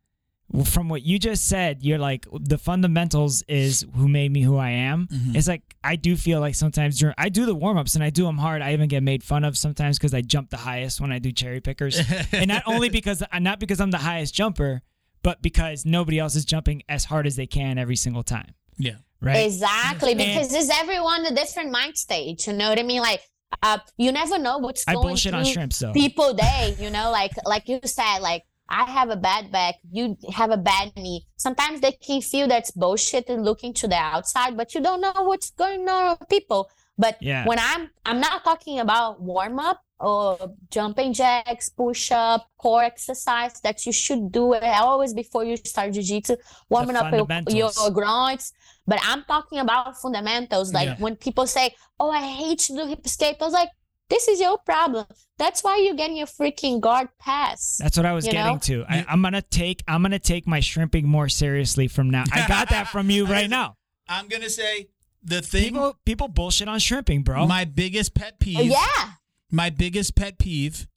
From 0.63 0.89
what 0.89 1.01
you 1.01 1.17
just 1.17 1.47
said, 1.47 1.81
you're 1.83 1.97
like 1.97 2.27
the 2.31 2.57
fundamentals 2.59 3.41
is 3.47 3.83
who 3.95 4.07
made 4.07 4.31
me 4.31 4.41
who 4.41 4.57
I 4.57 4.69
am. 4.71 5.07
Mhm. 5.07 5.35
It's 5.35 5.47
like 5.47 5.63
I 5.83 5.95
do 5.95 6.15
feel 6.15 6.39
like 6.39 6.53
sometimes 6.55 6.99
during 6.99 7.15
I 7.17 7.29
do 7.29 7.45
the 7.45 7.55
warm 7.55 7.77
ups 7.77 7.95
and 7.95 8.03
I 8.03 8.09
do 8.11 8.25
them 8.25 8.37
hard. 8.37 8.61
I 8.61 8.73
even 8.73 8.87
get 8.87 9.01
made 9.03 9.23
fun 9.23 9.43
of 9.43 9.57
sometimes 9.57 9.97
because 9.97 10.13
I 10.13 10.21
jump 10.21 10.51
the 10.51 10.57
highest 10.57 11.01
when 11.01 11.11
I 11.11 11.17
do 11.19 11.31
cherry 11.31 11.61
pickers, 11.61 11.99
and 12.31 12.47
not 12.47 12.63
only 12.67 12.89
because 12.89 13.23
not 13.39 13.59
because 13.59 13.79
I'm 13.81 13.91
the 13.91 13.97
highest 13.97 14.33
jumper, 14.35 14.81
but 15.25 15.41
because 15.41 15.85
nobody 15.85 16.19
else 16.19 16.35
is 16.35 16.45
jumping 16.45 16.83
as 16.87 17.03
hard 17.11 17.25
as 17.27 17.35
they 17.35 17.47
can 17.47 17.77
every 17.77 17.95
single 18.05 18.23
time. 18.23 18.51
yeah. 18.77 18.97
Right? 19.21 19.37
Exactly, 19.47 20.11
And- 20.11 20.19
because 20.19 20.53
it's 20.53 20.69
everyone 20.81 21.25
a 21.25 21.33
different 21.33 21.71
mind 21.71 21.97
stage. 21.97 22.45
You 22.47 22.53
know 22.53 22.69
what 22.69 22.77
I 22.77 22.83
mean? 22.83 23.01
Like, 23.01 23.21
uh, 23.63 23.79
you 23.97 24.11
never 24.11 24.37
know 24.37 24.59
what's 24.59 24.83
I 24.87 24.93
going 24.93 25.07
bullshit 25.07 25.31
through 25.31 25.39
on 25.39 25.45
shrimps 25.45 25.79
though. 25.79 25.93
people 25.93 26.33
day. 26.47 26.75
You 26.79 26.89
know, 26.91 27.09
like 27.09 27.31
like 27.45 27.67
you 27.67 27.79
said, 27.85 28.19
like 28.19 28.43
I 28.69 28.83
have 28.97 29.09
a 29.09 29.15
bad 29.15 29.51
back, 29.51 29.75
you 29.91 30.15
have 30.31 30.51
a 30.51 30.57
bad 30.57 30.91
knee. 30.95 31.25
Sometimes 31.37 31.81
they 31.81 31.93
can 31.93 32.21
feel 32.21 32.47
that's 32.47 32.71
bullshit 32.71 33.25
and 33.29 33.43
looking 33.43 33.73
to 33.81 33.87
the 33.87 33.95
outside, 33.95 34.55
but 34.57 34.75
you 34.75 34.81
don't 34.81 35.01
know 35.01 35.13
what's 35.29 35.49
going 35.51 35.87
on 35.89 36.17
with 36.19 36.29
people. 36.29 36.69
But 36.97 37.17
Yeah. 37.21 37.45
when 37.45 37.59
I'm 37.59 37.89
I'm 38.05 38.19
not 38.19 38.43
talking 38.43 38.79
about 38.79 39.21
warm 39.21 39.59
up 39.59 39.81
or 39.99 40.37
jumping 40.71 41.13
jacks, 41.13 41.69
push 41.69 42.11
up, 42.11 42.47
core 42.57 42.83
exercise 42.83 43.59
that 43.61 43.85
you 43.85 43.91
should 43.91 44.31
do 44.31 44.53
always 44.55 45.13
before 45.13 45.43
you 45.45 45.55
start 45.57 45.93
jiu-jitsu, 45.93 46.35
warming 46.69 46.95
up 46.95 47.11
your, 47.13 47.27
your 47.49 47.91
groins. 47.91 48.53
But 48.87 48.99
I'm 49.03 49.23
talking 49.23 49.59
about 49.59 49.97
fundamentals. 50.01 50.73
Like 50.73 50.87
Yeah. 50.87 50.95
when 50.99 51.15
people 51.15 51.47
say, 51.47 51.75
"Oh, 51.99 52.11
I 52.11 52.21
hate 52.21 52.59
to 52.67 52.75
do 52.75 52.85
hip 52.87 53.05
escape," 53.05 53.37
I 53.41 53.45
was 53.45 53.53
like, 53.53 53.69
"This 54.09 54.27
is 54.27 54.39
your 54.39 54.57
problem. 54.59 55.05
That's 55.37 55.63
why 55.63 55.77
you're 55.77 55.95
getting 55.95 56.17
your 56.17 56.27
freaking 56.27 56.79
guard 56.81 57.09
pass." 57.19 57.77
That's 57.79 57.97
what 57.97 58.05
I 58.05 58.13
was 58.13 58.25
getting 58.25 58.53
know? 58.53 58.59
to. 58.59 58.85
I, 58.87 59.05
I'm 59.09 59.21
gonna 59.21 59.41
take 59.41 59.81
I'm 59.87 60.01
gonna 60.01 60.19
take 60.19 60.45
my 60.47 60.59
shrimping 60.59 61.07
more 61.07 61.29
seriously 61.29 61.87
from 61.87 62.09
now. 62.09 62.25
I 62.31 62.47
got 62.47 62.69
that 62.69 62.87
from 62.89 63.09
you 63.09 63.25
right 63.25 63.49
now. 63.59 63.75
I'm 64.07 64.27
gonna 64.27 64.49
say 64.51 64.89
the 65.25 65.41
thing 65.41 65.63
People 65.73 65.97
people 66.05 66.27
bullshit 66.27 66.67
on 66.67 66.79
shrimping, 66.79 67.23
bro. 67.23 67.45
my 67.47 67.65
biggest 67.65 68.13
pet 68.13 68.39
peeve 68.39 68.57
oh, 68.59 68.61
yeah, 68.61 69.11
my 69.51 69.69
biggest 69.69 70.15
pet 70.15 70.37
peeve 70.37 70.87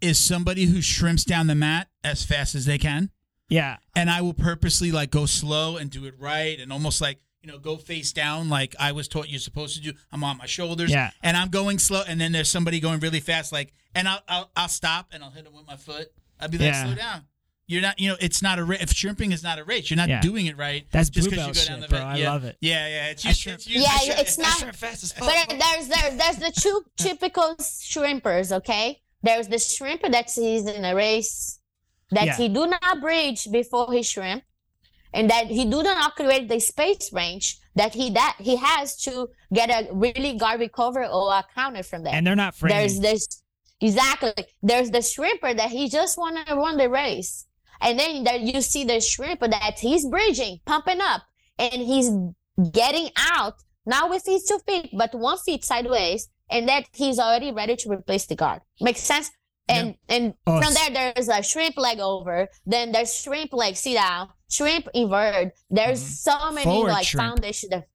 is 0.00 0.18
somebody 0.18 0.64
who 0.64 0.80
shrimps 0.82 1.24
down 1.24 1.46
the 1.46 1.54
mat 1.54 1.88
as 2.02 2.24
fast 2.24 2.54
as 2.54 2.64
they 2.66 2.78
can. 2.78 3.10
yeah, 3.48 3.76
and 3.94 4.10
I 4.10 4.20
will 4.22 4.34
purposely 4.34 4.90
like 4.92 5.10
go 5.10 5.26
slow 5.26 5.76
and 5.76 5.90
do 5.90 6.04
it 6.06 6.14
right 6.18 6.58
and 6.58 6.72
almost 6.72 7.00
like 7.00 7.20
you 7.42 7.50
know 7.50 7.58
go 7.58 7.76
face 7.76 8.12
down 8.12 8.48
like 8.48 8.74
I 8.78 8.92
was 8.92 9.08
taught 9.08 9.28
you're 9.28 9.38
supposed 9.40 9.76
to 9.76 9.82
do. 9.82 9.92
I'm 10.12 10.22
on 10.24 10.36
my 10.38 10.46
shoulders 10.46 10.90
Yeah. 10.90 11.10
and 11.22 11.36
I'm 11.36 11.48
going 11.48 11.78
slow 11.78 12.02
and 12.06 12.20
then 12.20 12.32
there's 12.32 12.48
somebody 12.50 12.80
going 12.80 13.00
really 13.00 13.20
fast 13.20 13.52
like 13.52 13.72
and 13.94 14.06
I'll 14.08 14.20
I'll, 14.28 14.50
I'll 14.56 14.68
stop 14.68 15.08
and 15.12 15.22
I'll 15.24 15.30
hit 15.30 15.44
them 15.44 15.54
with 15.54 15.66
my 15.66 15.76
foot. 15.76 16.08
I'll 16.38 16.48
be 16.48 16.58
like 16.58 16.66
Yeah. 16.66 16.84
slow 16.84 16.94
down. 16.94 17.24
You're 17.70 17.82
not, 17.82 18.00
you 18.00 18.08
know, 18.10 18.16
it's 18.20 18.42
not 18.42 18.58
a 18.58 18.64
race. 18.64 18.82
If 18.82 18.90
shrimping 18.92 19.30
is 19.32 19.42
not 19.44 19.58
a 19.60 19.64
race, 19.64 19.90
you're 19.90 19.96
not 19.96 20.08
Yeah. 20.08 20.20
doing 20.20 20.46
it 20.46 20.56
right. 20.56 20.84
That's 20.90 21.08
just 21.08 21.28
blue 21.28 21.36
'cause 21.36 21.46
belt 21.46 21.56
you 21.56 21.62
go 21.62 21.68
down 21.68 21.80
shit, 21.82 21.88
the 21.90 21.96
bro. 21.96 22.04
I 22.04 22.16
love 22.16 22.44
it. 22.44 22.56
Yeah, 22.60 22.88
yeah. 22.88 23.06
It's, 23.10 23.24
I 23.24 23.28
used, 23.28 23.40
shrimp- 23.40 23.58
it's 23.60 23.68
Yeah, 23.68 23.82
I 23.88 24.04
shrimp- 24.04 24.20
it's 24.20 24.38
not- 24.38 24.58
shrimp 24.58 24.74
fast 24.76 25.02
as 25.04 25.12
but 25.12 25.32
there's 25.48 25.86
there, 25.88 26.10
there's 26.16 26.36
the 26.36 26.50
two 26.50 26.82
typical 26.96 27.54
shrimpers. 27.60 28.50
Okay, 28.50 29.00
there's 29.22 29.48
the 29.48 29.56
shrimper 29.56 30.10
that 30.10 30.30
sees 30.30 30.66
in 30.66 30.84
a 30.84 30.94
race 30.94 31.60
that 32.10 32.26
Yeah. 32.26 32.36
he 32.36 32.48
do 32.48 32.66
not 32.66 33.00
bridge 33.00 33.48
before 33.52 33.92
he 33.92 34.02
shrimp, 34.02 34.42
and 35.14 35.30
that 35.30 35.46
he 35.46 35.64
do 35.64 35.82
not 35.84 36.16
create 36.16 36.48
the 36.48 36.58
space 36.58 37.12
range 37.12 37.58
that 37.76 37.94
he 37.94 38.10
that 38.10 38.34
he 38.40 38.56
has 38.56 38.96
to 39.02 39.28
get 39.54 39.70
a 39.70 39.92
really 39.92 40.32
guard 40.36 40.58
recover 40.58 41.06
or 41.06 41.32
a 41.32 41.44
counter 41.54 41.84
from 41.84 42.02
that. 42.02 42.14
and 42.14 42.26
they're 42.26 42.34
not 42.34 42.56
framing. 42.56 42.76
There's 42.78 42.98
this 42.98 43.28
exactly. 43.80 44.32
There's 44.60 44.90
the 44.90 44.98
shrimper 44.98 45.56
that 45.56 45.70
he 45.70 45.88
just 45.88 46.18
want 46.18 46.44
to 46.46 46.54
run 46.56 46.76
the 46.76 46.88
race, 46.90 47.46
and 47.80 47.98
then 47.98 48.24
there 48.24 48.36
you 48.36 48.60
see 48.60 48.84
the 48.84 49.00
shrimp 49.00 49.40
that 49.40 49.78
he's 49.78 50.06
bridging, 50.06 50.60
pumping 50.66 51.00
up, 51.00 51.22
and 51.58 51.74
he's 51.74 52.10
getting 52.72 53.10
out 53.16 53.54
not 53.86 54.10
with 54.10 54.24
his 54.26 54.44
two 54.44 54.58
feet, 54.66 54.90
but 54.92 55.14
one 55.14 55.38
feet 55.38 55.64
sideways, 55.64 56.28
and 56.50 56.68
that 56.68 56.86
he's 56.92 57.18
already 57.18 57.52
ready 57.52 57.76
to 57.76 57.90
replace 57.90 58.26
the 58.26 58.36
guard. 58.36 58.60
Makes 58.80 59.00
sense. 59.00 59.30
And 59.68 59.94
and 60.08 60.34
Oh, 60.46 60.60
from 60.60 60.74
there 60.74 61.12
there's 61.14 61.28
a 61.28 61.42
shrimp 61.42 61.76
leg 61.76 62.00
over, 62.00 62.48
then 62.66 62.92
there's 62.92 63.14
shrimp 63.14 63.52
leg 63.52 63.76
sit 63.76 63.94
down, 63.94 64.28
shrimp 64.50 64.88
invert. 64.94 65.52
There's 65.70 66.02
mm-hmm. 66.02 66.40
so 66.40 66.50
many 66.52 66.64
Forward 66.64 66.88
like 66.88 67.06
shrimp. 67.06 67.28
foundation. 67.28 67.70
That, 67.70 67.86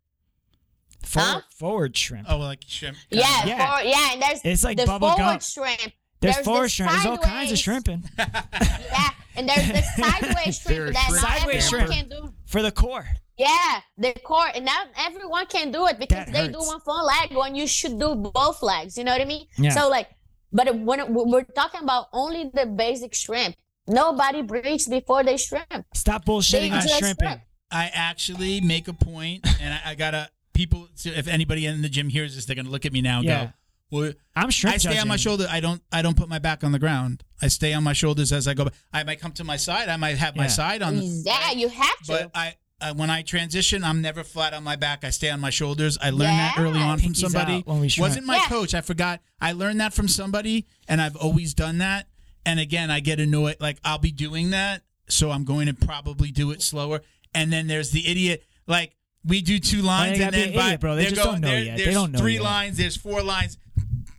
forward, 1.03 1.29
huh? 1.29 1.41
forward 1.57 1.97
shrimp. 1.97 2.27
Oh, 2.29 2.37
like 2.37 2.63
shrimp. 2.65 2.97
yeah, 3.09 3.45
Yeah. 3.45 3.77
For, 3.77 3.83
yeah, 3.83 4.13
and 4.13 4.21
there's 4.21 4.41
It's 4.43 4.63
like 4.63 4.77
the 4.77 4.85
bubble 4.85 5.09
forward 5.09 5.23
gum. 5.23 5.39
shrimp. 5.39 5.93
There's, 6.21 6.35
there's 6.35 6.45
forward 6.45 6.65
the 6.65 6.69
shrimp. 6.69 6.91
There's 6.91 7.05
all 7.05 7.17
kinds 7.17 7.51
of 7.51 7.59
sideways. 7.59 7.59
shrimping 7.59 8.03
Yeah, 8.17 9.09
and 9.37 9.47
there's 9.49 9.67
the 9.67 9.81
sideways 10.01 10.59
shrimp 10.61 10.77
There's 10.77 10.93
that 10.93 11.09
sideways 11.11 11.65
everyone 11.67 11.87
shrimp. 11.91 12.09
can 12.09 12.21
do. 12.21 12.33
for 12.45 12.61
the 12.61 12.71
core. 12.71 13.05
Yeah, 13.37 13.81
the 13.97 14.13
core, 14.23 14.47
and 14.55 14.63
not 14.63 14.87
everyone 14.97 15.45
can 15.47 15.71
do 15.71 15.87
it 15.87 15.99
because 15.99 16.27
they 16.31 16.47
do 16.47 16.59
one 16.59 16.79
full 16.81 17.05
leg 17.05 17.35
when 17.35 17.53
you 17.55 17.67
should 17.67 17.99
do 17.99 18.15
both 18.15 18.63
legs. 18.63 18.97
You 18.97 19.03
know 19.03 19.11
what 19.11 19.19
I 19.21 19.25
mean? 19.25 19.45
Yeah. 19.57 19.71
So 19.71 19.89
like, 19.89 20.09
but 20.53 20.73
when 20.73 21.13
we're 21.13 21.43
talking 21.43 21.81
about 21.83 22.07
only 22.13 22.49
the 22.53 22.65
basic 22.65 23.13
shrimp, 23.13 23.55
nobody 23.87 24.41
breathes 24.41 24.87
before 24.87 25.23
they 25.23 25.35
shrimp. 25.35 25.85
Stop 25.93 26.23
bullshitting 26.25 26.69
They 26.69 26.77
on 26.77 26.87
shrimping. 26.87 27.27
shrimp. 27.27 27.41
I 27.71 27.91
actually 27.93 28.61
make 28.61 28.87
a 28.87 28.93
point, 28.93 29.45
and 29.59 29.73
I, 29.73 29.91
I 29.91 29.95
gotta 29.95 30.29
people. 30.53 30.87
If 31.03 31.27
anybody 31.27 31.65
in 31.65 31.81
the 31.81 31.89
gym 31.89 32.07
hears 32.07 32.35
this, 32.35 32.45
they're 32.45 32.55
gonna 32.55 32.69
look 32.69 32.85
at 32.85 32.93
me 32.93 33.01
now 33.01 33.17
and 33.19 33.25
Yeah. 33.27 33.45
go, 33.47 33.51
"Well, 33.95 34.13
I'm 34.35 34.49
shrimp 34.49 34.75
I 34.75 34.77
stay 34.77 34.97
on 34.97 35.07
my 35.07 35.17
shoulder. 35.17 35.47
I 35.49 35.59
don't. 35.59 35.81
I 35.91 36.01
don't 36.01 36.17
put 36.17 36.29
my 36.29 36.39
back 36.39 36.63
on 36.63 36.71
the 36.71 36.79
ground. 36.79 37.23
I 37.41 37.47
stay 37.47 37.73
on 37.73 37.83
my 37.83 37.93
shoulders 37.93 38.31
as 38.31 38.47
I 38.47 38.53
go. 38.53 38.67
I 38.93 39.03
might 39.03 39.19
come 39.19 39.31
to 39.33 39.43
my 39.43 39.57
side. 39.57 39.89
I 39.89 39.97
might 39.97 40.17
have 40.17 40.35
my 40.35 40.47
side 40.47 40.81
on. 40.81 40.99
Yeah, 41.01 41.51
you 41.51 41.69
have 41.69 41.97
to. 42.05 42.07
But 42.07 42.31
I, 42.33 42.55
I 42.81 42.91
when 42.91 43.09
I 43.09 43.21
transition, 43.21 43.83
I'm 43.83 44.01
never 44.01 44.23
flat 44.23 44.53
on 44.53 44.63
my 44.63 44.75
back. 44.75 45.03
I 45.03 45.09
stay 45.09 45.29
on 45.29 45.39
my 45.39 45.49
shoulders. 45.49 45.97
I 46.01 46.09
learned 46.09 46.37
that 46.39 46.55
early 46.57 46.79
on 46.79 46.99
from 46.99 47.15
somebody. 47.15 47.61
when 47.65 47.79
we 47.79 47.89
shrimp. 47.89 48.09
Wasn't 48.09 48.25
my 48.25 48.35
Yeah. 48.37 48.47
coach. 48.47 48.73
I 48.73 48.81
forgot. 48.81 49.21
I 49.41 49.51
learned 49.53 49.79
that 49.81 49.93
from 49.93 50.07
somebody, 50.07 50.65
and 50.87 51.01
I've 51.01 51.15
always 51.15 51.53
done 51.53 51.77
that. 51.79 52.07
And 52.45 52.59
again, 52.59 52.91
I 52.91 52.99
get 52.99 53.19
annoyed. 53.19 53.57
Like 53.59 53.79
I'll 53.83 53.97
be 53.99 54.11
doing 54.11 54.51
that, 54.51 54.83
so 55.09 55.31
I'm 55.31 55.43
going 55.45 55.67
to 55.67 55.73
probably 55.73 56.31
do 56.31 56.51
it 56.51 56.61
slower. 56.61 57.01
And 57.33 57.51
then 57.51 57.67
there's 57.67 57.91
the 57.91 58.07
idiot. 58.07 58.43
Like 58.67 58.95
we 59.25 59.41
do 59.41 59.57
two 59.59 59.81
lines, 59.81 60.19
and 60.19 60.31
then 60.33 60.49
an 60.49 60.55
by, 60.55 60.65
idiot, 60.67 60.79
bro. 60.81 60.95
They 60.95 61.01
they're 61.03 61.11
just 61.11 61.23
don't 61.23 61.41
know 61.41 61.47
there- 61.47 61.63
yet. 61.63 61.77
They 61.77 61.83
There's 61.85 61.95
don't 61.95 62.11
know 62.11 62.19
three 62.19 62.33
yet. 62.35 62.43
lines. 62.43 62.77
There's 62.77 62.95
four 62.95 63.23
lines. 63.23 63.57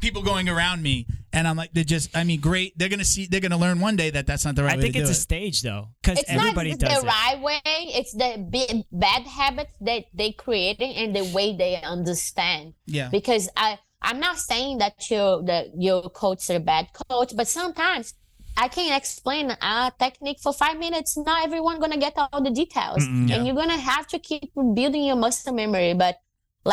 People 0.06 0.22
going 0.22 0.48
around 0.48 0.84
me, 0.84 1.08
and 1.32 1.48
I'm 1.48 1.56
like, 1.56 1.72
they're 1.72 1.82
just. 1.82 2.16
I 2.16 2.22
mean, 2.22 2.38
great. 2.40 2.78
They're 2.78 2.88
gonna 2.88 3.04
see. 3.04 3.26
They're 3.26 3.40
gonna 3.40 3.56
learn 3.58 3.80
one 3.80 3.96
day 3.96 4.08
that 4.10 4.24
that's 4.24 4.44
not 4.44 4.54
the 4.54 4.62
right 4.62 4.74
way. 4.74 4.74
I 4.74 4.76
way 4.76 4.82
think 4.82 4.94
to 4.94 5.00
it's 5.00 5.08
do 5.10 5.12
a 5.12 5.18
it. 5.18 5.28
stage 5.30 5.62
though, 5.62 5.88
because 6.00 6.20
it's 6.20 6.30
not 6.30 6.38
everybody 6.42 6.70
the 6.74 6.86
does 6.86 7.02
it. 7.02 7.06
right 7.06 7.40
way. 7.42 7.60
It's 7.98 8.12
the 8.12 8.46
b- 8.48 8.86
bad 8.92 9.22
habits 9.26 9.74
that 9.80 10.04
they 10.14 10.30
created 10.30 10.90
and 10.94 11.10
the 11.16 11.24
way 11.34 11.56
they 11.56 11.82
understand. 11.82 12.74
yeah. 12.86 13.08
because 13.10 13.48
I 13.56 13.78
I'm 14.00 14.20
not 14.20 14.38
saying 14.38 14.78
that 14.78 15.10
your 15.10 15.42
that 15.50 15.66
your 15.76 16.08
coach 16.10 16.42
is 16.44 16.50
a 16.50 16.60
bad 16.60 16.86
coach, 17.10 17.32
but 17.34 17.48
sometimes 17.48 18.14
I 18.56 18.68
can't 18.68 18.96
explain 18.96 19.50
a 19.50 19.92
technique 19.98 20.38
for 20.40 20.52
five 20.52 20.78
minutes. 20.78 21.16
Not 21.16 21.44
everyone 21.44 21.80
gonna 21.80 21.98
get 21.98 22.12
all 22.16 22.40
the 22.42 22.50
details, 22.52 23.02
Yeah. 23.04 23.34
and 23.34 23.46
you're 23.46 23.56
gonna 23.56 23.76
have 23.92 24.06
to 24.14 24.20
keep 24.20 24.52
building 24.54 25.02
your 25.04 25.16
muscle 25.16 25.52
memory. 25.52 25.94
But 25.94 26.20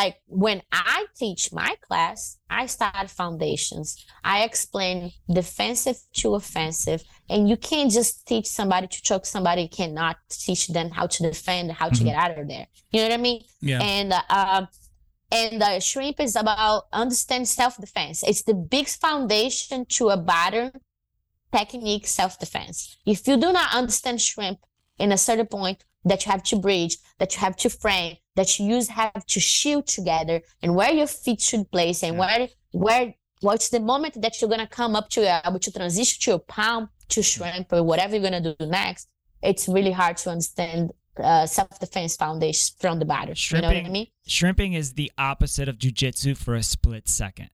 like 0.02 0.16
when 0.44 0.60
I 0.72 1.06
teach 1.22 1.44
my 1.54 1.72
class, 1.88 2.38
I 2.50 2.66
start 2.66 3.10
foundations. 3.22 3.88
I 4.24 4.38
explain 4.50 5.12
defensive 5.32 5.98
to 6.20 6.36
offensive, 6.36 7.02
and 7.30 7.42
you 7.50 7.58
can't 7.70 7.92
just 8.00 8.26
teach 8.30 8.48
somebody 8.60 8.88
to 8.88 9.00
choke 9.10 9.26
somebody. 9.36 9.62
You 9.64 9.70
cannot 9.82 10.16
teach 10.46 10.64
them 10.78 10.90
how 10.98 11.06
to 11.14 11.20
defend, 11.30 11.66
how 11.82 11.90
to 11.90 12.02
Mhm. 12.02 12.06
get 12.06 12.16
out 12.24 12.38
of 12.40 12.48
there. 12.48 12.68
You 12.92 12.98
know 13.02 13.08
what 13.10 13.20
I 13.20 13.24
mean? 13.30 13.42
Yeah. 13.62 13.82
and 13.82 14.12
um, 14.40 14.68
and 15.32 15.62
the 15.64 15.80
shrimp 15.80 16.20
is 16.20 16.36
about 16.36 16.80
understand 17.04 17.48
self-defense 17.48 18.18
it's 18.30 18.44
the 18.50 18.54
big 18.76 18.88
foundation 19.06 19.80
to 19.98 20.04
a 20.10 20.18
better 20.18 20.66
technique 21.52 22.06
self-defense 22.08 22.98
if 23.06 23.28
you 23.28 23.36
do 23.38 23.50
not 23.52 23.74
understand 23.74 24.20
shrimp 24.22 24.60
in 25.00 25.12
a 25.12 25.18
certain 25.18 25.46
point 25.58 25.80
that 26.06 26.26
you 26.26 26.32
have 26.32 26.44
to 26.44 26.56
bridge 26.58 26.98
that 27.20 27.34
you 27.34 27.40
have 27.40 27.56
to 27.56 27.70
frame 27.70 28.18
that 28.36 28.60
you 28.60 28.66
use 28.68 28.88
have 28.90 29.26
to 29.28 29.40
shield 29.40 29.86
together 29.88 30.42
and 30.62 30.76
where 30.76 30.92
your 30.92 31.08
feet 31.08 31.40
should 31.42 31.70
place 31.72 32.04
and 32.04 32.18
where 32.18 32.48
where 32.72 33.14
what's 33.42 33.70
the 33.70 33.80
moment 33.80 34.22
that 34.22 34.42
you're 34.42 34.50
gonna 34.50 34.68
come 34.68 34.96
up 34.96 35.10
to 35.10 35.22
your 35.22 35.40
elbow 35.44 35.58
to 35.58 35.72
transition 35.72 36.18
to 36.22 36.32
your 36.32 36.40
palm 36.40 36.90
to 37.10 37.22
shrimp 37.22 37.72
or 37.72 37.84
whatever 37.84 38.16
you're 38.16 38.24
gonna 38.24 38.56
do 38.58 38.66
next. 38.66 39.08
It's 39.42 39.68
really 39.68 39.92
hard 39.92 40.18
to 40.18 40.30
understand 40.32 40.92
uh, 41.18 41.46
self-defense 41.46 42.16
foundation 42.16 42.76
from 42.80 42.98
the 43.00 43.06
body. 43.06 43.34
You 43.36 43.62
know 43.62 43.68
what 43.68 43.76
I 43.76 43.82
Shrimping- 43.82 43.92
mean? 43.92 44.08
Shrimping 44.26 44.74
is 44.74 44.94
the 44.94 45.12
opposite 45.18 45.68
of 45.70 45.78
jujitsu 45.78 46.36
for 46.36 46.56
a 46.56 46.64
split 46.64 47.08
second. 47.08 47.50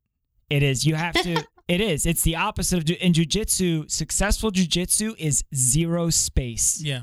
It 0.50 0.64
is. 0.64 0.86
You 0.86 0.96
have 0.96 1.16
to. 1.16 1.46
it 1.68 1.82
is. 1.82 2.06
It's 2.06 2.22
the 2.22 2.36
opposite 2.38 2.78
of 2.78 2.86
ju- 2.86 2.96
in 3.02 3.12
jujitsu. 3.14 3.90
Successful 3.92 4.52
jujitsu 4.52 5.16
is 5.18 5.44
zero 5.54 6.10
space. 6.10 6.82
Yeah. 6.82 7.02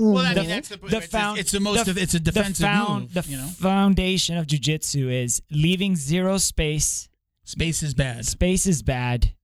Well, 0.00 0.24
I 0.24 0.34
The- 0.34 0.40
mean, 0.40 0.48
that's 0.50 0.68
the, 0.68 0.76
the 0.78 1.00
found- 1.00 1.38
it's 1.38 1.52
the 1.52 1.60
most 1.60 1.84
the- 1.84 1.90
of 1.92 1.98
it's 1.98 2.14
a 2.14 2.18
The, 2.18 2.32
defensive 2.32 2.64
found, 2.64 3.02
move. 3.02 3.14
the 3.14 3.30
you 3.30 3.36
know, 3.36 3.46
foundation 3.48 4.36
of 4.38 4.46
jujitsu 4.46 5.12
is 5.12 5.42
leaving 5.50 5.94
zero 5.96 6.38
space. 6.38 7.08
space 7.44 7.82
is 7.82 7.94
bad. 7.94 8.24
Space 8.26 8.66
is 8.66 8.82
bad, 8.82 9.34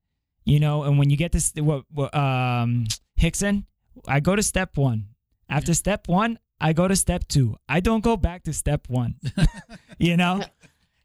you 0.44 0.58
know. 0.60 0.84
And 0.84 0.98
when 0.98 1.10
you 1.10 1.16
get 1.16 1.32
this, 1.32 1.52
what, 1.56 1.84
what 1.92 2.14
um 2.14 2.86
Rickson, 3.20 3.64
I 4.06 4.20
go 4.20 4.34
to 4.36 4.42
step 4.42 4.76
one. 4.76 5.08
After 5.48 5.74
step 5.74 6.08
one, 6.08 6.38
I 6.60 6.72
go 6.72 6.88
to 6.88 6.96
step 6.96 7.28
two. 7.28 7.56
I 7.68 7.80
don't 7.80 8.02
go 8.02 8.16
back 8.16 8.44
to 8.44 8.52
step 8.52 8.88
one. 8.88 9.16
you 9.98 10.16
know, 10.16 10.42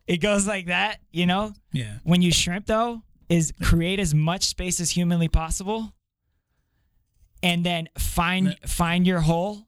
it 0.08 0.18
goes 0.18 0.48
like 0.48 0.68
that. 0.68 1.00
You 1.12 1.26
know, 1.26 1.54
Yeah. 1.74 1.98
when 2.04 2.22
you 2.22 2.32
shrimp 2.32 2.68
though, 2.68 3.02
is 3.30 3.54
create 3.62 4.00
as 4.00 4.14
much 4.14 4.44
space 4.44 4.80
as 4.80 4.92
humanly 4.92 5.28
possible, 5.28 5.94
and 7.44 7.66
then 7.66 7.90
find 7.98 8.56
find 8.68 9.06
your 9.08 9.22
hole 9.22 9.68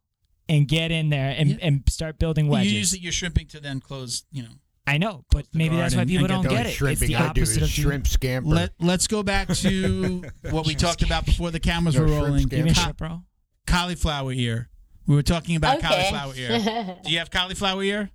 and 0.49 0.67
get 0.67 0.91
in 0.91 1.09
there 1.09 1.33
and, 1.37 1.49
Yeah. 1.51 1.57
and 1.61 1.83
start 1.89 2.19
building 2.19 2.47
wedges. 2.47 2.71
You 2.71 2.77
usually 2.79 2.99
you're 3.01 3.11
shrimping 3.11 3.47
to 3.47 3.59
then 3.59 3.79
close. 3.79 4.23
You 4.31 4.43
know. 4.43 4.49
I 4.85 4.97
know, 4.97 5.23
but 5.31 5.45
maybe 5.53 5.77
that's 5.77 5.95
guard 5.95 6.07
why 6.09 6.11
people 6.11 6.25
and 6.25 6.27
get 6.27 6.33
don't 6.35 6.43
the 6.43 6.49
get 6.49 6.65
it. 6.65 6.69
It's 6.69 6.77
shrimping 6.77 7.07
the 7.07 7.15
I 7.15 7.19
do 7.31 7.41
opposite 7.41 7.63
of 7.63 7.69
shrimp 7.69 8.05
scamper. 8.07 8.49
Let 8.49 8.71
Let's 8.81 9.07
go 9.07 9.23
back 9.23 9.47
to 9.47 10.23
what 10.49 10.67
we 10.67 10.75
talked 10.75 11.01
about 11.03 11.25
before 11.25 11.51
the 11.51 11.59
cameras 11.61 11.95
No, 11.95 12.01
were 12.01 12.07
rolling. 12.09 12.39
scamper. 12.47 12.55
Even 12.57 12.73
Ca- 12.73 12.81
shrimp, 12.81 12.97
bro. 12.97 13.21
cauliflower 13.65 14.33
ear. 14.33 14.69
We 15.07 15.15
were 15.15 15.23
talking 15.23 15.55
about 15.55 15.77
Okay. 15.77 15.87
cauliflower 15.87 16.33
ear. 16.35 16.97
Do 17.05 17.11
you 17.11 17.19
have 17.19 17.31
cauliflower 17.31 17.81
ear? 17.83 18.09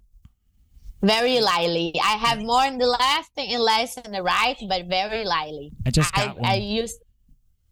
very 1.03 1.41
lightly. 1.41 1.95
I 2.03 2.17
have 2.17 2.39
more 2.41 2.65
in 2.65 2.77
the 2.79 2.87
left 2.87 3.31
and 3.37 3.63
less 3.63 3.97
in 3.97 4.11
the 4.13 4.23
right, 4.23 4.57
but 4.69 4.87
very 4.87 5.25
lightly. 5.25 5.73
I 5.87 5.91
just 5.91 6.17
I, 6.19 6.27
got 6.27 6.39
one. 6.41 6.51
I 6.51 6.57
used. 6.57 6.99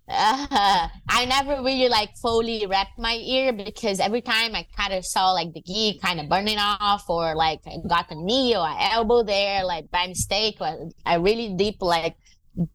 Uh, 0.09 0.89
I 1.09 1.25
never 1.25 1.63
really 1.63 1.89
like 1.89 2.17
fully 2.17 2.65
wrapped 2.67 2.99
my 2.99 3.15
ear 3.15 3.53
because 3.53 3.99
every 3.99 4.21
time 4.21 4.55
I 4.55 4.67
kind 4.77 4.95
of 4.95 5.05
saw 5.05 5.33
like 5.33 5.53
the 5.53 5.63
gi 5.63 5.99
kind 6.01 6.21
of 6.21 6.29
burning 6.29 6.59
off 6.59 7.11
or 7.11 7.35
like 7.35 7.61
I 7.67 7.79
got 7.89 8.11
a 8.13 8.15
knee 8.15 8.57
or 8.57 8.67
an 8.67 8.77
elbow 8.93 9.25
there 9.25 9.65
like 9.65 9.91
by 9.91 10.07
mistake. 10.07 10.59
Or 10.61 10.91
I 11.05 11.17
really 11.17 11.55
deep 11.55 11.83
like 11.83 12.17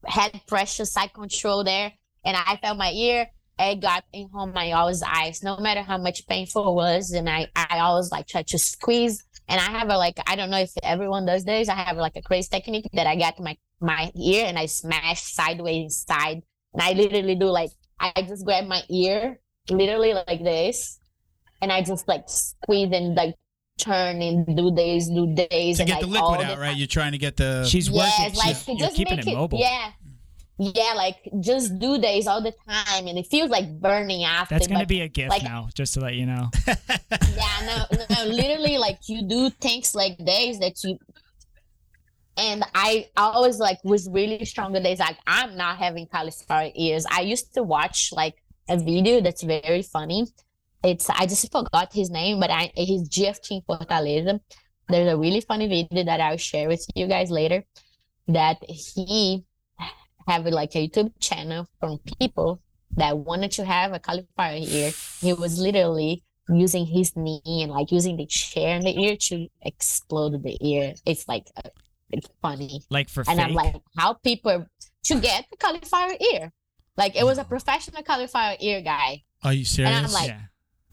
head 0.06 0.42
pressure, 0.48 0.84
side 0.86 1.14
control 1.14 1.64
there, 1.64 1.94
and 2.26 2.36
I 2.36 2.58
felt 2.62 2.78
my 2.78 2.92
ear. 2.92 3.28
It 3.58 3.80
got 3.80 4.04
in 4.12 4.28
home 4.30 4.54
my 4.54 4.72
always 4.72 5.04
eyes, 5.04 5.44
no 5.44 5.58
matter 5.58 5.84
how 5.84 6.00
much 6.00 6.28
painful 6.28 6.70
it 6.70 6.74
was, 6.74 7.12
and 7.12 7.30
I 7.30 7.48
I 7.56 7.80
always 7.80 8.12
like 8.12 8.28
try 8.28 8.44
to 8.44 8.60
squeeze. 8.60 9.24
And 9.48 9.60
I 9.60 9.80
have 9.80 9.90
a 9.90 9.98
like 9.98 10.18
I 10.28 10.36
don't 10.36 10.50
know 10.50 10.60
if 10.60 10.74
everyone 10.84 11.26
does 11.26 11.46
this. 11.46 11.70
I 11.70 11.76
have 11.76 11.96
like 11.96 12.18
a 12.18 12.22
crazy 12.22 12.50
technique 12.52 12.90
that 12.94 13.08
I 13.08 13.16
get 13.16 13.40
my 13.40 13.56
my 13.80 14.12
ear 14.16 14.46
and 14.48 14.60
I 14.60 14.66
smash 14.66 15.22
sideways 15.22 15.84
inside 15.86 16.44
and 16.74 16.82
I 16.82 16.94
literally 16.94 17.36
do 17.36 17.46
like 17.46 17.72
I 18.00 18.12
just 18.28 18.46
grab 18.46 18.66
my 18.66 18.82
ear, 18.90 19.40
literally 19.70 20.14
like 20.14 20.44
this, 20.44 21.00
and 21.62 21.72
I 21.72 21.82
just 21.84 22.08
like 22.08 22.24
squeeze 22.28 22.92
and 22.92 23.16
like 23.16 23.36
turn 23.78 24.22
and 24.22 24.46
do 24.58 24.72
this, 24.72 25.08
do 25.08 25.34
this, 25.36 25.78
To 25.78 25.84
and 25.84 25.88
get 25.92 26.02
the 26.02 26.08
like, 26.08 26.22
all 26.22 26.32
liquid 26.32 26.48
out, 26.50 26.60
right? 26.60 26.76
You're 26.76 26.88
trying 26.88 27.12
to 27.14 27.18
get 27.18 27.38
the. 27.38 27.66
She's 27.66 27.90
working. 27.92 28.12
Yes, 28.20 28.38
like 28.38 28.56
she's, 28.56 28.66
to 28.66 28.72
you're 28.72 28.80
just 28.88 28.96
keeping 28.96 29.18
make 29.18 29.28
it 29.28 29.32
it, 29.32 29.36
mobile. 29.36 29.60
yeah, 29.60 29.92
yeah, 30.58 30.94
like 30.96 31.18
just 31.42 31.78
do 31.80 31.98
this 31.98 32.28
all 32.28 32.42
the 32.42 32.54
time, 32.68 33.08
and 33.08 33.18
it 33.18 33.28
feels 33.28 33.50
like 33.50 33.80
burning 33.80 34.24
after. 34.24 34.56
That's 34.56 34.68
gonna 34.68 34.82
but 34.82 34.88
be 34.88 35.02
a 35.02 35.08
gift 35.08 35.30
like- 35.30 35.44
now, 35.44 35.70
just 35.74 35.94
to 35.96 36.00
let 36.00 36.16
you 36.16 36.26
know. 36.26 36.50
yeah, 36.68 37.86
no, 37.92 37.98
no, 38.10 38.26
literally, 38.26 38.78
like 38.78 39.00
you 39.08 39.28
do 39.28 39.50
things 39.50 39.94
like 39.96 40.18
days 40.24 40.60
that 40.60 40.84
you. 40.84 40.98
And 42.38 42.64
I 42.74 43.10
always 43.18 43.60
like 43.60 43.80
was 43.84 44.10
really 44.10 44.46
strong 44.46 44.72
stronger 44.72 44.82
days. 44.82 45.00
Like 45.00 45.18
I'm 45.28 45.58
not 45.58 45.78
having 45.78 46.08
cauliflower 46.08 46.70
ears. 46.76 47.06
I 47.10 47.22
used 47.22 47.54
to 47.56 47.64
watch 47.64 48.12
like 48.12 48.36
a 48.70 48.78
video 48.78 49.22
that's 49.22 49.44
very 49.44 49.82
funny. 49.82 50.28
It's 50.84 51.10
I 51.10 51.26
just 51.26 51.52
forgot 51.52 51.94
his 51.94 52.10
name, 52.10 52.40
but 52.40 52.50
I 52.50 52.72
he's 52.76 53.10
GFT 53.10 53.52
in 53.52 53.62
Fortaleza. 53.62 54.40
There's 54.88 55.12
a 55.14 55.18
really 55.18 55.42
funny 55.42 55.68
video 55.68 56.04
that 56.06 56.20
I'll 56.20 56.38
share 56.38 56.68
with 56.68 56.86
you 56.96 57.08
guys 57.08 57.30
later. 57.30 57.64
That 58.28 58.58
he 58.64 59.44
have 60.28 60.46
like 60.46 60.76
a 60.76 60.88
YouTube 60.88 61.12
channel 61.20 61.68
from 61.80 62.00
people 62.20 62.62
that 62.96 63.18
wanted 63.18 63.52
to 63.52 63.66
have 63.66 63.94
a 63.94 64.00
cauliflower 64.00 64.58
ear. 64.58 64.92
He 65.20 65.34
was 65.34 65.60
literally 65.60 66.24
using 66.50 66.86
his 66.86 67.16
knee 67.16 67.42
and 67.46 67.72
like 67.72 67.92
using 67.92 68.18
the 68.18 68.26
chair 68.26 68.76
in 68.76 68.84
the 68.84 69.00
ear 69.00 69.16
to 69.16 69.48
explode 69.62 70.44
the 70.44 70.58
ear. 70.62 70.94
It's 71.06 71.28
like 71.28 71.48
uh, 71.56 71.70
it's 72.12 72.30
funny, 72.42 72.82
Like 72.90 73.10
for 73.10 73.22
and 73.28 73.38
fake. 73.40 73.48
I'm 73.48 73.54
like, 73.54 73.76
how 73.98 74.14
people 74.14 74.66
to 75.06 75.20
get 75.20 75.46
the 75.50 75.58
cauliflower 75.58 76.14
ear? 76.34 76.52
Like 76.98 77.16
it 77.16 77.24
was 77.26 77.38
a 77.38 77.44
professional 77.44 78.04
cauliflower 78.04 78.56
ear 78.60 78.82
guy. 78.82 79.24
Are 79.44 79.54
you 79.54 79.66
serious? 79.66 79.96
And 79.96 80.06
I'm 80.06 80.12
like- 80.14 80.30
yeah. 80.30 80.42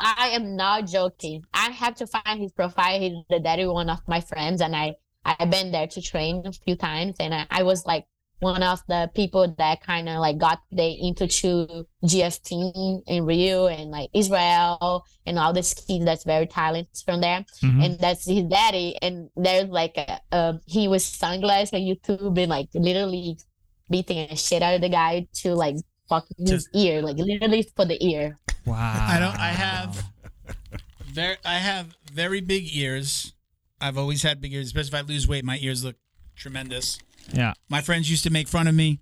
I 0.00 0.28
am 0.28 0.54
not 0.54 0.86
joking. 0.86 1.42
I 1.52 1.70
have 1.70 1.96
to 1.96 2.06
find 2.06 2.40
his 2.40 2.52
profile. 2.52 3.00
He's 3.00 3.14
the 3.28 3.40
daddy 3.40 3.66
one 3.66 3.90
of 3.90 3.98
my 4.06 4.20
friends, 4.20 4.60
and 4.60 4.76
I 4.76 4.94
I've 5.24 5.50
been 5.50 5.72
there 5.72 5.88
to 5.88 6.00
train 6.00 6.42
a 6.46 6.52
few 6.52 6.76
times, 6.76 7.16
and 7.18 7.34
I, 7.34 7.46
I 7.50 7.62
was 7.64 7.84
like 7.84 8.06
one 8.40 8.62
of 8.62 8.80
the 8.88 9.10
people 9.14 9.52
that 9.58 9.82
kind 9.82 10.08
of 10.08 10.18
like 10.20 10.38
got 10.38 10.60
they 10.70 10.92
into 11.00 11.26
to 11.26 11.86
GFT 12.04 13.02
in 13.06 13.24
Rio 13.24 13.66
and 13.66 13.90
like 13.90 14.10
Israel 14.14 15.04
and 15.26 15.38
all 15.38 15.52
the 15.52 15.62
skis 15.62 16.04
that's 16.04 16.24
very 16.24 16.46
talented 16.46 16.96
from 17.04 17.20
there, 17.20 17.44
Mhm. 17.62 17.84
and 17.84 17.98
that's 17.98 18.26
his 18.26 18.44
daddy. 18.44 18.96
And 19.02 19.30
there's 19.36 19.68
like 19.68 19.96
a, 19.96 20.20
um 20.32 20.60
he 20.66 20.88
was 20.88 21.04
sunglasses 21.04 21.74
on 21.74 21.80
YouTube 21.80 22.38
and 22.38 22.48
like 22.50 22.68
literally 22.74 23.38
beating 23.90 24.18
a 24.30 24.36
shit 24.36 24.62
out 24.62 24.74
of 24.74 24.80
the 24.82 24.88
guy 24.88 25.26
to 25.42 25.54
like 25.54 25.76
fuck 26.08 26.26
his 26.38 26.68
ear, 26.74 27.02
like 27.02 27.16
literally 27.16 27.62
for 27.74 27.84
the 27.84 27.98
ear. 28.06 28.38
Wow. 28.66 29.06
I 29.08 29.18
don't. 29.18 29.36
I 29.38 29.48
have. 29.48 30.04
Very. 31.12 31.36
I 31.44 31.54
have 31.58 31.96
very 32.12 32.40
big 32.40 32.64
ears. 32.76 33.32
I've 33.80 33.96
always 33.98 34.22
had 34.22 34.40
big 34.40 34.52
ears, 34.52 34.66
especially 34.66 34.98
if 34.98 35.04
I 35.04 35.08
lose 35.08 35.26
weight. 35.26 35.44
My 35.44 35.58
ears 35.60 35.82
look 35.84 35.96
tremendous. 36.36 36.98
Yeah. 37.32 37.54
My 37.68 37.80
friends 37.82 38.10
used 38.10 38.24
to 38.24 38.30
make 38.30 38.48
fun 38.48 38.66
of 38.66 38.74
me. 38.74 39.00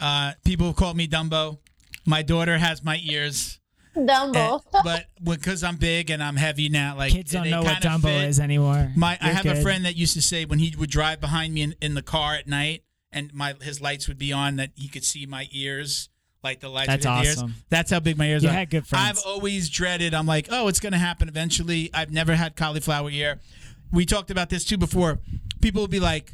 Uh, 0.00 0.32
people 0.44 0.66
have 0.68 0.76
called 0.76 0.96
me 0.96 1.06
Dumbo. 1.08 1.58
My 2.06 2.22
daughter 2.22 2.58
has 2.58 2.84
my 2.84 3.00
ears, 3.04 3.58
Dumbo. 3.96 4.60
and- 4.74 4.84
but 4.84 5.06
because 5.22 5.62
I'm 5.64 5.76
big 5.76 6.10
and 6.10 6.22
I'm 6.22 6.36
heavy 6.36 6.68
now, 6.68 6.96
like 6.96 7.12
Kids 7.12 7.32
don't 7.32 7.48
know 7.48 7.62
what 7.62 7.80
Dumbo 7.82 8.02
fit. 8.02 8.28
is 8.28 8.40
anymore. 8.40 8.92
My 8.96 9.16
I 9.20 9.26
You're 9.26 9.34
have 9.36 9.46
a 9.46 9.62
friend 9.62 9.84
that 9.84 9.96
used 9.96 10.14
to 10.14 10.22
say 10.22 10.44
when 10.44 10.58
he 10.58 10.74
would 10.76 10.90
drive 10.90 11.20
behind 11.20 11.54
me 11.54 11.62
in, 11.62 11.74
in 11.80 11.94
the 11.94 12.02
car 12.02 12.34
at 12.34 12.46
night 12.46 12.82
and 13.12 13.32
my 13.32 13.54
his 13.62 13.80
lights 13.80 14.08
would 14.08 14.18
be 14.18 14.32
on 14.32 14.56
that 14.56 14.70
he 14.74 14.88
could 14.88 15.04
see 15.04 15.24
my 15.26 15.48
ears, 15.52 16.08
like 16.42 16.60
the 16.60 16.68
lights 16.68 16.88
That's 16.88 17.06
would 17.06 17.12
hit 17.14 17.22
the 17.22 17.28
ears. 17.28 17.36
awesome. 17.38 17.54
That's 17.70 17.90
how 17.90 18.00
big 18.00 18.18
my 18.18 18.26
ears 18.26 18.42
You 18.42 18.50
are. 18.50 18.52
had 18.52 18.68
good 18.70 18.86
friends. 18.86 19.18
I've 19.20 19.24
always 19.24 19.70
dreaded. 19.70 20.12
I'm 20.12 20.26
like, 20.26 20.48
oh, 20.50 20.68
it's 20.68 20.80
gonna 20.80 20.98
happen 20.98 21.28
eventually. 21.28 21.90
I've 21.94 22.10
never 22.12 22.34
had 22.34 22.56
cauliflower 22.56 23.10
ear. 23.10 23.40
We 23.92 24.04
talked 24.04 24.30
about 24.30 24.50
this 24.50 24.64
too 24.64 24.76
before. 24.76 25.20
People 25.62 25.80
will 25.80 25.88
be 25.88 26.00
like, 26.00 26.32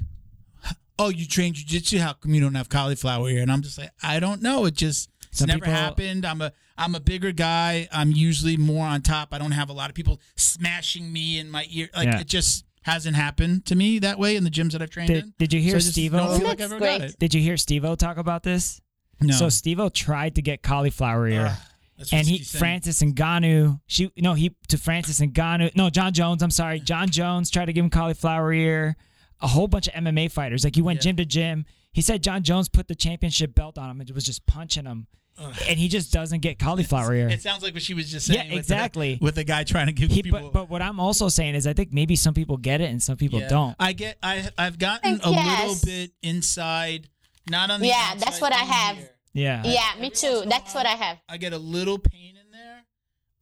"Oh, 1.00 1.08
you 1.08 1.26
train 1.26 1.54
jujitsu? 1.54 1.98
How 1.98 2.12
come 2.12 2.34
you 2.34 2.40
don't 2.40 2.54
have 2.54 2.68
cauliflower 2.68 3.28
ear?" 3.28 3.42
And 3.42 3.50
I'm 3.50 3.62
just 3.62 3.78
like, 3.78 3.90
I 4.02 4.20
don't 4.20 4.42
know. 4.42 4.64
It 4.66 4.74
just 4.74 5.10
it's 5.28 5.38
Some 5.38 5.48
never 5.48 5.60
people- 5.60 5.72
happened. 5.74 6.24
I'm 6.26 6.40
a 6.42 6.52
I'm 6.78 6.94
a 6.94 7.00
bigger 7.00 7.32
guy. 7.32 7.88
I'm 7.92 8.10
usually 8.12 8.56
more 8.56 8.86
on 8.86 9.02
top. 9.02 9.28
I 9.34 9.38
don't 9.38 9.52
have 9.52 9.68
a 9.68 9.72
lot 9.74 9.90
of 9.90 9.94
people 9.94 10.20
smashing 10.36 11.12
me 11.12 11.38
in 11.38 11.50
my 11.50 11.66
ear. 11.70 11.88
Like 11.94 12.06
Yeah. 12.06 12.20
it 12.20 12.26
just 12.26 12.64
hasn't 12.82 13.14
happened 13.16 13.66
to 13.66 13.74
me 13.76 13.98
that 13.98 14.18
way 14.18 14.36
in 14.36 14.44
the 14.44 14.50
gyms 14.50 14.72
that 14.72 14.80
I've 14.82 14.90
trained 14.90 15.10
in. 15.10 15.16
Did, 15.20 15.36
did 15.38 15.52
you 15.52 15.60
hear 15.60 15.72
So 15.72 15.76
I 15.76 15.80
just 15.80 15.92
Steve 15.92 16.12
don't 16.12 16.38
feel 16.38 16.48
like 16.48 16.60
I 16.60 16.64
ever 16.64 16.78
got 16.78 17.00
it. 17.02 17.18
Did 17.18 17.34
you 17.34 17.42
hear 17.42 17.56
Steve-O 17.58 17.94
talk 17.96 18.16
about 18.16 18.42
this? 18.42 18.80
No. 19.20 19.34
So 19.36 19.48
Steve-O 19.50 19.90
tried 19.90 20.34
to 20.36 20.42
get 20.42 20.62
cauliflower 20.62 21.28
ear. 21.28 21.46
Ugh, 21.48 21.56
that's 21.98 22.10
what 22.12 22.18
and 22.18 22.26
he 22.26 22.38
she's 22.38 22.48
saying. 22.48 22.60
Francis 22.60 23.02
Ngannou, 23.02 23.80
she 23.86 24.10
no 24.16 24.32
he 24.32 24.56
to 24.68 24.78
Francis 24.78 25.20
Ngannou, 25.20 25.76
no 25.76 25.90
Jon 25.90 26.14
Jones. 26.14 26.42
I'm 26.42 26.50
sorry, 26.50 26.80
Jon 26.80 27.10
Jones 27.10 27.50
tried 27.50 27.66
to 27.66 27.74
give 27.74 27.84
him 27.84 27.90
cauliflower 27.90 28.50
ear. 28.54 28.96
A 29.42 29.48
whole 29.48 29.68
bunch 29.68 29.88
of 29.88 29.94
MMA 29.94 30.30
fighters, 30.30 30.64
like 30.64 30.74
he 30.74 30.82
went 30.82 30.98
Yeah. 30.98 31.02
gym 31.12 31.16
to 31.16 31.24
gym. 31.24 31.64
He 31.92 32.02
said 32.02 32.22
Jon 32.22 32.42
Jones 32.42 32.68
put 32.68 32.88
the 32.88 32.94
championship 32.94 33.54
belt 33.54 33.78
on 33.78 33.90
him 33.90 34.00
and 34.00 34.10
was 34.10 34.24
just 34.24 34.44
punching 34.46 34.84
him, 34.84 35.06
and 35.38 35.78
he 35.78 35.88
just 35.88 36.12
doesn't 36.12 36.40
get 36.40 36.58
cauliflower 36.58 37.14
ear. 37.14 37.28
It 37.28 37.40
sounds 37.42 37.62
like 37.62 37.72
what 37.74 37.82
she 37.82 37.94
was 37.94 38.10
just 38.10 38.28
Yeah, 38.28 38.42
saying. 38.42 38.52
with 38.52 38.66
the- 38.68 38.74
exactly. 38.74 39.18
with 39.20 39.34
the 39.36 39.44
guy 39.44 39.64
trying 39.64 39.86
to 39.86 39.92
give 39.92 40.10
He, 40.10 40.22
people. 40.22 40.40
but, 40.40 40.52
but 40.52 40.70
what 40.70 40.82
I'm 40.82 41.00
also 41.00 41.28
saying 41.28 41.54
is, 41.54 41.66
I 41.66 41.72
think 41.72 41.92
maybe 41.92 42.14
some 42.16 42.34
people 42.34 42.58
get 42.58 42.80
it 42.80 42.90
and 42.90 43.02
some 43.02 43.16
people 43.16 43.40
Yeah. 43.40 43.48
don't. 43.48 43.76
I 43.80 43.92
get. 43.94 44.18
I 44.22 44.50
I've 44.58 44.78
gotten 44.78 45.20
a 45.24 45.30
yes. 45.30 45.60
little 45.68 45.86
bit 45.86 46.12
inside, 46.22 47.08
not 47.48 47.70
on 47.70 47.80
the. 47.80 47.86
Yeah, 47.88 48.14
that's 48.18 48.40
what 48.40 48.52
I 48.52 48.56
have. 48.58 48.96
here. 48.98 49.10
Yeah. 49.32 49.62
Yeah, 49.64 49.80
Every 49.94 50.02
me 50.02 50.10
too. 50.10 50.40
in 50.42 50.46
a 50.46 50.50
That's 50.50 50.74
what 50.74 50.86
I 50.86 50.90
have. 50.90 51.18
I 51.28 51.36
get 51.38 51.52
a 51.52 51.58
little 51.58 51.98
pain 51.98 52.36
in 52.36 52.50
there. 52.52 52.82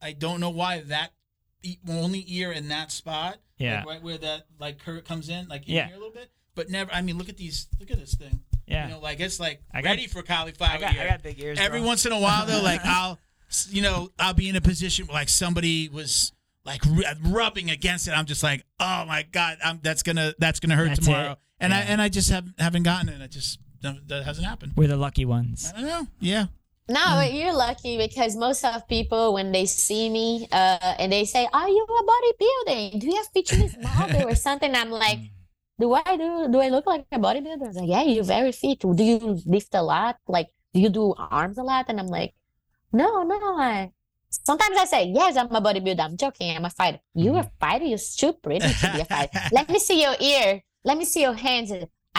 I 0.01 0.13
don't 0.13 0.39
know 0.39 0.51
why 0.51 0.81
that 0.81 1.11
only 1.87 2.23
ear 2.27 2.51
in 2.51 2.67
that 2.69 2.91
spot. 2.91 3.37
Yeah. 3.57 3.79
like 3.79 3.87
right 3.87 4.01
where 4.03 4.17
that 4.19 4.45
like 4.59 4.79
curve 4.79 5.03
comes 5.03 5.27
in, 5.29 5.47
like 5.49 5.67
in 5.67 5.75
Yeah. 5.75 5.87
here 5.87 5.95
a 5.95 5.99
little 5.99 6.13
bit. 6.13 6.29
but 6.55 6.69
never. 6.69 6.91
I 6.93 7.01
mean, 7.01 7.17
look 7.17 7.29
at 7.29 7.37
these. 7.37 7.67
Look 7.79 7.91
at 7.91 7.99
this 7.99 8.15
thing. 8.15 8.41
Yeah. 8.67 8.87
You 8.87 8.93
know, 8.93 8.99
like 8.99 9.19
it's 9.19 9.39
like 9.39 9.61
I 9.73 9.81
got- 9.81 9.89
ready 9.89 10.07
for 10.07 10.21
cauliflower 10.21 10.71
I 10.75 10.77
got, 10.77 10.95
ear. 10.95 11.01
I 11.03 11.07
got 11.09 11.23
big 11.23 11.39
ears. 11.41 11.59
Every 11.59 11.79
bro. 11.79 11.87
once 11.87 12.05
in 12.05 12.11
a 12.11 12.19
while, 12.19 12.45
though, 12.45 12.61
like 12.61 12.81
I'll, 12.85 13.17
you 13.69 13.81
know, 13.81 14.09
I'll 14.19 14.33
be 14.33 14.47
in 14.49 14.55
a 14.55 14.61
position 14.61 15.07
where 15.07 15.15
like 15.15 15.29
somebody 15.29 15.89
was 15.89 16.31
like 16.65 16.85
r- 16.85 17.03
uh, 17.07 17.15
rubbing 17.29 17.69
against 17.69 18.07
it. 18.07 18.11
I'm 18.11 18.25
just 18.25 18.43
like, 18.43 18.63
oh 18.79 19.05
my 19.05 19.25
god, 19.31 19.57
I'm, 19.63 19.79
that's 19.81 20.03
gonna 20.03 20.33
that's 20.39 20.59
gonna 20.59 20.75
hurt 20.75 20.89
That's 20.89 21.05
tomorrow. 21.05 21.31
it. 21.33 21.37
And 21.59 21.73
I 21.73 21.79
and 21.81 22.01
I 22.01 22.07
just 22.09 22.29
have 22.29 22.45
haven't 22.57 22.83
gotten 22.83 23.09
it. 23.09 23.19
It 23.21 23.31
just 23.31 23.59
that 23.81 24.23
hasn't 24.25 24.45
happened. 24.47 24.73
We're 24.75 24.87
the 24.87 24.97
lucky 24.97 25.25
ones. 25.25 25.71
I 25.75 25.79
don't 25.81 25.87
know. 25.89 26.07
Yeah. 26.19 26.45
No, 26.89 27.05
Mm. 27.21 27.33
you're 27.37 27.53
lucky 27.53 27.97
because 27.97 28.35
most 28.35 28.65
of 28.65 28.87
people 28.87 29.33
when 29.33 29.51
they 29.51 29.65
see 29.65 30.09
me 30.09 30.47
uh, 30.51 30.95
and 30.99 31.11
they 31.11 31.23
say, 31.25 31.47
"Are 31.53 31.69
you 31.69 31.83
a 31.85 32.03
bodybuilding? 32.11 32.99
Do 32.99 33.05
you 33.07 33.15
have 33.15 33.27
fitness 33.33 33.75
model 33.77 34.27
or 34.29 34.35
something?" 34.47 34.73
I'm 34.75 34.89
like, 34.91 35.19
Mm. 35.19 35.29
"Do 35.79 35.93
I 35.93 36.17
do? 36.17 36.47
Do 36.51 36.57
I 36.59 36.69
look 36.69 36.87
like 36.87 37.05
a 37.11 37.19
bodybuilder?" 37.19 37.67
It's 37.69 37.77
like, 37.77 37.89
"Yeah, 37.89 38.03
you're 38.03 38.23
very 38.37 38.51
fit. 38.51 38.79
Do 38.81 39.03
you 39.03 39.39
lift 39.45 39.73
a 39.75 39.83
lot? 39.83 40.17
Like, 40.27 40.49
do 40.73 40.79
you 40.81 40.89
do 40.89 41.13
arms 41.17 41.57
a 41.59 41.63
lot?" 41.63 41.85
And 41.89 41.99
I'm 41.99 42.07
like, 42.09 42.33
"No, 42.91 43.21
no." 43.23 43.37
I... 43.59 43.91
Sometimes 44.31 44.77
I 44.77 44.85
say, 44.85 45.01
"Yes, 45.13 45.37
I'm 45.37 45.53
a 45.53 45.61
bodybuilder." 45.61 46.01
I'm 46.01 46.17
joking. 46.17 46.55
I'm 46.57 46.65
a 46.65 46.69
fighter. 46.73 46.99
You're 47.13 47.39
a 47.45 47.49
fighter. 47.61 47.85
You're 47.85 48.01
too 48.17 48.33
pretty 48.33 48.65
to 48.81 48.85
be 48.93 49.01
a 49.01 49.05
fighter. 49.05 49.29
Let 49.51 49.69
me 49.69 49.77
see 49.79 50.01
your 50.01 50.15
ear. 50.19 50.61
Let 50.83 50.97
me 50.97 51.05
see 51.05 51.21
your 51.21 51.33
hands. 51.33 51.71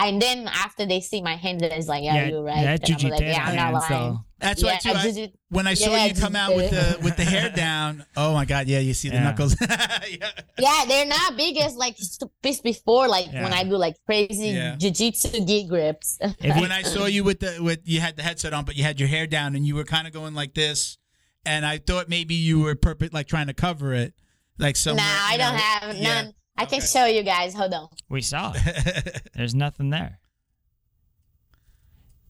And 0.07 0.21
then 0.21 0.47
after 0.47 0.85
they 0.85 0.99
see 1.01 1.21
my 1.21 1.35
hands, 1.35 1.61
it's 1.63 1.87
like, 1.87 2.03
"Yeah, 2.03 2.27
you're 2.27 2.43
right." 2.43 2.57
Yeah, 2.63 2.77
And 2.81 3.03
I'm 3.05 3.09
like, 3.11 3.21
"Yeah, 3.21 3.45
I'm 3.45 3.55
not 3.55 3.73
lying." 3.73 3.89
though. 4.13 4.19
That's 4.39 4.63
why 4.63 4.77
too. 4.77 4.89
I 4.89 4.93
I, 4.93 5.11
just- 5.11 5.31
when 5.49 5.67
I 5.67 5.75
saw 5.75 5.91
Yeah, 5.91 6.05
you 6.05 6.15
come 6.15 6.35
out 6.35 6.55
with 6.55 6.71
the 6.71 6.97
with 7.03 7.15
the 7.17 7.23
hair 7.23 7.49
down, 7.55 8.05
oh 8.17 8.33
my 8.33 8.45
god, 8.45 8.67
yeah, 8.67 8.79
you 8.79 8.93
see 8.93 9.09
the 9.09 9.15
Yeah. 9.15 9.23
knuckles. 9.23 9.55
yeah. 9.61 10.31
Yeah, 10.57 10.85
they're 10.87 11.05
not 11.05 11.37
big 11.37 11.57
as 11.57 11.75
like 11.75 11.95
this 12.41 12.59
before, 12.61 13.07
like 13.07 13.27
when 13.31 13.53
I 13.53 13.63
do 13.63 13.77
like 13.77 13.95
crazy 14.05 14.49
Yeah. 14.49 14.75
jiu-jitsu 14.77 15.45
gi 15.45 15.67
grips. 15.67 16.17
If 16.39 16.55
when 16.59 16.71
I 16.71 16.81
saw 16.81 17.05
you 17.05 17.23
with 17.23 17.39
the 17.39 17.59
with 17.61 17.79
you 17.85 17.99
had 17.99 18.17
the 18.17 18.23
headset 18.23 18.53
on, 18.53 18.65
but 18.65 18.75
you 18.75 18.83
had 18.83 18.99
your 18.99 19.09
hair 19.09 19.27
down 19.27 19.55
and 19.55 19.65
you 19.65 19.75
were 19.75 19.83
kind 19.85 20.07
of 20.07 20.13
going 20.13 20.33
like 20.33 20.55
this, 20.55 20.97
and 21.45 21.63
I 21.65 21.77
thought 21.77 22.09
maybe 22.09 22.33
you 22.35 22.59
were 22.61 22.75
perfect, 22.75 23.13
like 23.13 23.27
trying 23.27 23.47
to 23.47 23.53
cover 23.53 23.93
it, 23.93 24.13
like 24.57 24.75
nah, 24.75 24.79
somewhere. 24.79 25.05
I 25.07 25.37
don't 25.37 25.53
know. 25.53 25.59
have 25.61 25.95
Yeah. 25.97 26.21
none. 26.23 26.33
I 26.61 26.65
can 26.65 26.81
show 26.81 27.05
you 27.05 27.23
guys. 27.23 27.53
Hold 27.53 27.73
on. 27.73 27.87
we 28.09 28.21
saw 28.21 28.53
it. 28.55 29.29
There's 29.35 29.55
nothing 29.55 29.89
there. 29.89 30.19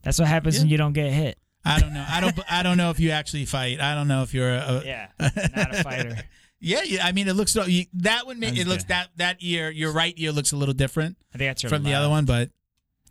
That's 0.04 0.20
what 0.20 0.28
happens 0.28 0.60
when 0.60 0.70
you 0.70 0.78
don't 0.78 0.94
get 0.94 1.12
hit. 1.12 1.38
I 1.64 1.80
don't 1.80 1.94
know. 1.94 2.04
I 2.10 2.22
don't. 2.22 2.40
I 2.52 2.64
don't 2.64 2.78
know 2.78 2.90
if 2.90 3.00
you 3.00 3.12
actually 3.12 3.46
fight. 3.46 3.80
I 3.80 3.94
don't 3.94 4.08
know 4.08 4.24
if 4.24 4.34
you're 4.34 4.50
a. 4.50 4.82
a 4.82 4.84
Yeah, 4.84 5.08
not 5.20 5.76
a 5.76 5.84
fighter. 5.84 6.18
Yeah, 6.60 6.82
yeah. 6.84 7.06
I 7.06 7.12
mean, 7.12 7.28
it 7.28 7.34
looks 7.34 7.56
you, 7.56 7.86
that 7.94 8.26
one. 8.26 8.40
ma- 8.40 8.48
That's 8.48 8.60
It 8.60 8.68
looks 8.68 8.84
good. 8.84 8.90
that 8.90 9.10
that 9.18 9.38
ear, 9.42 9.70
your 9.70 9.92
right 9.92 10.14
ear 10.18 10.32
looks 10.32 10.52
a 10.54 10.56
little 10.58 10.74
different 10.74 11.18
I 11.34 11.38
think 11.38 11.50
that's 11.50 11.64
your 11.64 11.70
from 11.70 11.84
the 11.84 11.94
other 11.94 12.10
one, 12.10 12.26
but 12.26 12.50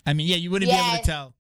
I 0.05 0.15
mean, 0.15 0.27
yeah, 0.27 0.37
you 0.37 0.51
wouldn't 0.51 0.71
be 0.71 0.77
able 0.77 0.97
to 0.99 1.03
tell. 1.05 1.35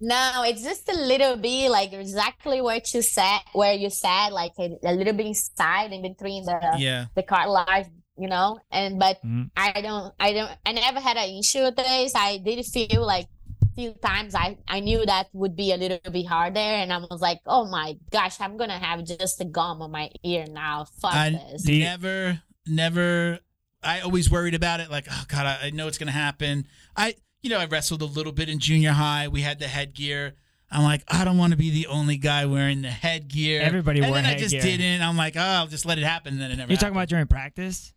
No, 0.00 0.44
it's 0.46 0.62
just 0.62 0.88
a 0.88 0.94
little 0.96 1.36
bit 1.36 1.70
like 1.70 1.92
exactly 1.92 2.60
where 2.60 2.80
you 2.94 3.02
sat, 3.02 3.42
where 3.52 3.74
you 3.74 3.90
sat, 3.90 4.32
like 4.32 4.52
a, 4.60 4.78
a 4.84 4.92
little 4.92 5.12
bit 5.14 5.26
inside 5.26 5.92
in 5.92 6.02
between 6.02 6.44
the 6.44 6.60
Yeah. 6.78 7.06
the 7.16 7.24
cartilage, 7.24 7.86
you 8.18 8.28
know. 8.28 8.58
And 8.70 8.98
but 8.98 9.22
Mhm. 9.24 9.50
I 9.56 9.80
don't, 9.80 10.14
I 10.18 10.32
don't, 10.32 10.50
I 10.66 10.72
never 10.72 11.00
had 11.00 11.16
an 11.16 11.30
issue 11.38 11.62
with 11.62 11.76
this. 11.76 12.12
I 12.14 12.38
did 12.38 12.64
feel 12.66 13.04
like 13.06 13.26
a 13.62 13.74
few 13.74 13.92
times 13.92 14.34
I 14.34 14.58
I 14.66 14.80
knew 14.80 15.04
that 15.06 15.28
would 15.32 15.54
be 15.56 15.72
a 15.72 15.76
little 15.76 15.98
bit 16.10 16.26
harder, 16.26 16.58
and 16.60 16.92
I 16.92 16.98
was 16.98 17.20
like, 17.20 17.40
oh 17.46 17.64
my 17.66 17.96
gosh, 18.10 18.40
I'm 18.40 18.56
gonna 18.56 18.78
have 18.78 19.04
just 19.04 19.40
a 19.40 19.44
gum 19.44 19.82
on 19.82 19.90
my 19.90 20.10
ear 20.24 20.46
now. 20.50 20.86
Fuck 21.00 21.14
I 21.14 21.30
this. 21.30 21.62
Do 21.64 21.78
never, 21.78 22.42
never. 22.66 23.38
I 23.82 24.00
always 24.00 24.30
worried 24.30 24.54
about 24.54 24.80
it. 24.80 24.90
Like, 24.90 25.06
oh 25.10 25.24
god, 25.28 25.46
I, 25.46 25.66
I 25.66 25.70
know 25.70 25.86
it's 25.88 25.98
gonna 25.98 26.10
happen. 26.12 26.66
I, 26.96 27.14
you 27.42 27.50
know, 27.50 27.58
I 27.58 27.66
wrestled 27.66 28.02
a 28.02 28.06
little 28.06 28.32
bit 28.32 28.48
in 28.48 28.58
junior 28.58 28.92
high. 28.92 29.28
We 29.28 29.42
had 29.42 29.58
the 29.60 29.68
headgear. 29.68 30.34
I'm 30.70 30.82
like, 30.82 31.02
I 31.08 31.24
don't 31.24 31.38
want 31.38 31.52
to 31.52 31.56
be 31.56 31.70
the 31.70 31.86
only 31.86 32.18
guy 32.18 32.44
wearing 32.44 32.82
the 32.82 32.90
headgear. 32.90 33.62
Everybody 33.62 34.00
and 34.00 34.08
wore 34.10 34.16
then 34.16 34.26
I 34.26 34.36
just 34.36 34.54
headgear. 34.54 34.76
didn't. 34.76 35.00
I'm 35.02 35.16
like, 35.16 35.34
oh, 35.36 35.40
I'll 35.40 35.66
just 35.66 35.86
let 35.86 35.96
it 35.96 36.04
happen. 36.04 36.34
And 36.34 36.42
then 36.42 36.50
it 36.50 36.56
never. 36.56 36.70
You're 36.72 36.76
talking 36.76 36.88
about 36.92 37.08
happened. 37.08 37.08
during 37.10 37.26
practice? 37.26 37.94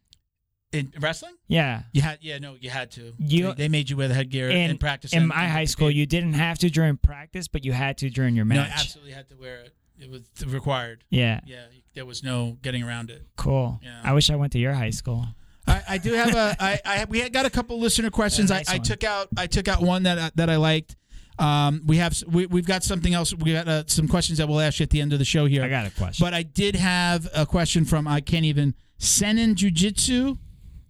In 0.71 0.93
wrestling? 0.99 1.35
Yeah. 1.47 1.83
You 1.93 2.01
had, 2.01 2.19
yeah, 2.21 2.37
no, 2.39 2.55
you 2.59 2.69
had 2.69 2.91
to. 2.91 3.13
You- 3.17 3.47
they, 3.49 3.53
they 3.63 3.67
made 3.69 3.89
you 3.89 3.97
wear 3.97 4.07
the 4.07 4.13
headgear 4.13 4.49
in, 4.49 4.71
In, 4.71 4.77
practice. 4.77 5.13
in 5.13 5.27
my 5.27 5.47
high 5.47 5.65
school, 5.65 5.91
you 5.91 6.05
didn't 6.05 6.33
have 6.33 6.57
to 6.59 6.69
during 6.69 6.97
practice, 6.97 7.47
but 7.47 7.65
you 7.65 7.71
had 7.73 7.97
to 7.99 8.09
during 8.09 8.35
your 8.35 8.45
no, 8.45 8.55
match. 8.55 8.71
absolutely 8.73 9.13
had 9.13 9.29
to 9.29 9.35
wear 9.35 9.59
it. 9.59 9.73
It 9.99 10.09
was 10.09 10.21
required. 10.47 11.03
Yeah. 11.09 11.41
Yeah, 11.45 11.65
there 11.93 12.05
was 12.05 12.23
no 12.23 12.57
getting 12.61 12.81
around 12.83 13.09
it. 13.11 13.23
Cool. 13.37 13.79
Yeah. 13.83 14.01
I 14.03 14.13
wish 14.13 14.29
I 14.31 14.35
went 14.35 14.51
to 14.53 14.59
your 14.59 14.73
high 14.73 14.89
school. 14.89 15.25
I, 15.67 15.83
I 15.89 15.97
do 15.99 16.13
have 16.13 16.33
a. 16.35 16.55
I, 16.59 16.79
I 16.83 17.05
we 17.07 17.19
had 17.19 17.31
got 17.31 17.45
a 17.45 17.49
couple 17.51 17.79
listener 17.79 18.09
questions. 18.09 18.49
Nice 18.49 18.67
I, 18.67 18.75
I 18.75 18.77
took 18.79 19.03
out. 19.03 19.27
I 19.37 19.45
took 19.45 19.67
out 19.67 19.81
one 19.83 20.03
that 20.03 20.17
I- 20.17 20.31
that 20.35 20.49
I 20.49 20.55
liked. 20.55 20.95
Um, 21.37 21.83
we 21.85 21.97
have 21.97 22.21
we, 22.27 22.47
we've 22.47 22.65
got 22.65 22.83
something 22.83 23.13
else. 23.13 23.33
We 23.33 23.53
got 23.53 23.67
uh, 23.67 23.83
some 23.85 24.07
questions 24.07 24.39
that 24.39 24.47
we'll 24.49 24.59
ask 24.59 24.79
you 24.79 24.83
at 24.85 24.89
the 24.89 25.01
end 25.01 25.13
of 25.13 25.19
the 25.19 25.25
show 25.25 25.45
here. 25.45 25.63
I 25.63 25.69
got 25.69 25.85
a 25.85 25.91
question. 25.91 26.23
But 26.25 26.33
I 26.33 26.41
did 26.43 26.75
have 26.75 27.27
a 27.35 27.45
question 27.45 27.85
from 27.85 28.07
I 28.07 28.21
can't 28.21 28.45
even 28.45 28.73
Senin 28.99 29.53
Jiu 29.53 29.69
Jitsu 29.69 30.35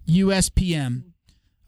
USPM. 0.07 1.03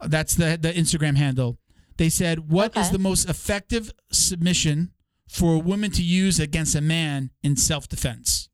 That's 0.00 0.34
the 0.34 0.58
the 0.60 0.72
Instagram 0.72 1.16
handle. 1.16 1.58
They 1.96 2.08
said, 2.08 2.50
"What 2.50 2.76
is 2.76 2.86
Okay. 2.88 2.92
the 2.92 2.98
most 2.98 3.28
effective 3.28 3.92
submission 4.10 4.90
for 5.28 5.54
a 5.54 5.58
woman 5.58 5.90
to 5.92 6.02
use 6.02 6.38
against 6.40 6.74
a 6.74 6.80
man 6.80 7.30
in 7.42 7.56
self 7.56 7.88
defense?" 7.88 8.48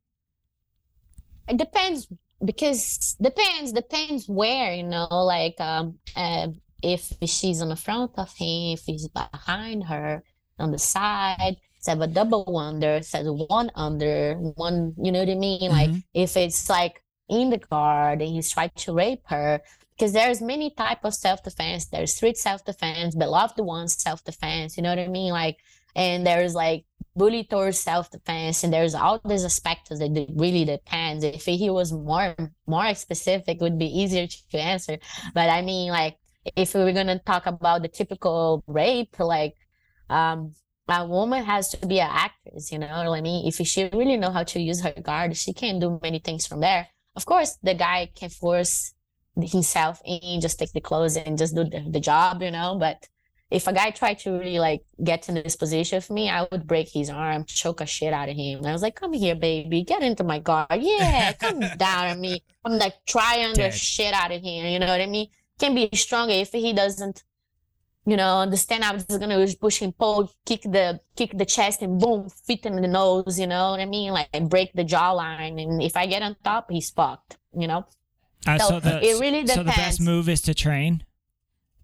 it 1.48 1.56
depends 1.56 2.06
because 2.44 3.16
depends 3.20 3.72
depends 3.72 4.28
where 4.28 4.72
you 4.74 4.84
know 4.84 5.08
like 5.10 5.60
um 5.60 5.98
uh, 6.16 6.46
if 6.82 7.12
she's 7.26 7.60
on 7.60 7.68
the 7.70 7.76
front 7.76 8.12
of 8.16 8.32
him 8.36 8.74
if 8.74 8.82
he's 8.86 9.08
behind 9.08 9.84
her 9.84 10.22
on 10.58 10.70
the 10.70 10.78
side 10.78 11.56
instead 11.76 12.00
a 12.00 12.06
double 12.06 12.56
under 12.56 13.00
of 13.14 13.36
one 13.48 13.70
under 13.74 14.34
one 14.56 14.94
you 15.02 15.10
know 15.10 15.18
what 15.20 15.28
i 15.28 15.34
mean 15.34 15.70
like 15.70 15.90
Mhm. 15.90 16.04
if 16.14 16.36
it's 16.36 16.68
like 16.70 17.02
in 17.30 17.50
the 17.50 17.58
guard 17.58 18.20
and 18.20 18.30
he's 18.30 18.50
trying 18.50 18.72
to 18.74 18.92
rape 18.92 19.22
her 19.26 19.60
because 19.96 20.12
there's 20.12 20.40
many 20.40 20.70
type 20.70 21.04
of 21.04 21.14
self-defense. 21.14 21.86
There's 21.86 22.14
street 22.14 22.36
self-defense 22.36 23.14
beloved 23.14 23.60
ones 23.60 23.94
self-defense 24.02 24.76
you 24.76 24.82
know 24.82 24.90
what 24.90 24.98
i 24.98 25.08
mean? 25.08 25.32
Like 25.32 25.58
and 25.94 26.26
there's 26.26 26.54
like 26.54 26.84
bully 27.16 27.44
towards 27.44 27.78
self-defense 27.78 28.64
and 28.64 28.72
there's 28.72 28.94
all 28.94 29.20
these 29.24 29.44
aspects 29.44 29.90
that 29.90 30.26
really 30.34 30.64
depends. 30.64 31.24
If 31.24 31.44
he 31.44 31.70
was 31.70 31.92
more 31.92 32.34
more 32.66 32.94
specific 32.94 33.56
it 33.56 33.62
would 33.62 33.78
be 33.78 33.86
easier 33.86 34.26
to 34.26 34.58
answer. 34.58 34.98
But 35.34 35.48
i 35.50 35.62
mean 35.62 35.90
like 35.90 36.16
if 36.56 36.74
we're 36.74 36.92
going 36.92 37.06
to 37.06 37.18
talk 37.18 37.46
about 37.46 37.82
the 37.82 37.88
typical 37.88 38.64
rape 38.66 39.14
like 39.20 39.54
um 40.08 40.54
a 40.88 41.06
woman 41.06 41.44
has 41.44 41.68
to 41.68 41.86
be 41.86 42.00
an 42.00 42.08
actress 42.10 42.72
you 42.72 42.78
know 42.78 42.88
what 42.88 43.16
i 43.16 43.20
mean? 43.20 43.46
If 43.46 43.64
she 43.66 43.88
really 43.92 44.16
know 44.16 44.32
how 44.32 44.42
to 44.42 44.60
use 44.60 44.80
her 44.82 44.94
guard 45.00 45.36
she 45.36 45.52
can 45.52 45.78
do 45.78 46.00
many 46.02 46.18
things 46.18 46.48
from 46.48 46.60
there 46.60 46.88
of 47.20 47.26
course 47.32 47.58
the 47.68 47.74
guy 47.74 48.08
can 48.18 48.30
force 48.42 48.94
himself 49.54 49.96
in 50.04 50.40
just 50.40 50.58
take 50.58 50.72
the 50.72 50.80
clothes 50.88 51.16
and 51.16 51.38
just 51.42 51.54
do 51.54 51.64
the, 51.64 51.80
the 51.96 52.00
job 52.00 52.42
you 52.42 52.50
know 52.50 52.70
but 52.86 52.98
if 53.50 53.66
a 53.66 53.72
guy 53.72 53.90
tried 53.90 54.18
to 54.20 54.30
really 54.30 54.58
like 54.58 54.82
get 55.02 55.28
in 55.28 55.34
this 55.34 55.56
position 55.56 55.96
with 55.96 56.10
me, 56.10 56.30
I 56.30 56.46
would 56.50 56.66
break 56.66 56.88
his 56.88 57.10
arm, 57.10 57.44
choke 57.44 57.80
a 57.80 57.86
shit 57.86 58.12
out 58.12 58.28
of 58.28 58.36
him. 58.36 58.58
And 58.58 58.68
I 58.68 58.72
was 58.72 58.82
like, 58.82 58.94
"Come 58.94 59.12
here, 59.12 59.34
baby, 59.34 59.82
get 59.82 60.02
into 60.02 60.22
my 60.22 60.38
guard. 60.38 60.78
Yeah, 60.78 61.32
come 61.32 61.60
down 61.76 62.06
on 62.10 62.20
me. 62.20 62.42
I'm 62.64 62.78
like 62.78 62.94
trying 63.06 63.54
the 63.54 63.70
shit 63.72 64.14
out 64.14 64.30
of 64.30 64.40
him. 64.40 64.66
You 64.66 64.78
know 64.78 64.86
what 64.86 65.00
I 65.00 65.06
mean? 65.06 65.28
Can 65.58 65.74
be 65.74 65.90
stronger 65.94 66.32
if 66.32 66.52
he 66.52 66.72
doesn't, 66.72 67.24
you 68.06 68.16
know, 68.16 68.38
understand. 68.40 68.84
I'm 68.84 68.96
just 68.96 69.20
gonna 69.20 69.44
just 69.44 69.60
push 69.60 69.78
him, 69.78 69.92
pull, 69.92 70.32
kick 70.46 70.62
the 70.62 71.00
kick 71.16 71.36
the 71.36 71.44
chest, 71.44 71.82
and 71.82 72.00
boom, 72.00 72.28
fit 72.46 72.64
in 72.66 72.76
the 72.76 72.88
nose. 72.88 73.38
You 73.38 73.46
know 73.46 73.70
what 73.72 73.80
I 73.80 73.86
mean? 73.86 74.12
Like 74.12 74.30
break 74.48 74.72
the 74.72 74.84
jawline. 74.84 75.60
And 75.62 75.82
if 75.82 75.96
I 75.96 76.06
get 76.06 76.22
on 76.22 76.36
top, 76.44 76.70
he's 76.70 76.90
fucked. 76.90 77.38
You 77.56 77.68
know? 77.68 77.86
Uh, 78.46 78.58
So, 78.58 78.68
so, 78.68 78.80
the, 78.80 79.04
it 79.04 79.20
really 79.20 79.46
so 79.46 79.56
the 79.58 79.64
best 79.64 79.76
depends. 79.76 80.00
move 80.00 80.28
is 80.28 80.40
to 80.42 80.54
train. 80.54 81.04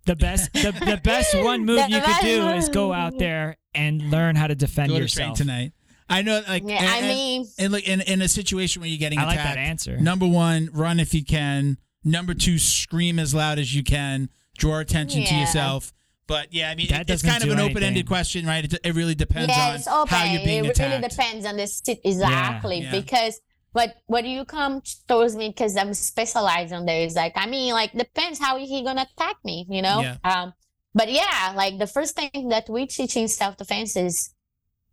The 0.07 0.17
best, 0.17 0.53
the, 0.53 0.71
the 0.73 1.01
best 1.05 1.37
one 1.37 1.65
move 1.67 1.79
The 1.79 1.91
you 1.91 1.99
could 2.01 2.07
best 2.07 2.23
do 2.23 2.49
is 2.51 2.69
go 2.69 2.93
out 2.93 3.19
there 3.19 3.57
and 3.75 4.11
learn 4.11 4.37
how 4.37 4.47
to 4.47 4.55
defend 4.55 4.89
Go 4.91 4.95
to 5.01 5.09
train 5.09 5.31
yourself. 5.31 5.39
tonight. 5.39 5.73
I 6.09 6.23
know, 6.23 6.41
like, 6.47 6.63
Yeah, 6.65 6.77
and, 6.77 6.89
I 7.05 7.09
mean, 7.09 7.47
and 7.59 7.73
like 7.73 7.89
in, 7.89 8.01
in 8.03 8.23
a 8.23 8.29
situation 8.29 8.81
where 8.81 8.89
you're 8.89 8.99
getting 9.01 9.19
I 9.19 9.25
like 9.27 9.39
that 9.39 9.59
answer. 9.59 9.97
Number 9.99 10.27
one, 10.27 10.71
run 10.73 11.01
if 11.01 11.13
you 11.13 11.25
can. 11.25 11.79
Number 12.05 12.33
two, 12.35 12.59
scream 12.59 13.19
as 13.19 13.35
loud 13.35 13.59
as 13.59 13.75
you 13.75 13.83
can. 13.83 14.31
Draw 14.57 14.79
attention 14.79 15.25
to 15.25 15.35
yourself. 15.35 15.93
But 16.27 16.53
yeah, 16.53 16.71
I 16.71 16.75
mean, 16.75 16.89
That 16.89 17.03
it- 17.03 17.13
it's 17.13 17.23
kind 17.23 17.43
of 17.45 17.51
an 17.51 17.61
open-ended 17.61 18.07
question, 18.07 18.47
right? 18.47 18.65
It, 18.65 18.75
it 18.85 18.95
really 18.95 19.15
depends 19.15 19.49
yes, 19.49 19.87
on 19.87 20.03
okay. 20.03 20.17
how 20.17 20.25
you're 20.25 20.45
being 20.45 20.65
it 20.65 20.71
attacked. 20.71 20.91
really 20.91 21.09
depends 21.09 21.47
on 21.47 21.57
the 21.57 21.67
sit 21.67 22.01
exactly 22.05 22.81
yeah. 22.81 22.91
because 22.91 23.41
but 23.73 23.97
what 24.07 24.23
do 24.23 24.29
you 24.31 24.45
come 24.47 24.83
towards 25.07 25.37
me 25.37 25.49
because 25.51 25.77
I'm 25.77 25.93
specialized 25.95 26.73
on 26.73 26.87
there 26.87 27.03
is 27.03 27.15
like 27.15 27.35
I 27.37 27.47
mean 27.47 27.75
like 27.75 27.93
depends 27.93 28.39
how 28.41 28.57
he 28.59 28.83
gonna 28.83 29.07
attack 29.17 29.37
me, 29.45 29.67
you 29.69 29.83
know. 29.83 30.01
Yeah. 30.01 30.17
Um, 30.25 30.55
but 30.95 31.13
yeah, 31.13 31.53
like 31.55 31.79
the 31.79 31.87
first 31.87 32.17
thing 32.17 32.49
that 32.49 32.69
we 32.71 32.87
teach 32.87 33.17
in 33.17 33.29
self 33.29 33.57
defense 33.59 33.95
is 33.97 34.31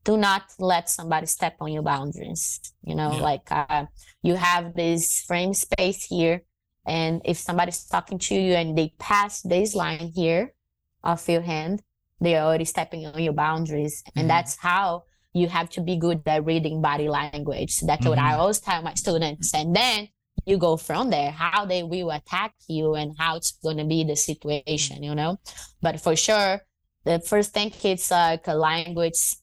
do 0.04 0.18
not 0.18 0.44
let 0.60 0.90
somebody 0.90 1.26
step 1.28 1.56
on 1.62 1.72
your 1.72 1.82
boundaries. 1.82 2.60
You 2.84 2.96
know, 2.96 3.14
Yeah. 3.14 3.22
like 3.22 3.48
uh, 3.50 3.86
you 4.22 4.36
have 4.36 4.76
this 4.76 5.22
frame 5.22 5.54
space 5.54 6.04
here, 6.04 6.44
and 6.86 7.22
if 7.24 7.38
somebody's 7.38 7.86
talking 7.86 8.20
to 8.20 8.36
you 8.36 8.54
and 8.54 8.78
they 8.78 8.94
pass 9.00 9.42
this 9.44 9.74
line 9.74 10.12
here, 10.14 10.54
of 11.04 11.28
your 11.28 11.42
hand, 11.42 11.82
they 12.20 12.36
are 12.36 12.46
already 12.46 12.66
stepping 12.66 13.06
on 13.06 13.22
your 13.22 13.34
boundaries. 13.34 14.04
And 14.16 14.26
Mhm. 14.26 14.28
that's 14.30 14.56
how 14.58 15.04
you 15.34 15.48
have 15.48 15.70
to 15.72 15.82
be 15.82 15.96
good 15.98 16.22
at 16.28 16.46
reading 16.46 16.82
body 16.82 17.10
language. 17.10 17.80
That's 17.80 18.06
what 18.06 18.20
I 18.20 18.36
always 18.36 18.60
tell 18.60 18.82
my 18.82 18.94
students. 18.94 19.54
And 19.54 19.76
then 19.76 20.10
you 20.46 20.58
go 20.58 20.78
from 20.78 21.10
there, 21.10 21.32
how 21.32 21.66
they 21.66 21.84
will 21.84 22.12
attack 22.12 22.54
you 22.68 22.96
and 22.96 23.16
how 23.18 23.36
it's 23.38 23.52
going 23.52 23.78
to 23.78 23.86
be 23.86 24.04
the 24.04 24.16
situation, 24.16 25.02
you 25.04 25.16
know? 25.16 25.38
But 25.82 26.00
for 26.00 26.16
sure, 26.16 26.62
the 27.04 27.20
first 27.20 27.54
thing 27.54 27.74
it's 27.84 28.12
like 28.12 28.48
a 28.48 28.54
language, 28.54 29.36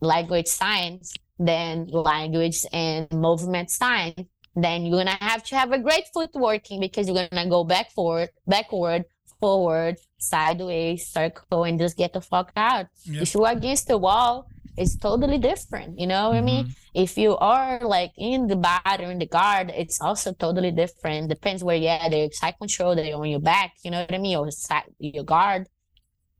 language 0.00 0.46
science, 0.46 1.14
then 1.38 1.86
language 1.88 2.64
and 2.72 3.10
movement 3.12 3.70
science. 3.70 4.28
Then 4.54 4.84
you're 4.84 4.98
gonna 4.98 5.16
have 5.20 5.42
to 5.44 5.56
have 5.56 5.72
a 5.72 5.78
great 5.78 6.04
foot 6.12 6.30
working 6.34 6.80
because 6.80 7.08
you're 7.08 7.28
gonna 7.28 7.48
go 7.48 7.64
back 7.64 7.92
forward, 7.92 8.30
backward, 8.46 9.04
forward, 9.40 9.96
sideways, 10.18 11.06
circle, 11.08 11.64
and 11.64 11.78
just 11.78 11.96
get 11.96 12.12
the 12.12 12.20
fuck 12.20 12.52
out. 12.56 12.86
Yep. 13.04 13.22
If 13.22 13.34
you're 13.34 13.48
against 13.48 13.88
the 13.88 13.98
wall, 13.98 14.46
it's 14.76 14.96
totally 14.96 15.38
different. 15.38 15.98
You 15.98 16.06
know 16.06 16.28
what 16.28 16.36
I 16.38 16.40
mean? 16.42 16.74
If 16.94 17.16
you 17.18 17.36
are 17.36 17.80
like 17.80 18.12
in 18.16 18.46
the 18.46 18.56
body 18.56 19.04
or 19.04 19.10
in 19.10 19.18
the 19.18 19.26
guard, 19.26 19.72
it's 19.74 20.00
also 20.00 20.32
totally 20.32 20.70
different. 20.70 21.28
Depends 21.28 21.62
where 21.64 21.76
you're 21.76 21.90
at. 21.92 22.10
They're 22.10 22.30
side 22.32 22.54
control, 22.58 22.94
they're 22.94 23.14
on 23.16 23.28
your 23.28 23.40
back, 23.40 23.72
you 23.84 23.90
know 23.90 24.00
what 24.00 24.14
I 24.14 24.18
mean? 24.18 24.36
Or 24.36 24.50
side, 24.50 24.84
your 24.98 25.24
guard. 25.24 25.66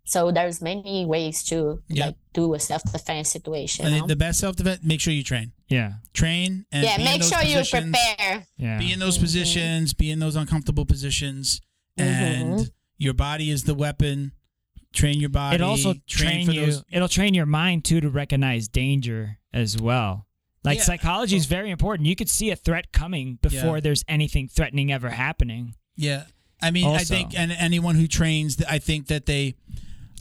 So 0.04 0.32
there's 0.32 0.60
many 0.60 1.06
ways 1.06 1.44
to 1.44 1.82
Yeah. 1.88 2.06
like 2.06 2.16
do 2.32 2.54
a 2.54 2.58
self 2.60 2.82
defense 2.90 3.28
situation. 3.30 3.84
You 3.86 3.90
the- 3.92 3.98
know? 4.00 4.06
the 4.08 4.16
best 4.16 4.40
self 4.40 4.56
defense, 4.56 4.80
make 4.82 5.00
sure 5.00 5.12
you 5.12 5.22
train. 5.22 5.52
Yeah. 5.68 5.94
Train 6.14 6.64
and 6.72 6.84
yeah, 6.84 6.96
make 6.98 7.22
sure 7.22 7.42
you 7.44 7.62
prepare. 7.70 8.46
Yeah. 8.56 8.78
Be 8.78 8.92
in 8.92 8.98
those 8.98 9.18
Mhm. 9.18 9.22
positions, 9.22 9.92
be 9.94 10.10
in 10.10 10.18
those 10.18 10.34
uncomfortable 10.34 10.84
positions, 10.84 11.60
and 11.96 12.54
Mhm. 12.60 12.70
Your 13.00 13.14
body 13.14 13.50
is 13.50 13.64
the 13.64 13.74
weapon. 13.74 14.32
Train 14.92 15.20
your 15.20 15.30
body. 15.30 15.54
it 15.54 15.62
also 15.62 15.94
train 15.94 16.02
train 16.06 16.46
for 16.46 16.52
you. 16.52 16.66
those. 16.66 16.84
It'll 16.90 17.08
train 17.08 17.34
your 17.34 17.46
mind 17.46 17.84
too 17.84 18.00
to 18.00 18.10
recognize 18.10 18.68
danger 18.68 19.38
as 19.52 19.80
well. 19.80 20.26
Like 20.64 20.78
Yeah. 20.78 20.84
psychology 20.84 21.36
is 21.36 21.46
oh. 21.46 21.48
very 21.48 21.70
important. 21.70 22.06
You 22.08 22.16
could 22.16 22.28
see 22.28 22.50
a 22.50 22.56
threat 22.56 22.92
coming 22.92 23.38
before 23.40 23.76
Yeah. 23.76 23.80
there's 23.80 24.04
anything 24.08 24.48
threatening 24.48 24.92
ever 24.92 25.10
happening. 25.10 25.74
Yeah, 25.96 26.24
I 26.60 26.70
mean, 26.70 26.86
I 26.88 27.04
think, 27.04 27.38
and 27.38 27.52
anyone 27.52 27.94
who 27.94 28.06
trains, 28.06 28.62
I 28.68 28.78
think 28.78 29.06
that 29.06 29.26
they, 29.26 29.54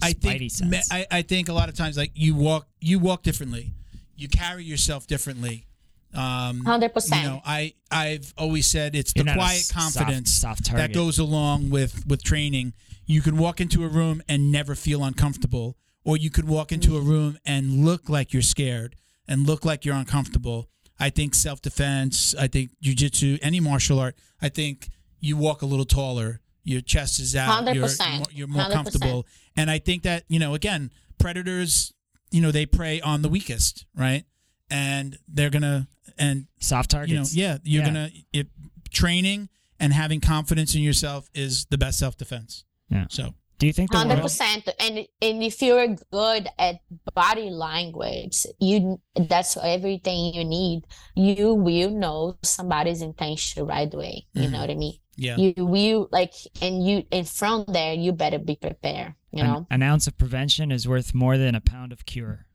I 0.01 0.13
think, 0.13 0.41
Spidey 0.41 0.51
sense. 0.51 0.91
I, 0.91 1.05
I 1.09 1.21
think 1.23 1.49
a 1.49 1.53
lot 1.53 1.67
of 1.69 1.75
times, 1.75 1.97
like 1.97 2.11
you 2.15 2.35
walk, 2.35 2.67
you 2.79 2.99
walk 2.99 3.23
differently, 3.23 3.73
you 4.15 4.29
carry 4.29 4.63
yourself 4.63 5.07
differently. 5.07 5.67
Um, 6.13 6.65
Hundred 6.65 6.87
you 6.87 6.89
percent. 6.93 7.23
know, 7.23 7.41
I 7.45 7.73
I've 7.91 8.33
always 8.37 8.65
said 8.67 8.95
it's 8.95 9.13
You're 9.15 9.25
the 9.25 9.33
quiet 9.33 9.69
confidence 9.71 10.33
soft 10.33 10.71
that 10.71 10.93
goes 10.93 11.19
along 11.19 11.69
with 11.69 12.05
with 12.07 12.23
training. 12.23 12.73
You 13.05 13.21
can 13.21 13.37
walk 13.37 13.59
into 13.61 13.83
a 13.83 13.87
room 13.87 14.21
and 14.27 14.51
never 14.51 14.75
feel 14.75 15.03
uncomfortable, 15.03 15.77
or 16.03 16.17
you 16.17 16.29
could 16.29 16.47
walk 16.47 16.71
into 16.71 16.97
a 16.97 17.01
room 17.01 17.37
and 17.45 17.85
look 17.85 18.09
like 18.09 18.33
you're 18.33 18.41
scared 18.41 18.95
and 19.27 19.45
look 19.45 19.63
like 19.65 19.85
you're 19.85 19.95
uncomfortable. 19.95 20.69
I 20.99 21.09
think 21.09 21.35
self 21.35 21.61
defense. 21.61 22.33
I 22.35 22.47
think 22.47 22.71
jujitsu, 22.83 23.37
any 23.41 23.59
martial 23.59 23.99
art. 23.99 24.15
I 24.41 24.49
think 24.49 24.89
you 25.19 25.37
walk 25.37 25.61
a 25.61 25.65
little 25.65 25.85
taller. 25.85 26.41
Your 26.63 26.81
chest 26.81 27.19
is 27.19 27.35
out. 27.35 27.63
You're, 27.73 27.85
100%. 27.85 28.17
more- 28.17 28.25
you're 28.31 28.47
more 28.47 28.63
100%. 28.63 28.71
comfortable. 28.73 29.25
And 29.55 29.71
I 29.71 29.79
think 29.79 30.03
that 30.03 30.23
you 30.27 30.39
know, 30.39 30.53
again, 30.55 30.91
predators. 31.19 31.93
You 32.31 32.41
know, 32.41 32.51
they 32.51 32.67
prey 32.67 33.01
on 33.01 33.23
the 33.23 33.29
weakest, 33.29 33.85
right? 33.95 34.23
And 34.69 35.17
they're 35.27 35.49
gonna 35.49 35.87
and 36.19 36.45
Soft 36.59 36.91
targets. 36.91 37.33
you 37.35 37.43
know, 37.43 37.49
yeah, 37.53 37.57
you're 37.63 37.81
Yeah. 37.83 37.87
gonna 37.89 38.09
it, 38.33 38.47
training 38.91 39.49
and 39.79 39.93
having 39.93 40.19
confidence 40.21 40.75
in 40.75 40.81
yourself 40.81 41.29
is 41.33 41.65
the 41.69 41.77
best 41.77 41.97
self 41.99 42.17
defense. 42.17 42.65
Yeah. 42.89 43.05
So 43.09 43.33
Do 43.59 43.67
you 43.67 43.73
think 43.73 43.91
the 43.91 43.97
Hundred 43.97 44.15
world? 44.15 44.23
percent. 44.23 44.69
And 44.79 44.99
and 45.21 45.43
if 45.43 45.61
you're 45.61 45.95
good 46.11 46.47
at 46.57 46.75
body 47.13 47.49
language, 47.49 48.45
you 48.59 49.01
that's 49.15 49.57
everything 49.57 50.33
you 50.33 50.43
need. 50.45 50.83
You 51.15 51.55
will 51.55 51.89
know 51.91 52.37
somebody's 52.41 53.01
intention 53.01 53.65
right 53.65 53.93
away. 53.93 54.27
You 54.33 54.43
Mhm. 54.47 54.51
know 54.51 54.61
what 54.61 54.69
I 54.71 54.75
mean? 54.75 54.97
yeah, 55.17 55.35
You 55.35 55.65
will 55.65 56.07
like, 56.11 56.33
and 56.61 56.85
you 56.87 57.03
and 57.11 57.27
from 57.27 57.65
there, 57.67 57.93
you 57.93 58.13
better 58.13 58.39
be 58.39 58.55
prepared. 58.55 59.15
You 59.33 59.43
An, 59.43 59.47
know, 59.47 59.67
an 59.69 59.83
ounce 59.83 60.07
of 60.07 60.17
prevention 60.17 60.71
is 60.71 60.87
worth 60.87 61.13
more 61.13 61.37
than 61.37 61.53
a 61.55 61.61
pound 61.61 61.91
of 61.91 62.05
cure. 62.05 62.45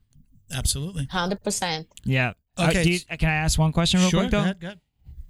absolutely. 0.51 1.05
hundred 1.11 1.43
percent. 1.43 1.87
Yeah. 2.03 2.33
Uh, 2.57 2.67
Okay. 2.69 2.83
do 2.83 2.89
you, 2.91 2.99
can 3.17 3.29
I 3.29 3.35
ask 3.35 3.59
one 3.59 3.71
question 3.71 3.99
real 3.99 4.09
sure, 4.09 4.21
quick 4.21 4.31
go 4.31 4.37
though? 4.37 4.43
ahead, 4.43 4.59
go 4.59 4.67
ahead. 4.67 4.79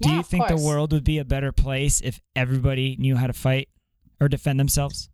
Do 0.02 0.10
Yeah, 0.10 0.18
you 0.18 0.20
of 0.20 0.28
think 0.28 0.48
the 0.48 0.58
world 0.58 0.92
would 0.94 1.04
be 1.04 1.18
a 1.18 1.26
better 1.26 1.52
place 1.52 2.02
if 2.02 2.22
everybody 2.36 2.96
knew 3.00 3.16
how 3.16 3.28
to 3.28 3.34
fight 3.34 3.70
or 4.20 4.28
defend 4.28 4.60
themselves? 4.60 5.10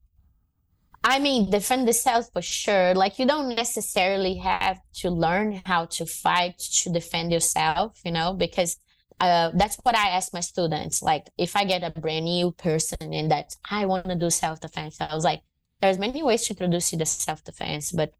I 1.04 1.20
mean, 1.20 1.50
defend 1.50 1.88
yourself 1.88 2.30
for 2.32 2.42
sure. 2.42 2.94
Like 2.94 3.18
you 3.18 3.26
don't 3.26 3.56
necessarily 3.56 4.36
have 4.38 4.80
to 4.96 5.10
learn 5.10 5.62
how 5.66 5.86
to 5.86 6.06
fight 6.06 6.60
to 6.60 6.92
defend 6.92 7.32
yourself, 7.32 8.00
you 8.06 8.12
know, 8.12 8.34
because 8.34 8.78
uh, 9.20 9.52
that's 9.56 9.78
what 9.84 9.96
I 9.96 10.10
ask 10.10 10.32
my 10.34 10.42
students. 10.42 11.02
Like 11.02 11.28
if 11.38 11.56
I 11.56 11.66
get 11.66 11.84
a 11.84 11.90
brand 12.00 12.26
new 12.26 12.52
person 12.52 13.14
and 13.14 13.32
that 13.32 13.56
I 13.70 13.86
want 13.88 14.06
to 14.08 14.16
do 14.16 14.30
self 14.30 14.60
defense, 14.60 14.98
I 15.02 15.14
was 15.16 15.24
like, 15.24 15.42
there's 15.82 15.98
many 15.98 16.22
ways 16.22 16.44
to 16.48 16.54
introduce 16.54 16.92
you 16.94 17.00
to 17.00 17.06
self 17.06 17.44
defense, 17.44 17.92
but 17.92 18.14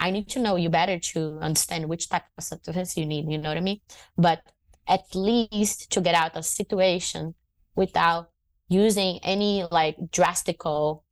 I 0.00 0.10
need 0.10 0.28
to 0.30 0.40
know 0.40 0.56
you 0.56 0.70
better 0.70 0.98
to 1.12 1.38
understand 1.40 1.88
which 1.88 2.08
type 2.08 2.24
of 2.38 2.44
self 2.44 2.62
defense 2.62 2.96
you 2.96 3.06
need. 3.06 3.30
You 3.30 3.38
know 3.38 3.50
what 3.50 3.58
I 3.58 3.60
mean? 3.60 3.80
But 4.16 4.40
at 4.88 5.02
least 5.14 5.90
to 5.92 6.00
get 6.00 6.14
out 6.14 6.34
of 6.36 6.44
situation 6.44 7.34
without 7.76 8.30
using 8.68 9.20
any 9.22 9.64
like 9.70 9.96
drastical 10.10 11.04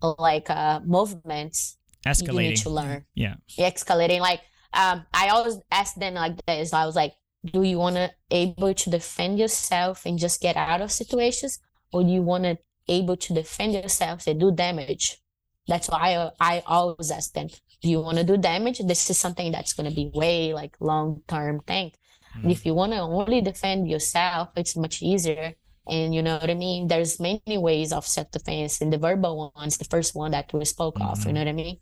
like 0.00 0.48
uh 0.50 0.80
movements 0.84 1.76
you 2.06 2.12
Escalating. 2.12 2.34
need 2.36 2.56
to 2.56 2.70
learn 2.70 3.04
Yeah. 3.14 3.34
escalating 3.58 4.20
like 4.20 4.40
um 4.72 5.04
i 5.12 5.28
always 5.28 5.58
ask 5.70 5.94
them 5.96 6.14
like 6.14 6.36
this 6.46 6.72
i 6.72 6.86
was 6.86 6.94
like 6.94 7.14
do 7.44 7.62
you 7.62 7.78
want 7.78 7.96
to 7.96 8.10
able 8.30 8.72
to 8.74 8.90
defend 8.90 9.38
yourself 9.38 10.06
and 10.06 10.18
just 10.18 10.40
get 10.40 10.56
out 10.56 10.80
of 10.80 10.92
situations 10.92 11.58
or 11.92 12.02
do 12.04 12.10
you 12.10 12.22
want 12.22 12.44
to 12.44 12.58
able 12.88 13.16
to 13.16 13.34
defend 13.34 13.74
yourself 13.74 14.26
and 14.26 14.38
do 14.40 14.52
damage 14.52 15.18
that's 15.66 15.88
why 15.88 16.30
i, 16.40 16.56
I 16.58 16.62
always 16.66 17.10
ask 17.10 17.32
them 17.32 17.48
do 17.82 17.88
you 17.88 18.00
want 18.00 18.18
to 18.18 18.24
do 18.24 18.36
damage 18.36 18.78
this 18.80 19.08
is 19.10 19.18
something 19.18 19.52
that's 19.52 19.72
going 19.72 19.88
to 19.88 19.94
be 19.94 20.10
way 20.14 20.52
like 20.54 20.76
long 20.80 21.22
term 21.28 21.60
thing 21.60 21.92
Mm. 22.36 22.42
and 22.42 22.52
if 22.52 22.66
you 22.66 22.74
want 22.74 22.92
to 22.92 22.98
only 22.98 23.40
defend 23.40 23.88
yourself 23.88 24.50
it's 24.56 24.76
much 24.76 25.00
easier 25.02 25.54
and 25.90 26.14
you 26.14 26.22
know 26.22 26.36
what 26.36 26.50
I 26.50 26.54
mean? 26.54 26.86
There's 26.88 27.18
many 27.18 27.56
ways 27.56 27.94
of 27.94 28.06
self 28.06 28.30
defense, 28.30 28.82
and 28.82 28.92
the 28.92 28.98
verbal 28.98 29.54
one's 29.56 29.78
the 29.78 29.86
first 29.86 30.14
one 30.14 30.32
that 30.32 30.52
we 30.52 30.62
spoke 30.66 31.00
of. 31.00 31.24
You 31.24 31.32
know 31.32 31.40
what 31.40 31.48
I 31.48 31.52
mean? 31.52 31.78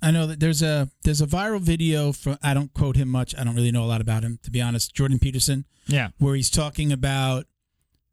I 0.00 0.12
know 0.12 0.28
that 0.28 0.38
there's 0.38 0.62
a 0.62 0.88
there's 1.02 1.20
a 1.20 1.26
viral 1.26 1.60
video 1.60 2.12
from 2.12 2.38
I 2.44 2.54
don't 2.54 2.72
quote 2.72 2.94
him 2.94 3.08
much. 3.08 3.34
I 3.36 3.42
don't 3.42 3.56
really 3.56 3.72
know 3.72 3.82
a 3.82 3.90
lot 3.90 4.00
about 4.00 4.22
him 4.22 4.38
to 4.44 4.52
be 4.52 4.60
honest. 4.62 4.94
Jordan 4.94 5.18
Peterson, 5.18 5.64
Yeah. 5.88 6.10
where 6.18 6.36
he's 6.36 6.48
talking 6.48 6.92
about 6.92 7.46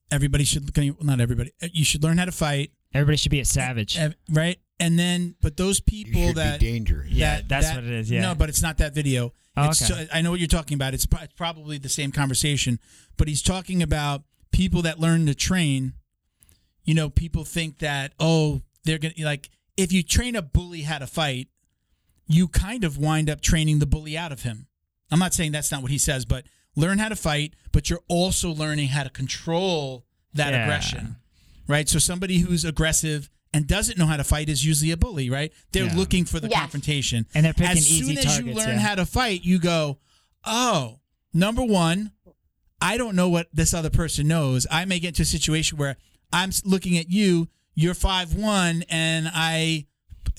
everybody 0.10 0.44
should 0.44 0.76
not 1.04 1.22
everybody. 1.22 1.52
You 1.72 1.86
should 1.86 2.02
learn 2.02 2.18
how 2.18 2.26
to 2.26 2.32
fight, 2.32 2.72
Everybody 2.92 3.18
should 3.18 3.32
be 3.32 3.40
a 3.42 3.46
savage. 3.46 4.00
right? 4.30 4.58
And 4.82 4.98
then, 4.99 5.36
but 5.41 5.56
those 5.58 5.80
people 5.80 6.28
should 6.28 6.36
that 6.38 6.60
be 6.60 6.72
dangerous. 6.72 7.10
Yeah, 7.12 7.38
that- 7.38 7.48
that's 7.49 7.68
that- 7.68 7.76
what 7.76 7.84
it 7.86 7.91
is, 7.91 8.10
yeah. 8.12 8.22
No, 8.22 8.36
but 8.36 8.49
it's 8.49 8.62
not 8.62 8.78
that 8.80 8.94
video. 8.95 9.34
Oh, 9.56 9.70
It's 9.70 9.90
okay. 9.90 10.06
so- 10.06 10.08
I 10.14 10.22
know 10.22 10.32
what 10.32 10.40
you're 10.40 10.48
talking 10.48 10.76
about. 10.76 10.94
It's, 10.94 11.06
pro- 11.06 11.22
it's 11.22 11.34
probably 11.34 11.78
the 11.78 11.90
same 11.90 12.12
conversation, 12.12 12.80
but 13.18 13.28
he's 13.28 13.41
talking 13.41 13.84
about 13.84 14.24
people 14.52 14.82
that 14.82 14.99
learn 14.99 15.26
to 15.28 15.36
train. 15.36 15.94
You 16.84 16.95
know, 16.95 17.10
people 17.10 17.44
think 17.45 17.78
that 17.80 18.14
oh, 18.20 18.62
they're 18.86 18.98
gonna 18.98 19.14
like 19.20 19.49
if 19.78 19.91
you 19.94 20.02
train 20.03 20.36
a 20.36 20.41
bully 20.41 20.82
how 20.82 20.98
to 20.98 21.06
fight, 21.08 21.48
you 22.28 22.48
kind 22.48 22.84
of 22.84 22.98
wind 22.98 23.30
up 23.30 23.40
training 23.41 23.80
the 23.80 23.86
bully 23.86 24.18
out 24.18 24.32
of 24.32 24.41
him. 24.44 24.68
I'm 25.12 25.20
not 25.20 25.34
saying 25.34 25.52
that's 25.52 25.72
not 25.72 25.82
what 25.84 25.91
he 25.91 25.98
says, 25.99 26.26
but 26.26 26.45
learn 26.76 26.98
how 26.98 27.10
to 27.10 27.16
fight, 27.16 27.53
but 27.72 27.90
you're 27.90 28.02
also 28.08 28.52
learning 28.52 28.88
how 28.90 29.03
to 29.03 29.10
control 29.10 30.06
that 30.34 30.53
Yeah. 30.53 30.64
aggression. 30.64 31.18
Right? 31.68 31.88
So 31.88 31.99
somebody 31.99 32.40
who's 32.40 32.66
aggressive 32.66 33.30
and 33.53 33.68
doesn't 33.68 33.98
know 33.98 34.06
how 34.06 34.18
to 34.18 34.23
fight 34.23 34.48
is 34.49 34.65
usually 34.65 34.91
a 34.91 34.98
bully, 34.98 35.30
right? 35.30 35.52
They're 35.72 35.86
Yeah. 35.86 35.95
looking 35.95 36.26
for 36.26 36.40
the 36.40 36.48
Yeah. 36.49 36.60
confrontation. 36.60 37.26
And 37.34 37.45
they're 37.45 37.53
picking 37.53 37.78
as 37.78 37.88
soon 37.88 37.98
easy 38.11 38.18
as 38.18 38.23
targets. 38.26 38.48
you 38.48 38.53
learn 38.53 38.69
yeah. 38.76 38.80
how 38.80 38.95
to 38.95 39.06
fight, 39.06 39.44
you 39.44 39.60
go, 39.60 39.99
"Oh, 40.45 40.99
number 41.34 41.64
1, 41.64 42.11
I 42.82 42.98
don't 42.98 43.15
know 43.15 43.30
what 43.30 43.48
this 43.53 43.73
other 43.73 43.90
person 43.90 44.28
knows. 44.28 44.65
I 44.72 44.86
may 44.86 44.99
get 44.99 45.10
into 45.10 45.22
a 45.23 45.26
situation 45.26 45.78
where 45.78 45.98
I'm 46.34 46.52
looking 46.64 46.98
at 46.98 47.10
you, 47.10 47.49
you're 47.76 47.94
five 47.94 48.34
one, 48.34 48.84
and 48.90 49.30
I 49.32 49.86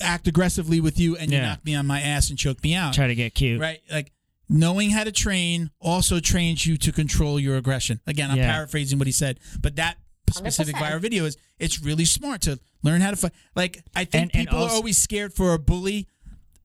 act 0.01 0.27
aggressively 0.27 0.81
with 0.81 0.99
you, 0.99 1.15
and 1.15 1.31
you 1.31 1.39
knock 1.39 1.63
me 1.63 1.75
on 1.75 1.85
my 1.87 2.01
ass 2.01 2.29
and 2.29 2.37
choke 2.37 2.63
me 2.63 2.73
out. 2.75 2.93
Try 2.93 3.07
to 3.07 3.15
get 3.15 3.33
cute. 3.35 3.61
Right? 3.61 3.79
Like 3.91 4.11
knowing 4.49 4.89
how 4.89 5.03
to 5.03 5.11
train 5.11 5.69
also 5.79 6.19
trains 6.19 6.65
you 6.65 6.77
to 6.77 6.91
control 6.91 7.39
your 7.39 7.55
aggression. 7.57 8.01
Again, 8.05 8.29
I'm 8.31 8.37
Yeah. 8.37 8.51
paraphrasing 8.51 8.97
what 8.97 9.07
he 9.07 9.13
said, 9.13 9.39
but 9.61 9.75
that 9.77 9.97
specific 10.31 10.75
100%. 10.75 10.79
viral 10.79 10.99
video 11.01 11.25
is 11.25 11.37
it's 11.59 11.81
really 11.81 12.05
smart 12.05 12.41
to 12.41 12.59
learn 12.83 13.01
how 13.01 13.09
to 13.11 13.15
fight. 13.15 13.31
Like 13.55 13.83
I 13.95 14.05
think 14.05 14.23
And- 14.23 14.35
and 14.35 14.47
people 14.49 14.63
are 14.63 14.69
always 14.69 14.97
scared 14.97 15.33
for 15.33 15.53
a 15.53 15.59
bully. 15.59 16.07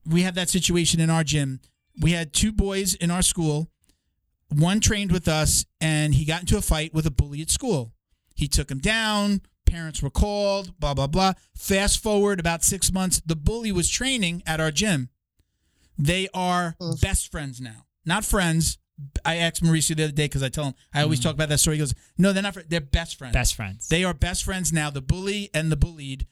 We 0.05 0.21
have 0.23 0.35
that 0.35 0.49
situation 0.49 0.99
in 0.99 1.09
our 1.09 1.23
gym. 1.23 1.59
We 1.99 2.11
had 2.11 2.33
two 2.33 2.51
boys 2.51 2.93
in 2.93 3.11
our 3.11 3.21
school. 3.21 3.69
One 4.49 4.79
trained 4.79 5.11
with 5.11 5.27
us, 5.27 5.65
and 5.79 6.15
he 6.15 6.25
got 6.25 6.41
into 6.41 6.57
a 6.57 6.61
fight 6.61 6.93
with 6.93 7.05
a 7.05 7.11
bully 7.11 7.41
at 7.41 7.51
school. 7.51 7.93
He 8.35 8.47
took 8.47 8.71
him 8.71 8.79
down, 8.79 9.41
parents 9.65 10.01
were 10.01 10.09
called, 10.09 10.79
blah, 10.79 10.95
blah, 10.95 11.05
blah. 11.07 11.33
Fast 11.55 12.01
forward 12.01 12.39
about 12.39 12.63
six 12.63 12.91
months, 12.91 13.21
the 13.23 13.35
bully 13.35 13.71
was 13.71 13.87
training 13.89 14.41
at 14.47 14.59
our 14.59 14.71
gym. 14.71 15.09
They 15.97 16.29
are 16.33 16.75
best 17.01 17.29
friends 17.31 17.61
now. 17.61 17.85
Not 18.05 18.25
friends. 18.25 18.77
I 19.25 19.37
asked 19.37 19.63
Mauricio 19.63 19.95
the 19.95 20.05
other 20.05 20.11
day 20.11 20.25
because 20.25 20.43
I 20.43 20.49
tell 20.49 20.65
him, 20.65 20.73
I 20.93 21.01
always 21.03 21.19
mm. 21.19 21.23
talk 21.23 21.33
about 21.33 21.49
that 21.49 21.59
story. 21.59 21.77
He 21.77 21.79
goes, 21.79 21.93
No, 22.17 22.33
they're 22.33 22.43
not, 22.43 22.53
fr- 22.53 22.61
they're 22.67 22.81
best 22.81 23.17
friends. 23.17 23.33
Best 23.33 23.55
friends. 23.55 23.87
They 23.87 24.03
are 24.03 24.13
best 24.13 24.43
friends 24.43 24.73
now. 24.73 24.89
The 24.89 25.01
bully 25.01 25.49
and 25.53 25.71
the 25.71 25.75
bullied, 25.77 26.27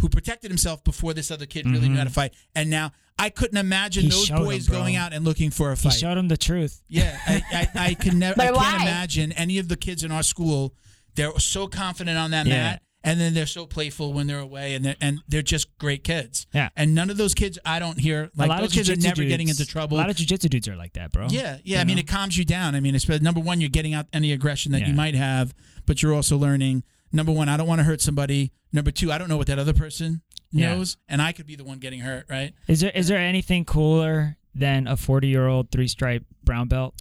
who 0.00 0.08
protected 0.08 0.50
himself 0.50 0.82
before 0.84 1.14
this 1.14 1.30
other 1.30 1.46
kid 1.46 1.66
really 1.66 1.88
knew 1.88 1.96
how 1.96 2.04
to 2.04 2.10
mm-hmm. 2.10 2.14
fight, 2.14 2.34
and 2.54 2.70
now 2.70 2.92
I 3.18 3.30
couldn't 3.30 3.58
imagine 3.58 4.04
He 4.04 4.08
those 4.08 4.26
showed 4.26 4.38
him, 4.38 4.44
boys 4.44 4.68
going 4.68 4.96
out 4.96 5.12
and 5.12 5.24
looking 5.24 5.50
for 5.50 5.70
a 5.70 5.76
fight. 5.76 5.82
he 5.82 5.88
fight. 5.90 5.98
showed 6.00 6.18
him 6.18 6.28
the 6.28 6.36
truth. 6.36 6.82
yeah, 6.88 7.18
I, 7.26 7.42
I, 7.52 7.68
I 7.86 7.94
can 7.94 8.18
never. 8.20 8.40
I 8.40 8.46
can't 8.46 8.56
why? 8.56 8.76
imagine 8.82 9.32
any 9.32 9.58
of 9.58 9.68
the 9.68 9.76
kids 9.76 10.02
in 10.02 10.10
our 10.10 10.22
school. 10.22 10.74
They're 11.14 11.38
so 11.38 11.66
confident 11.68 12.16
on 12.18 12.30
that 12.30 12.46
Yeah. 12.46 12.54
mat, 12.54 12.82
and 13.04 13.20
then 13.20 13.34
they're 13.34 13.46
so 13.46 13.66
playful 13.66 14.12
when 14.12 14.26
they're 14.26 14.38
away, 14.38 14.74
and 14.74 14.84
they're, 14.84 14.96
and 15.00 15.20
they're 15.28 15.42
just 15.42 15.76
great 15.78 16.04
kids. 16.04 16.46
Yeah. 16.52 16.68
and 16.76 16.94
none 16.94 17.10
of 17.10 17.16
those 17.16 17.34
kids 17.34 17.58
I 17.64 17.78
don't 17.78 17.98
hear 17.98 18.30
like 18.36 18.46
a 18.46 18.48
lot 18.50 18.60
those 18.60 18.70
of 18.70 18.74
kids 18.76 18.90
are 18.90 18.94
jiu-jitsu 18.94 19.20
never 19.22 19.28
getting 19.28 19.48
into 19.48 19.66
trouble. 19.66 19.96
A 19.96 20.00
lot 20.00 20.10
of 20.10 20.16
jujitsu 20.16 20.48
dudes 20.50 20.68
are 20.68 20.76
like 20.76 20.92
that, 20.94 21.12
bro. 21.12 21.26
Yeah, 21.30 21.58
yeah. 21.64 21.76
You 21.76 21.80
I 21.80 21.84
mean, 21.84 21.98
it 21.98 22.06
calms 22.06 22.36
you 22.38 22.44
down. 22.44 22.74
I 22.74 22.80
mean, 22.80 22.94
it's 22.94 23.08
number 23.08 23.40
one, 23.40 23.60
you're 23.60 23.70
getting 23.70 23.94
out 23.94 24.06
any 24.12 24.32
aggression 24.32 24.72
that 24.72 24.86
you 24.86 24.94
might 24.94 25.14
have, 25.14 25.54
but 25.86 26.02
you're 26.02 26.14
also 26.14 26.36
learning. 26.36 26.84
Number 27.12 27.32
one, 27.32 27.48
I 27.48 27.56
don't 27.56 27.66
want 27.66 27.80
to 27.80 27.84
hurt 27.84 28.00
somebody. 28.00 28.52
Number 28.72 28.90
two, 28.90 29.12
I 29.12 29.18
don't 29.18 29.28
know 29.28 29.36
what 29.36 29.46
that 29.48 29.58
other 29.58 29.74
person 29.74 30.22
Yeah. 30.50 30.74
knows, 30.74 30.96
and 31.08 31.20
I 31.20 31.32
could 31.32 31.46
be 31.46 31.56
the 31.56 31.64
one 31.64 31.78
getting 31.78 32.00
hurt. 32.00 32.24
Right? 32.30 32.54
Is 32.68 32.80
there 32.80 32.92
is 32.94 33.08
there 33.08 33.18
anything 33.18 33.64
cooler 33.64 34.36
than 34.54 34.86
a 34.86 34.96
forty 34.96 35.28
year 35.28 35.46
old 35.46 35.70
three 35.70 35.88
stripe 35.88 36.24
brown 36.44 36.68
belt? 36.68 36.94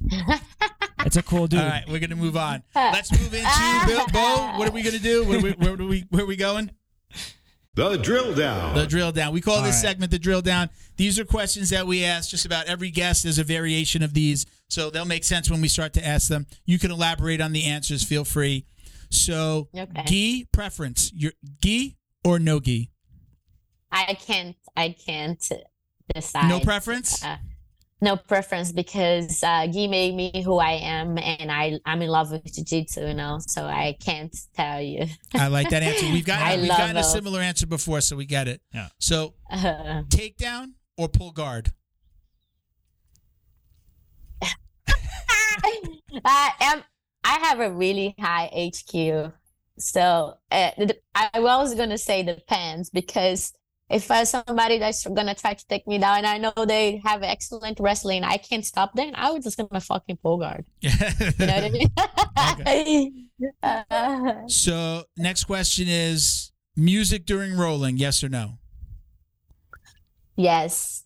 It's 1.06 1.16
a 1.16 1.22
cool 1.22 1.46
dude. 1.46 1.60
All 1.60 1.66
right, 1.66 1.84
we're 1.88 2.00
gonna 2.00 2.16
move 2.16 2.36
on. 2.36 2.64
Let's 2.74 3.12
move 3.12 3.32
into 3.32 3.84
Bill, 3.86 4.06
Bo. 4.12 4.58
What 4.58 4.68
are 4.68 4.72
we 4.72 4.82
gonna 4.82 4.98
do? 4.98 5.24
Where, 5.24 5.40
where, 5.40 5.52
where, 5.52 5.76
do 5.76 5.86
we, 5.86 6.04
where 6.10 6.24
are 6.24 6.26
we 6.26 6.36
going? 6.36 6.72
The 7.74 7.96
drill 7.96 8.34
down. 8.34 8.74
The 8.74 8.86
drill 8.86 9.12
down. 9.12 9.32
We 9.32 9.40
call 9.40 9.56
All 9.56 9.62
this 9.62 9.74
right. 9.76 9.90
segment 9.90 10.10
the 10.10 10.18
drill 10.18 10.42
down. 10.42 10.70
These 10.96 11.18
are 11.20 11.24
questions 11.24 11.70
that 11.70 11.86
we 11.86 12.04
ask 12.04 12.30
just 12.30 12.44
about 12.46 12.66
every 12.66 12.90
guest. 12.90 13.22
There's 13.22 13.38
a 13.38 13.44
variation 13.44 14.02
of 14.02 14.14
these, 14.14 14.46
so 14.68 14.90
they'll 14.90 15.04
make 15.04 15.24
sense 15.24 15.50
when 15.50 15.60
we 15.60 15.68
start 15.68 15.92
to 15.92 16.04
ask 16.04 16.28
them. 16.28 16.46
You 16.64 16.78
can 16.78 16.90
elaborate 16.90 17.40
on 17.40 17.52
the 17.52 17.64
answers. 17.64 18.02
Feel 18.02 18.24
free. 18.24 18.64
So, 19.10 19.68
Okay. 19.76 20.04
gi 20.06 20.48
preference. 20.52 21.12
Your 21.14 21.32
gi 21.62 21.96
or 22.24 22.38
no 22.38 22.58
gi? 22.60 22.90
I 23.92 24.14
can't. 24.14 24.56
I 24.76 24.96
can't 25.06 25.46
decide. 26.14 26.48
No 26.48 26.60
preference. 26.60 27.22
Uh, 27.24 27.36
no 28.06 28.16
preference 28.16 28.70
because 28.70 29.42
uh, 29.42 29.66
Guy 29.66 29.88
made 29.88 30.14
me 30.14 30.30
who 30.44 30.58
I 30.58 30.74
am, 30.74 31.18
and 31.18 31.50
I 31.50 31.78
I'm 31.84 32.00
in 32.02 32.08
love 32.08 32.30
with 32.30 32.44
jiu-jitsu, 32.44 33.08
you 33.08 33.14
know. 33.14 33.38
So 33.40 33.64
I 33.64 33.96
can't 34.00 34.34
tell 34.54 34.80
you. 34.80 35.06
I 35.34 35.48
like 35.48 35.70
that 35.70 35.82
answer. 35.82 36.06
We've 36.12 36.24
got 36.32 36.56
we've 36.56 36.68
love 36.68 36.78
gotten 36.78 36.96
a 36.96 37.02
similar 37.02 37.40
answer 37.40 37.66
before, 37.66 38.00
so 38.00 38.14
we 38.14 38.24
get 38.24 38.46
it. 38.46 38.62
Yeah. 38.72 38.88
So 38.98 39.34
Uh, 39.50 40.04
takedown 40.08 40.74
or 40.96 41.08
pull 41.08 41.32
guard? 41.32 41.72
I 46.24 46.50
am. 46.60 46.84
I 47.24 47.38
have 47.42 47.58
a 47.58 47.70
really 47.72 48.14
high 48.20 48.48
HQ, 48.54 49.32
so 49.78 50.34
uh, 50.52 50.70
I 51.16 51.40
was 51.40 51.74
gonna 51.74 51.98
say 51.98 52.22
depends 52.22 52.88
because 52.88 53.52
if 53.88 54.10
I 54.10 54.24
somebody 54.24 54.78
that's 54.78 55.06
gonna 55.06 55.34
try 55.34 55.54
to 55.54 55.66
take 55.68 55.86
me 55.86 55.98
down, 55.98 56.18
and 56.18 56.26
I 56.26 56.38
know 56.38 56.52
they 56.64 57.00
have 57.04 57.22
excellent 57.22 57.78
wrestling, 57.80 58.24
I 58.24 58.36
can't 58.36 58.64
stop 58.64 58.94
them. 58.94 59.12
I 59.14 59.30
was 59.30 59.44
just 59.44 59.56
gonna 59.56 59.80
fucking 59.80 60.18
pull 60.22 60.38
guard. 60.38 60.64
You 60.82 60.90
know 61.46 61.54
what 61.54 61.64
I 62.66 62.84
mean? 62.84 63.28
Uh, 63.62 64.34
so 64.48 65.04
next 65.16 65.44
question 65.44 65.86
is 65.88 66.52
music 66.76 67.26
during 67.26 67.56
rolling. 67.56 67.96
Yes 67.96 68.24
or 68.24 68.28
no? 68.28 68.58
yes. 70.36 71.04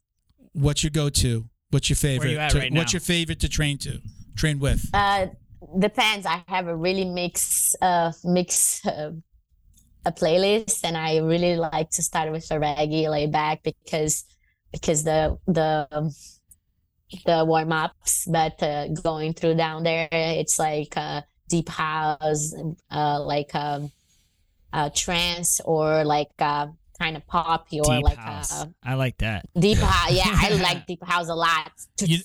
What's 0.53 0.83
your 0.83 0.91
go-to? 0.91 1.49
What's 1.71 1.89
your 1.89 1.97
favorite? 1.97 2.33
you 2.33 2.39
at 2.39 2.51
to- 2.51 2.59
right 2.59 2.73
What's 2.73 2.93
now? 2.93 2.97
your 2.97 3.01
favorite 3.01 3.41
to 3.41 3.49
train 3.49 3.79
to? 3.79 4.01
Train 4.37 4.59
with? 4.59 4.89
Uh, 4.93 5.27
depends. 5.79 6.27
I 6.27 6.43
have 6.49 6.67
a 6.67 6.75
really 6.75 7.05
mix, 7.05 7.75
uh, 7.81 8.11
mix, 8.25 8.85
uh, 8.85 9.13
a 10.05 10.13
playlist, 10.13 10.81
and 10.85 10.97
I 10.97 11.19
really 11.19 11.57
like 11.57 11.91
to 11.91 12.03
start 12.03 12.33
with 12.33 12.51
a 12.51 12.55
reggae 12.55 13.11
laid 13.11 13.33
back 13.33 13.63
because, 13.63 14.25
because 14.73 15.05
the 15.05 15.39
the 15.47 15.87
um, 15.91 16.11
the 17.27 17.45
warm 17.45 17.73
ups, 17.73 18.27
but 18.31 18.63
uh, 18.63 18.89
going 18.89 19.35
through 19.35 19.57
down 19.57 19.83
there, 19.83 20.09
it's 20.13 20.59
like 20.59 20.97
uh, 20.97 21.23
deep 21.49 21.69
house, 21.69 22.55
uh, 22.91 23.21
like 23.21 23.53
a, 23.55 23.91
uh, 24.73 24.91
trance 24.95 25.61
or 25.65 26.05
like 26.05 26.31
uh, 26.39 26.69
kind 27.01 27.17
of 27.17 27.27
poppy 27.27 27.81
or 27.81 27.95
Deep 27.97 28.05
like 28.05 28.19
house. 28.19 28.53
uh, 28.63 28.67
I 28.85 28.95
like 28.95 29.17
that. 29.19 29.47
deep 29.59 29.79
house. 29.83 30.13
Yeah, 30.13 30.25
I 30.27 30.51
like 30.63 30.87
deep 30.87 31.03
house 31.05 31.29
a 31.29 31.35
lot. 31.35 31.73
You- 32.01 32.19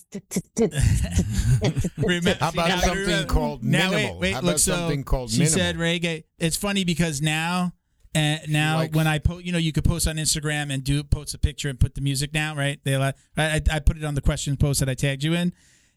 Remember, 1.98 2.38
How 2.40 2.50
about 2.50 2.68
now 2.70 2.80
something 2.82 3.00
remember- 3.00 3.34
called 3.34 3.64
now 3.64 3.90
wait, 3.92 3.96
minimal? 3.98 4.20
wait, 4.20 4.34
How 4.34 4.40
look, 4.42 4.50
about 4.52 4.60
so 4.60 4.72
something 4.76 5.04
called 5.04 5.32
she 5.32 5.40
minimal? 5.40 5.58
said 5.60 5.76
reggae. 5.78 6.24
It's 6.38 6.58
funny 6.58 6.84
because 6.84 7.22
now, 7.22 7.74
uh, 8.16 8.38
now 8.50 8.78
likes- 8.78 8.96
when 8.96 9.08
I 9.08 9.20
post, 9.20 9.46
you 9.46 9.52
know, 9.52 9.58
you 9.58 9.72
could 9.72 9.86
post 9.86 10.08
on 10.08 10.18
Instagram 10.18 10.74
and 10.74 10.84
do 10.84 11.04
post 11.04 11.34
a 11.34 11.38
picture 11.38 11.70
and 11.70 11.80
put 11.80 11.96
the 11.96 12.02
music 12.02 12.32
down, 12.32 12.58
right? 12.58 12.80
They 12.84 12.94
allow, 12.94 13.14
I, 13.38 13.46
I 13.56 13.62
I 13.74 13.80
put 13.80 13.98
it 13.98 14.04
on 14.04 14.16
the 14.16 14.22
question 14.22 14.58
post 14.58 14.80
that 14.82 14.90
I 14.90 14.94
tagged 14.94 15.24
you 15.24 15.34
in, 15.34 15.54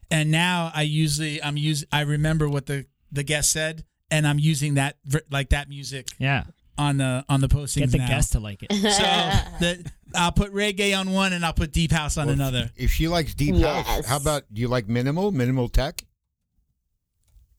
and 0.09 0.31
now 0.31 0.71
I 0.73 0.83
usually 0.83 1.41
I'm 1.43 1.57
use 1.57 1.83
I 1.91 2.01
remember 2.01 2.47
what 2.49 2.65
the 2.65 2.85
the 3.11 3.23
guest 3.23 3.51
said, 3.51 3.83
and 4.11 4.25
I'm 4.27 4.39
using 4.39 4.75
that 4.75 4.97
like 5.29 5.49
that 5.49 5.67
music 5.69 6.07
Yeah. 6.17 6.45
On 6.79 6.97
the 6.97 7.23
on 7.29 7.41
the 7.41 7.47
postings 7.47 7.79
Get 7.81 7.91
the 7.91 7.97
now. 7.99 8.07
guest 8.07 8.31
to 8.31 8.39
like 8.39 8.63
it. 8.63 8.71
So 8.71 8.79
the, 9.59 9.91
I'll 10.15 10.31
put 10.31 10.53
reggae 10.53 10.97
on 10.99 11.11
one 11.11 11.33
and 11.33 11.45
I'll 11.45 11.53
put 11.53 11.71
deep 11.71 11.91
house 11.91 12.17
on 12.17 12.27
Well, 12.27 12.33
another. 12.35 12.71
If 12.75 12.91
she 12.91 13.07
likes 13.07 13.33
deep 13.35 13.55
house, 13.57 14.05
how 14.05 14.17
about 14.17 14.43
do 14.51 14.61
you 14.61 14.67
like 14.69 14.87
minimal, 14.87 15.31
minimal 15.31 15.67
tech? 15.69 16.03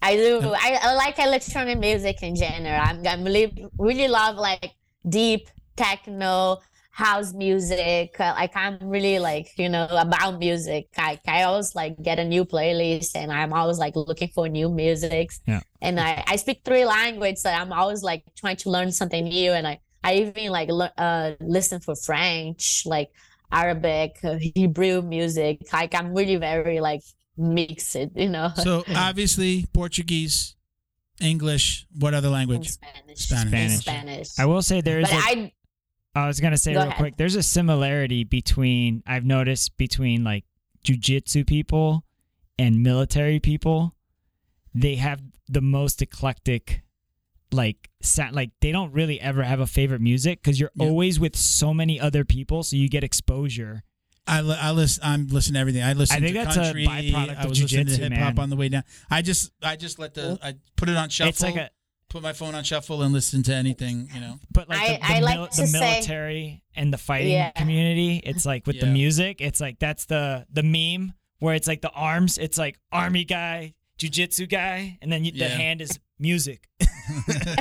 I 0.02 0.16
do. 0.16 0.40
I, 0.42 0.78
I 0.82 0.94
like 0.94 1.18
electronic 1.18 1.78
music 1.78 2.22
in 2.22 2.34
general. 2.34 2.80
I'm, 2.82 3.06
I'm 3.06 3.22
really, 3.22 3.66
really 3.78 4.08
love 4.08 4.36
like 4.36 4.72
deep 5.06 5.48
techno 5.76 6.58
house 7.00 7.32
music. 7.32 8.08
Uh, 8.20 8.32
like 8.36 8.54
I'm 8.54 8.76
really 8.96 9.18
like 9.18 9.48
you 9.56 9.68
know 9.68 9.86
about 9.90 10.38
music. 10.38 10.88
I 10.96 11.18
I 11.26 11.42
always 11.48 11.74
like 11.74 11.94
get 12.02 12.18
a 12.18 12.24
new 12.24 12.44
playlist, 12.44 13.12
and 13.14 13.32
I'm 13.32 13.52
always 13.52 13.78
like 13.78 13.94
looking 13.96 14.28
for 14.36 14.48
new 14.48 14.68
musics. 14.68 15.40
Yeah. 15.46 15.60
And 15.80 15.98
I 15.98 16.22
I 16.32 16.36
speak 16.36 16.58
three 16.64 16.84
languages, 16.84 17.42
so 17.42 17.50
I'm 17.50 17.72
always 17.72 18.02
like 18.02 18.22
trying 18.36 18.56
to 18.64 18.70
learn 18.70 18.92
something 18.92 19.24
new. 19.24 19.52
And 19.52 19.66
I 19.66 19.80
I 20.04 20.14
even 20.22 20.50
like 20.58 20.68
lear- 20.70 20.96
uh 20.96 21.32
listen 21.40 21.80
for 21.80 21.94
French, 21.96 22.84
like 22.86 23.08
Arabic, 23.50 24.18
uh, 24.22 24.36
Hebrew 24.54 25.02
music. 25.02 25.54
Like 25.72 25.94
I'm 25.94 26.14
really 26.14 26.36
very 26.36 26.80
like 26.80 27.02
mixed, 27.36 27.96
you 28.14 28.28
know. 28.28 28.52
So 28.56 28.84
obviously 28.94 29.66
Portuguese, 29.72 30.54
English. 31.20 31.86
What 31.98 32.14
other 32.14 32.28
language? 32.28 32.68
Spanish. 32.70 33.18
Spanish. 33.18 33.50
Spanish. 33.50 33.80
Spanish. 33.80 34.28
I 34.38 34.44
will 34.46 34.62
say 34.62 34.80
there 34.80 35.00
is. 35.00 35.10
but 35.10 35.18
a- 35.18 35.28
I 35.30 35.52
I 36.14 36.26
was 36.26 36.40
gonna 36.40 36.56
say 36.56 36.72
Go 36.74 36.80
real 36.80 36.88
ahead. 36.88 36.98
quick. 36.98 37.16
There's 37.16 37.36
a 37.36 37.42
similarity 37.42 38.24
between 38.24 39.02
I've 39.06 39.24
noticed 39.24 39.76
between 39.76 40.24
like 40.24 40.44
jujitsu 40.84 41.46
people 41.46 42.04
and 42.58 42.82
military 42.82 43.38
people. 43.40 43.94
They 44.74 44.96
have 44.96 45.20
the 45.48 45.60
most 45.60 46.00
eclectic, 46.02 46.82
like 47.52 47.90
sound. 48.02 48.34
Like 48.34 48.50
they 48.60 48.72
don't 48.72 48.92
really 48.92 49.20
ever 49.20 49.42
have 49.42 49.60
a 49.60 49.66
favorite 49.66 50.00
music 50.00 50.42
because 50.42 50.58
you're 50.60 50.70
Yeah. 50.74 50.86
always 50.86 51.18
with 51.20 51.36
so 51.36 51.72
many 51.74 51.98
other 52.00 52.24
people, 52.24 52.62
so 52.62 52.76
you 52.76 52.88
get 52.88 53.04
exposure. 53.04 53.82
I, 54.26 54.42
li- 54.42 54.56
I 54.60 54.70
listen. 54.70 55.02
I'm 55.04 55.26
listening 55.28 55.54
to 55.54 55.60
everything. 55.60 55.82
I 55.82 55.92
listen. 55.94 56.16
I 56.16 56.20
think 56.20 56.36
to 56.36 56.44
that's 56.44 56.56
a 56.56 56.72
byproduct 56.74 57.36
I 57.36 57.42
of 57.42 57.48
was 57.50 57.62
listening 57.62 57.86
to 57.86 57.92
jujitsu, 57.92 57.98
hip 58.12 58.12
hop 58.18 58.38
on 58.38 58.50
the 58.50 58.56
way 58.56 58.68
down. 58.68 58.84
I 59.10 59.22
just 59.22 59.50
I 59.62 59.74
just 59.76 59.98
let 59.98 60.14
the 60.14 60.38
I 60.42 60.54
put 60.76 60.88
it 60.88 60.96
on 60.96 61.08
shuffle. 61.08 61.28
It's 61.30 61.42
like 61.42 61.56
a, 61.56 61.70
put 62.10 62.22
my 62.22 62.32
phone 62.34 62.54
on 62.54 62.62
shuffle 62.64 63.00
and 63.02 63.12
listen 63.14 63.42
to 63.44 63.54
anything. 63.54 64.08
You 64.12 64.20
know. 64.20 64.38
but 64.52 64.68
like 64.68 64.78
I- 64.80 64.86
the, 64.88 64.98
the, 64.98 65.04
I 65.14 65.20
like 65.20 65.36
mil- 65.38 65.46
to 65.48 65.60
the 65.62 65.66
say- 65.66 65.80
military 65.80 66.62
and 66.74 66.92
the 66.92 66.98
fighting 66.98 67.32
Yeah. 67.32 67.50
community. 67.52 68.20
It's 68.24 68.44
like 68.44 68.66
with 68.66 68.80
the 68.80 68.86
music. 68.86 69.40
It's 69.40 69.60
like 69.60 69.78
that's 69.78 70.04
the 70.06 70.46
the 70.52 70.62
meme 70.62 71.14
where 71.38 71.54
it's 71.54 71.66
like 71.68 71.80
the 71.80 71.90
arms. 71.92 72.36
It's 72.36 72.58
like 72.58 72.78
army 72.92 73.24
guy, 73.24 73.74
jujitsu 73.98 74.48
guy, 74.50 74.98
and 75.00 75.10
then 75.10 75.24
you, 75.24 75.32
the 75.32 75.48
hand 75.48 75.80
is 75.80 75.98
music. 76.18 76.68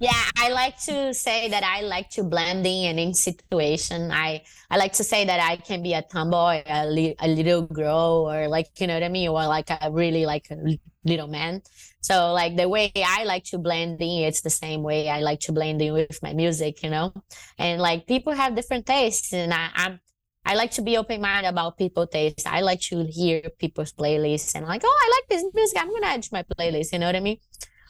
yeah, 0.00 0.12
I 0.36 0.50
like 0.50 0.78
to 0.84 1.12
say 1.14 1.48
that 1.48 1.64
I 1.64 1.80
like 1.82 2.10
to 2.10 2.22
blending 2.24 2.86
and 2.86 2.98
in 3.00 3.14
situation. 3.14 4.10
I 4.12 4.42
I 4.70 4.76
like 4.76 4.92
to 4.94 5.04
say 5.04 5.24
that 5.24 5.40
I 5.40 5.56
can 5.56 5.82
be 5.82 5.94
a 5.94 6.02
tomboy, 6.02 6.62
a, 6.66 6.86
li- 6.86 7.16
a 7.20 7.28
little 7.28 7.62
girl, 7.62 8.28
or 8.30 8.48
like 8.48 8.68
you 8.80 8.86
know 8.86 8.94
what 8.94 9.02
I 9.02 9.08
mean, 9.08 9.28
or 9.28 9.46
like 9.46 9.70
a 9.70 9.90
really 9.90 10.26
like 10.26 10.46
a 10.50 10.78
little 11.04 11.26
man. 11.28 11.62
So 12.00 12.32
like 12.32 12.56
the 12.56 12.68
way 12.68 12.92
I 12.96 13.24
like 13.24 13.44
to 13.44 13.58
blend 13.58 14.00
in, 14.00 14.24
it's 14.24 14.42
the 14.42 14.50
same 14.50 14.82
way 14.82 15.08
I 15.08 15.20
like 15.20 15.40
to 15.40 15.52
blend 15.52 15.82
in 15.82 15.92
with 15.92 16.22
my 16.22 16.32
music, 16.32 16.82
you 16.82 16.90
know. 16.90 17.12
And 17.58 17.80
like 17.80 18.06
people 18.06 18.32
have 18.32 18.54
different 18.54 18.86
tastes, 18.86 19.32
and 19.32 19.52
I, 19.52 19.70
I'm 19.74 20.00
I 20.44 20.54
like 20.54 20.70
to 20.72 20.82
be 20.82 20.96
open 20.96 21.20
minded 21.20 21.48
about 21.48 21.76
people 21.76 22.06
taste. 22.06 22.46
I 22.46 22.60
like 22.60 22.80
to 22.82 23.04
hear 23.04 23.42
people's 23.58 23.92
playlists 23.92 24.54
and 24.54 24.66
like, 24.66 24.82
oh, 24.84 24.98
I 25.04 25.10
like 25.16 25.28
this 25.28 25.52
music. 25.54 25.78
I'm 25.78 25.90
gonna 25.90 26.06
add 26.06 26.22
to 26.22 26.30
my 26.32 26.42
playlist. 26.42 26.92
You 26.92 27.00
know 27.00 27.06
what 27.06 27.16
I 27.16 27.20
mean? 27.20 27.38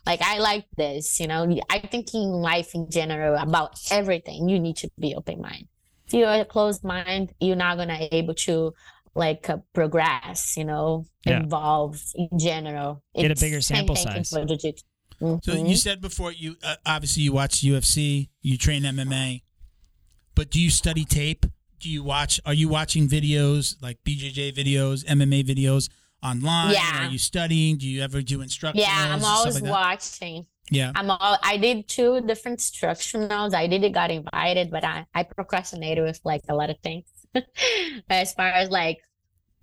like 0.08 0.22
I 0.22 0.38
like 0.38 0.66
this, 0.76 1.20
you 1.20 1.26
know. 1.26 1.46
I 1.68 1.80
think 1.80 2.14
in 2.14 2.30
life 2.30 2.74
in 2.74 2.90
general 2.90 3.36
about 3.36 3.78
everything, 3.90 4.48
you 4.48 4.58
need 4.58 4.76
to 4.76 4.90
be 4.98 5.14
open 5.14 5.42
mind. 5.42 5.68
If 6.06 6.14
you're 6.14 6.32
a 6.32 6.46
closed 6.46 6.82
mind, 6.82 7.34
you're 7.40 7.56
not 7.56 7.76
gonna 7.76 8.08
able 8.10 8.34
to 8.46 8.72
like 9.18 9.50
uh, 9.50 9.58
progress, 9.74 10.56
you 10.56 10.64
know, 10.64 11.04
Yeah. 11.26 11.42
evolve 11.42 12.00
in 12.14 12.38
general. 12.38 13.02
Get 13.14 13.30
a 13.30 13.34
bigger 13.38 13.60
sample 13.60 13.96
size. 13.96 14.30
for 14.30 14.44
jiu-jitsu. 14.44 14.84
So 15.42 15.52
you 15.52 15.74
said 15.74 16.00
before 16.00 16.30
you 16.32 16.56
uh, 16.62 16.76
obviously 16.86 17.24
you 17.24 17.32
watch 17.32 17.62
UFC, 17.62 18.28
you 18.40 18.56
train 18.56 18.84
MMA, 18.84 19.42
but 20.36 20.50
do 20.50 20.60
you 20.60 20.70
study 20.70 21.04
tape? 21.04 21.44
Do 21.80 21.90
you 21.90 22.04
watch? 22.04 22.40
Are 22.46 22.54
you 22.54 22.68
watching 22.68 23.08
videos 23.08 23.74
like 23.82 23.98
BJJ 24.04 24.54
videos, 24.54 25.04
MMA 25.04 25.44
videos 25.44 25.90
online? 26.22 26.74
Yeah. 26.74 27.06
Are 27.06 27.10
you 27.10 27.18
studying? 27.18 27.78
Do 27.78 27.88
you 27.88 28.02
ever 28.02 28.22
do 28.22 28.38
instructionals? 28.38 28.76
yeah, 28.76 29.14
I'm 29.14 29.24
always 29.24 29.60
like 29.60 29.70
watching. 29.70 30.46
Yeah. 30.70 30.92
I'm 30.94 31.10
all, 31.10 31.36
I 31.42 31.56
did 31.56 31.88
two 31.88 32.20
different 32.20 32.60
instructionals. 32.60 33.54
I 33.54 33.66
did 33.66 33.92
got 33.92 34.10
invited, 34.10 34.70
but 34.70 34.84
I, 34.84 35.06
I 35.14 35.22
procrastinated 35.24 36.04
with 36.04 36.20
like 36.24 36.42
a 36.48 36.54
lot 36.54 36.70
of 36.70 36.78
things. 36.80 37.04
as 38.10 38.32
far 38.34 38.48
as 38.48 38.70
like 38.70 38.98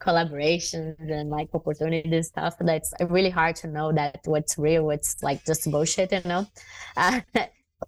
collaborations 0.06 0.96
and 1.18 1.30
like 1.30 1.50
opportunities 1.54 2.12
and 2.14 2.26
stuff, 2.26 2.54
that's 2.60 2.94
really 3.16 3.30
hard 3.40 3.56
to 3.58 3.68
know 3.68 3.92
that 3.94 4.20
what's 4.26 4.58
real, 4.58 4.84
what's 4.86 5.12
like 5.24 5.40
just 5.46 5.70
bullshit, 5.72 6.12
you 6.12 6.22
know. 6.26 6.46
Uh, 6.98 7.20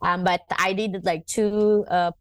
um, 0.02 0.24
but 0.24 0.42
I 0.68 0.74
did 0.74 1.06
like 1.06 1.26
two 1.26 1.86
uh 1.90 2.12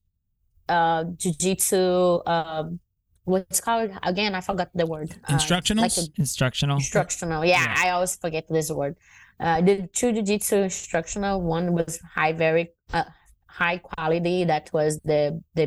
uh 0.69 1.03
jujitsu 1.23 2.23
um 2.27 2.79
what's 3.25 3.61
called 3.61 3.91
again, 4.05 4.35
I 4.35 4.41
forgot 4.41 4.71
the 4.75 4.87
word. 4.87 5.11
Uh, 5.29 5.33
like 5.83 5.97
Instructional. 6.19 6.77
instructional 6.79 7.45
yeah, 7.45 7.63
Yeah. 7.65 7.75
i 7.85 7.91
always 7.91 8.15
forget 8.25 8.45
this 8.49 8.71
word 8.71 8.95
uh 9.41 9.61
the 9.67 9.75
two 9.99 10.13
jiu-jitsu 10.13 10.57
instructional 10.71 11.43
one 11.43 11.67
was 11.79 11.99
high 12.15 12.33
very 12.33 12.65
uh, 12.95 13.05
high 13.61 13.79
quality 13.79 14.45
that 14.45 14.71
was 14.73 15.01
the 15.11 15.23
the 15.59 15.67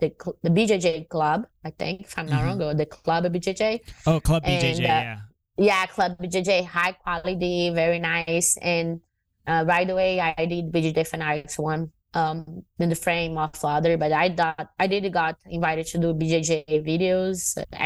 the, 0.00 0.12
the 0.42 0.50
bjj 0.50 1.08
club 1.08 1.46
i 1.64 1.70
think 1.70 2.02
if 2.02 2.18
i'm 2.18 2.26
not 2.26 2.44
wrong 2.44 2.62
or 2.62 2.74
the 2.74 2.86
club 2.86 3.24
of 3.24 3.32
bjj 3.32 3.80
Oh, 4.06 4.20
Club 4.20 4.44
BJJ. 4.44 4.76
And, 4.76 4.80
uh, 4.80 4.82
yeah. 4.82 5.18
yeah 5.56 5.86
club 5.86 6.16
bjj 6.18 6.64
high 6.64 6.92
quality 6.92 7.70
very 7.74 7.98
nice 7.98 8.56
and 8.62 9.00
uh, 9.46 9.64
right 9.66 9.88
away 9.88 10.20
i 10.20 10.46
did 10.46 10.70
bjj 10.72 11.06
fanatics 11.06 11.58
one 11.58 11.90
um 12.18 12.36
in 12.82 12.88
the 12.94 13.00
frame 13.06 13.34
of 13.44 13.50
other 13.74 13.92
but 14.02 14.10
i 14.24 14.26
thought 14.38 14.66
i 14.84 14.86
did 14.92 15.04
got 15.20 15.34
invited 15.58 15.84
to 15.92 15.96
do 16.04 16.08
bjj 16.20 16.52
videos 16.90 17.38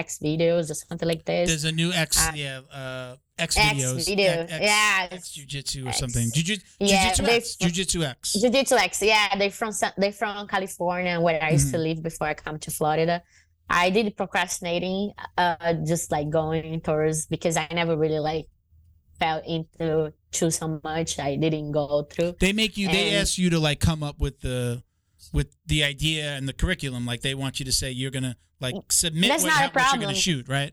x 0.04 0.06
videos 0.28 0.64
or 0.72 0.76
something 0.88 1.08
like 1.12 1.24
this 1.30 1.46
There's 1.50 1.64
a 1.72 1.76
new 1.82 1.90
X, 2.08 2.10
Uh, 2.18 2.32
yeah, 2.44 2.60
uh, 2.80 3.10
X 3.48 3.50
X 3.56 3.64
videos, 3.68 4.06
video, 4.12 4.32
X, 4.48 4.52
yeah. 4.70 5.08
X 5.18 5.22
Jiu-Jitsu 5.34 5.80
or 5.88 5.92
something. 6.02 6.26
Jiu- 6.36 6.56
Yeah, 6.78 7.12
Jiu-Jitsu 7.14 7.24
X, 7.40 7.44
Jiu-Jitsu 7.62 8.00
X. 8.14 8.18
Jiu-Jitsu 8.40 8.76
X, 8.90 8.92
yeah, 9.12 9.26
they 9.40 9.50
from 9.58 9.72
they 10.02 10.12
from 10.20 10.46
California, 10.54 11.14
where 11.26 11.38
I 11.42 11.50
used 11.56 11.68
Mm-hmm. 11.68 11.76
to 11.82 11.86
live 11.88 12.00
before 12.10 12.28
I 12.32 12.34
come 12.44 12.56
to 12.66 12.70
Florida. 12.78 13.16
I 13.84 13.90
did 13.96 14.06
procrastinating, 14.20 15.00
uh, 15.42 15.72
just 15.92 16.06
like 16.16 16.28
going 16.40 16.80
towards 16.86 17.18
because 17.34 17.54
I 17.62 17.66
never 17.80 17.94
really 18.04 18.22
like 18.30 18.46
fell 19.20 19.40
into 19.56 20.12
to 20.32 20.50
so 20.50 20.80
much. 20.82 21.18
I 21.18 21.36
didn't 21.36 21.72
go 21.72 22.02
through. 22.10 22.36
They 22.40 22.52
make 22.52 22.76
you. 22.76 22.88
They 22.88 23.14
ask 23.14 23.38
you 23.38 23.50
to 23.50 23.58
like 23.58 23.80
come 23.80 24.02
up 24.02 24.18
with 24.18 24.40
the 24.40 24.82
with 25.32 25.54
the 25.66 25.84
idea 25.84 26.32
and 26.36 26.48
the 26.48 26.52
curriculum. 26.52 27.06
Like 27.06 27.22
they 27.22 27.34
want 27.34 27.58
you 27.58 27.64
to 27.66 27.72
say 27.72 27.90
you're 27.90 28.10
gonna 28.10 28.36
like 28.60 28.74
submit 28.90 29.28
That's 29.28 29.42
what, 29.42 29.50
not 29.50 29.68
a 29.68 29.72
problem. 29.72 30.00
you're 30.00 30.08
gonna 30.08 30.18
shoot, 30.18 30.48
right? 30.48 30.72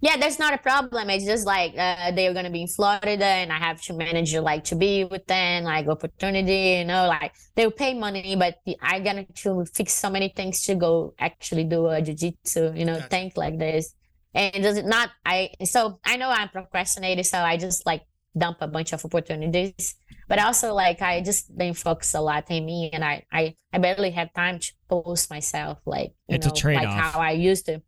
Yeah, 0.00 0.18
that's 0.18 0.38
not 0.38 0.52
a 0.52 0.58
problem. 0.58 1.08
It's 1.08 1.24
just 1.24 1.46
like 1.46 1.72
uh, 1.76 2.10
they're 2.10 2.34
gonna 2.34 2.50
be 2.50 2.62
in 2.62 2.68
Florida, 2.68 3.24
and 3.24 3.50
I 3.50 3.58
have 3.58 3.80
to 3.82 3.94
manage 3.94 4.34
like 4.34 4.64
to 4.64 4.76
be 4.76 5.04
with 5.04 5.26
them, 5.26 5.64
like 5.64 5.88
opportunity. 5.88 6.78
You 6.78 6.84
know, 6.84 7.06
like 7.06 7.34
they'll 7.54 7.70
pay 7.70 7.94
money, 7.94 8.36
but 8.36 8.58
I 8.82 9.00
got 9.00 9.34
to 9.34 9.64
fix 9.64 9.94
so 9.94 10.10
many 10.10 10.28
things 10.28 10.64
to 10.64 10.74
go 10.74 11.14
actually 11.18 11.64
do 11.64 11.86
a 11.86 12.02
jiu-jitsu. 12.02 12.74
You 12.74 12.84
know, 12.84 12.96
Gotcha. 12.96 13.08
think 13.08 13.36
like 13.38 13.58
this, 13.58 13.94
and 14.34 14.62
does 14.62 14.76
it 14.76 14.84
not? 14.84 15.10
I 15.24 15.52
so 15.64 15.98
I 16.04 16.18
know 16.18 16.28
I'm 16.28 16.50
procrastinating, 16.50 17.24
so 17.24 17.38
I 17.38 17.56
just 17.56 17.86
like 17.86 18.02
dump 18.36 18.58
a 18.60 18.68
bunch 18.68 18.92
of 18.92 19.04
opportunities. 19.04 19.94
But 20.28 20.38
also 20.40 20.74
like 20.74 21.02
I 21.02 21.22
just 21.22 21.56
didn't 21.56 21.78
focus 21.78 22.14
a 22.14 22.20
lot 22.20 22.50
on 22.50 22.64
me, 22.66 22.90
and 22.92 23.04
I 23.04 23.24
I 23.32 23.54
I 23.72 23.78
barely 23.78 24.10
had 24.10 24.34
time 24.34 24.58
to 24.58 24.72
post 24.88 25.30
myself 25.30 25.78
like 25.86 26.12
you 26.28 26.36
It's 26.36 26.46
a 26.46 26.48
know 26.48 26.54
like 26.54 26.60
trade-off. 26.60 27.12
how 27.14 27.20
I 27.20 27.32
used 27.32 27.66
to 27.66 27.80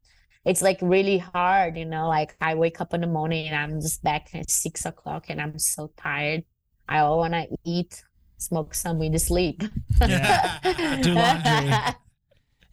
it's 0.45 0.63
like 0.63 0.79
really 0.81 1.19
hard, 1.19 1.77
you 1.77 1.85
know. 1.85 2.09
Like 2.09 2.37
I 2.41 2.55
wake 2.55 2.81
up 2.81 2.95
in 2.95 3.01
the 3.03 3.07
morning 3.07 3.49
and 3.49 3.57
I'm 3.57 3.81
just 3.81 4.03
back 4.03 4.29
at 4.35 4.49
six 4.51 4.87
o'clock 4.87 5.27
and 5.29 5.41
I'm 5.43 5.59
so 5.59 5.91
tired. 5.97 6.45
I 6.89 7.01
all 7.01 7.19
want 7.19 7.35
to 7.35 7.47
eat, 7.65 8.03
smoke 8.39 8.73
some 8.75 8.99
weed, 8.99 9.21
sleep. 9.21 9.63
Yeah. 10.01 10.59
Do 11.03 11.13
laundry. 11.13 11.75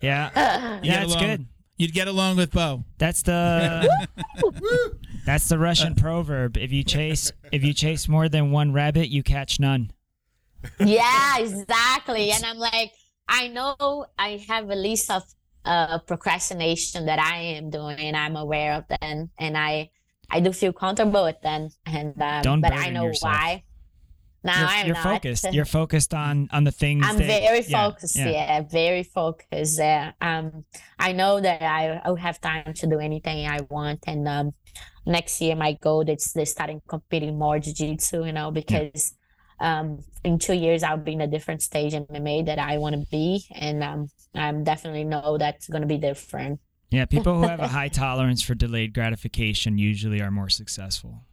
Yeah. 0.02 0.30
yeah. 0.36 0.80
Yeah, 0.84 1.04
it's 1.04 1.16
along- 1.16 1.24
um, 1.24 1.30
good. 1.38 1.48
You'd 1.78 1.94
get 1.94 2.08
along 2.08 2.38
with 2.38 2.52
Bo. 2.52 2.86
That's 2.98 3.22
the 3.22 4.08
that's 5.26 5.50
the 5.50 5.60
Russian 5.60 5.96
proverb. 5.96 6.56
If 6.58 6.72
you 6.72 6.84
chase 6.84 7.32
if 7.52 7.64
you 7.64 7.74
chase 7.74 8.08
more 8.08 8.30
than 8.30 8.52
one 8.52 8.72
rabbit, 8.72 9.10
you 9.10 9.24
catch 9.24 9.60
none. 9.60 9.92
yeah, 10.80 11.38
exactly. 11.40 12.32
And 12.32 12.46
I'm 12.46 12.58
like, 12.58 12.92
I 13.28 13.50
know 13.50 14.06
I 14.18 14.44
have 14.48 14.70
a 14.70 14.76
list 14.76 15.12
of 15.12 15.24
uh, 15.66 16.00
procrastination 16.00 17.08
that 17.08 17.20
I 17.20 17.38
am 17.58 17.70
doing, 17.70 18.00
and 18.00 18.16
I'm 18.16 18.36
aware 18.38 18.74
of 18.74 18.86
them, 18.88 19.32
and 19.38 19.58
I 19.58 19.90
I 20.30 20.40
do 20.40 20.54
feel 20.54 20.72
comfortable 20.74 21.26
with 21.26 21.42
them, 21.42 21.70
and 21.86 22.20
um, 22.22 22.42
Don't 22.42 22.62
but 22.62 22.72
I 22.72 22.90
know 22.90 23.06
yourself. 23.08 23.34
why. 23.34 23.64
No, 24.46 24.54
you're 24.54 24.68
I'm 24.68 24.86
you're 24.86 24.96
not. 24.96 25.04
focused. 25.04 25.46
You're 25.54 25.66
focused 25.66 26.14
on 26.14 26.50
on 26.52 26.64
the 26.66 26.72
things. 26.72 27.04
I'm 27.08 27.18
that- 27.18 27.26
very 27.26 27.62
yeah, 27.66 27.90
focused. 27.90 28.16
Yeah, 28.16 28.62
very 28.62 29.02
focused. 29.04 29.80
Yeah. 29.80 30.12
Um, 30.22 30.66
I 31.00 31.14
know 31.14 31.42
that 31.42 31.64
I 31.64 32.00
I 32.06 32.10
will 32.10 32.18
have 32.18 32.40
time 32.40 32.74
to 32.76 32.88
do 32.88 33.00
anything 33.00 33.48
I 33.48 33.62
want, 33.72 34.04
and 34.06 34.28
um, 34.28 34.54
next 35.06 35.42
year 35.42 35.56
my 35.56 35.74
goal 35.74 36.08
is 36.08 36.32
to 36.34 36.46
starting 36.46 36.82
competing 36.88 37.40
more 37.40 37.58
jiu-jitsu. 37.58 38.24
You 38.24 38.34
know, 38.34 38.52
because 38.52 39.16
um, 39.60 40.04
in 40.24 40.38
two 40.38 40.54
years 40.54 40.84
I'll 40.84 40.98
be 40.98 41.14
in 41.14 41.22
a 41.22 41.28
different 41.28 41.64
stage 41.64 41.96
in 41.96 42.06
MMA 42.06 42.46
that 42.46 42.60
I 42.60 42.78
want 42.78 42.94
to 42.94 43.06
be, 43.10 43.46
and 43.52 43.84
um, 43.84 44.10
I'm 44.36 44.64
definitely 44.64 45.06
know 45.06 45.40
that's 45.40 45.68
gonna 45.68 45.88
be 45.88 45.98
different. 45.98 46.60
Yeah, 46.92 47.06
people 47.06 47.34
who 47.36 47.48
have 47.48 47.62
a 47.62 47.68
high 47.80 47.90
tolerance 47.90 48.44
for 48.44 48.54
delayed 48.54 48.94
gratification 48.94 49.80
usually 49.80 50.22
are 50.22 50.30
more 50.30 50.50
successful. 50.50 51.24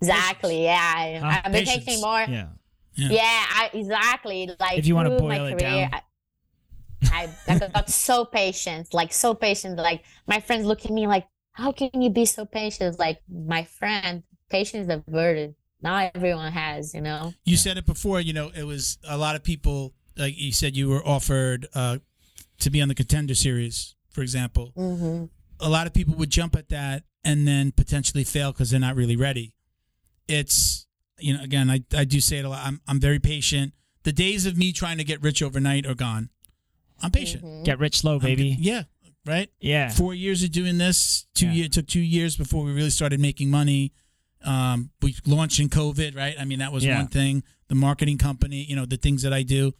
Exactly. 0.00 0.64
Yeah. 0.64 0.76
I, 0.80 1.18
Huh? 1.20 1.40
I've 1.44 1.52
been 1.52 1.64
Patience. 1.64 1.84
taking 1.84 2.00
more. 2.00 2.20
Yeah. 2.20 2.48
Yeah. 2.94 3.08
Yeah, 3.10 3.20
I, 3.22 3.70
exactly. 3.74 4.50
Like 4.58 4.78
If 4.78 4.86
you 4.86 4.94
wanna 4.94 5.10
through 5.10 5.28
my 5.28 5.38
boil 5.38 5.46
it 5.46 5.58
career, 5.58 5.88
down. 5.90 5.90
I, 5.92 6.02
I, 7.12 7.28
I 7.48 7.58
got 7.68 7.88
so 7.88 8.24
patient, 8.24 8.92
like 8.92 9.12
so 9.12 9.34
patient. 9.34 9.76
Like 9.76 10.02
my 10.26 10.40
friends 10.40 10.66
look 10.66 10.84
at 10.84 10.90
me 10.90 11.06
like, 11.06 11.26
"How 11.52 11.70
can 11.70 11.90
you 12.02 12.10
be 12.10 12.24
so 12.24 12.44
patient?" 12.44 12.98
Like 12.98 13.20
my 13.30 13.62
friend, 13.64 14.24
patience 14.50 14.88
is 14.88 14.94
a 14.94 15.04
virtue. 15.08 15.54
Not 15.80 16.10
everyone 16.16 16.50
has, 16.52 16.92
you 16.92 17.00
know. 17.00 17.34
You 17.44 17.56
said 17.56 17.78
it 17.78 17.86
before. 17.86 18.20
You 18.20 18.32
know, 18.32 18.50
it 18.54 18.64
was 18.64 18.98
a 19.08 19.16
lot 19.16 19.36
of 19.36 19.44
people. 19.44 19.94
Like 20.16 20.36
you 20.36 20.50
said, 20.50 20.76
you 20.76 20.88
were 20.88 21.06
offered 21.06 21.68
uh, 21.74 21.98
to 22.58 22.70
be 22.70 22.82
on 22.82 22.88
the 22.88 22.94
contender 22.96 23.36
series, 23.36 23.94
for 24.10 24.22
example. 24.22 24.72
hmm 24.74 25.26
a 25.60 25.68
lot 25.68 25.86
of 25.86 25.92
people 25.92 26.14
would 26.14 26.30
jump 26.30 26.54
at 26.54 26.68
that 26.68 27.02
and 27.24 27.46
then 27.46 27.72
potentially 27.72 28.24
fail 28.24 28.52
because 28.52 28.70
they're 28.70 28.80
not 28.80 28.94
really 28.94 29.16
ready. 29.16 29.54
It's 30.28 30.86
you 31.18 31.36
know 31.36 31.42
again 31.42 31.70
I, 31.70 31.80
I 31.96 32.04
do 32.04 32.20
say 32.20 32.38
it 32.38 32.44
a 32.44 32.48
lot. 32.48 32.64
I'm 32.64 32.80
I'm 32.86 33.00
very 33.00 33.18
patient. 33.18 33.72
The 34.04 34.12
days 34.12 34.46
of 34.46 34.56
me 34.56 34.72
trying 34.72 34.98
to 34.98 35.04
get 35.04 35.22
rich 35.22 35.42
overnight 35.42 35.86
are 35.86 35.94
gone. 35.94 36.30
I'm 37.02 37.10
patient. 37.10 37.44
Mm-hmm. 37.44 37.62
Get 37.64 37.78
rich 37.78 37.98
slow, 37.98 38.14
I'm 38.14 38.20
baby. 38.20 38.56
yeah, 38.58 38.84
right. 39.26 39.50
Yeah. 39.60 39.90
Four 39.90 40.14
years 40.14 40.42
of 40.42 40.50
doing 40.52 40.78
this. 40.78 41.26
Two 41.34 41.46
Yeah. 41.46 41.52
year 41.52 41.64
it 41.66 41.72
took 41.72 41.86
two 41.86 42.00
years 42.00 42.36
before 42.36 42.64
we 42.64 42.72
really 42.72 42.90
started 42.90 43.20
making 43.20 43.50
money. 43.50 43.92
Um, 44.44 44.90
we 45.02 45.16
launched 45.26 45.58
in 45.60 45.68
COVID, 45.68 46.16
right? 46.16 46.34
I 46.38 46.44
mean 46.44 46.60
that 46.60 46.72
was 46.72 46.84
Yeah. 46.84 46.98
one 46.98 47.08
thing. 47.08 47.42
The 47.68 47.74
marketing 47.74 48.18
company, 48.18 48.64
you 48.64 48.76
know, 48.76 48.86
the 48.86 48.96
things 48.96 49.22
that 49.22 49.32
I 49.32 49.42
do. 49.42 49.72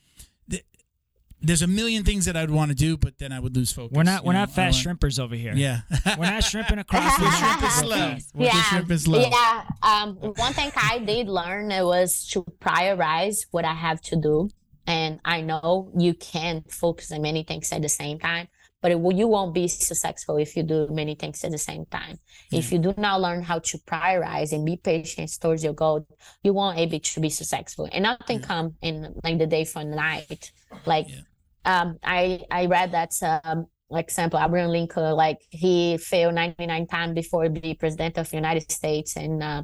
Th- 1.41 1.47
There's 1.47 1.63
a 1.63 1.67
million 1.67 2.05
things 2.05 2.25
that 2.27 2.37
I'd 2.37 2.51
want 2.51 2.71
to 2.71 2.75
do, 2.77 2.97
but 2.97 3.19
then 3.19 3.33
I 3.33 3.41
would 3.41 3.55
lose 3.57 3.73
focus. 3.73 3.95
We're 3.97 4.03
not 4.03 4.25
we're 4.25 4.33
know? 4.33 4.41
not 4.41 4.51
fast 4.51 4.85
want- 4.87 5.01
shrimpers 5.01 5.19
over 5.21 5.35
here. 5.35 5.53
Yeah, 5.55 5.81
We're 6.19 6.31
not 6.31 6.45
shrimping 6.45 6.79
across 6.79 7.17
the 7.19 7.25
The 7.25 7.31
shrimp 7.31 7.61
shrimp 7.61 7.63
is 7.63 7.81
real 7.81 7.89
slow. 7.89 7.97
fast. 7.99 8.35
The 8.35 8.51
shrimp 8.71 8.91
is 8.91 9.09
low. 9.09 9.21
Yeah. 9.21 9.65
Um, 9.83 10.15
one 10.17 10.53
thing 10.53 10.71
I 10.77 10.99
did 10.99 11.29
learn 11.29 11.71
it 11.71 11.85
was 11.85 12.27
to 12.29 12.45
prioritize 12.61 13.47
what 13.51 13.65
I 13.65 13.75
have 13.75 14.01
to 14.03 14.17
do. 14.17 14.51
And 14.87 15.21
I 15.25 15.43
know 15.43 15.91
you 15.99 16.15
can't 16.15 16.71
focus 16.73 17.13
on 17.13 17.21
many 17.23 17.43
things 17.43 17.71
at 17.73 17.83
the 17.83 17.91
same 17.91 18.19
time, 18.19 18.49
but 18.81 18.91
it, 18.91 19.01
will- 19.01 19.13
you 19.17 19.29
won't 19.29 19.55
be 19.55 19.69
successful 19.69 20.37
if 20.37 20.57
you 20.57 20.63
do 20.63 20.89
many 20.91 21.15
things 21.15 21.43
at 21.45 21.51
the 21.51 21.59
same 21.59 21.85
time. 21.87 22.19
If 22.53 22.73
you 22.73 22.79
do 22.79 22.95
not 22.97 23.21
learn 23.21 23.43
how 23.43 23.59
to 23.59 23.79
prioritize 23.79 24.53
and 24.53 24.65
be 24.65 24.77
patient 24.77 25.31
towards 25.41 25.65
your 25.65 25.73
goal, 25.75 26.07
you 26.43 26.53
won't 26.53 26.79
able 26.79 27.01
to 27.01 27.21
be 27.21 27.29
successful. 27.31 27.89
And 27.93 28.05
nothing 28.05 28.41
come 28.41 28.75
in 28.83 29.15
like 29.25 29.39
the 29.39 29.47
day 29.47 29.65
from 29.65 29.91
the 29.91 29.97
night. 29.97 30.51
Like 30.87 31.07
Yeah. 31.09 31.21
um, 31.65 31.99
I 32.03 32.43
I 32.51 32.67
read 32.67 32.93
that 32.93 33.13
um, 33.45 33.67
example, 33.91 34.39
Abraham 34.39 34.71
Lincoln, 34.71 35.13
like 35.15 35.39
he 35.51 35.97
failed 35.99 36.35
99 36.35 36.87
times 36.87 37.15
before 37.15 37.45
he 37.45 37.49
be 37.49 37.75
president 37.75 38.19
of 38.19 38.29
the 38.31 38.37
United 38.37 38.71
States, 38.71 39.17
and 39.17 39.43
uh, 39.43 39.63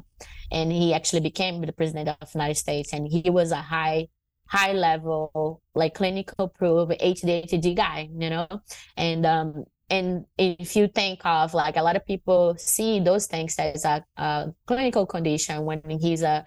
and 0.51 0.71
he 0.71 0.93
actually 0.93 1.21
became 1.21 1.61
the 1.61 1.71
president 1.73 2.09
of 2.09 2.17
the 2.31 2.37
United 2.37 2.55
States, 2.55 2.91
and 2.93 3.07
he 3.07 3.29
was 3.29 3.51
a 3.51 3.57
high 3.61 4.07
high 4.47 4.73
level 4.73 5.61
like 5.73 5.93
clinical 5.95 6.47
proof 6.47 6.89
ADHD 6.89 7.75
guy, 7.75 8.09
you 8.17 8.29
know, 8.29 8.47
and 8.97 9.25
um 9.25 9.65
and 9.89 10.25
if 10.37 10.75
you 10.75 10.87
think 10.87 11.21
of 11.25 11.53
like 11.53 11.77
a 11.77 11.81
lot 11.81 11.95
of 11.95 12.05
people 12.05 12.55
see 12.57 12.99
those 12.99 13.27
things 13.27 13.55
as 13.59 13.85
a, 13.85 14.03
a 14.17 14.53
clinical 14.65 15.05
condition 15.05 15.63
when 15.63 15.81
he's 16.01 16.23
a 16.23 16.45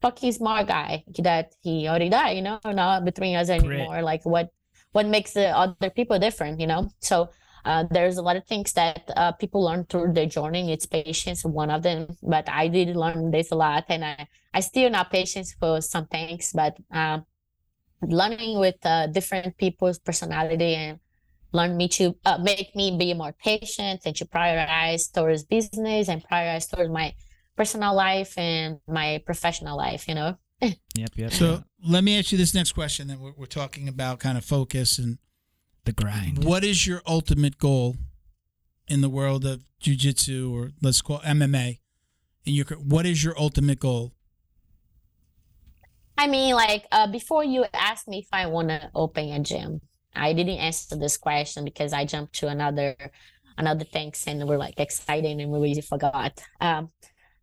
fucking 0.00 0.32
smart 0.32 0.68
guy 0.68 1.04
that 1.18 1.54
he 1.60 1.88
already 1.88 2.08
died, 2.08 2.36
you 2.36 2.42
know, 2.42 2.60
not 2.64 3.04
between 3.04 3.36
us 3.36 3.50
anymore. 3.50 4.02
Like 4.02 4.24
what 4.24 4.50
what 4.92 5.06
makes 5.06 5.32
the 5.32 5.48
other 5.48 5.90
people 5.90 6.18
different, 6.18 6.60
you 6.60 6.66
know? 6.66 6.88
So 7.00 7.30
uh, 7.64 7.84
there's 7.90 8.16
a 8.16 8.22
lot 8.22 8.36
of 8.36 8.46
things 8.46 8.72
that 8.74 9.10
uh, 9.16 9.32
people 9.32 9.62
learn 9.64 9.84
through 9.84 10.12
their 10.12 10.26
journey. 10.26 10.72
It's 10.72 10.86
patience, 10.86 11.44
one 11.44 11.70
of 11.70 11.82
them. 11.82 12.16
But 12.22 12.48
I 12.48 12.68
did 12.68 12.96
learn 12.96 13.30
this 13.30 13.50
a 13.50 13.56
lot, 13.56 13.84
and 13.88 14.04
I 14.04 14.26
I 14.54 14.60
still 14.60 14.90
not 14.90 15.10
patience 15.10 15.54
for 15.58 15.80
some 15.80 16.06
things, 16.06 16.52
but 16.54 16.76
um, 16.90 17.24
learning 18.02 18.58
with 18.58 18.76
uh, 18.84 19.06
different 19.08 19.56
people's 19.58 19.98
personality 19.98 20.74
and 20.74 20.98
learn 21.52 21.76
me 21.76 21.88
to 21.88 22.16
uh, 22.24 22.38
make 22.38 22.74
me 22.74 22.96
be 22.96 23.14
more 23.14 23.32
patient 23.32 24.02
and 24.04 24.14
to 24.16 24.24
prioritize 24.24 25.12
towards 25.12 25.44
business 25.44 26.08
and 26.08 26.22
prioritize 26.28 26.68
towards 26.70 26.90
my 26.90 27.14
personal 27.56 27.94
life 27.94 28.36
and 28.38 28.78
my 28.86 29.22
professional 29.24 29.76
life. 29.76 30.08
You 30.08 30.14
know. 30.14 30.38
Yep, 30.94 31.10
yep. 31.14 31.32
So 31.32 31.62
let 31.86 32.02
me 32.02 32.18
ask 32.18 32.32
you 32.32 32.38
this 32.38 32.54
next 32.54 32.72
question 32.72 33.06
that 33.06 33.20
we're, 33.20 33.32
we're 33.36 33.46
talking 33.46 33.86
about 33.86 34.18
kind 34.18 34.36
of 34.36 34.44
focus 34.44 34.98
and 34.98 35.18
the 35.88 36.02
grind. 36.02 36.44
what 36.44 36.64
is 36.64 36.86
your 36.86 37.02
ultimate 37.06 37.58
goal 37.58 37.96
in 38.86 39.00
the 39.00 39.08
world 39.08 39.44
of 39.44 39.64
jujitsu 39.80 40.52
or 40.52 40.72
let's 40.82 41.00
call 41.00 41.18
it 41.18 41.24
MMA? 41.24 41.78
In 42.44 42.54
your 42.54 42.66
what 42.94 43.06
is 43.06 43.24
your 43.24 43.38
ultimate 43.38 43.80
goal? 43.80 44.12
I 46.16 46.26
mean, 46.26 46.54
like 46.54 46.86
uh, 46.92 47.06
before 47.06 47.44
you 47.44 47.64
asked 47.72 48.08
me 48.08 48.18
if 48.18 48.28
I 48.32 48.46
want 48.46 48.68
to 48.68 48.90
open 48.94 49.30
a 49.30 49.40
gym, 49.40 49.80
I 50.14 50.32
didn't 50.32 50.58
answer 50.58 50.96
this 50.96 51.16
question 51.16 51.64
because 51.64 51.92
I 51.92 52.04
jumped 52.04 52.34
to 52.40 52.48
another 52.48 52.96
another 53.56 53.84
things 53.84 54.24
and 54.26 54.46
we're 54.46 54.58
like 54.58 54.78
excited 54.78 55.38
and 55.38 55.50
we 55.50 55.58
really 55.58 55.80
forgot. 55.80 56.40
Um, 56.60 56.90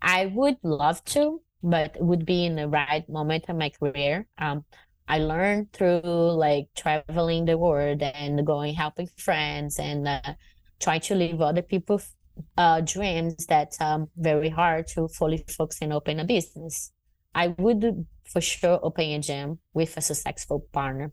I 0.01 0.27
would 0.27 0.57
love 0.63 1.03
to, 1.05 1.41
but 1.63 1.95
it 1.95 2.03
would 2.03 2.25
be 2.25 2.45
in 2.45 2.55
the 2.55 2.67
right 2.67 3.07
moment 3.09 3.45
of 3.49 3.55
my 3.57 3.69
career. 3.69 4.27
Um, 4.37 4.65
I 5.07 5.19
learned 5.19 5.71
through 5.73 6.01
like 6.03 6.67
traveling 6.75 7.45
the 7.45 7.57
world 7.57 8.01
and 8.01 8.45
going 8.45 8.73
helping 8.73 9.09
friends 9.17 9.79
and 9.79 10.07
uh, 10.07 10.33
trying 10.79 11.01
to 11.01 11.15
live 11.15 11.41
other 11.41 11.61
people's 11.61 12.13
uh, 12.57 12.81
dreams 12.81 13.45
that's 13.45 13.79
um, 13.79 14.09
very 14.17 14.49
hard 14.49 14.87
to 14.87 15.07
fully 15.07 15.43
focus 15.47 15.79
and 15.81 15.93
open 15.93 16.19
a 16.19 16.25
business. 16.25 16.91
I 17.33 17.47
would 17.47 18.05
for 18.25 18.41
sure 18.41 18.79
open 18.81 19.05
a 19.11 19.19
gym 19.19 19.59
with 19.73 19.95
a 19.97 20.01
successful 20.01 20.65
partner 20.71 21.11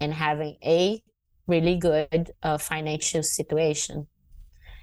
and 0.00 0.12
having 0.12 0.56
a 0.64 1.02
really 1.46 1.76
good 1.76 2.32
uh, 2.42 2.58
financial 2.58 3.22
situation. 3.22 4.06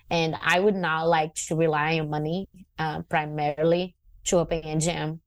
And 0.09 0.35
I 0.41 0.59
would 0.59 0.75
not 0.75 1.07
like 1.07 1.33
to 1.47 1.55
rely 1.55 1.99
on 1.99 2.09
money 2.09 2.47
uh, 2.79 3.01
primarily 3.03 3.95
to 4.25 4.37
open 4.37 4.65
a 4.65 4.79
gym. 4.79 5.21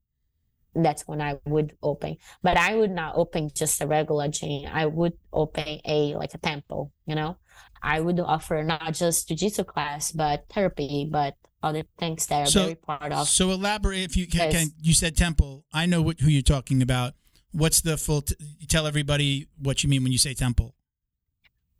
That's 0.73 1.07
when 1.07 1.21
I 1.21 1.39
would 1.45 1.75
open. 1.83 2.17
But 2.41 2.57
I 2.57 2.75
would 2.75 2.91
not 2.91 3.15
open 3.15 3.51
just 3.53 3.81
a 3.81 3.87
regular 3.87 4.29
gym. 4.29 4.69
I 4.71 4.85
would 4.85 5.13
open 5.33 5.79
a 5.85 6.15
like 6.15 6.33
a 6.33 6.37
temple, 6.37 6.93
you 7.05 7.15
know. 7.15 7.37
I 7.83 7.99
would 7.99 8.19
offer 8.19 8.63
not 8.63 8.93
just 8.93 9.27
jiu-jitsu 9.27 9.63
class, 9.63 10.11
but 10.11 10.45
therapy, 10.49 11.07
but 11.09 11.35
other 11.63 11.83
things 11.97 12.27
that 12.27 12.43
are 12.43 12.51
So- 12.51 12.63
very 12.63 12.75
part 12.75 13.11
of 13.11 13.27
So 13.27 13.51
elaborate 13.51 14.03
if 14.03 14.15
you 14.15 14.27
can. 14.27 14.51
Can 14.51 14.67
you 14.81 14.93
said 14.93 15.17
temple. 15.17 15.65
I 15.73 15.85
know 15.87 16.01
what, 16.01 16.19
who 16.19 16.29
you're 16.29 16.41
talking 16.41 16.81
about. 16.81 17.13
What's 17.51 17.81
the 17.81 17.97
full? 17.97 18.21
T- 18.21 18.35
tell 18.69 18.87
everybody 18.87 19.47
what 19.59 19.83
you 19.83 19.89
mean 19.89 20.03
when 20.03 20.11
you 20.13 20.17
say 20.17 20.33
temple. 20.33 20.75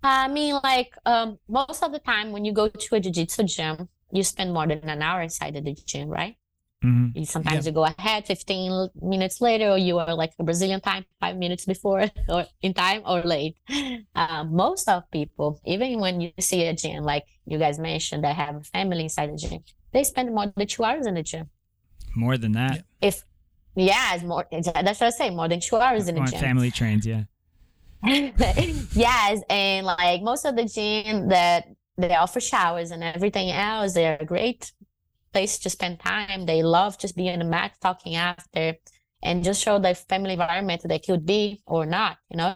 I 0.03 0.27
mean, 0.27 0.59
like 0.63 0.93
um, 1.05 1.37
most 1.47 1.83
of 1.83 1.91
the 1.91 1.99
time 1.99 2.31
when 2.31 2.43
you 2.43 2.51
go 2.51 2.67
to 2.67 2.95
a 2.95 2.99
jiu-jitsu 2.99 3.43
gym, 3.43 3.87
you 4.11 4.23
spend 4.23 4.53
more 4.53 4.67
than 4.67 4.89
an 4.89 5.01
hour 5.01 5.21
inside 5.21 5.55
of 5.55 5.63
the 5.63 5.73
gym, 5.73 6.09
right? 6.09 6.35
Mhm. 6.83 7.15
You, 7.15 7.25
sometimes 7.25 7.65
you 7.65 7.71
go 7.71 7.85
ahead 7.85 8.25
15 8.25 8.89
minutes 9.01 9.39
later, 9.39 9.69
or 9.69 9.77
you 9.77 9.99
are 9.99 10.15
like 10.15 10.31
a 10.39 10.43
Brazilian 10.43 10.81
time, 10.81 11.05
five 11.19 11.37
minutes 11.37 11.65
before 11.65 12.05
or 12.29 12.45
in 12.61 12.73
time 12.73 13.03
or 13.05 13.21
late. 13.21 13.55
Uh, 14.15 14.43
most 14.45 14.89
of 14.89 15.09
people, 15.11 15.59
even 15.65 15.99
when 15.99 16.21
you 16.21 16.31
see 16.39 16.65
a 16.65 16.73
gym, 16.73 17.03
like 17.03 17.25
you 17.45 17.59
guys 17.59 17.77
mentioned, 17.77 18.23
that 18.23 18.35
have 18.35 18.55
a 18.55 18.61
family 18.63 19.03
inside 19.03 19.31
the 19.31 19.37
gym, 19.37 19.63
they 19.91 20.03
spend 20.03 20.33
more 20.33 20.51
than 20.55 20.67
two 20.67 20.83
hours 20.83 21.05
in 21.05 21.13
the 21.13 21.23
gym. 21.23 21.49
More 22.15 22.37
than 22.37 22.53
that. 22.53 22.83
If 23.01 23.23
yeah, 23.75 24.15
it's 24.15 24.23
more. 24.23 24.45
It's, 24.51 24.69
that's 24.71 24.99
what 24.99 25.07
I 25.07 25.09
say. 25.11 25.29
More 25.29 25.47
than 25.47 25.59
two 25.59 25.77
hours 25.77 26.07
in 26.09 26.15
the 26.15 26.21
gym. 26.29 26.39
family 26.39 26.71
trains, 26.71 27.05
yeah. 27.05 27.23
yes, 28.03 29.41
and 29.49 29.85
like 29.85 30.23
most 30.23 30.45
of 30.45 30.55
the 30.55 30.65
gym 30.65 31.29
that 31.29 31.67
they 31.97 32.15
offer 32.15 32.39
showers 32.39 32.91
and 32.91 33.03
everything 33.03 33.51
else, 33.51 33.93
they're 33.93 34.17
great 34.25 34.71
place 35.33 35.57
to 35.59 35.69
spend 35.69 35.99
time. 35.99 36.45
They 36.45 36.63
love 36.63 36.97
just 36.99 37.15
being 37.15 37.33
on 37.33 37.39
the 37.39 37.45
mat, 37.45 37.73
talking 37.81 38.15
after, 38.15 38.75
and 39.23 39.43
just 39.43 39.61
show 39.61 39.79
the 39.79 39.95
family 39.95 40.33
environment 40.33 40.81
they 40.85 40.99
could 40.99 41.25
be 41.25 41.61
or 41.65 41.85
not, 41.85 42.17
you 42.29 42.37
know. 42.37 42.55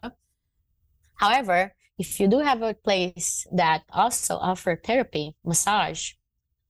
However, 1.16 1.74
if 1.98 2.20
you 2.20 2.28
do 2.28 2.40
have 2.40 2.62
a 2.62 2.74
place 2.74 3.48
that 3.54 3.84
also 3.92 4.36
offer 4.36 4.76
therapy, 4.76 5.36
massage, 5.46 6.12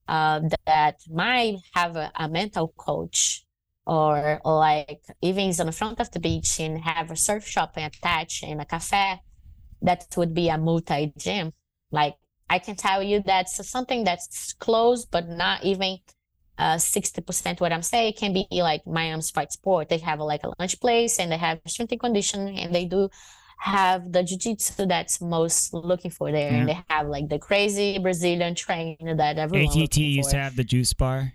uh, 0.08 0.40
that 0.66 1.00
might 1.10 1.56
have 1.74 1.96
a, 1.96 2.12
a 2.14 2.28
mental 2.28 2.68
coach 2.76 3.44
or 3.86 4.40
like 4.44 5.02
even 5.22 5.48
is 5.48 5.60
on 5.60 5.66
the 5.66 5.72
front 5.72 6.00
of 6.00 6.10
the 6.10 6.20
beach 6.20 6.60
and 6.60 6.80
have 6.80 7.10
a 7.10 7.16
surf 7.16 7.46
shop 7.46 7.76
attached 7.76 8.42
and 8.44 8.60
a 8.60 8.64
cafe, 8.64 9.20
that 9.82 10.06
would 10.16 10.34
be 10.34 10.48
a 10.48 10.58
multi 10.58 11.12
gym. 11.16 11.52
Like 11.90 12.14
I 12.48 12.58
can 12.58 12.76
tell 12.76 13.02
you 13.02 13.22
that's 13.24 13.68
something 13.68 14.04
that's 14.04 14.52
close, 14.54 15.04
but 15.04 15.28
not 15.28 15.64
even 15.64 15.98
uh, 16.58 16.76
60% 16.76 17.60
what 17.60 17.72
I'm 17.72 17.82
saying 17.82 18.14
can 18.16 18.32
be 18.32 18.46
like 18.50 18.86
Miami's 18.86 19.30
Fight 19.30 19.52
Sport. 19.52 19.88
They 19.88 19.98
have 19.98 20.20
like 20.20 20.42
a 20.44 20.52
lunch 20.58 20.80
place 20.80 21.18
and 21.18 21.30
they 21.30 21.36
have 21.36 21.60
strength 21.66 21.92
and 21.92 22.00
conditioning 22.00 22.58
and 22.58 22.74
they 22.74 22.84
do 22.84 23.08
have 23.58 24.12
the 24.12 24.22
jiu-jitsu 24.22 24.86
that's 24.86 25.20
most 25.20 25.72
looking 25.72 26.10
for 26.10 26.30
there 26.30 26.52
and 26.52 26.68
they 26.68 26.78
have 26.88 27.08
like 27.08 27.28
the 27.28 27.38
crazy 27.38 27.98
Brazilian 27.98 28.54
trainer 28.54 29.14
that 29.16 29.38
everyone 29.38 29.78
ATT 29.78 29.96
used 29.96 30.30
to 30.30 30.36
have 30.36 30.56
the 30.56 30.64
juice 30.64 30.92
bar. 30.92 31.32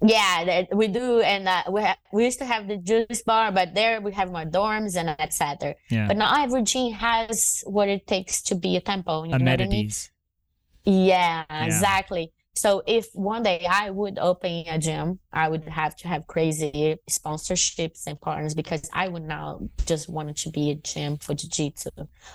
Yeah, 0.00 0.44
that 0.44 0.76
we 0.76 0.86
do, 0.86 1.20
and 1.20 1.48
uh, 1.48 1.64
we 1.72 1.82
ha- 1.82 1.96
we 2.12 2.24
used 2.24 2.38
to 2.38 2.44
have 2.44 2.68
the 2.68 2.76
juice 2.76 3.22
bar, 3.22 3.50
but 3.50 3.74
there 3.74 4.00
we 4.00 4.12
have 4.12 4.30
more 4.30 4.44
dorms 4.44 4.96
and 4.96 5.08
etc. 5.08 5.74
Yeah. 5.90 6.06
But 6.06 6.16
not 6.16 6.38
every 6.38 6.62
gym 6.62 6.92
has 6.92 7.64
what 7.66 7.88
it 7.88 8.06
takes 8.06 8.40
to 8.42 8.54
be 8.54 8.76
a 8.76 8.80
temple. 8.80 9.26
You 9.26 9.32
know 9.38 9.50
what 9.50 9.60
I 9.60 9.66
mean? 9.66 9.86
Yeah, 10.84 11.44
Yeah. 11.48 11.66
exactly. 11.66 12.32
So 12.54 12.82
if 12.86 13.06
one 13.14 13.44
day 13.44 13.64
I 13.70 13.90
would 13.90 14.18
open 14.18 14.64
a 14.66 14.78
gym, 14.78 15.20
I 15.32 15.48
would 15.48 15.68
have 15.68 15.94
to 15.96 16.08
have 16.08 16.26
crazy 16.26 16.96
sponsorships 17.08 18.06
and 18.06 18.20
partners 18.20 18.54
because 18.54 18.88
I 18.92 19.06
would 19.08 19.22
not 19.22 19.60
just 19.86 20.08
want 20.08 20.36
to 20.38 20.50
be 20.50 20.70
a 20.72 20.74
gym 20.74 21.18
for 21.18 21.34
jiu-jitsu. 21.34 21.90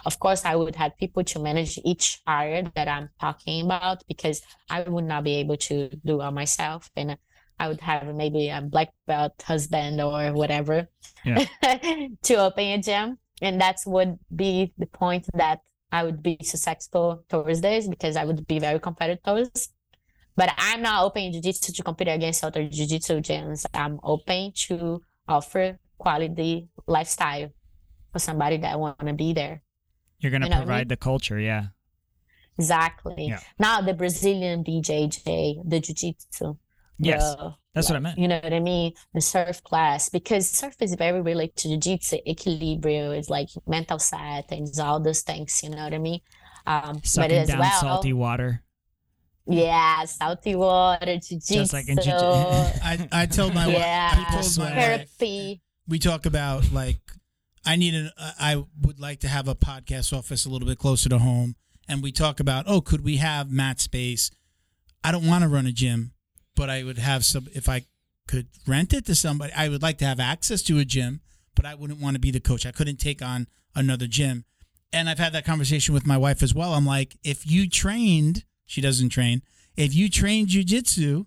Of 0.05 0.19
course, 0.19 0.45
I 0.45 0.55
would 0.55 0.77
have 0.77 0.95
people 0.97 1.25
to 1.25 1.39
manage 1.39 1.77
each 1.83 2.21
area 2.25 2.71
that 2.75 2.87
I'm 2.87 3.09
talking 3.19 3.65
about 3.65 4.03
because 4.07 4.41
I 4.69 4.83
would 4.83 5.03
not 5.05 5.25
be 5.25 5.35
able 5.35 5.57
to 5.57 5.89
do 6.05 6.21
it 6.21 6.31
myself. 6.31 6.89
And 6.95 7.17
I 7.59 7.67
would 7.67 7.81
have 7.81 8.05
maybe 8.15 8.47
a 8.49 8.61
black 8.61 8.89
belt 9.07 9.33
husband 9.45 9.99
or 10.01 10.31
whatever 10.31 10.87
Yeah. 11.25 11.43
to 12.23 12.35
open 12.35 12.63
a 12.63 12.77
gym. 12.81 13.17
And 13.41 13.59
that's 13.59 13.85
would 13.85 14.19
be 14.33 14.73
the 14.77 14.85
point 14.85 15.27
that 15.33 15.59
I 15.93 16.03
would 16.03 16.23
be 16.23 16.37
successful 16.41 17.23
towards 17.29 17.61
this 17.61 17.87
because 17.87 18.15
I 18.15 18.25
would 18.25 18.47
be 18.47 18.57
very 18.57 18.79
competitive. 18.79 19.51
But 20.35 20.49
I'm 20.57 20.81
not 20.81 21.05
open 21.05 21.31
jiu-jitsu 21.31 21.71
to 21.73 21.83
compete 21.83 22.07
against 22.07 22.43
other 22.43 22.67
jiu-jitsu 22.67 23.21
gyms. 23.21 23.65
I'm 23.75 23.99
open 24.01 24.53
to 24.67 25.03
offer 25.27 25.77
quality 25.99 26.67
lifestyle 26.87 27.49
for 28.11 28.17
somebody 28.17 28.57
that 28.57 28.79
want 28.79 28.97
to 29.05 29.13
be 29.13 29.33
there. 29.33 29.61
You're 30.17 30.31
gonna 30.31 30.47
You 30.47 30.49
know 30.49 30.57
what 30.57 30.63
I 30.63 30.65
provide 30.65 30.79
mean? 30.79 30.87
the 30.87 30.97
culture, 30.97 31.39
yeah. 31.39 31.65
Exactly. 32.57 33.27
Yeah. 33.27 33.39
Not 33.59 33.85
the 33.85 33.93
Brazilian 33.93 34.63
BJJ, 34.63 35.69
the 35.69 35.79
jiu-jitsu. 35.79 36.55
Yes. 36.99 37.35
the- 37.35 37.55
That's 37.73 37.89
what 37.89 37.95
I 37.95 37.99
meant. 37.99 38.19
You 38.19 38.27
know 38.27 38.39
what 38.43 38.53
I 38.53 38.59
mean? 38.59 38.93
The 39.13 39.21
surf 39.21 39.63
class, 39.63 40.09
because 40.09 40.49
surf 40.49 40.75
is 40.79 40.93
very 40.95 41.21
related 41.21 41.55
to 41.57 41.67
jiu-jitsu, 41.69 42.17
equilibrium, 42.27 43.13
it's 43.13 43.29
like 43.29 43.49
mental 43.67 43.97
set 43.99 44.51
and 44.51 44.67
all 44.79 44.99
those 44.99 45.21
things, 45.21 45.61
you 45.63 45.69
know 45.71 45.83
what 45.83 45.93
I 45.93 45.97
mean? 45.97 46.21
Um, 46.67 46.95
but 46.97 47.05
Sucking 47.07 47.31
as 47.37 47.47
down 47.49 47.59
well, 47.59 47.81
salty 47.81 48.13
water. 48.13 48.63
yeah, 49.45 50.05
salty 50.05 50.55
water, 50.55 51.05
jiu-jitsu, 51.17 51.53
Just 51.55 51.73
like 51.73 51.89
in 51.89 51.97
jiu- 52.01 52.11
I, 52.13 53.07
I 53.11 53.25
told 53.25 53.53
my 53.53 53.67
Yeah. 53.67 54.15
wife. 54.17 54.27
I 54.29 54.41
told 54.41 54.57
my 54.59 54.63
wife. 54.65 54.73
therapy. 55.19 55.61
We 55.87 55.99
talk 55.99 56.25
about 56.25 56.71
like 56.71 56.99
I 57.65 57.75
need 57.75 57.93
an. 57.95 58.11
I 58.17 58.63
would 58.81 58.99
like 58.99 59.19
to 59.21 59.27
have 59.27 59.47
a 59.49 59.55
podcast 59.55 60.17
office 60.17 60.45
a 60.45 60.49
little 60.49 60.67
bit 60.67 60.77
closer 60.77 61.09
to 61.09 61.17
home 61.17 61.55
and 61.89 62.01
we 62.03 62.11
talk 62.13 62.39
about, 62.39 62.65
oh, 62.67 62.79
could 62.81 63.03
we 63.03 63.17
have 63.17 63.51
mat 63.51 63.81
space? 63.81 64.31
I 65.03 65.11
don't 65.11 65.27
want 65.27 65.43
to 65.43 65.49
run 65.49 65.65
a 65.65 65.71
gym, 65.73 66.12
but 66.55 66.69
I 66.69 66.83
would 66.83 66.97
have 66.97 67.25
some 67.25 67.47
if 67.53 67.67
I 67.67 67.85
could 68.27 68.47
rent 68.67 68.93
it 68.93 69.05
to 69.07 69.15
somebody. 69.15 69.53
I 69.53 69.69
would 69.69 69.81
like 69.81 69.97
to 69.99 70.05
have 70.05 70.19
access 70.19 70.61
to 70.63 70.79
a 70.79 70.85
gym, 70.85 71.21
but 71.55 71.65
I 71.65 71.75
wouldn't 71.75 71.99
want 71.99 72.15
to 72.15 72.19
be 72.19 72.31
the 72.31 72.39
coach. 72.39 72.65
I 72.65 72.71
couldn't 72.71 72.97
take 72.97 73.21
on 73.21 73.47
another 73.75 74.07
gym. 74.07 74.45
And 74.91 75.09
I've 75.09 75.19
had 75.19 75.33
that 75.33 75.45
conversation 75.45 75.93
with 75.93 76.05
my 76.05 76.17
wife 76.17 76.43
as 76.43 76.53
well. 76.53 76.73
I'm 76.73 76.85
like, 76.85 77.17
if 77.23 77.49
you 77.49 77.67
trained, 77.67 78.43
she 78.65 78.79
doesn't 78.79 79.09
train. 79.09 79.41
If 79.75 79.95
you 79.95 80.07
trained 80.07 80.49
jujitsu, 80.49 81.25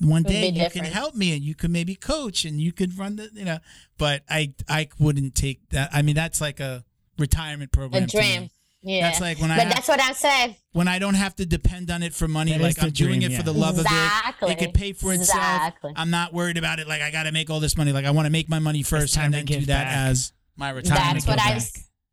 one 0.00 0.24
day 0.24 0.48
you 0.48 0.68
can 0.70 0.84
help 0.84 1.14
me 1.14 1.34
and 1.34 1.42
you 1.42 1.54
could 1.54 1.70
maybe 1.70 1.94
coach 1.94 2.44
and 2.44 2.60
you 2.60 2.72
could 2.72 2.98
run 2.98 3.16
the, 3.16 3.30
you 3.32 3.44
know. 3.44 3.58
But 3.96 4.22
I 4.28 4.54
I 4.68 4.88
wouldn't 4.98 5.34
take 5.34 5.70
that. 5.70 5.90
I 5.92 6.02
mean, 6.02 6.14
that's 6.14 6.40
like 6.40 6.60
a 6.60 6.84
retirement 7.18 7.72
program. 7.72 8.02
A 8.02 8.06
dream. 8.06 8.50
Yeah. 8.86 9.00
That's 9.08 9.20
like 9.20 9.40
when 9.40 9.50
I 9.50 9.56
but 9.56 9.64
have- 9.66 9.74
that's 9.74 9.88
what 9.88 10.00
I 10.00 10.12
said. 10.12 10.56
when 10.72 10.86
I 10.86 10.98
don't 11.00 11.14
have 11.14 11.34
to 11.36 11.44
depend 11.46 11.90
on 11.90 12.02
it 12.04 12.14
for 12.14 12.28
money. 12.28 12.52
That 12.52 12.60
is 12.60 12.76
like 12.78 12.82
I'm 12.84 12.90
doing 12.90 13.18
dream, 13.20 13.32
it 13.32 13.36
for 13.36 13.42
the 13.42 13.52
love 13.52 13.74
of 13.78 13.86
it. 13.86 13.90
Exactly. 13.90 14.52
It 14.52 14.58
could 14.58 14.74
pay 14.74 14.92
for 14.92 15.12
itself. 15.12 15.38
Exactly. 15.42 15.92
I'm 15.96 16.10
not 16.10 16.32
worried 16.32 16.56
about 16.56 16.78
it. 16.78 16.86
Like 16.86 17.02
I 17.02 17.10
got 17.10 17.24
to 17.24 17.32
make 17.32 17.50
all 17.50 17.58
this 17.60 17.76
money. 17.76 17.90
Like 17.92 18.04
I 18.04 18.12
want 18.12 18.26
to 18.26 18.30
make 18.30 18.48
my 18.48 18.60
money 18.60 18.82
first 18.84 19.18
and 19.18 19.34
then 19.34 19.44
do 19.44 19.58
that 19.66 19.84
back. 19.86 19.96
as 19.96 20.32
my 20.56 20.70
retirement. 20.70 21.14
That's 21.14 21.26
what 21.26 21.40
I 21.40 21.54
back. 21.54 21.62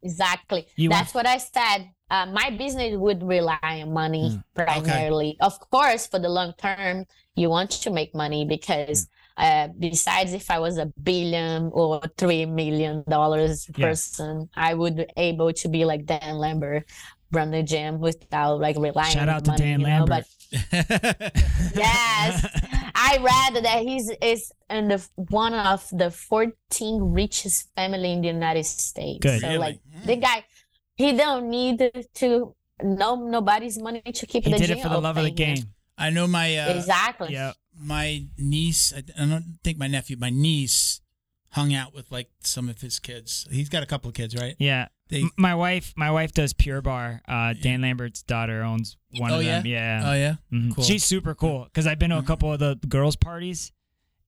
exactly. 0.01 0.67
You 0.75 0.89
That's 0.89 1.13
what 1.13 1.27
I 1.27 1.37
said. 1.37 1.89
Uh, 2.09 2.25
my 2.27 2.49
business 2.51 2.95
would 2.97 3.23
rely 3.23 3.57
on 3.63 3.93
money 3.93 4.31
Mm. 4.31 4.43
primarily. 4.55 5.37
Of 5.41 5.59
course, 5.71 6.07
for 6.07 6.19
the 6.19 6.29
long 6.29 6.53
term, 6.57 7.05
you 7.35 7.49
want 7.49 7.71
to 7.71 7.89
make 7.89 8.13
money 8.13 8.45
because 8.45 9.07
uh, 9.37 9.67
besides, 9.79 10.33
if 10.33 10.49
I 10.51 10.59
was 10.59 10.77
a 10.77 10.85
billion 11.01 11.69
or 11.73 12.01
three 12.17 12.45
million 12.45 13.03
dollars 13.09 13.67
Yeah. 13.75 13.87
person, 13.87 14.49
I 14.55 14.73
would 14.73 14.95
be 14.97 15.05
able 15.17 15.53
to 15.53 15.67
be 15.69 15.85
like 15.85 16.05
Dan 16.05 16.37
Lambert, 16.37 16.85
run 17.31 17.51
the 17.51 17.63
gym 17.63 17.99
without 17.99 18.59
like 18.59 18.75
relying. 18.77 18.97
On 18.97 19.11
shout 19.11 19.29
on 19.29 19.35
out 19.35 19.45
to 19.45 19.51
money, 19.51 19.63
Dan 19.63 19.79
you 19.81 19.87
know, 19.87 20.05
Lambert. 20.05 20.25
But 20.51 20.53
yes, 21.75 22.45
I 22.95 23.17
read 23.21 23.63
that 23.63 23.81
he's 23.81 24.11
is 24.21 24.51
in 24.69 24.89
the 24.89 25.07
one 25.15 25.53
of 25.53 25.87
the 25.91 26.11
14 26.11 27.01
richest 27.01 27.69
family 27.75 28.11
in 28.13 28.21
the 28.21 28.27
United 28.27 28.65
States. 28.65 29.19
Good. 29.21 29.41
So 29.41 29.47
Really? 29.47 29.57
like 29.57 29.79
Mm. 29.95 30.05
the 30.05 30.15
guy, 30.17 30.43
he 30.95 31.13
don't 31.13 31.49
need 31.49 31.79
to 32.15 32.55
no 32.83 33.15
nobody's 33.15 33.79
money 33.79 34.01
to 34.01 34.25
keep 34.25 34.43
he 34.45 34.51
the 34.51 34.57
did 34.57 34.67
gym 34.67 34.77
it 34.77 34.83
for 34.83 34.89
the 34.89 34.99
love 34.99 35.17
of 35.17 35.23
the 35.23 35.31
open, 35.31 35.37
you 35.37 35.45
know? 35.47 35.55
game. 35.55 35.73
I 35.97 36.09
know 36.09 36.27
my 36.27 36.57
uh, 36.57 36.75
exactly. 36.75 37.33
Yeah. 37.33 37.53
My 37.83 38.25
niece. 38.37 38.93
I, 38.95 39.01
don't 39.01 39.59
think 39.63 39.77
my 39.77 39.87
nephew. 39.87 40.17
My 40.19 40.29
niece 40.29 41.01
hung 41.49 41.73
out 41.73 41.93
with 41.93 42.11
like 42.11 42.29
some 42.41 42.69
of 42.69 42.81
his 42.81 42.99
kids. 42.99 43.47
He's 43.51 43.69
got 43.69 43.83
a 43.83 43.85
couple 43.85 44.09
of 44.09 44.15
kids, 44.15 44.35
right? 44.35 44.55
Yeah. 44.59 44.87
They. 45.09 45.21
M- 45.21 45.31
my 45.37 45.53
wife, 45.53 45.93
my 45.95 46.09
wife 46.11 46.31
does 46.33 46.53
Pure 46.53 46.81
Barre. 46.81 47.21
Uh, 47.27 47.53
Dan 47.59 47.81
Lambert's 47.81 48.23
daughter 48.23 48.63
owns 48.63 48.97
one 49.17 49.31
Oh, 49.31 49.39
of 49.39 49.43
yeah? 49.43 49.57
them. 49.57 49.65
Yeah. 49.67 50.01
Oh 50.05 50.13
yeah. 50.13 50.35
Mhm. 50.51 50.75
Cool. 50.75 50.83
She's 50.83 51.03
super 51.03 51.35
cool 51.35 51.65
because 51.65 51.85
I've 51.85 51.99
been 51.99 52.09
to 52.11 52.17
a 52.17 52.21
Mhm. 52.23 52.27
couple 52.27 52.51
of 52.53 52.59
the 52.59 52.79
girls' 52.87 53.15
parties, 53.15 53.71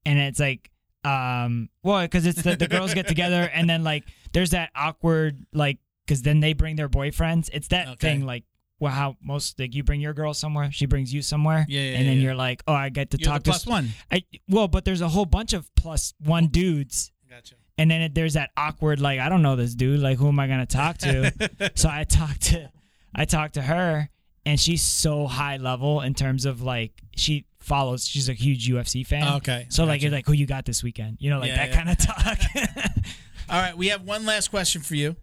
and 0.05 0.19
it's 0.19 0.39
like, 0.39 0.69
um, 1.03 1.69
well, 1.81 2.01
because 2.01 2.25
it's 2.25 2.41
the, 2.41 2.55
the 2.55 2.67
girls 2.67 2.93
get 2.93 3.07
together, 3.07 3.49
and 3.53 3.69
then 3.69 3.83
like 3.83 4.03
there's 4.33 4.51
that 4.51 4.69
awkward 4.75 5.45
like, 5.53 5.77
because 6.05 6.21
then 6.23 6.39
they 6.41 6.53
bring 6.53 6.75
their 6.75 6.89
boyfriends. 6.89 7.49
It's 7.53 7.69
that 7.69 7.87
Okay. 7.87 8.07
thing 8.09 8.25
like, 8.25 8.43
well, 8.79 8.91
how 8.91 9.15
most 9.23 9.59
like 9.59 9.73
you 9.73 9.83
bring 9.83 10.01
your 10.01 10.13
girl 10.13 10.33
somewhere, 10.33 10.69
she 10.71 10.85
brings 10.85 11.13
you 11.13 11.21
somewhere, 11.21 11.65
Yeah, 11.69 11.81
yeah, 11.81 11.97
and 11.97 12.07
then 12.07 12.17
yeah. 12.17 12.23
you're 12.23 12.35
like, 12.35 12.61
oh, 12.67 12.73
I 12.73 12.89
get 12.89 13.11
to 13.11 13.17
You're 13.17 13.25
the 13.25 13.31
talk 13.31 13.43
to. 13.43 13.49
plus 13.51 13.65
one. 13.65 13.89
I 14.11 14.23
well, 14.49 14.67
but 14.67 14.85
there's 14.85 15.01
a 15.01 15.07
whole 15.09 15.25
bunch 15.25 15.53
of 15.53 15.73
plus 15.75 16.13
one 16.19 16.47
dudes. 16.47 17.11
Gotcha. 17.29 17.55
And 17.77 17.91
then 17.91 18.01
it, 18.01 18.15
there's 18.15 18.35
that 18.35 18.51
awkward, 18.55 19.01
like, 19.01 19.19
I 19.19 19.27
don't 19.27 19.41
know 19.41 19.55
this 19.57 19.75
dude. 19.75 19.99
Like, 19.99 20.17
who 20.17 20.27
am 20.29 20.39
I 20.39 20.47
gonna 20.47 20.65
talk 20.65 20.97
to? 20.99 21.71
so 21.75 21.89
I 21.89 22.03
talked 22.05 22.41
to, 22.43 22.69
I 23.13 23.25
talked 23.25 23.55
to 23.55 23.61
her, 23.61 24.09
and 24.45 24.59
she's 24.59 24.81
so 24.81 25.25
high 25.27 25.57
level 25.57 26.01
in 26.01 26.13
terms 26.13 26.45
of 26.45 26.61
like 26.61 26.93
she 27.15 27.45
follows. 27.59 28.05
She's 28.07 28.29
a 28.29 28.33
huge 28.33 28.69
UFC 28.69 29.05
fan. 29.05 29.23
Oh, 29.27 29.37
okay. 29.37 29.65
So 29.69 29.85
like, 29.85 30.01
you're 30.01 30.11
like, 30.11 30.25
who 30.27 30.33
you 30.33 30.45
got 30.45 30.65
this 30.65 30.83
weekend? 30.83 31.17
You 31.19 31.31
know, 31.31 31.39
like 31.39 31.49
Yeah, 31.49 31.67
that 31.67 31.73
kind 31.73 31.89
of 31.89 31.97
talk. 31.97 32.37
All 33.49 33.61
right, 33.61 33.75
we 33.77 33.87
have 33.87 34.01
one 34.03 34.25
last 34.25 34.49
question 34.49 34.81
for 34.81 34.95
you. 34.95 35.15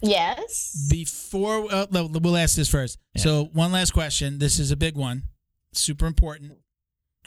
Yes. 0.00 0.88
Before 0.90 1.66
uh, 1.72 1.86
we'll 1.90 2.36
ask 2.36 2.56
this 2.56 2.68
first. 2.68 2.98
Yeah. 3.14 3.22
So 3.22 3.44
one 3.52 3.72
last 3.72 3.92
question. 3.92 4.38
This 4.38 4.58
is 4.58 4.70
a 4.70 4.76
big 4.76 4.96
one, 4.96 5.24
super 5.72 6.06
important. 6.06 6.52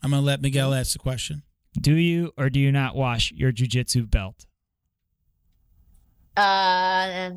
I'm 0.04 0.12
gonna 0.12 0.22
let 0.22 0.42
Miguel 0.42 0.74
ask 0.74 0.94
the 0.94 1.00
question. 1.00 1.44
do 1.80 1.96
you 1.96 2.32
or 2.38 2.50
do 2.50 2.60
you 2.60 2.72
not 2.72 2.96
wash 2.96 3.32
your 3.32 3.52
jujitsu 3.52 4.10
belt? 4.10 4.46
Uh, 6.38 7.32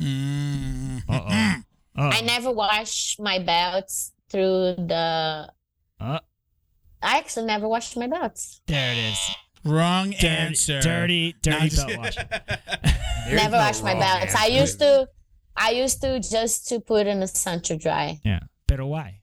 Mm. 0.00 1.02
Uh-oh. 1.08 1.54
Oh. 1.96 2.08
I 2.10 2.20
never 2.22 2.50
wash 2.50 3.16
my 3.18 3.38
belts 3.38 4.12
through 4.30 4.74
the. 4.76 5.48
Uh, 6.00 6.18
I 7.02 7.18
actually 7.18 7.46
never 7.46 7.68
washed 7.68 7.96
my 7.96 8.06
belts. 8.06 8.60
there 8.66 8.92
it 8.92 8.98
is. 8.98 9.18
Wrong 9.64 10.10
Dirty, 10.10 10.26
answer. 10.28 10.80
dirty, 10.80 11.34
dirty 11.42 11.68
just- 11.68 11.86
belt 11.86 11.98
wash. 11.98 12.16
never 13.30 13.56
wash 13.56 13.80
my 13.82 13.94
belts. 13.94 14.34
I 14.34 14.46
used 14.46 14.78
to. 14.80 15.08
I 15.56 15.70
used 15.72 16.00
to 16.00 16.18
just 16.18 16.68
to 16.68 16.80
put 16.80 17.06
in 17.06 17.20
the 17.20 17.28
sun 17.28 17.60
to 17.62 17.76
dry. 17.76 18.18
Yeah, 18.24 18.40
but 18.66 18.82
why? 18.84 19.20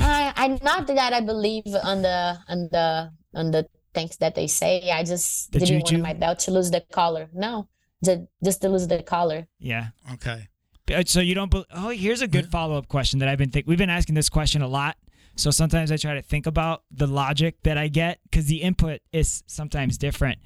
I, 0.00 0.32
I 0.36 0.48
not 0.62 0.86
that 0.88 1.12
I 1.12 1.20
believe 1.20 1.64
on 1.82 2.02
the 2.02 2.38
on 2.48 2.68
the 2.70 3.10
on 3.34 3.50
the 3.50 3.66
things 3.94 4.16
that 4.18 4.34
they 4.34 4.46
say. 4.46 4.90
I 4.90 5.02
just 5.04 5.52
The 5.52 5.60
didn't 5.60 5.86
juju? 5.86 5.96
want 5.96 6.02
my 6.02 6.12
belt 6.14 6.38
to 6.40 6.50
lose 6.50 6.70
the 6.70 6.80
color. 6.92 7.28
No, 7.32 7.68
just 8.04 8.20
just 8.44 8.60
to 8.62 8.68
lose 8.68 8.86
the 8.86 9.02
color. 9.02 9.46
Yeah. 9.58 9.88
okay. 10.14 10.48
Uh, 10.92 11.02
So 11.06 11.20
you 11.20 11.34
don't. 11.34 11.50
Be- 11.50 11.64
oh, 11.72 11.88
here's 11.90 12.22
a 12.22 12.28
good 12.28 12.50
follow 12.50 12.76
up 12.78 12.88
question 12.88 13.18
that 13.20 13.28
I've 13.28 13.38
been 13.38 13.50
think. 13.50 13.66
We've 13.66 13.78
been 13.78 13.90
asking 13.90 14.14
this 14.14 14.28
question 14.28 14.62
a 14.62 14.68
lot. 14.68 14.96
So 15.38 15.52
sometimes 15.52 15.92
I 15.92 15.96
try 15.96 16.14
to 16.14 16.22
think 16.22 16.46
about 16.46 16.82
the 16.90 17.06
logic 17.06 17.62
that 17.62 17.78
I 17.78 17.86
get 17.86 18.18
because 18.24 18.46
the 18.46 18.56
input 18.56 19.00
is 19.12 19.44
sometimes 19.46 19.96
different. 19.96 20.38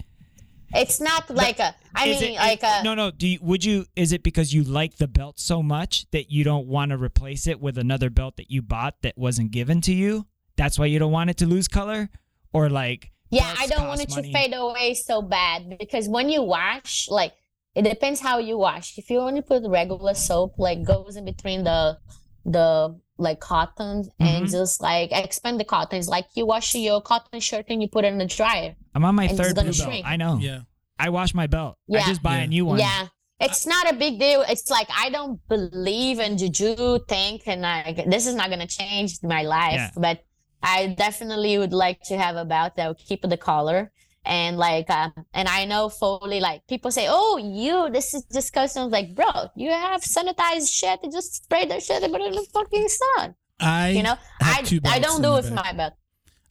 It's 0.74 1.01
not 1.01 1.31
like 1.31 1.59
a. 1.60 1.74
I 1.94 2.06
mean, 2.06 2.23
it- 2.23 2.36
like 2.36 2.62
a. 2.62 2.82
no, 2.85 2.94
no. 2.94 3.10
Do 3.10 3.27
you, 3.27 3.39
would 3.40 3.64
you? 3.64 3.86
Is 3.97 4.12
it 4.12 4.23
because 4.23 4.52
you 4.52 4.62
like 4.62 4.97
the 4.97 5.09
belt 5.09 5.40
so 5.40 5.62
much 5.62 6.10
that 6.10 6.31
you 6.31 6.44
don't 6.44 6.66
want 6.66 6.90
to 6.90 6.98
replace 6.98 7.47
it 7.47 7.59
with 7.59 7.78
another 7.78 8.10
belt 8.10 8.36
that 8.36 8.51
you 8.51 8.60
bought 8.60 8.97
that 9.01 9.16
wasn't 9.16 9.51
given 9.51 9.81
to 9.82 9.94
you? 9.94 10.27
That's 10.56 10.78
why 10.78 10.86
you 10.86 10.98
don't 10.98 11.12
want 11.12 11.31
it 11.31 11.39
to 11.39 11.47
lose 11.47 11.69
color, 11.69 12.10
or 12.52 12.69
like 12.69 13.12
Yeah, 13.31 13.51
I 13.59 13.66
don't 13.69 13.89
want 13.89 14.02
it 14.02 14.10
to 14.10 14.23
fade 14.31 14.52
away 14.55 14.93
so 14.93 15.23
bad 15.23 15.78
because 15.78 16.06
when 16.06 16.28
you 16.28 16.43
wash, 16.43 17.09
like 17.09 17.32
it 17.74 17.82
depends 17.82 18.20
how 18.20 18.39
you 18.39 18.59
wash. 18.59 18.98
If 18.98 19.09
you 19.09 19.20
only 19.20 19.40
put 19.40 19.62
regular 19.66 20.12
soap, 20.12 20.59
like 20.59 20.85
goes 20.85 21.16
in 21.16 21.24
between 21.24 21.64
the 21.64 21.97
the 22.44 22.98
like 23.19 23.40
cotton 23.40 24.09
and 24.19 24.47
Mhm. 24.47 24.51
just 24.51 24.81
like 24.82 25.10
expand 25.12 25.60
the 25.60 25.64
cotton. 25.64 25.98
It's 25.98 26.09
like 26.09 26.27
you 26.35 26.44
wash 26.47 26.74
your 26.74 27.01
cotton 27.01 27.40
shirt 27.40 27.66
and 27.69 27.81
you 27.82 27.89
put 27.89 28.05
it 28.05 28.09
in 28.09 28.19
the 28.19 28.27
dryer. 28.27 28.74
I'm 28.94 29.05
on 29.05 29.14
my 29.14 29.28
third 29.28 29.55
gonna 29.55 29.70
blue 29.70 29.86
belt. 29.86 30.02
I 30.05 30.16
know. 30.16 30.39
Yeah. 30.39 30.60
I 30.98 31.09
wash 31.10 31.35
my 31.35 31.47
belt. 31.47 31.77
I 31.90 31.98
Yeah. 31.98 32.06
just 32.06 32.23
buy 32.23 32.39
Yeah. 32.39 32.44
a 32.44 32.47
new 32.48 32.64
one. 32.66 32.78
Yeah. 32.78 33.06
It's 33.39 33.66
not 33.66 33.90
a 33.90 33.94
big 33.94 34.19
deal. 34.19 34.43
It's 34.48 34.70
like 34.70 34.89
I 34.97 35.10
don't 35.10 35.40
believe 35.48 36.19
in 36.20 36.39
juju 36.39 37.01
think 37.09 37.43
and 37.47 37.64
I 37.66 38.05
this 38.06 38.27
is 38.27 38.35
not 38.35 38.51
gonna 38.51 38.66
change 38.66 39.19
my 39.23 39.43
life. 39.43 39.74
Yeah. 39.74 39.90
But 39.97 40.24
I 40.62 40.89
definitely 40.89 41.59
would 41.59 41.73
like 41.73 42.02
to 42.05 42.16
have 42.16 42.36
a 42.36 42.44
belt 42.44 42.77
that 42.77 42.86
will 42.86 42.94
keep 42.94 43.23
the 43.23 43.36
color. 43.36 43.93
And 44.24 44.57
like 44.57 44.89
uh, 44.89 45.11
and 45.35 45.49
I 45.49 45.65
know 45.65 45.89
fully 45.89 46.39
like 46.40 46.66
people 46.69 46.90
say, 46.93 47.07
Oh, 47.09 47.39
you 47.39 47.90
this 47.90 48.15
is 48.15 48.23
disgusting. 48.24 48.82
I 48.82 48.85
was 48.85 48.93
like, 48.93 49.15
bro, 49.15 49.27
you 49.57 49.70
have 49.70 50.03
sanitized 50.03 50.73
shit 50.73 51.01
and 51.03 51.12
just 51.12 51.43
spray 51.44 51.65
that 51.66 51.82
shit 51.82 52.03
and 52.03 52.12
put 52.12 52.20
it 52.20 52.28
in 52.28 52.35
the 52.35 52.47
fucking 52.53 52.89
sun. 52.89 53.35
I 53.59 53.90
You 53.90 54.03
know? 54.03 54.16
I 54.40 54.65
I 54.85 54.99
don't 55.01 55.23
do 55.23 55.32
it 55.32 55.44
with 55.44 55.53
my 55.53 55.73
belt. 55.73 55.94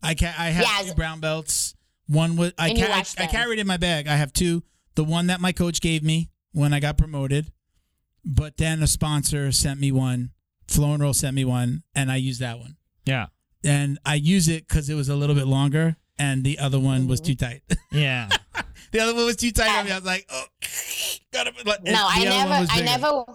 I 0.03 0.15
ca- 0.15 0.35
I 0.37 0.49
have 0.49 0.63
Yeah, 0.63 0.89
two 0.89 0.95
brown 0.95 1.19
belts. 1.19 1.75
One 2.07 2.35
was 2.35 2.51
I, 2.57 2.69
And 2.69 2.77
you 2.77 2.85
ca- 2.85 3.03
I, 3.17 3.23
I 3.23 3.27
carried 3.27 3.59
in 3.59 3.67
my 3.67 3.77
bag. 3.77 4.07
I 4.07 4.15
have 4.15 4.33
two. 4.33 4.63
The 4.95 5.03
one 5.03 5.27
that 5.27 5.39
my 5.39 5.53
coach 5.53 5.79
gave 5.79 6.03
me 6.03 6.29
when 6.51 6.73
I 6.73 6.81
got 6.81 6.97
promoted, 6.97 7.51
but 8.25 8.57
then 8.57 8.83
a 8.83 8.87
sponsor 8.87 9.51
sent 9.51 9.79
me 9.79 9.91
one. 9.91 10.31
Flow 10.67 10.93
and 10.93 11.01
Roll 11.01 11.13
sent 11.13 11.35
me 11.35 11.45
one, 11.45 11.83
and 11.95 12.11
I 12.11 12.17
used 12.17 12.41
that 12.41 12.59
one. 12.59 12.75
Yeah. 13.05 13.27
And 13.63 13.99
I 14.05 14.15
use 14.15 14.47
it 14.47 14.67
because 14.67 14.89
it 14.89 14.95
was 14.95 15.07
a 15.07 15.15
little 15.15 15.35
bit 15.35 15.47
longer, 15.47 15.95
and 16.17 16.43
the 16.43 16.59
other 16.59 16.79
one 16.79 17.07
was 17.07 17.19
too 17.21 17.35
mm-hmm. 17.35 17.45
tight. 17.45 17.77
Yeah. 17.91 18.29
the 18.91 18.99
other 18.99 19.13
one 19.13 19.25
was 19.25 19.35
too 19.35 19.51
tight 19.51 19.79
on 19.79 19.85
me. 19.85 19.91
I 19.91 19.95
was 19.95 20.05
like, 20.05 20.25
oh, 20.29 20.43
gotta. 21.33 21.51
Like, 21.65 21.83
No, 21.83 22.07
I 22.09 22.23
the 22.23 22.27
other 22.27 22.39
one 22.39 22.49
never, 22.49 22.71
I 22.71 22.75
bigger. 22.75 22.85
never, 22.85 23.25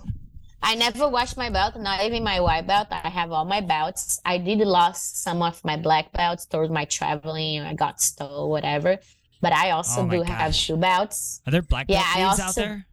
I 0.62 0.74
never 0.74 1.08
wash 1.08 1.36
my 1.36 1.50
belt. 1.50 1.76
Not 1.76 2.04
even 2.04 2.24
my 2.24 2.40
white 2.40 2.66
belt. 2.66 2.88
I 2.90 3.08
have 3.08 3.32
all 3.32 3.44
my 3.44 3.60
belts. 3.60 4.20
I 4.24 4.38
did 4.38 4.58
lost 4.58 5.22
some 5.22 5.42
of 5.42 5.64
my 5.64 5.76
black 5.76 6.12
belts 6.12 6.46
towards 6.46 6.70
my 6.70 6.84
traveling. 6.84 7.60
I 7.62 7.74
got 7.74 8.00
stole, 8.00 8.50
whatever. 8.50 8.98
But 9.40 9.52
I 9.52 9.70
also 9.70 10.00
Oh 10.00 10.06
my 10.06 10.16
do 10.16 10.22
have 10.22 10.54
shoe 10.54 10.76
belts. 10.76 11.40
Are 11.46 11.50
there 11.50 11.62
black 11.62 11.86
Yeah, 11.88 12.02
belt 12.02 12.16
I 12.16 12.28
thieves 12.30 12.40
out 12.40 12.54
there? 12.54 12.86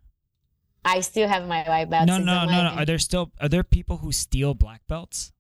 I 0.86 1.00
still 1.00 1.28
have 1.28 1.48
my 1.48 1.64
white 1.64 1.90
belts. 1.90 2.08
No, 2.08 2.18
no, 2.18 2.46
no, 2.46 2.64
no. 2.64 2.70
Are 2.76 2.86
there 2.86 3.00
still 3.00 3.32
are 3.40 3.50
there 3.50 3.64
people 3.64 3.98
who 3.98 4.12
steal 4.12 4.54
black 4.54 4.82
belts? 4.88 5.33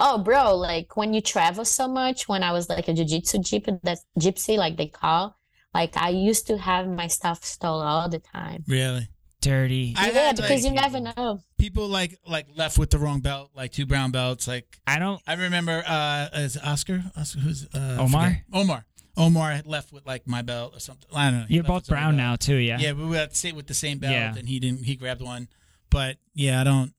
Oh, 0.00 0.18
bro! 0.18 0.56
Like 0.56 0.96
when 0.96 1.14
you 1.14 1.20
travel 1.20 1.64
so 1.64 1.88
much. 1.88 2.28
When 2.28 2.42
I 2.42 2.52
was 2.52 2.68
like 2.68 2.88
a 2.88 2.94
jiu-jitsu 2.94 3.38
gypsy, 3.38 3.80
that's 3.82 4.04
gypsy, 4.18 4.56
like 4.56 4.76
they 4.76 4.86
call. 4.86 5.36
Like 5.74 5.96
I 5.96 6.10
used 6.10 6.46
to 6.48 6.58
have 6.58 6.86
my 6.88 7.06
stuff 7.06 7.44
stolen 7.44 7.86
all 7.86 8.08
the 8.08 8.18
time. 8.18 8.64
Really? 8.68 9.08
dirty. 9.42 9.94
I 9.96 10.10
yeah, 10.10 10.12
had, 10.12 10.36
because 10.36 10.50
like, 10.50 10.64
you 10.64 10.70
never 10.70 11.00
know. 11.00 11.40
people 11.58 11.88
like 11.88 12.18
like 12.26 12.46
left 12.56 12.78
with 12.78 12.90
the 12.90 12.98
wrong 12.98 13.20
belt, 13.20 13.50
like 13.54 13.72
two 13.72 13.84
brown 13.84 14.10
belts. 14.10 14.48
Like 14.48 14.78
I 14.86 14.98
don't. 14.98 15.20
I 15.26 15.34
remember, 15.34 15.82
uh, 15.86 16.28
is 16.32 16.56
Oscar? 16.56 17.04
Oscar, 17.16 17.40
who's 17.40 17.66
uh, 17.74 17.98
Omar? 18.00 18.44
Omar. 18.52 18.86
Omar 19.14 19.60
left 19.66 19.92
with 19.92 20.06
like 20.06 20.26
my 20.26 20.40
belt 20.40 20.74
or 20.74 20.80
something. 20.80 21.10
I 21.14 21.30
don't 21.30 21.40
know. 21.40 21.46
He 21.46 21.56
You're 21.56 21.64
both 21.64 21.86
brown 21.86 22.16
now 22.16 22.36
too. 22.36 22.56
Yeah. 22.56 22.78
Yeah, 22.78 22.92
we 22.92 23.04
were 23.04 23.16
at 23.16 23.36
sit 23.36 23.54
with 23.54 23.66
the 23.66 23.74
same 23.74 23.98
belt, 23.98 24.12
Yeah. 24.12 24.34
and 24.34 24.48
he 24.48 24.58
didn't. 24.58 24.84
He 24.84 24.96
grabbed 24.96 25.20
one, 25.20 25.48
but 25.90 26.16
yeah, 26.34 26.60
I 26.60 26.64
don't. 26.64 26.94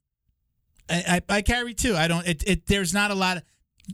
I, 0.89 1.21
I, 1.29 1.37
I 1.37 1.41
carry 1.41 1.73
two. 1.73 1.95
I 1.95 2.07
don't. 2.07 2.27
It, 2.27 2.43
it. 2.47 2.65
There's 2.67 2.93
not 2.93 3.11
a 3.11 3.15
lot 3.15 3.37
of. 3.37 3.43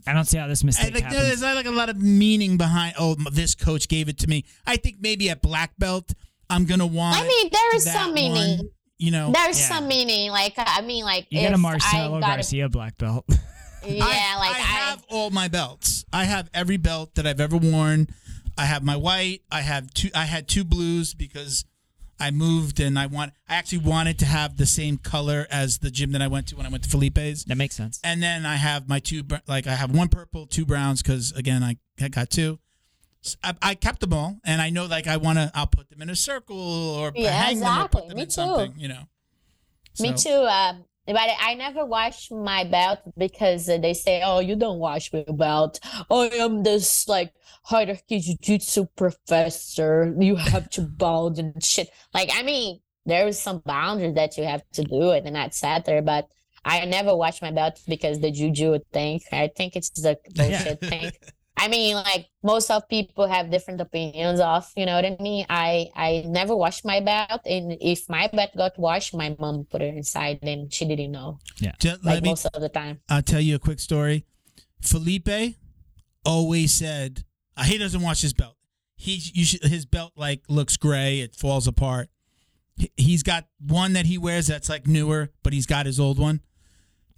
I 0.06 0.12
don't 0.12 0.24
see 0.24 0.38
how 0.38 0.46
this 0.46 0.62
I, 0.62 0.66
mistake 0.66 0.94
like, 0.94 1.02
happens. 1.04 1.22
there's 1.22 1.42
not 1.42 1.56
like 1.56 1.66
a 1.66 1.70
lot 1.70 1.88
of 1.88 2.00
meaning 2.00 2.56
behind. 2.56 2.94
Oh, 2.98 3.16
this 3.32 3.54
coach 3.54 3.88
gave 3.88 4.08
it 4.08 4.18
to 4.18 4.28
me. 4.28 4.44
I 4.66 4.76
think 4.76 4.98
maybe 5.00 5.30
at 5.30 5.42
black 5.42 5.72
belt, 5.78 6.12
I'm 6.48 6.64
gonna 6.64 6.86
want. 6.86 7.16
I 7.16 7.26
mean, 7.26 7.48
there 7.52 7.76
is 7.76 7.84
that 7.86 7.94
some 7.94 8.14
meaning. 8.14 8.58
one, 8.58 8.68
you 8.98 9.10
know, 9.10 9.32
There's 9.32 9.58
Yeah. 9.60 9.68
some 9.76 9.88
meaning. 9.88 10.30
Like 10.30 10.54
I 10.56 10.80
mean, 10.82 11.04
like 11.04 11.26
you 11.30 11.40
if 11.40 11.46
get 11.46 11.54
a 11.54 11.58
Marcelo 11.58 12.20
got 12.20 12.36
Garcia 12.36 12.68
black 12.68 12.98
belt. 12.98 13.24
Yeah, 13.82 14.04
I, 14.04 14.36
like 14.38 14.56
I 14.56 14.58
I, 14.58 14.60
have 14.60 15.04
all 15.08 15.30
my 15.30 15.48
belts. 15.48 16.04
I 16.12 16.24
have 16.24 16.50
every 16.52 16.76
belt 16.76 17.14
that 17.14 17.26
I've 17.26 17.40
ever 17.40 17.56
worn. 17.56 18.08
I 18.58 18.66
have 18.66 18.82
my 18.82 18.94
white. 18.96 19.40
I 19.50 19.62
have 19.62 19.94
two. 19.94 20.10
I 20.14 20.26
had 20.26 20.48
two 20.48 20.64
blues 20.64 21.14
because 21.14 21.64
I 22.20 22.30
moved 22.30 22.80
and 22.80 22.98
I 22.98 23.06
want. 23.06 23.32
I 23.48 23.54
actually 23.56 23.78
wanted 23.78 24.18
to 24.20 24.26
have 24.26 24.56
the 24.56 24.66
same 24.66 24.98
color 24.98 25.46
as 25.50 25.78
the 25.78 25.90
gym 25.90 26.12
that 26.12 26.22
I 26.22 26.28
went 26.28 26.48
to 26.48 26.56
when 26.56 26.66
I 26.66 26.68
went 26.68 26.84
to 26.84 26.90
Felipe's. 26.90 27.44
that 27.44 27.56
makes 27.56 27.74
sense. 27.74 28.00
And 28.04 28.22
then 28.22 28.44
I 28.46 28.56
have 28.56 28.88
my 28.88 28.98
two. 29.00 29.22
Like 29.48 29.66
I 29.66 29.74
have 29.74 29.90
one 29.90 30.08
purple, 30.08 30.46
two 30.46 30.64
browns 30.66 31.02
because 31.02 31.32
again 31.32 31.62
I, 31.62 31.76
I 32.00 32.08
got 32.08 32.30
two. 32.30 32.58
I 33.62 33.74
kept 33.74 34.00
them 34.00 34.14
all, 34.14 34.38
and 34.44 34.62
I 34.62 34.70
know 34.70 34.86
like 34.86 35.06
I 35.06 35.18
want 35.18 35.38
to. 35.38 35.50
I'll 35.54 35.66
put 35.66 35.90
them 35.90 36.00
in 36.00 36.08
a 36.08 36.16
circle 36.16 36.56
or 36.58 37.12
Yeah, 37.14 37.30
hang 37.32 37.60
them 37.60 37.68
or 37.68 37.70
exactly. 37.84 38.00
put 38.00 38.08
them 38.08 38.16
Me 38.16 38.22
in 38.22 38.28
too. 38.28 38.32
something. 38.32 38.74
You 38.78 38.88
know. 38.88 39.02
me 39.98 40.14
too. 40.14 40.30
Um, 40.30 40.84
but 41.06 41.28
I 41.40 41.54
never 41.54 41.84
wash 41.84 42.30
my 42.30 42.64
belt 42.64 43.00
because 43.16 43.66
they 43.66 43.94
say, 43.94 44.22
"Oh, 44.24 44.40
you 44.40 44.56
don't 44.56 44.78
wash 44.78 45.12
your 45.12 45.24
belt. 45.24 45.80
Oh, 46.10 46.22
I 46.22 46.36
am 46.36 46.62
this 46.62 47.08
like 47.08 47.32
hierarchy 47.64 48.20
jiu-jitsu 48.20 48.86
professor. 48.96 50.14
You 50.18 50.36
have 50.36 50.70
to 50.70 50.82
bald 50.82 51.38
and 51.38 51.62
shit." 51.62 51.88
Like, 52.14 52.30
I 52.34 52.42
mean, 52.42 52.80
there 53.06 53.26
is 53.26 53.40
some 53.40 53.62
boundaries 53.64 54.14
that 54.14 54.36
you 54.36 54.44
have 54.44 54.62
to 54.72 54.84
do 54.84 55.10
it, 55.10 55.24
and 55.24 55.36
that's 55.36 55.58
sat 55.58 55.84
there. 55.84 56.02
But 56.02 56.28
I 56.64 56.84
never 56.84 57.16
wash 57.16 57.40
my 57.40 57.50
belt 57.50 57.80
because 57.86 58.20
the 58.20 58.30
juju 58.30 58.78
thing. 58.92 59.20
I 59.32 59.50
think 59.54 59.76
it's 59.76 59.90
the 59.90 60.18
bullshit 60.34 60.80
thing. 60.80 61.12
I 61.60 61.68
mean, 61.68 61.94
like 61.94 62.30
most 62.42 62.70
of 62.70 62.88
people 62.88 63.28
have 63.28 63.50
different 63.50 63.82
opinions 63.82 64.40
of, 64.40 64.66
you 64.76 64.86
know 64.86 64.94
what 64.94 65.04
I 65.04 65.16
mean? 65.20 65.44
I 65.50 65.90
I 65.94 66.24
never 66.26 66.56
washed 66.56 66.86
my 66.86 67.00
belt, 67.00 67.42
and 67.44 67.76
if 67.82 68.08
my 68.08 68.28
belt 68.32 68.56
got 68.56 68.78
washed, 68.78 69.14
my 69.14 69.36
mom 69.38 69.66
put 69.70 69.82
it 69.82 69.94
inside, 69.94 70.38
and 70.42 70.72
she 70.72 70.86
didn't 70.86 71.12
know. 71.12 71.38
Just, 71.78 72.02
Like 72.02 72.14
let 72.14 72.22
me 72.22 72.30
most 72.30 72.46
of 72.46 72.62
the 72.62 72.70
time. 72.70 73.00
I'll 73.10 73.20
tell 73.20 73.42
you 73.42 73.56
a 73.56 73.58
quick 73.58 73.78
story. 73.78 74.24
Felipe 74.80 75.56
always 76.24 76.72
said 76.72 77.24
uh, 77.58 77.64
he 77.64 77.76
doesn't 77.76 78.00
wash 78.00 78.22
his 78.22 78.32
belt. 78.32 78.56
He 78.96 79.20
you 79.34 79.44
should, 79.44 79.62
his 79.62 79.84
belt 79.84 80.12
like 80.16 80.40
looks 80.48 80.78
gray. 80.78 81.20
It 81.20 81.36
falls 81.36 81.66
apart. 81.66 82.08
He's 82.96 83.22
got 83.22 83.44
one 83.58 83.92
that 83.92 84.06
he 84.06 84.16
wears 84.16 84.46
that's 84.46 84.70
like 84.70 84.86
newer, 84.86 85.28
but 85.42 85.52
he's 85.52 85.66
got 85.66 85.84
his 85.84 86.00
old 86.00 86.18
one. 86.18 86.40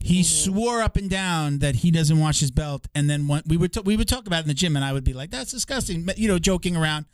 He 0.05 0.21
mm-hmm. 0.21 0.53
swore 0.53 0.83
up 0.83 0.97
and 0.97 1.09
down 1.09 1.59
that 1.61 1.77
he 1.77 1.91
doesn't 1.91 2.19
wash 2.19 2.41
his 2.41 2.51
belt, 2.51 2.89
and 2.95 3.09
then 3.09 3.29
when 3.29 3.43
we 3.47 3.57
would 3.57 3.73
t- 3.73 3.81
we 3.85 3.97
would 3.97 4.09
talk 4.09 4.27
about 4.27 4.39
it 4.41 4.43
in 4.43 4.49
the 4.49 4.55
gym, 4.55 4.77
and 4.77 4.85
I 4.85 4.93
would 4.93 5.05
be 5.05 5.13
like, 5.13 5.31
"That's 5.31 5.53
disgusting," 5.53 6.09
you 6.17 6.29
know, 6.29 6.39
joking 6.39 6.77
around. 6.77 7.07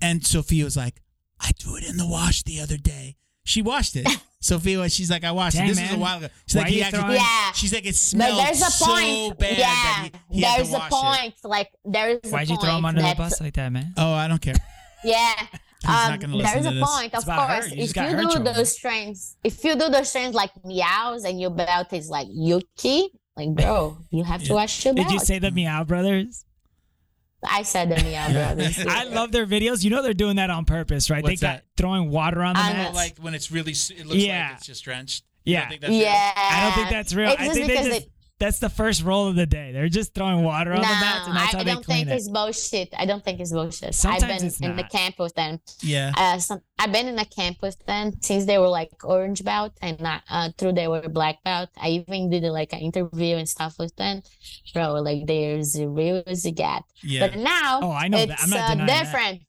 And 0.00 0.24
Sophia 0.26 0.64
was 0.64 0.76
like, 0.76 1.02
"I 1.40 1.50
threw 1.58 1.76
it 1.76 1.88
in 1.88 1.96
the 1.96 2.06
wash 2.06 2.42
the 2.44 2.60
other 2.60 2.76
day." 2.76 3.16
She 3.44 3.62
washed 3.62 3.96
it. 3.96 4.06
Sophia, 4.40 4.78
was- 4.78 4.94
she's 4.94 5.10
like, 5.10 5.24
"I 5.24 5.32
washed 5.32 5.56
Dang, 5.56 5.66
it. 5.66 5.74
This 5.74 5.82
was 5.82 5.92
a 5.92 5.98
while 5.98 6.18
ago." 6.18 6.28
She's 6.46 6.54
Why 6.56 6.60
like, 6.62 6.68
are 6.68 6.70
"He 6.72 6.78
you 6.78 6.84
actually." 6.84 7.00
throwing- 7.00 7.14
Yeah. 7.16 7.52
She's 7.52 7.72
like, 7.74 7.84
it 7.84 7.88
But 7.88 7.94
smells 7.96 8.44
there's 8.44 8.62
a 8.62 8.70
so 8.70 8.86
point. 8.86 9.38
bad 9.38 9.58
yeah, 9.58 10.02
he, 10.30 10.36
he 10.36 10.40
there's 10.40 10.70
a 10.70 10.78
wash 10.78 10.90
point. 10.90 11.34
Like 11.44 11.70
there 11.84 12.18
is 12.22 12.30
Why'd 12.32 12.48
a 12.48 12.52
you 12.52 12.58
throw 12.60 12.76
him 12.76 12.84
under 12.84 13.02
the 13.02 13.14
bus 13.16 13.40
like 13.40 13.54
that, 13.54 13.70
man? 13.72 13.92
Oh, 13.96 14.12
I 14.12 14.28
don't 14.28 14.40
care. 14.40 14.54
Yeah. 15.02 15.32
Not 15.84 16.12
Um, 16.12 16.18
gonna 16.18 16.42
there's 16.42 16.52
to 16.64 16.68
a 16.70 16.74
this. 16.74 16.84
point, 16.90 17.14
It's 17.14 17.22
of 17.22 17.24
about 17.24 17.48
her. 17.48 17.60
course. 17.60 17.72
If 17.72 17.78
you 17.78 17.86
do 17.86 18.22
trouble. 18.30 18.52
those 18.52 18.72
strains, 18.76 19.36
if 19.42 19.64
you 19.64 19.74
do 19.76 19.88
those 19.88 20.08
strains 20.10 20.34
like 20.34 20.50
Miyaos 20.64 21.24
and 21.24 21.40
your 21.40 21.50
belt 21.50 21.92
is 21.94 22.08
like 22.10 22.28
yucky, 22.28 23.08
like 23.36 23.54
bro, 23.54 23.96
you 24.10 24.22
have 24.24 24.42
to 24.42 24.48
Yeah. 24.48 24.54
wash 24.54 24.84
your 24.84 24.92
belt. 24.94 25.08
Did 25.08 25.14
you 25.14 25.20
say 25.20 25.38
the 25.38 25.50
Miyao 25.50 25.86
Brothers? 25.86 26.44
I 27.42 27.62
said 27.62 27.88
the 27.88 27.94
Miyao 27.94 28.32
brothers. 28.34 28.78
I 28.86 29.04
love 29.04 29.32
their 29.32 29.46
videos. 29.46 29.82
You 29.82 29.88
know 29.88 30.02
they're 30.02 30.12
doing 30.12 30.36
that 30.36 30.50
on 30.50 30.66
purpose, 30.66 31.08
right? 31.08 31.22
What's 31.22 31.40
they 31.40 31.46
got 31.46 31.52
that? 31.60 31.64
throwing 31.78 32.10
water 32.10 32.42
on 32.42 32.52
the 32.54 32.60
I 32.60 32.72
know. 32.72 32.78
mats. 32.80 32.94
like 32.94 33.18
when 33.18 33.32
it's 33.32 33.50
really, 33.50 33.72
it 33.72 34.04
looks 34.04 34.16
Yeah. 34.16 34.48
like 34.48 34.56
it's 34.58 34.66
just 34.66 34.84
drenched. 34.84 35.24
You 35.46 35.54
don't 35.54 35.62
Yeah. 35.62 35.68
think 35.70 35.80
that's 35.80 35.90
real? 35.90 36.00
Yeah. 36.02 36.32
I 36.36 36.60
don't 36.64 36.74
think 36.74 36.90
that's 36.90 37.14
real. 37.14 37.30
It's 37.30 37.40
I 37.40 37.44
just 37.46 37.54
think 37.54 37.66
they 37.68 37.76
because 37.78 37.86
just 38.00 38.08
that's 38.40 38.58
the 38.58 38.68
first 38.70 39.04
roll 39.04 39.28
of 39.28 39.36
the 39.36 39.46
day. 39.46 39.70
They're 39.70 39.88
just 39.88 40.14
throwing 40.14 40.42
water 40.42 40.72
on 40.72 40.78
no, 40.78 40.88
the 40.88 40.94
mats, 40.94 41.26
and 41.28 41.36
that's 41.36 41.54
I 41.54 41.58
how 41.58 41.62
they 41.62 41.72
don't 41.72 41.84
clean 41.84 42.06
think 42.06 42.08
it. 42.08 42.14
it's 42.14 42.28
bullshit. 42.28 42.88
I 42.96 43.04
don't 43.06 43.22
think 43.22 43.38
it's 43.38 43.52
bullshit. 43.52 43.94
Sometimes 43.94 44.22
I've 44.24 44.28
been 44.38 44.46
it's 44.46 44.60
in 44.60 44.76
the 44.76 44.82
not. 44.82 44.90
camp 44.90 45.18
with 45.18 45.34
them. 45.34 45.60
Yeah. 45.82 46.12
Uh, 46.16 46.38
some, 46.38 46.62
I've 46.78 46.90
been 46.90 47.06
in 47.06 47.18
a 47.18 47.24
camp 47.26 47.58
with 47.62 47.78
them 47.86 48.12
since 48.22 48.46
they 48.46 48.58
were 48.58 48.68
like 48.68 48.90
orange 49.04 49.44
belt 49.44 49.74
and 49.82 50.00
not 50.00 50.22
uh, 50.28 50.50
through 50.56 50.72
they 50.72 50.88
were 50.88 51.02
black 51.08 51.44
belt. 51.44 51.68
I 51.76 51.90
even 51.90 52.30
did 52.30 52.42
like 52.44 52.72
an 52.72 52.80
interview 52.80 53.36
and 53.36 53.48
stuff 53.48 53.78
with 53.78 53.94
them. 53.96 54.22
Bro, 54.72 54.94
like 55.02 55.26
there's 55.26 55.76
a 55.76 55.86
real 55.86 56.22
gap. 56.54 56.84
Yeah. 57.02 57.28
But 57.28 57.38
now 57.38 57.80
Oh, 57.82 57.92
I 57.92 58.08
know 58.08 58.18
that. 58.24 58.30
it's 58.30 58.44
I'm 58.44 58.50
not 58.50 58.70
uh, 58.70 58.74
denying 58.74 58.86
that. 58.86 59.40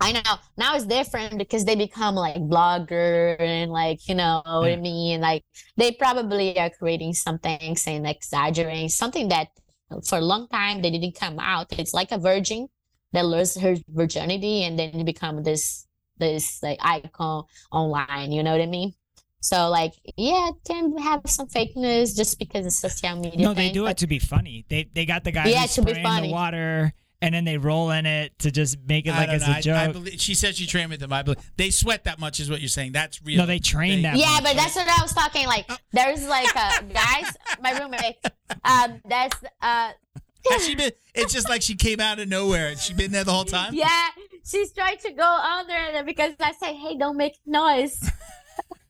I 0.00 0.12
know 0.12 0.22
now 0.56 0.76
it's 0.76 0.86
different 0.86 1.38
because 1.38 1.64
they 1.64 1.74
become 1.74 2.14
like 2.14 2.36
blogger 2.36 3.36
and 3.40 3.70
like 3.72 4.06
you 4.08 4.14
know 4.14 4.42
what 4.44 4.70
I 4.70 4.76
mean. 4.76 5.20
Like 5.20 5.44
they 5.76 5.92
probably 5.92 6.58
are 6.58 6.70
creating 6.70 7.14
some 7.14 7.38
things 7.38 7.86
and 7.86 8.06
exaggerating 8.06 8.88
something 8.90 9.28
that 9.28 9.48
for 10.06 10.18
a 10.18 10.22
long 10.22 10.46
time 10.48 10.82
they 10.82 10.90
didn't 10.90 11.18
come 11.18 11.38
out. 11.40 11.66
It's 11.78 11.94
like 11.94 12.12
a 12.12 12.18
virgin 12.18 12.68
that 13.12 13.24
loses 13.26 13.60
her 13.62 13.74
virginity 13.88 14.62
and 14.64 14.78
then 14.78 15.04
become 15.04 15.42
this 15.42 15.86
this 16.18 16.62
like 16.62 16.78
icon 16.80 17.44
online. 17.72 18.30
You 18.32 18.42
know 18.42 18.52
what 18.52 18.60
I 18.60 18.66
mean? 18.66 18.92
So 19.40 19.68
like 19.68 19.94
yeah, 20.16 20.50
it 20.50 20.56
can 20.64 20.96
have 20.98 21.22
some 21.26 21.48
fake 21.48 21.76
news 21.76 22.14
just 22.14 22.38
because 22.38 22.66
it's 22.66 22.78
social 22.78 23.16
media. 23.18 23.46
No, 23.46 23.54
they 23.54 23.70
do 23.70 23.84
but 23.84 23.92
it 23.92 23.98
to 23.98 24.06
be 24.06 24.18
funny. 24.18 24.64
They 24.68 24.88
they 24.92 25.06
got 25.06 25.24
the 25.24 25.32
guy 25.32 25.48
Yeah, 25.48 25.66
to 25.66 25.82
be 25.82 25.90
spraying 25.94 26.02
the 26.04 26.08
funny. 26.08 26.32
water, 26.32 26.92
and 27.20 27.34
then 27.34 27.44
they 27.44 27.58
roll 27.58 27.90
in 27.90 28.06
it 28.06 28.38
to 28.40 28.50
just 28.50 28.78
make 28.86 29.06
it 29.06 29.10
I 29.10 29.18
like 29.18 29.26
don't 29.28 29.36
it's 29.36 29.46
know. 29.46 29.52
a 29.52 29.56
I- 29.56 29.60
joke. 29.60 29.76
I, 29.76 29.88
believe, 29.92 30.20
she 30.20 30.34
said 30.34 30.54
she 30.56 30.66
trained 30.66 30.90
with 30.90 31.00
them. 31.00 31.12
I 31.12 31.22
believe 31.22 31.38
they 31.56 31.70
sweat 31.70 32.04
that 32.04 32.18
much, 32.18 32.38
is 32.40 32.48
what 32.50 32.60
you're 32.60 32.68
saying. 32.68 32.92
That's 32.92 33.20
real. 33.22 33.38
no, 33.38 33.46
they 33.46 33.58
train 33.58 34.02
that. 34.02 34.16
yeah, 34.16 34.26
much. 34.34 34.44
but 34.44 34.56
that's 34.56 34.76
what 34.76 34.88
I 34.88 35.02
was 35.02 35.12
talking. 35.12 35.46
Like, 35.46 35.66
Oh. 35.68 35.76
there's 35.92 36.26
like 36.28 36.54
uh, 36.56 36.80
guys, 36.92 37.36
my 37.62 37.72
roommate. 37.78 38.16
Um, 38.64 39.00
that's 39.08 39.36
uh, 39.60 39.92
Has 40.50 40.66
she 40.66 40.74
been? 40.74 40.92
It's 41.14 41.32
just 41.32 41.48
like 41.48 41.62
she 41.62 41.74
came 41.74 42.00
out 42.00 42.18
of 42.20 42.28
nowhere. 42.28 42.68
and 42.68 42.78
She 42.78 42.94
been 42.94 43.10
there 43.12 43.24
the 43.24 43.32
whole 43.32 43.44
time. 43.44 43.74
yeah, 43.74 44.08
she's 44.44 44.72
trying 44.72 44.98
to 44.98 45.10
go 45.12 45.24
under 45.24 45.74
there 45.92 46.04
because 46.04 46.34
I 46.40 46.52
say, 46.52 46.74
hey, 46.74 46.96
don't 46.96 47.16
make 47.16 47.34
noise. 47.46 47.98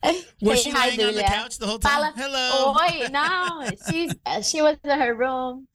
Was 0.05 0.15
Hey, 0.41 0.57
she 0.57 0.71
hi, 0.71 0.89
laying 0.91 1.01
on 1.09 1.15
the 1.17 1.23
couch 1.23 1.59
the 1.59 1.67
whole 1.67 1.79
time? 1.81 1.91
Fala- 1.91 2.13
Hello. 2.17 2.75
Wait 2.81 3.11
no, 3.11 3.69
she's 3.91 4.15
uh, 4.25 4.41
she 4.43 4.63
was 4.63 4.77
in 4.85 4.91
her 4.99 5.13
room. 5.15 5.67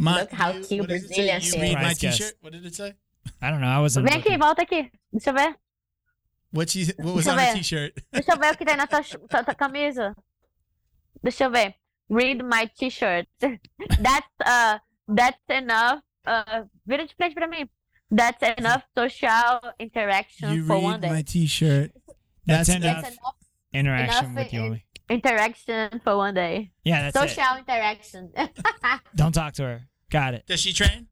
My- 0.00 0.20
Look 0.22 0.32
how 0.32 0.50
you- 0.52 0.64
cute 0.64 0.80
what 0.80 0.88
did 0.88 0.96
it? 1.02 1.06
Brazilian 1.08 1.40
You 1.42 1.52
read 1.60 1.74
my 1.82 1.92
T-shirt. 1.94 2.34
What 2.40 2.52
did 2.52 2.64
it 2.64 2.74
say? 2.74 2.94
I 3.42 3.50
don't 3.50 3.60
know. 3.60 3.68
I 3.68 3.78
wasn't. 3.80 4.08
Vem 4.08 4.18
aqui, 4.20 4.36
volta 4.38 4.62
aqui. 4.62 4.90
Deixa 5.12 5.30
eu 5.30 5.34
ver. 5.34 5.56
What 6.52 6.70
she? 6.70 6.84
What 6.96 7.14
was 7.16 7.24
Deixa 7.24 7.30
eu 7.30 7.34
on 7.34 7.38
her. 7.38 7.54
T-shirt? 7.54 7.92
Deixa 8.12 8.32
eu 8.32 8.38
ver 8.38 8.52
o 8.52 8.56
que 8.56 8.64
tem 8.64 8.76
na 8.76 8.86
tua, 8.86 9.02
tua, 9.02 9.44
tua 9.44 9.54
camisa. 9.54 10.14
Deixa 11.22 11.44
eu 11.44 11.50
ver. 11.50 11.74
Read 12.08 12.42
my 12.42 12.66
t-shirt. 12.66 13.28
that's 14.02 14.26
uh 14.44 14.78
that's 15.14 15.38
enough. 15.50 16.00
Uh 16.26 16.64
vira 16.86 17.06
de 17.06 17.14
frente 17.14 17.34
pra 17.34 17.46
mim. 17.46 17.68
That's 18.10 18.42
enough 18.58 18.82
social 18.98 19.60
interaction 19.78 20.52
You 20.54 20.66
for 20.66 20.74
read 20.76 20.84
one 20.84 21.00
day. 21.00 21.08
Read 21.08 21.16
my 21.18 21.22
T-shirt. 21.22 21.92
That's 22.46 22.66
That's 22.66 22.84
enough. 22.84 23.04
Enough 23.04 23.34
Interaction 23.72 24.24
enough 24.24 24.36
with 24.36 24.52
in- 24.52 24.60
Yoli. 24.60 24.82
interaction 25.08 26.00
for 26.02 26.16
one 26.16 26.34
day. 26.34 26.72
Yeah, 26.82 27.02
that's 27.02 27.14
it. 27.16 27.28
social 27.36 27.56
interaction. 27.58 28.32
Don't 29.14 29.32
talk 29.32 29.52
to 29.54 29.62
her. 29.62 29.80
Got 30.10 30.34
it. 30.34 30.46
Does 30.46 30.60
she 30.60 30.72
train? 30.72 31.06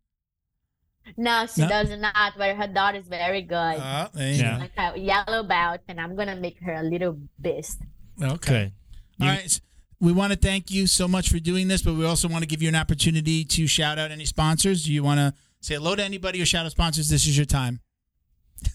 no, 1.17 1.47
she 1.47 1.63
No? 1.63 1.69
does 1.69 1.89
not, 1.99 2.35
but 2.37 2.55
her 2.57 2.67
daughter 2.67 2.99
is 2.99 3.09
very 3.09 3.43
good. 3.43 3.77
Oh, 3.81 4.09
there 4.13 4.33
Yeah. 4.35 4.59
Like 4.59 4.73
a 4.77 4.99
yellow 4.99 5.43
belt, 5.43 5.81
and 5.89 6.01
I'm 6.01 6.15
gonna 6.17 6.37
make 6.37 6.61
her 6.61 6.75
a 6.75 6.83
little 6.83 7.19
beast. 7.41 7.79
Okay. 8.21 8.73
Good. 9.19 9.27
All 9.27 9.27
You- 9.27 9.33
right. 9.41 9.61
We 10.01 10.13
want 10.13 10.33
to 10.33 10.39
thank 10.39 10.71
you 10.71 10.87
so 10.87 11.09
much 11.09 11.29
for 11.29 11.41
doing 11.41 11.67
this, 11.67 11.83
but 11.83 11.95
we 11.95 12.05
also 12.05 12.29
want 12.29 12.43
to 12.43 12.47
give 12.47 12.63
you 12.63 12.69
an 12.69 12.77
opportunity 12.77 13.45
to 13.45 13.67
shout 13.67 13.99
out 13.99 14.13
any 14.13 14.27
sponsors. 14.27 14.85
Do 14.85 14.93
you 14.93 15.03
want 15.03 15.19
to 15.19 15.35
say 15.61 15.75
hello 15.75 15.97
to 15.97 16.05
anybody 16.05 16.41
or 16.41 16.47
shout 16.47 16.65
out 16.67 16.71
sponsors? 16.71 17.09
This 17.09 17.27
is 17.27 17.37
your 17.37 17.47
time. 17.47 17.81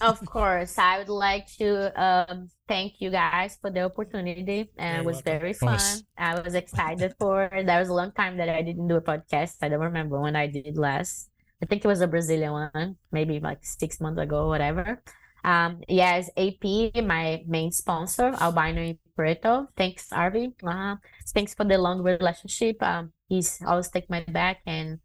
Of 0.01 0.23
course, 0.25 0.77
I 0.77 0.99
would 0.99 1.09
like 1.09 1.47
to 1.57 1.91
um, 2.01 2.49
thank 2.67 2.99
you 2.99 3.09
guys 3.09 3.57
for 3.61 3.69
the 3.69 3.81
opportunity, 3.81 4.69
and 4.77 5.01
it 5.01 5.05
was 5.05 5.23
welcome. 5.23 5.39
very 5.39 5.53
fun. 5.53 5.79
I 6.17 6.39
was 6.39 6.55
excited 6.55 7.13
for. 7.19 7.49
There 7.51 7.79
was 7.79 7.89
a 7.89 7.93
long 7.93 8.11
time 8.11 8.37
that 8.37 8.49
I 8.49 8.61
didn't 8.61 8.87
do 8.87 8.95
a 8.95 9.01
podcast. 9.01 9.57
I 9.61 9.69
don't 9.69 9.79
remember 9.79 10.19
when 10.19 10.35
I 10.35 10.47
did 10.47 10.77
last. 10.77 11.29
I 11.61 11.65
think 11.65 11.85
it 11.85 11.87
was 11.87 12.01
a 12.01 12.07
Brazilian 12.07 12.51
one, 12.51 12.97
maybe 13.11 13.39
like 13.39 13.59
six 13.63 14.01
months 14.01 14.19
ago, 14.19 14.47
whatever. 14.47 15.01
Um, 15.43 15.81
yes, 15.87 16.29
AP, 16.37 17.03
my 17.03 17.43
main 17.47 17.71
sponsor, 17.71 18.33
Albino 18.39 18.95
Imperato. 18.95 19.67
Thanks, 19.75 20.09
Arvi. 20.09 20.53
Uh, 20.63 20.95
thanks 21.33 21.53
for 21.53 21.65
the 21.65 21.77
long 21.77 22.01
relationship. 22.01 22.81
Um, 22.81 23.11
he's 23.27 23.61
always 23.65 23.89
take 23.89 24.09
my 24.09 24.23
back, 24.27 24.61
and 24.65 24.99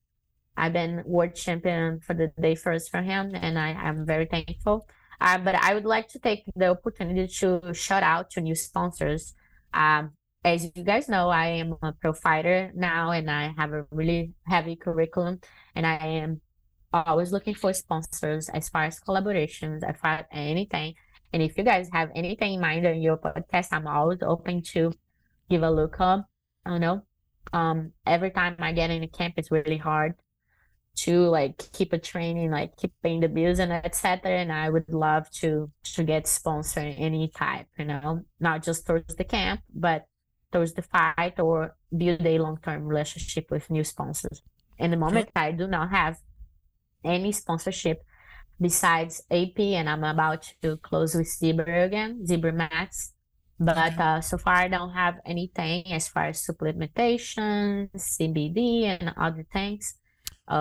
I've 0.59 0.72
been 0.72 1.02
world 1.06 1.36
champion 1.36 2.01
for 2.01 2.14
the 2.14 2.32
day 2.40 2.56
first 2.56 2.90
for 2.90 3.01
him, 3.01 3.35
and 3.35 3.56
I 3.56 3.70
am 3.70 4.05
very 4.05 4.26
thankful. 4.26 4.89
Uh, 5.20 5.39
but 5.39 5.55
I 5.55 5.72
would 5.72 5.85
like 5.85 6.09
to 6.09 6.18
take 6.18 6.43
the 6.56 6.70
opportunity 6.70 7.28
to 7.39 7.72
shout 7.72 8.02
out 8.02 8.30
to 8.30 8.40
new 8.40 8.56
sponsors. 8.56 9.35
Um, 9.72 10.10
as 10.44 10.64
you 10.74 10.82
guys 10.85 11.09
know, 11.09 11.28
I 11.28 11.47
am 11.62 11.76
a 11.80 11.93
pro 11.93 12.12
fighter 12.12 12.72
now, 12.74 13.12
and 13.12 13.30
I 13.30 13.55
have 13.56 13.72
a 13.72 13.86
really 13.93 14.32
heavy 14.47 14.74
curriculum, 14.74 15.40
and 15.76 15.86
I 15.86 15.97
am 16.22 16.40
always 16.93 17.30
looking 17.30 17.55
for 17.55 17.72
sponsors 17.72 18.48
as 18.48 18.68
far 18.68 18.85
as 18.85 18.98
collaborations, 19.01 19.82
as 19.89 19.97
far 20.02 20.18
as 20.18 20.26
anything. 20.32 20.94
And 21.32 21.43
if 21.43 21.56
you 21.56 21.62
guys 21.62 21.89
have 21.93 22.10
anything 22.16 22.55
in 22.55 22.60
mind 22.60 22.85
on 22.85 23.01
your 23.01 23.16
podcast, 23.16 23.68
I'm 23.70 23.86
always 23.86 24.22
open 24.22 24.62
to 24.74 24.93
give 25.51 25.62
a 25.62 25.70
look 25.70 26.01
up. 26.01 26.26
I 26.66 26.70
don't 26.70 26.80
know. 26.80 27.02
Um, 27.52 27.93
every 28.06 28.30
time 28.30 28.56
I 28.59 28.72
get 28.72 28.90
in 28.90 29.02
a 29.05 29.09
camp, 29.09 29.35
it's 29.36 29.51
really 29.51 29.76
hard 29.76 30.14
to 31.04 31.28
like 31.28 31.70
keep 31.72 31.92
a 31.92 31.98
training, 31.98 32.50
like 32.50 32.76
keep 32.76 32.92
paying 33.02 33.20
the 33.20 33.28
bills 33.28 33.58
and 33.58 33.72
etc. 33.72 34.30
And 34.30 34.52
I 34.52 34.70
would 34.70 34.88
love 34.88 35.30
to 35.42 35.70
to 35.94 36.04
get 36.04 36.26
sponsor 36.26 36.80
any 36.80 37.28
type, 37.28 37.66
you 37.78 37.84
know, 37.84 38.22
not 38.40 38.62
just 38.62 38.86
towards 38.86 39.14
the 39.14 39.24
camp, 39.24 39.60
but 39.74 40.06
towards 40.52 40.72
the 40.72 40.82
fight 40.82 41.38
or 41.38 41.76
build 41.96 42.24
a 42.26 42.38
long 42.38 42.58
term 42.58 42.84
relationship 42.84 43.50
with 43.50 43.70
new 43.70 43.84
sponsors. 43.84 44.42
In 44.78 44.90
the 44.90 44.96
moment, 44.96 45.30
I 45.36 45.52
do 45.52 45.66
not 45.66 45.90
have 45.90 46.18
any 47.04 47.32
sponsorship 47.32 48.02
besides 48.60 49.22
AP, 49.30 49.58
and 49.58 49.88
I'm 49.88 50.04
about 50.04 50.52
to 50.62 50.76
close 50.78 51.14
with 51.14 51.28
Zebra 51.28 51.84
again, 51.84 52.26
Zebra 52.26 52.52
Mats. 52.52 53.12
But 53.60 53.98
uh, 53.98 54.20
so 54.20 54.38
far, 54.38 54.54
I 54.54 54.68
don't 54.68 54.92
have 54.94 55.18
anything 55.26 55.92
as 55.92 56.06
far 56.06 56.26
as 56.26 56.46
supplementation, 56.46 57.90
CBD, 57.90 58.84
and 58.84 59.12
other 59.16 59.44
things. 59.52 59.94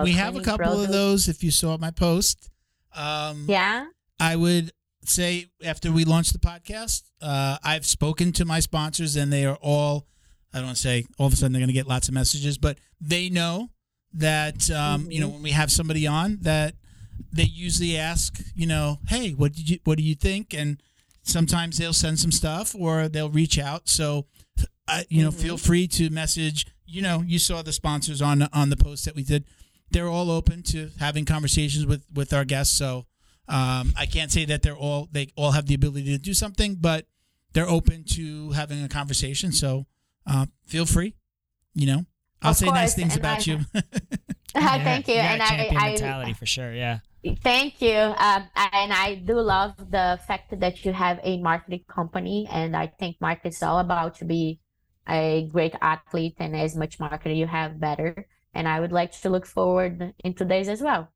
We 0.02 0.12
have 0.12 0.36
a 0.36 0.40
couple 0.42 0.80
of 0.80 0.90
those. 0.90 1.28
If 1.28 1.42
you 1.42 1.50
saw 1.50 1.76
my 1.78 1.90
post, 1.90 2.50
um, 2.94 3.46
Yeah. 3.48 3.86
I 4.20 4.36
would 4.36 4.72
say 5.04 5.46
after 5.64 5.92
we 5.92 6.04
launch 6.04 6.30
the 6.30 6.38
podcast, 6.38 7.02
uh, 7.20 7.58
I've 7.62 7.86
spoken 7.86 8.32
to 8.32 8.44
my 8.44 8.60
sponsors, 8.60 9.16
and 9.16 9.32
they 9.32 9.44
are 9.44 9.56
all. 9.60 10.06
I 10.52 10.58
don't 10.58 10.66
want 10.66 10.76
to 10.76 10.82
say 10.82 11.04
all 11.18 11.26
of 11.26 11.32
a 11.32 11.36
sudden 11.36 11.52
they're 11.52 11.60
going 11.60 11.68
to 11.68 11.74
get 11.74 11.86
lots 11.86 12.08
of 12.08 12.14
messages, 12.14 12.56
but 12.58 12.78
they 13.00 13.28
know 13.28 13.70
that 14.14 14.70
um, 14.70 15.10
you 15.10 15.20
know 15.20 15.28
when 15.28 15.42
we 15.42 15.50
have 15.50 15.70
somebody 15.70 16.06
on 16.06 16.38
that 16.42 16.74
they 17.32 17.42
usually 17.44 17.96
ask, 17.96 18.40
you 18.54 18.66
know, 18.66 18.98
hey, 19.08 19.32
what 19.32 19.52
did 19.52 19.68
you 19.68 19.78
what 19.84 19.98
do 19.98 20.04
you 20.04 20.14
think? 20.14 20.54
And 20.54 20.82
sometimes 21.22 21.78
they'll 21.78 21.92
send 21.92 22.18
some 22.18 22.32
stuff 22.32 22.74
or 22.74 23.08
they'll 23.08 23.30
reach 23.30 23.58
out. 23.58 23.88
So, 23.88 24.26
uh, 24.88 25.02
you 25.08 25.22
know, 25.22 25.30
feel 25.30 25.58
free 25.58 25.86
to 25.88 26.10
message. 26.10 26.66
You 26.86 27.02
know, 27.02 27.22
you 27.26 27.38
saw 27.38 27.62
the 27.62 27.72
sponsors 27.72 28.22
on 28.22 28.48
on 28.52 28.70
the 28.70 28.76
post 28.76 29.04
that 29.04 29.14
we 29.14 29.22
did. 29.22 29.44
They're 29.90 30.08
all 30.08 30.30
open 30.30 30.62
to 30.64 30.90
having 30.98 31.24
conversations 31.24 31.86
with 31.86 32.04
with 32.12 32.32
our 32.32 32.44
guests. 32.44 32.76
So, 32.76 33.06
um, 33.48 33.92
I 33.96 34.06
can't 34.06 34.30
say 34.30 34.44
that 34.46 34.62
they're 34.62 34.76
all 34.76 35.08
they 35.10 35.28
all 35.36 35.52
have 35.52 35.66
the 35.66 35.74
ability 35.74 36.06
to 36.06 36.18
do 36.18 36.34
something, 36.34 36.76
but 36.80 37.06
they're 37.52 37.68
open 37.68 38.04
to 38.12 38.50
having 38.52 38.82
a 38.84 38.88
conversation. 38.88 39.52
So, 39.52 39.86
uh, 40.26 40.46
feel 40.66 40.84
free. 40.86 41.14
You 41.74 41.86
know, 41.86 42.06
I'll 42.42 42.50
Of 42.50 42.56
say 42.58 42.66
nice 42.66 42.94
things 42.94 43.14
and 43.14 43.20
about 43.20 43.46
I- 43.48 43.50
you. 43.52 43.58
Yeah, 44.54 44.82
Thank 44.82 45.08
you. 45.08 45.14
got 45.14 45.24
and 45.24 45.42
champion 45.42 45.76
I, 45.76 45.86
I 45.86 45.88
mentality 45.90 46.32
for 46.32 46.46
sure. 46.46 46.72
Yeah. 46.72 46.98
Thank 47.42 47.82
you. 47.82 47.94
Um, 47.96 48.48
and 48.56 48.92
I 48.92 49.22
do 49.24 49.38
love 49.40 49.74
the 49.76 50.18
fact 50.26 50.58
that 50.58 50.84
you 50.84 50.92
have 50.92 51.20
a 51.22 51.38
marketing 51.38 51.84
company. 51.88 52.48
And 52.50 52.74
I 52.74 52.86
think 52.86 53.20
market 53.20 53.48
is 53.48 53.62
all 53.62 53.78
about 53.78 54.16
to 54.16 54.24
be 54.24 54.58
a 55.08 55.48
great 55.52 55.74
athlete. 55.82 56.36
And 56.38 56.56
as 56.56 56.74
much 56.76 56.98
marketing 56.98 57.36
you 57.36 57.46
have, 57.46 57.78
better. 57.78 58.26
And 58.54 58.66
I 58.66 58.80
would 58.80 58.92
like 58.92 59.12
to 59.20 59.30
look 59.30 59.46
forward 59.46 60.14
into 60.24 60.44
days 60.44 60.68
as 60.68 60.80
well. 60.80 61.10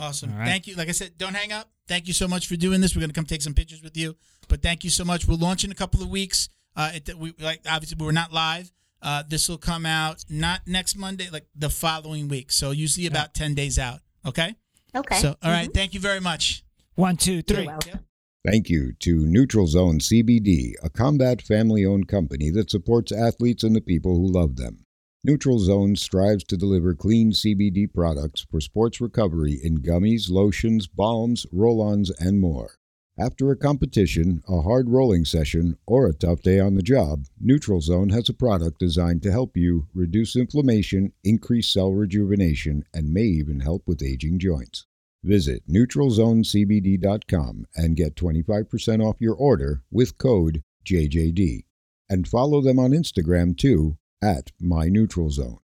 Awesome. 0.00 0.32
All 0.32 0.38
right. 0.38 0.46
Thank 0.46 0.66
you. 0.66 0.76
Like 0.76 0.88
I 0.88 0.92
said, 0.92 1.18
don't 1.18 1.34
hang 1.34 1.52
up. 1.52 1.70
Thank 1.88 2.06
you 2.06 2.12
so 2.12 2.28
much 2.28 2.46
for 2.46 2.56
doing 2.56 2.80
this. 2.80 2.94
We're 2.94 3.00
going 3.00 3.10
to 3.10 3.14
come 3.14 3.24
take 3.24 3.42
some 3.42 3.54
pictures 3.54 3.82
with 3.82 3.96
you. 3.96 4.16
But 4.48 4.62
thank 4.62 4.84
you 4.84 4.90
so 4.90 5.04
much. 5.04 5.26
We'll 5.26 5.38
launch 5.38 5.64
in 5.64 5.72
a 5.72 5.74
couple 5.74 6.02
of 6.02 6.08
weeks. 6.08 6.48
Uh, 6.76 6.92
it, 6.94 7.18
we 7.18 7.34
like 7.40 7.62
obviously 7.68 7.96
we're 7.98 8.12
not 8.12 8.32
live. 8.32 8.70
Uh, 9.02 9.22
this 9.28 9.48
will 9.48 9.58
come 9.58 9.86
out 9.86 10.24
not 10.28 10.60
next 10.66 10.96
Monday, 10.96 11.28
like 11.30 11.46
the 11.56 11.70
following 11.70 12.28
week. 12.28 12.52
So 12.52 12.70
usually 12.70 13.06
about 13.06 13.34
ten 13.34 13.54
days 13.54 13.78
out. 13.78 14.00
Okay. 14.24 14.54
Okay. 14.94 15.16
So 15.16 15.36
all 15.42 15.50
right. 15.50 15.72
Thank 15.72 15.94
you 15.94 16.00
very 16.00 16.20
much. 16.20 16.64
One, 16.94 17.16
two, 17.16 17.42
three. 17.42 17.68
Thank 18.46 18.70
you 18.70 18.92
to 19.00 19.26
Neutral 19.26 19.66
Zone 19.66 19.98
CBD, 19.98 20.72
a 20.82 20.88
combat 20.88 21.42
family 21.42 21.84
owned 21.84 22.08
company 22.08 22.50
that 22.50 22.70
supports 22.70 23.12
athletes 23.12 23.62
and 23.62 23.76
the 23.76 23.82
people 23.82 24.14
who 24.14 24.26
love 24.26 24.56
them. 24.56 24.86
Neutral 25.22 25.58
Zone 25.58 25.96
strives 25.96 26.44
to 26.44 26.56
deliver 26.56 26.94
clean 26.94 27.30
CBD 27.32 27.92
products 27.92 28.46
for 28.50 28.58
sports 28.58 29.02
recovery 29.02 29.60
in 29.62 29.82
gummies, 29.82 30.30
lotions, 30.30 30.86
balms, 30.86 31.44
roll 31.52 31.82
ons, 31.82 32.08
and 32.18 32.40
more. 32.40 32.76
After 33.18 33.50
a 33.50 33.56
competition, 33.56 34.42
a 34.48 34.62
hard 34.62 34.88
rolling 34.88 35.26
session, 35.26 35.76
or 35.86 36.06
a 36.06 36.14
tough 36.14 36.40
day 36.40 36.58
on 36.58 36.74
the 36.74 36.80
job, 36.80 37.26
Neutral 37.38 37.82
Zone 37.82 38.08
has 38.08 38.30
a 38.30 38.34
product 38.34 38.78
designed 38.78 39.22
to 39.24 39.30
help 39.30 39.58
you 39.58 39.88
reduce 39.92 40.36
inflammation, 40.36 41.12
increase 41.22 41.70
cell 41.70 41.92
rejuvenation, 41.92 42.84
and 42.94 43.12
may 43.12 43.24
even 43.24 43.60
help 43.60 43.82
with 43.86 44.02
aging 44.02 44.38
joints. 44.38 44.86
Visit 45.22 45.62
neutralzonecbd.com 45.68 47.66
and 47.76 47.94
get 47.94 48.14
25% 48.14 49.06
off 49.06 49.20
your 49.20 49.34
order 49.34 49.82
with 49.90 50.16
code 50.16 50.62
JJD. 50.86 51.64
And 52.08 52.26
follow 52.26 52.62
them 52.62 52.78
on 52.78 52.92
Instagram 52.92 53.54
too 53.54 53.98
at 54.22 54.50
MyNeutralZone. 54.62 55.58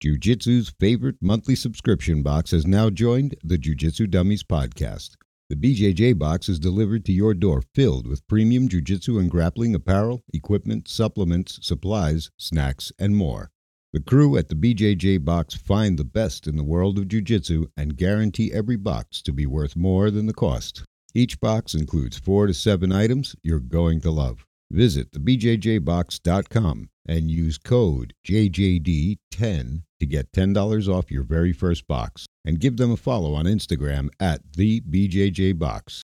Jiu 0.00 0.16
Jitsu's 0.16 0.72
favorite 0.80 1.16
monthly 1.20 1.54
subscription 1.54 2.22
box 2.22 2.52
has 2.52 2.66
now 2.66 2.88
joined 2.88 3.34
the 3.44 3.58
Jiu 3.58 3.74
Jitsu 3.74 4.06
Dummies 4.06 4.42
podcast. 4.42 5.10
The 5.50 5.56
BJJ 5.56 6.18
box 6.18 6.48
is 6.48 6.58
delivered 6.58 7.04
to 7.04 7.12
your 7.12 7.34
door 7.34 7.62
filled 7.74 8.06
with 8.06 8.26
premium 8.26 8.68
Jiu 8.68 8.80
Jitsu 8.80 9.18
and 9.18 9.30
grappling 9.30 9.74
apparel, 9.74 10.22
equipment, 10.32 10.88
supplements, 10.88 11.58
supplies, 11.60 12.30
snacks, 12.38 12.92
and 12.98 13.14
more. 13.16 13.50
The 13.92 14.00
crew 14.00 14.36
at 14.36 14.48
the 14.48 14.54
BJJ 14.54 15.24
box 15.24 15.54
find 15.54 15.98
the 15.98 16.04
best 16.04 16.46
in 16.46 16.56
the 16.56 16.62
world 16.62 16.96
of 16.96 17.08
Jiu 17.08 17.20
Jitsu 17.20 17.66
and 17.76 17.96
guarantee 17.96 18.52
every 18.52 18.76
box 18.76 19.20
to 19.22 19.32
be 19.32 19.44
worth 19.44 19.74
more 19.74 20.10
than 20.12 20.26
the 20.26 20.32
cost. 20.32 20.84
Each 21.14 21.38
box 21.40 21.74
includes 21.74 22.16
four 22.16 22.46
to 22.46 22.54
seven 22.54 22.92
items 22.92 23.34
you're 23.42 23.58
going 23.58 24.00
to 24.02 24.12
love. 24.12 24.46
Visit 24.70 25.10
thebjjbox.com 25.10 26.88
and 27.10 27.28
use 27.28 27.58
code 27.58 28.14
JJD10 28.24 29.82
to 29.98 30.06
get 30.06 30.32
$10 30.32 30.88
off 30.88 31.10
your 31.10 31.24
very 31.24 31.52
first 31.52 31.88
box. 31.88 32.26
And 32.44 32.60
give 32.60 32.78
them 32.78 32.92
a 32.92 32.96
follow 32.96 33.34
on 33.34 33.44
Instagram 33.44 34.08
at 34.18 34.40
the 34.56 34.80
BJJ 34.80 35.58
Box. 35.58 36.02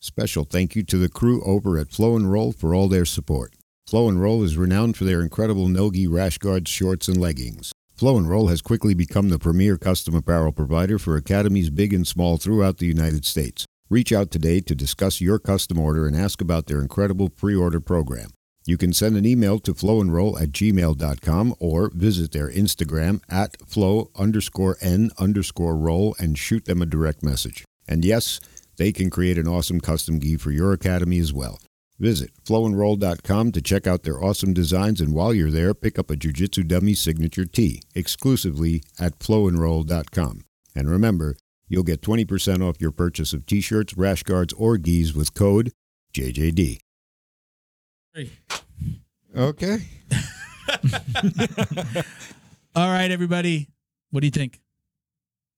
Special 0.00 0.44
thank 0.44 0.74
you 0.74 0.82
to 0.84 0.96
the 0.96 1.08
crew 1.08 1.42
over 1.44 1.78
at 1.78 1.92
Flow 1.92 2.16
and 2.16 2.32
Roll 2.32 2.50
for 2.50 2.74
all 2.74 2.88
their 2.88 3.04
support. 3.04 3.54
Flow 3.86 4.08
and 4.08 4.20
Roll 4.20 4.42
is 4.42 4.56
renowned 4.56 4.96
for 4.96 5.04
their 5.04 5.20
incredible 5.20 5.68
Nogi 5.68 6.08
rash 6.08 6.38
guards, 6.38 6.70
shorts, 6.70 7.06
and 7.06 7.20
leggings. 7.20 7.70
Flow 7.94 8.16
and 8.16 8.28
Roll 8.28 8.48
has 8.48 8.62
quickly 8.62 8.94
become 8.94 9.28
the 9.28 9.38
premier 9.38 9.76
custom 9.76 10.14
apparel 10.14 10.52
provider 10.52 10.98
for 10.98 11.16
academies 11.16 11.70
big 11.70 11.92
and 11.92 12.06
small 12.06 12.36
throughout 12.36 12.78
the 12.78 12.86
United 12.86 13.24
States. 13.24 13.66
Reach 13.90 14.12
out 14.12 14.30
today 14.30 14.60
to 14.60 14.74
discuss 14.74 15.20
your 15.20 15.38
custom 15.38 15.78
order 15.78 16.06
and 16.06 16.16
ask 16.16 16.40
about 16.40 16.66
their 16.66 16.80
incredible 16.80 17.28
pre-order 17.28 17.80
program. 17.80 18.30
You 18.68 18.76
can 18.76 18.92
send 18.92 19.16
an 19.16 19.24
email 19.24 19.58
to 19.60 19.72
flowandroll 19.72 20.38
at 20.38 20.50
gmail.com 20.50 21.54
or 21.58 21.90
visit 21.94 22.32
their 22.32 22.50
Instagram 22.50 23.22
at 23.26 23.56
flow 23.66 24.10
underscore 24.14 24.76
n 24.82 25.10
underscore 25.18 25.74
roll 25.74 26.14
and 26.18 26.36
shoot 26.36 26.66
them 26.66 26.82
a 26.82 26.86
direct 26.86 27.22
message. 27.22 27.64
And 27.88 28.04
yes, 28.04 28.40
they 28.76 28.92
can 28.92 29.08
create 29.08 29.38
an 29.38 29.48
awesome 29.48 29.80
custom 29.80 30.20
gi 30.20 30.36
for 30.36 30.50
your 30.50 30.74
academy 30.74 31.18
as 31.18 31.32
well. 31.32 31.60
Visit 31.98 32.30
flowandroll.com 32.44 33.52
to 33.52 33.62
check 33.62 33.86
out 33.86 34.02
their 34.02 34.22
awesome 34.22 34.52
designs, 34.52 35.00
and 35.00 35.14
while 35.14 35.32
you're 35.32 35.50
there, 35.50 35.72
pick 35.72 35.98
up 35.98 36.10
a 36.10 36.16
Jiu 36.16 36.34
Jitsu 36.34 36.62
Dummy 36.64 36.92
signature 36.92 37.46
tee 37.46 37.80
exclusively 37.94 38.82
at 39.00 39.18
flowandroll.com. 39.18 40.44
And 40.76 40.90
remember, 40.90 41.38
you'll 41.68 41.84
get 41.84 42.02
20% 42.02 42.68
off 42.68 42.82
your 42.82 42.92
purchase 42.92 43.32
of 43.32 43.46
t 43.46 43.62
shirts, 43.62 43.96
rash 43.96 44.24
guards, 44.24 44.52
or 44.52 44.76
gis 44.76 45.14
with 45.14 45.32
code 45.32 45.72
JJD. 46.12 46.80
Okay. 49.36 49.78
All 52.74 52.88
right, 52.90 53.10
everybody. 53.10 53.68
What 54.10 54.20
do 54.20 54.26
you 54.26 54.30
think? 54.30 54.60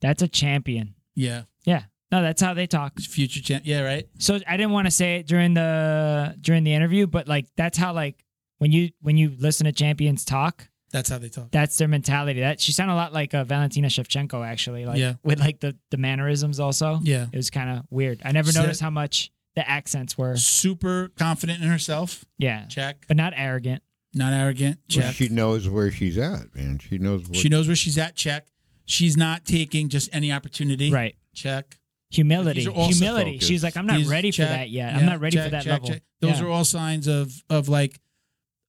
That's 0.00 0.22
a 0.22 0.28
champion. 0.28 0.94
Yeah. 1.14 1.42
Yeah. 1.64 1.82
No, 2.10 2.22
that's 2.22 2.40
how 2.42 2.54
they 2.54 2.66
talk. 2.66 2.98
Future 2.98 3.40
champ. 3.40 3.62
Yeah. 3.66 3.82
Right. 3.82 4.08
So 4.18 4.38
I 4.48 4.56
didn't 4.56 4.72
want 4.72 4.86
to 4.86 4.90
say 4.90 5.16
it 5.16 5.26
during 5.26 5.54
the 5.54 6.34
during 6.40 6.64
the 6.64 6.72
interview, 6.74 7.06
but 7.06 7.28
like 7.28 7.46
that's 7.56 7.78
how 7.78 7.92
like 7.92 8.24
when 8.58 8.72
you 8.72 8.90
when 9.00 9.16
you 9.16 9.32
listen 9.38 9.66
to 9.66 9.72
champions 9.72 10.24
talk, 10.24 10.68
That's 10.90 11.08
how 11.08 11.18
they 11.18 11.28
talk. 11.28 11.50
That's 11.52 11.76
their 11.76 11.86
mentality. 11.88 12.40
That 12.40 12.60
she 12.60 12.72
sounded 12.72 12.94
a 12.94 12.96
lot 12.96 13.12
like 13.12 13.32
uh, 13.34 13.44
Valentina 13.44 13.88
Shevchenko, 13.88 14.44
actually. 14.44 14.86
Like 14.86 14.98
Yeah. 14.98 15.14
with 15.22 15.38
like 15.38 15.60
the 15.60 15.76
the 15.90 15.98
mannerisms 15.98 16.58
also. 16.58 16.98
Yeah. 17.02 17.26
It 17.32 17.36
was 17.36 17.50
kind 17.50 17.70
of 17.70 17.84
weird. 17.90 18.20
I 18.24 18.32
never 18.32 18.50
So- 18.50 18.62
noticed 18.62 18.80
how 18.80 18.90
much 18.90 19.30
the 19.56 19.68
accents 19.68 20.16
were. 20.16 20.36
Super 20.36 21.10
confident 21.16 21.62
in 21.62 21.68
herself. 21.68 22.24
Yeah, 22.38 22.66
Check. 22.66 23.04
but 23.08 23.16
not 23.16 23.32
arrogant. 23.36 23.82
Not 24.14 24.32
arrogant. 24.32 24.78
Well, 24.96 25.12
she 25.12 25.28
knows 25.28 25.68
where 25.68 25.90
she's 25.90 26.18
at, 26.18 26.54
man. 26.54 26.78
She 26.80 26.98
knows 26.98 27.28
what 27.28 27.36
She 27.36 27.48
knows 27.48 27.66
where 27.68 27.76
she's 27.76 27.96
at. 27.98 28.16
Check. 28.16 28.48
She's 28.84 29.16
not 29.16 29.44
taking 29.44 29.88
just 29.88 30.08
any 30.12 30.32
opportunity. 30.32 30.90
Right. 30.90 31.14
Check. 31.34 31.76
Humility. 32.10 32.60
These 32.60 32.66
are 32.66 32.72
also 32.72 32.92
Humility. 32.92 33.32
focused. 33.34 33.48
She's 33.48 33.62
like, 33.62 33.76
I'm 33.76 33.86
not 33.86 33.98
These- 33.98 34.08
ready 34.08 34.32
check. 34.32 34.48
for 34.48 34.52
that 34.52 34.68
yet. 34.70 34.92
Yeah, 34.94 34.98
I'm 34.98 35.06
not 35.06 35.20
ready 35.20 35.36
check, 35.36 35.44
for 35.44 35.50
that 35.52 35.62
check, 35.62 35.72
level. 35.74 35.88
check. 35.90 36.02
Those 36.20 36.40
Yeah. 36.40 36.46
are 36.46 36.48
all 36.48 36.64
signs 36.64 37.06
of 37.06 37.32
of 37.48 37.68
like 37.68 38.00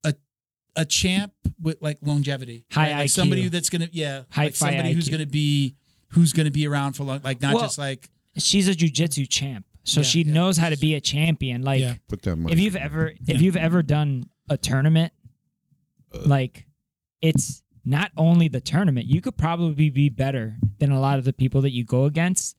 a 0.03 0.13
a 0.75 0.85
champ 0.85 1.33
with 1.59 1.81
like 1.81 1.97
longevity. 2.03 2.65
High 2.71 2.91
Like 2.91 3.05
IQ. 3.07 3.09
somebody 3.09 3.47
that's 3.47 3.69
gonna 3.71 3.89
yeah, 3.91 4.23
High 4.29 4.43
like 4.45 4.55
somebody 4.55 4.89
fi 4.89 4.93
who's 4.93 5.09
gonna 5.09 5.25
be 5.25 5.75
who's 6.09 6.33
gonna 6.33 6.51
be 6.51 6.67
around 6.67 6.93
for 6.93 7.03
long, 7.03 7.21
like 7.23 7.41
not 7.41 7.55
Well, 7.55 7.63
just 7.63 7.79
like 7.79 8.11
She's 8.37 8.67
a 8.69 8.73
jujitsu 8.75 9.27
champ, 9.27 9.65
so 9.83 10.01
Yeah, 10.01 10.05
she 10.05 10.21
yeah. 10.23 10.33
knows 10.33 10.57
how 10.57 10.69
to 10.69 10.77
be 10.77 10.95
a 10.95 11.01
champion. 11.01 11.61
Like 11.61 11.81
Yeah. 11.81 11.95
put 12.07 12.21
that 12.23 12.35
money. 12.35 12.53
if 12.53 12.59
you've 12.59 12.75
ever 12.75 13.13
if 13.27 13.41
you've 13.41 13.57
ever 13.57 13.81
done 13.83 14.25
a 14.49 14.57
tournament, 14.57 15.13
uh. 16.13 16.19
like 16.25 16.65
it's 17.21 17.63
not 17.83 18.11
only 18.17 18.47
the 18.47 18.61
tournament. 18.61 19.07
You 19.07 19.21
could 19.21 19.37
probably 19.37 19.89
be 19.89 20.09
better 20.09 20.57
than 20.79 20.91
a 20.91 20.99
lot 20.99 21.17
of 21.19 21.25
the 21.25 21.33
people 21.33 21.61
that 21.61 21.71
you 21.71 21.83
go 21.83 22.05
against, 22.05 22.55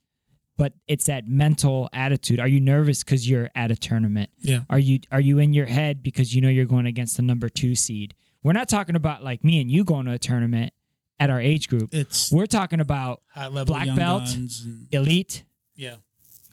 but 0.57 0.73
it's 0.87 1.05
that 1.05 1.27
mental 1.27 1.89
attitude. 1.93 2.39
Are 2.39 2.47
you 2.47 2.59
nervous 2.59 3.03
because 3.03 3.29
you're 3.29 3.49
at 3.55 3.71
a 3.71 3.75
tournament? 3.75 4.29
Yeah. 4.39 4.61
Are 4.69 4.79
you 4.79 4.99
are 5.11 5.21
you 5.21 5.39
in 5.39 5.53
your 5.53 5.65
head 5.65 6.03
because 6.03 6.35
you 6.35 6.41
know 6.41 6.49
you're 6.49 6.65
going 6.65 6.85
against 6.85 7.15
the 7.17 7.23
number 7.23 7.47
two 7.49 7.75
seed? 7.75 8.15
We're 8.43 8.53
not 8.53 8.67
talking 8.67 8.95
about 8.95 9.23
like 9.23 9.43
me 9.45 9.61
and 9.61 9.71
you 9.71 9.85
going 9.85 10.05
to 10.07 10.11
a 10.13 10.19
tournament 10.19 10.73
at 11.19 11.29
our 11.29 11.39
age 11.39 11.69
group. 11.69 11.93
it's 11.93 12.31
We're 12.31 12.45
talking 12.45 12.81
about 12.81 13.21
high 13.33 13.47
level 13.47 13.75
black 13.75 13.85
young 13.85 13.95
belt. 13.95 14.33
and, 14.33 14.51
elite, 14.91 15.45
yeah. 15.75 15.95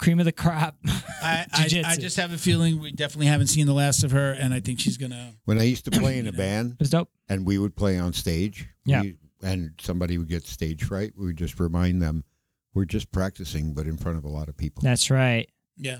Cream 0.01 0.19
of 0.19 0.25
the 0.25 0.33
crop. 0.33 0.77
I, 1.23 1.47
I, 1.53 1.83
I 1.87 1.97
just 1.97 2.17
have 2.17 2.33
a 2.33 2.39
feeling 2.39 2.81
we 2.81 2.91
definitely 2.93 3.27
haven't 3.27 3.49
seen 3.49 3.67
the 3.67 3.75
last 3.75 4.03
of 4.03 4.11
her, 4.13 4.33
and 4.33 4.53
I 4.55 4.61
think 4.61 4.81
she's 4.81 4.97
gonna. 4.97 5.35
when 5.45 5.59
I 5.59 5.65
used 5.65 5.85
to 5.85 5.91
play 5.91 6.19
in 6.19 6.27
a 6.27 6.33
band 6.33 6.73
It 6.73 6.79
was 6.81 6.91
dope. 6.91 7.11
and 7.29 7.45
we 7.47 7.59
would 7.59 7.77
play 7.77 7.99
on 7.99 8.13
stage, 8.13 8.67
Yeah. 8.85 9.03
we, 9.03 9.17
and 9.43 9.73
somebody 9.81 10.19
would 10.19 10.29
get 10.29 10.47
stage 10.47 10.83
fright, 10.85 11.13
we 11.17 11.27
would 11.27 11.37
just 11.37 11.61
remind 11.61 12.01
them 12.03 12.25
we're 12.75 12.85
just 12.87 13.11
practicing, 13.13 13.75
but 13.75 13.87
in 13.87 13.97
front 13.97 14.17
of 14.19 14.25
a 14.25 14.29
lot 14.29 14.49
of 14.49 14.57
people. 14.57 14.83
That's 14.83 15.11
right. 15.11 15.49
Yeah, 15.77 15.99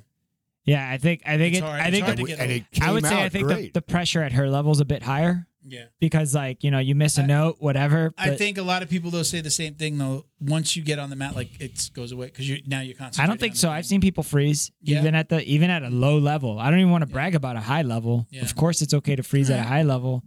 Yeah, 0.65 0.89
I 0.91 0.99
think 0.99 1.23
I 1.27 1.37
think 1.39 1.55
It's 1.57 1.63
it. 1.63 1.65
hard- 1.65 1.81
I 1.81 1.85
it's 1.87 1.95
think 1.95 2.05
hard 2.07 2.19
the- 2.19 2.23
to 2.23 2.29
get 2.29 2.39
and 2.41 2.51
it 2.53 2.71
came 2.71 2.89
I 2.89 2.93
would 2.93 3.05
say 3.05 3.23
I 3.23 3.29
think 3.29 3.49
the, 3.49 3.71
the 3.75 3.83
pressure 3.83 4.23
at 4.23 4.33
her 4.33 4.49
level 4.49 4.73
is 4.73 4.81
a 4.81 4.85
bit 4.85 5.03
higher 5.03 5.47
yeah. 5.67 5.85
because 6.01 6.35
like 6.35 6.65
you 6.65 6.71
know 6.71 6.79
you 6.79 6.95
miss 6.95 7.19
a 7.19 7.23
I- 7.23 7.27
note 7.27 7.57
whatever. 7.61 8.13
I 8.19 8.31
think 8.37 8.59
a 8.59 8.63
lot 8.63 8.83
of 8.83 8.89
people 8.91 9.11
though 9.11 9.23
say 9.23 9.41
the 9.41 9.51
same 9.51 9.75
thing 9.75 9.99
though. 9.99 10.25
Once 10.41 10.75
you 10.77 10.83
get 10.83 10.99
on 10.99 11.11
the 11.11 11.17
mat, 11.17 11.35
like 11.35 11.61
it 11.61 11.91
goes 11.95 12.13
away 12.13 12.27
because 12.27 12.49
you 12.49 12.63
now 12.67 12.81
you're 12.81 12.97
constantly. 12.97 13.25
I 13.25 13.27
don't 13.29 13.39
think 13.41 13.57
so. 13.57 13.67
the 13.69 13.75
I've 13.75 13.87
seen 13.87 14.01
people 14.01 14.23
freeze 14.23 14.71
Yeah. 14.83 15.01
even 15.01 15.15
at 15.15 15.29
the 15.29 15.43
even 15.45 15.71
at 15.71 15.83
a 15.83 15.91
low 15.91 16.19
level. 16.19 16.59
I 16.59 16.71
don't 16.71 16.79
even 16.81 16.91
want 16.93 17.05
to 17.05 17.09
Yeah. 17.11 17.15
brag 17.15 17.35
about 17.35 17.57
a 17.57 17.61
high 17.61 17.83
level. 17.83 18.27
Yeah. 18.31 18.43
Of 18.43 18.57
course, 18.57 18.81
it's 18.83 18.95
okay 18.95 19.17
to 19.17 19.23
freeze 19.23 19.51
at 19.51 19.59
a 19.59 19.63
high 19.65 19.83
level, 19.83 20.23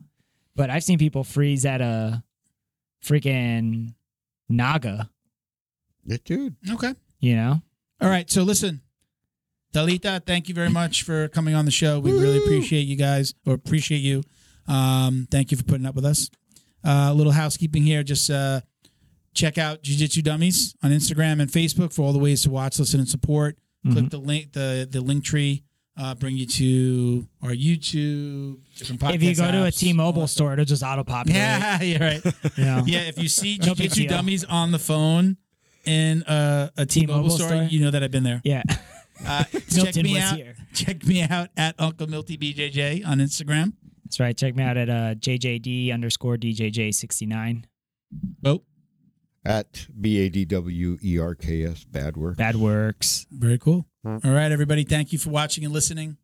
but 0.55 0.69
I've 0.69 0.83
seen 0.83 0.99
people 0.99 1.23
freeze 1.23 1.65
at 1.65 1.81
a 1.81 2.23
freaking 3.03 3.93
naga. 4.49 5.09
yeah, 6.05 6.17
dude. 6.23 6.55
Okay. 6.71 6.93
You 7.19 7.35
know, 7.35 7.61
All 8.01 8.09
right. 8.09 8.29
So 8.29 8.43
listen, 8.43 8.81
Talita, 9.73 10.23
thank 10.25 10.47
you 10.49 10.53
very 10.55 10.69
much 10.69 11.03
for 11.03 11.27
coming 11.29 11.55
on 11.55 11.65
the 11.65 11.71
show. 11.71 11.99
We 11.99 12.11
really 12.11 12.37
appreciate 12.37 12.81
you 12.81 12.95
guys, 12.97 13.33
or 13.45 13.53
appreciate 13.53 13.99
you. 13.99 14.23
Um, 14.67 15.27
thank 15.31 15.51
you 15.51 15.57
for 15.57 15.63
putting 15.63 15.85
up 15.85 15.95
with 15.95 16.05
us. 16.05 16.29
Uh, 16.83 17.07
a 17.11 17.13
little 17.13 17.31
housekeeping 17.33 17.83
here. 17.83 18.03
Just 18.03 18.29
uh, 18.29 18.61
check 19.33 19.57
out 19.57 19.81
Jiu 19.83 19.95
Jitsu 19.97 20.21
Dummies 20.21 20.75
on 20.83 20.91
Instagram 20.91 21.41
and 21.41 21.49
Facebook 21.49 21.93
for 21.93 22.01
all 22.03 22.13
the 22.13 22.19
ways 22.19 22.43
to 22.43 22.49
watch, 22.49 22.79
listen, 22.79 22.99
and 22.99 23.09
support. 23.09 23.57
Click 23.91 24.09
the 24.09 24.17
link, 24.17 24.53
the 24.53 24.87
the 24.89 25.01
link 25.01 25.25
tree, 25.25 25.63
uh, 25.97 26.15
bring 26.15 26.37
you 26.37 26.45
to 26.45 27.27
our 27.41 27.49
YouTube. 27.51 28.57
Different 28.77 29.01
podcast 29.01 29.15
if 29.15 29.23
you 29.23 29.35
go 29.35 29.51
to 29.51 29.63
a 29.65 29.67
apps, 29.67 29.77
T-Mobile 29.79 30.27
store, 30.27 30.53
it'll 30.53 30.63
just 30.63 30.83
auto 30.83 31.03
populate. 31.03 31.35
that- 31.35 31.81
Yeah, 31.81 31.85
you're 31.97 31.99
right. 31.99 32.25
You 32.57 32.63
know? 32.65 32.83
Yeah, 32.85 32.99
if 33.01 33.17
you 33.21 33.27
see 33.27 33.57
No 33.57 33.65
Jiu-Jitsu 33.73 34.03
deal. 34.03 34.09
Dummies 34.09 34.45
on 34.45 34.71
the 34.71 34.79
phone 34.79 35.35
in 35.85 36.23
a, 36.27 36.71
a 36.77 36.85
T-Mobile, 36.85 37.13
T-Mobile 37.23 37.29
store, 37.31 37.47
store? 37.49 37.63
you 37.63 37.81
know 37.81 37.91
that 37.91 38.01
I've 38.03 38.11
been 38.11 38.23
there. 38.23 38.39
Yeah. 38.45 38.63
Uh, 39.27 39.43
check 39.51 39.63
Milton 39.75 40.03
me 40.03 40.13
was 40.13 40.23
out. 40.23 40.37
here. 40.37 40.55
Check 40.73 41.05
me 41.05 41.21
out 41.21 41.49
at 41.57 41.75
Uncle 41.77 42.07
Milty 42.07 42.37
BJJ 42.37 43.05
on 43.05 43.17
Instagram. 43.19 43.73
That's 44.05 44.19
right. 44.19 44.35
Check 44.37 44.55
me 44.55 44.63
out 44.63 44.77
at 44.77 44.89
uh, 44.89 45.15
JJD 45.15 45.93
underscore 45.93 46.37
DJJ69. 46.37 47.63
Oh, 48.45 48.61
At 49.45 49.87
B 49.99 50.19
A 50.19 50.29
D 50.29 50.45
W 50.45 50.97
E 51.03 51.19
R 51.19 51.35
K 51.35 51.63
S, 51.65 51.83
bad 51.83 52.15
work. 52.17 52.37
Bad 52.37 52.55
works. 52.55 53.25
very 53.31 53.57
cool. 53.57 53.85
All 54.05 54.19
right, 54.23 54.51
everybody. 54.51 54.83
Thank 54.83 55.11
you 55.13 55.19
for 55.19 55.29
watching 55.29 55.63
and 55.63 55.73
listening. 55.73 56.17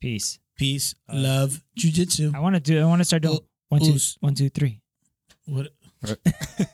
Peace. 0.00 0.38
Peace, 0.58 0.94
love, 1.10 1.62
jujitsu. 1.78 2.34
I 2.34 2.40
want 2.40 2.54
to 2.56 2.60
do. 2.60 2.80
I 2.80 2.84
want 2.84 3.00
to 3.00 3.04
start 3.06 3.22
doing 3.22 3.36
Ooh, 3.36 3.46
one, 3.70 3.80
two, 3.80 3.92
ooze. 3.92 4.18
one, 4.20 4.34
two, 4.34 4.50
three. 4.50 4.80
What? 5.46 5.68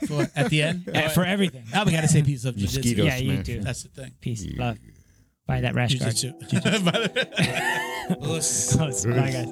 for, 0.09 0.27
at 0.35 0.51
the 0.51 0.63
end? 0.63 0.91
Uh, 0.95 1.09
for 1.11 1.25
everything. 1.25 1.65
Now 1.73 1.85
we 1.85 1.93
got 1.93 2.01
to 2.01 2.09
say 2.09 2.23
peace, 2.23 2.45
love, 2.45 2.57
Mosquito 2.61 3.03
jujitsu. 3.03 3.07
Yeah, 3.07 3.17
you 3.19 3.35
smash. 3.35 3.47
do. 3.47 3.61
That's 3.61 3.83
the 3.85 3.89
thing. 3.91 4.13
Peace. 4.21 4.45
Yeah. 4.45 4.65
Love. 4.67 4.79
Buy 5.49 5.63
that 5.63 5.75
rash 5.75 5.95
guard. 5.95 6.13
Jujitsu. 6.13 6.35
Close. 8.77 9.07
Bye, 9.07 9.31
guys. 9.33 9.49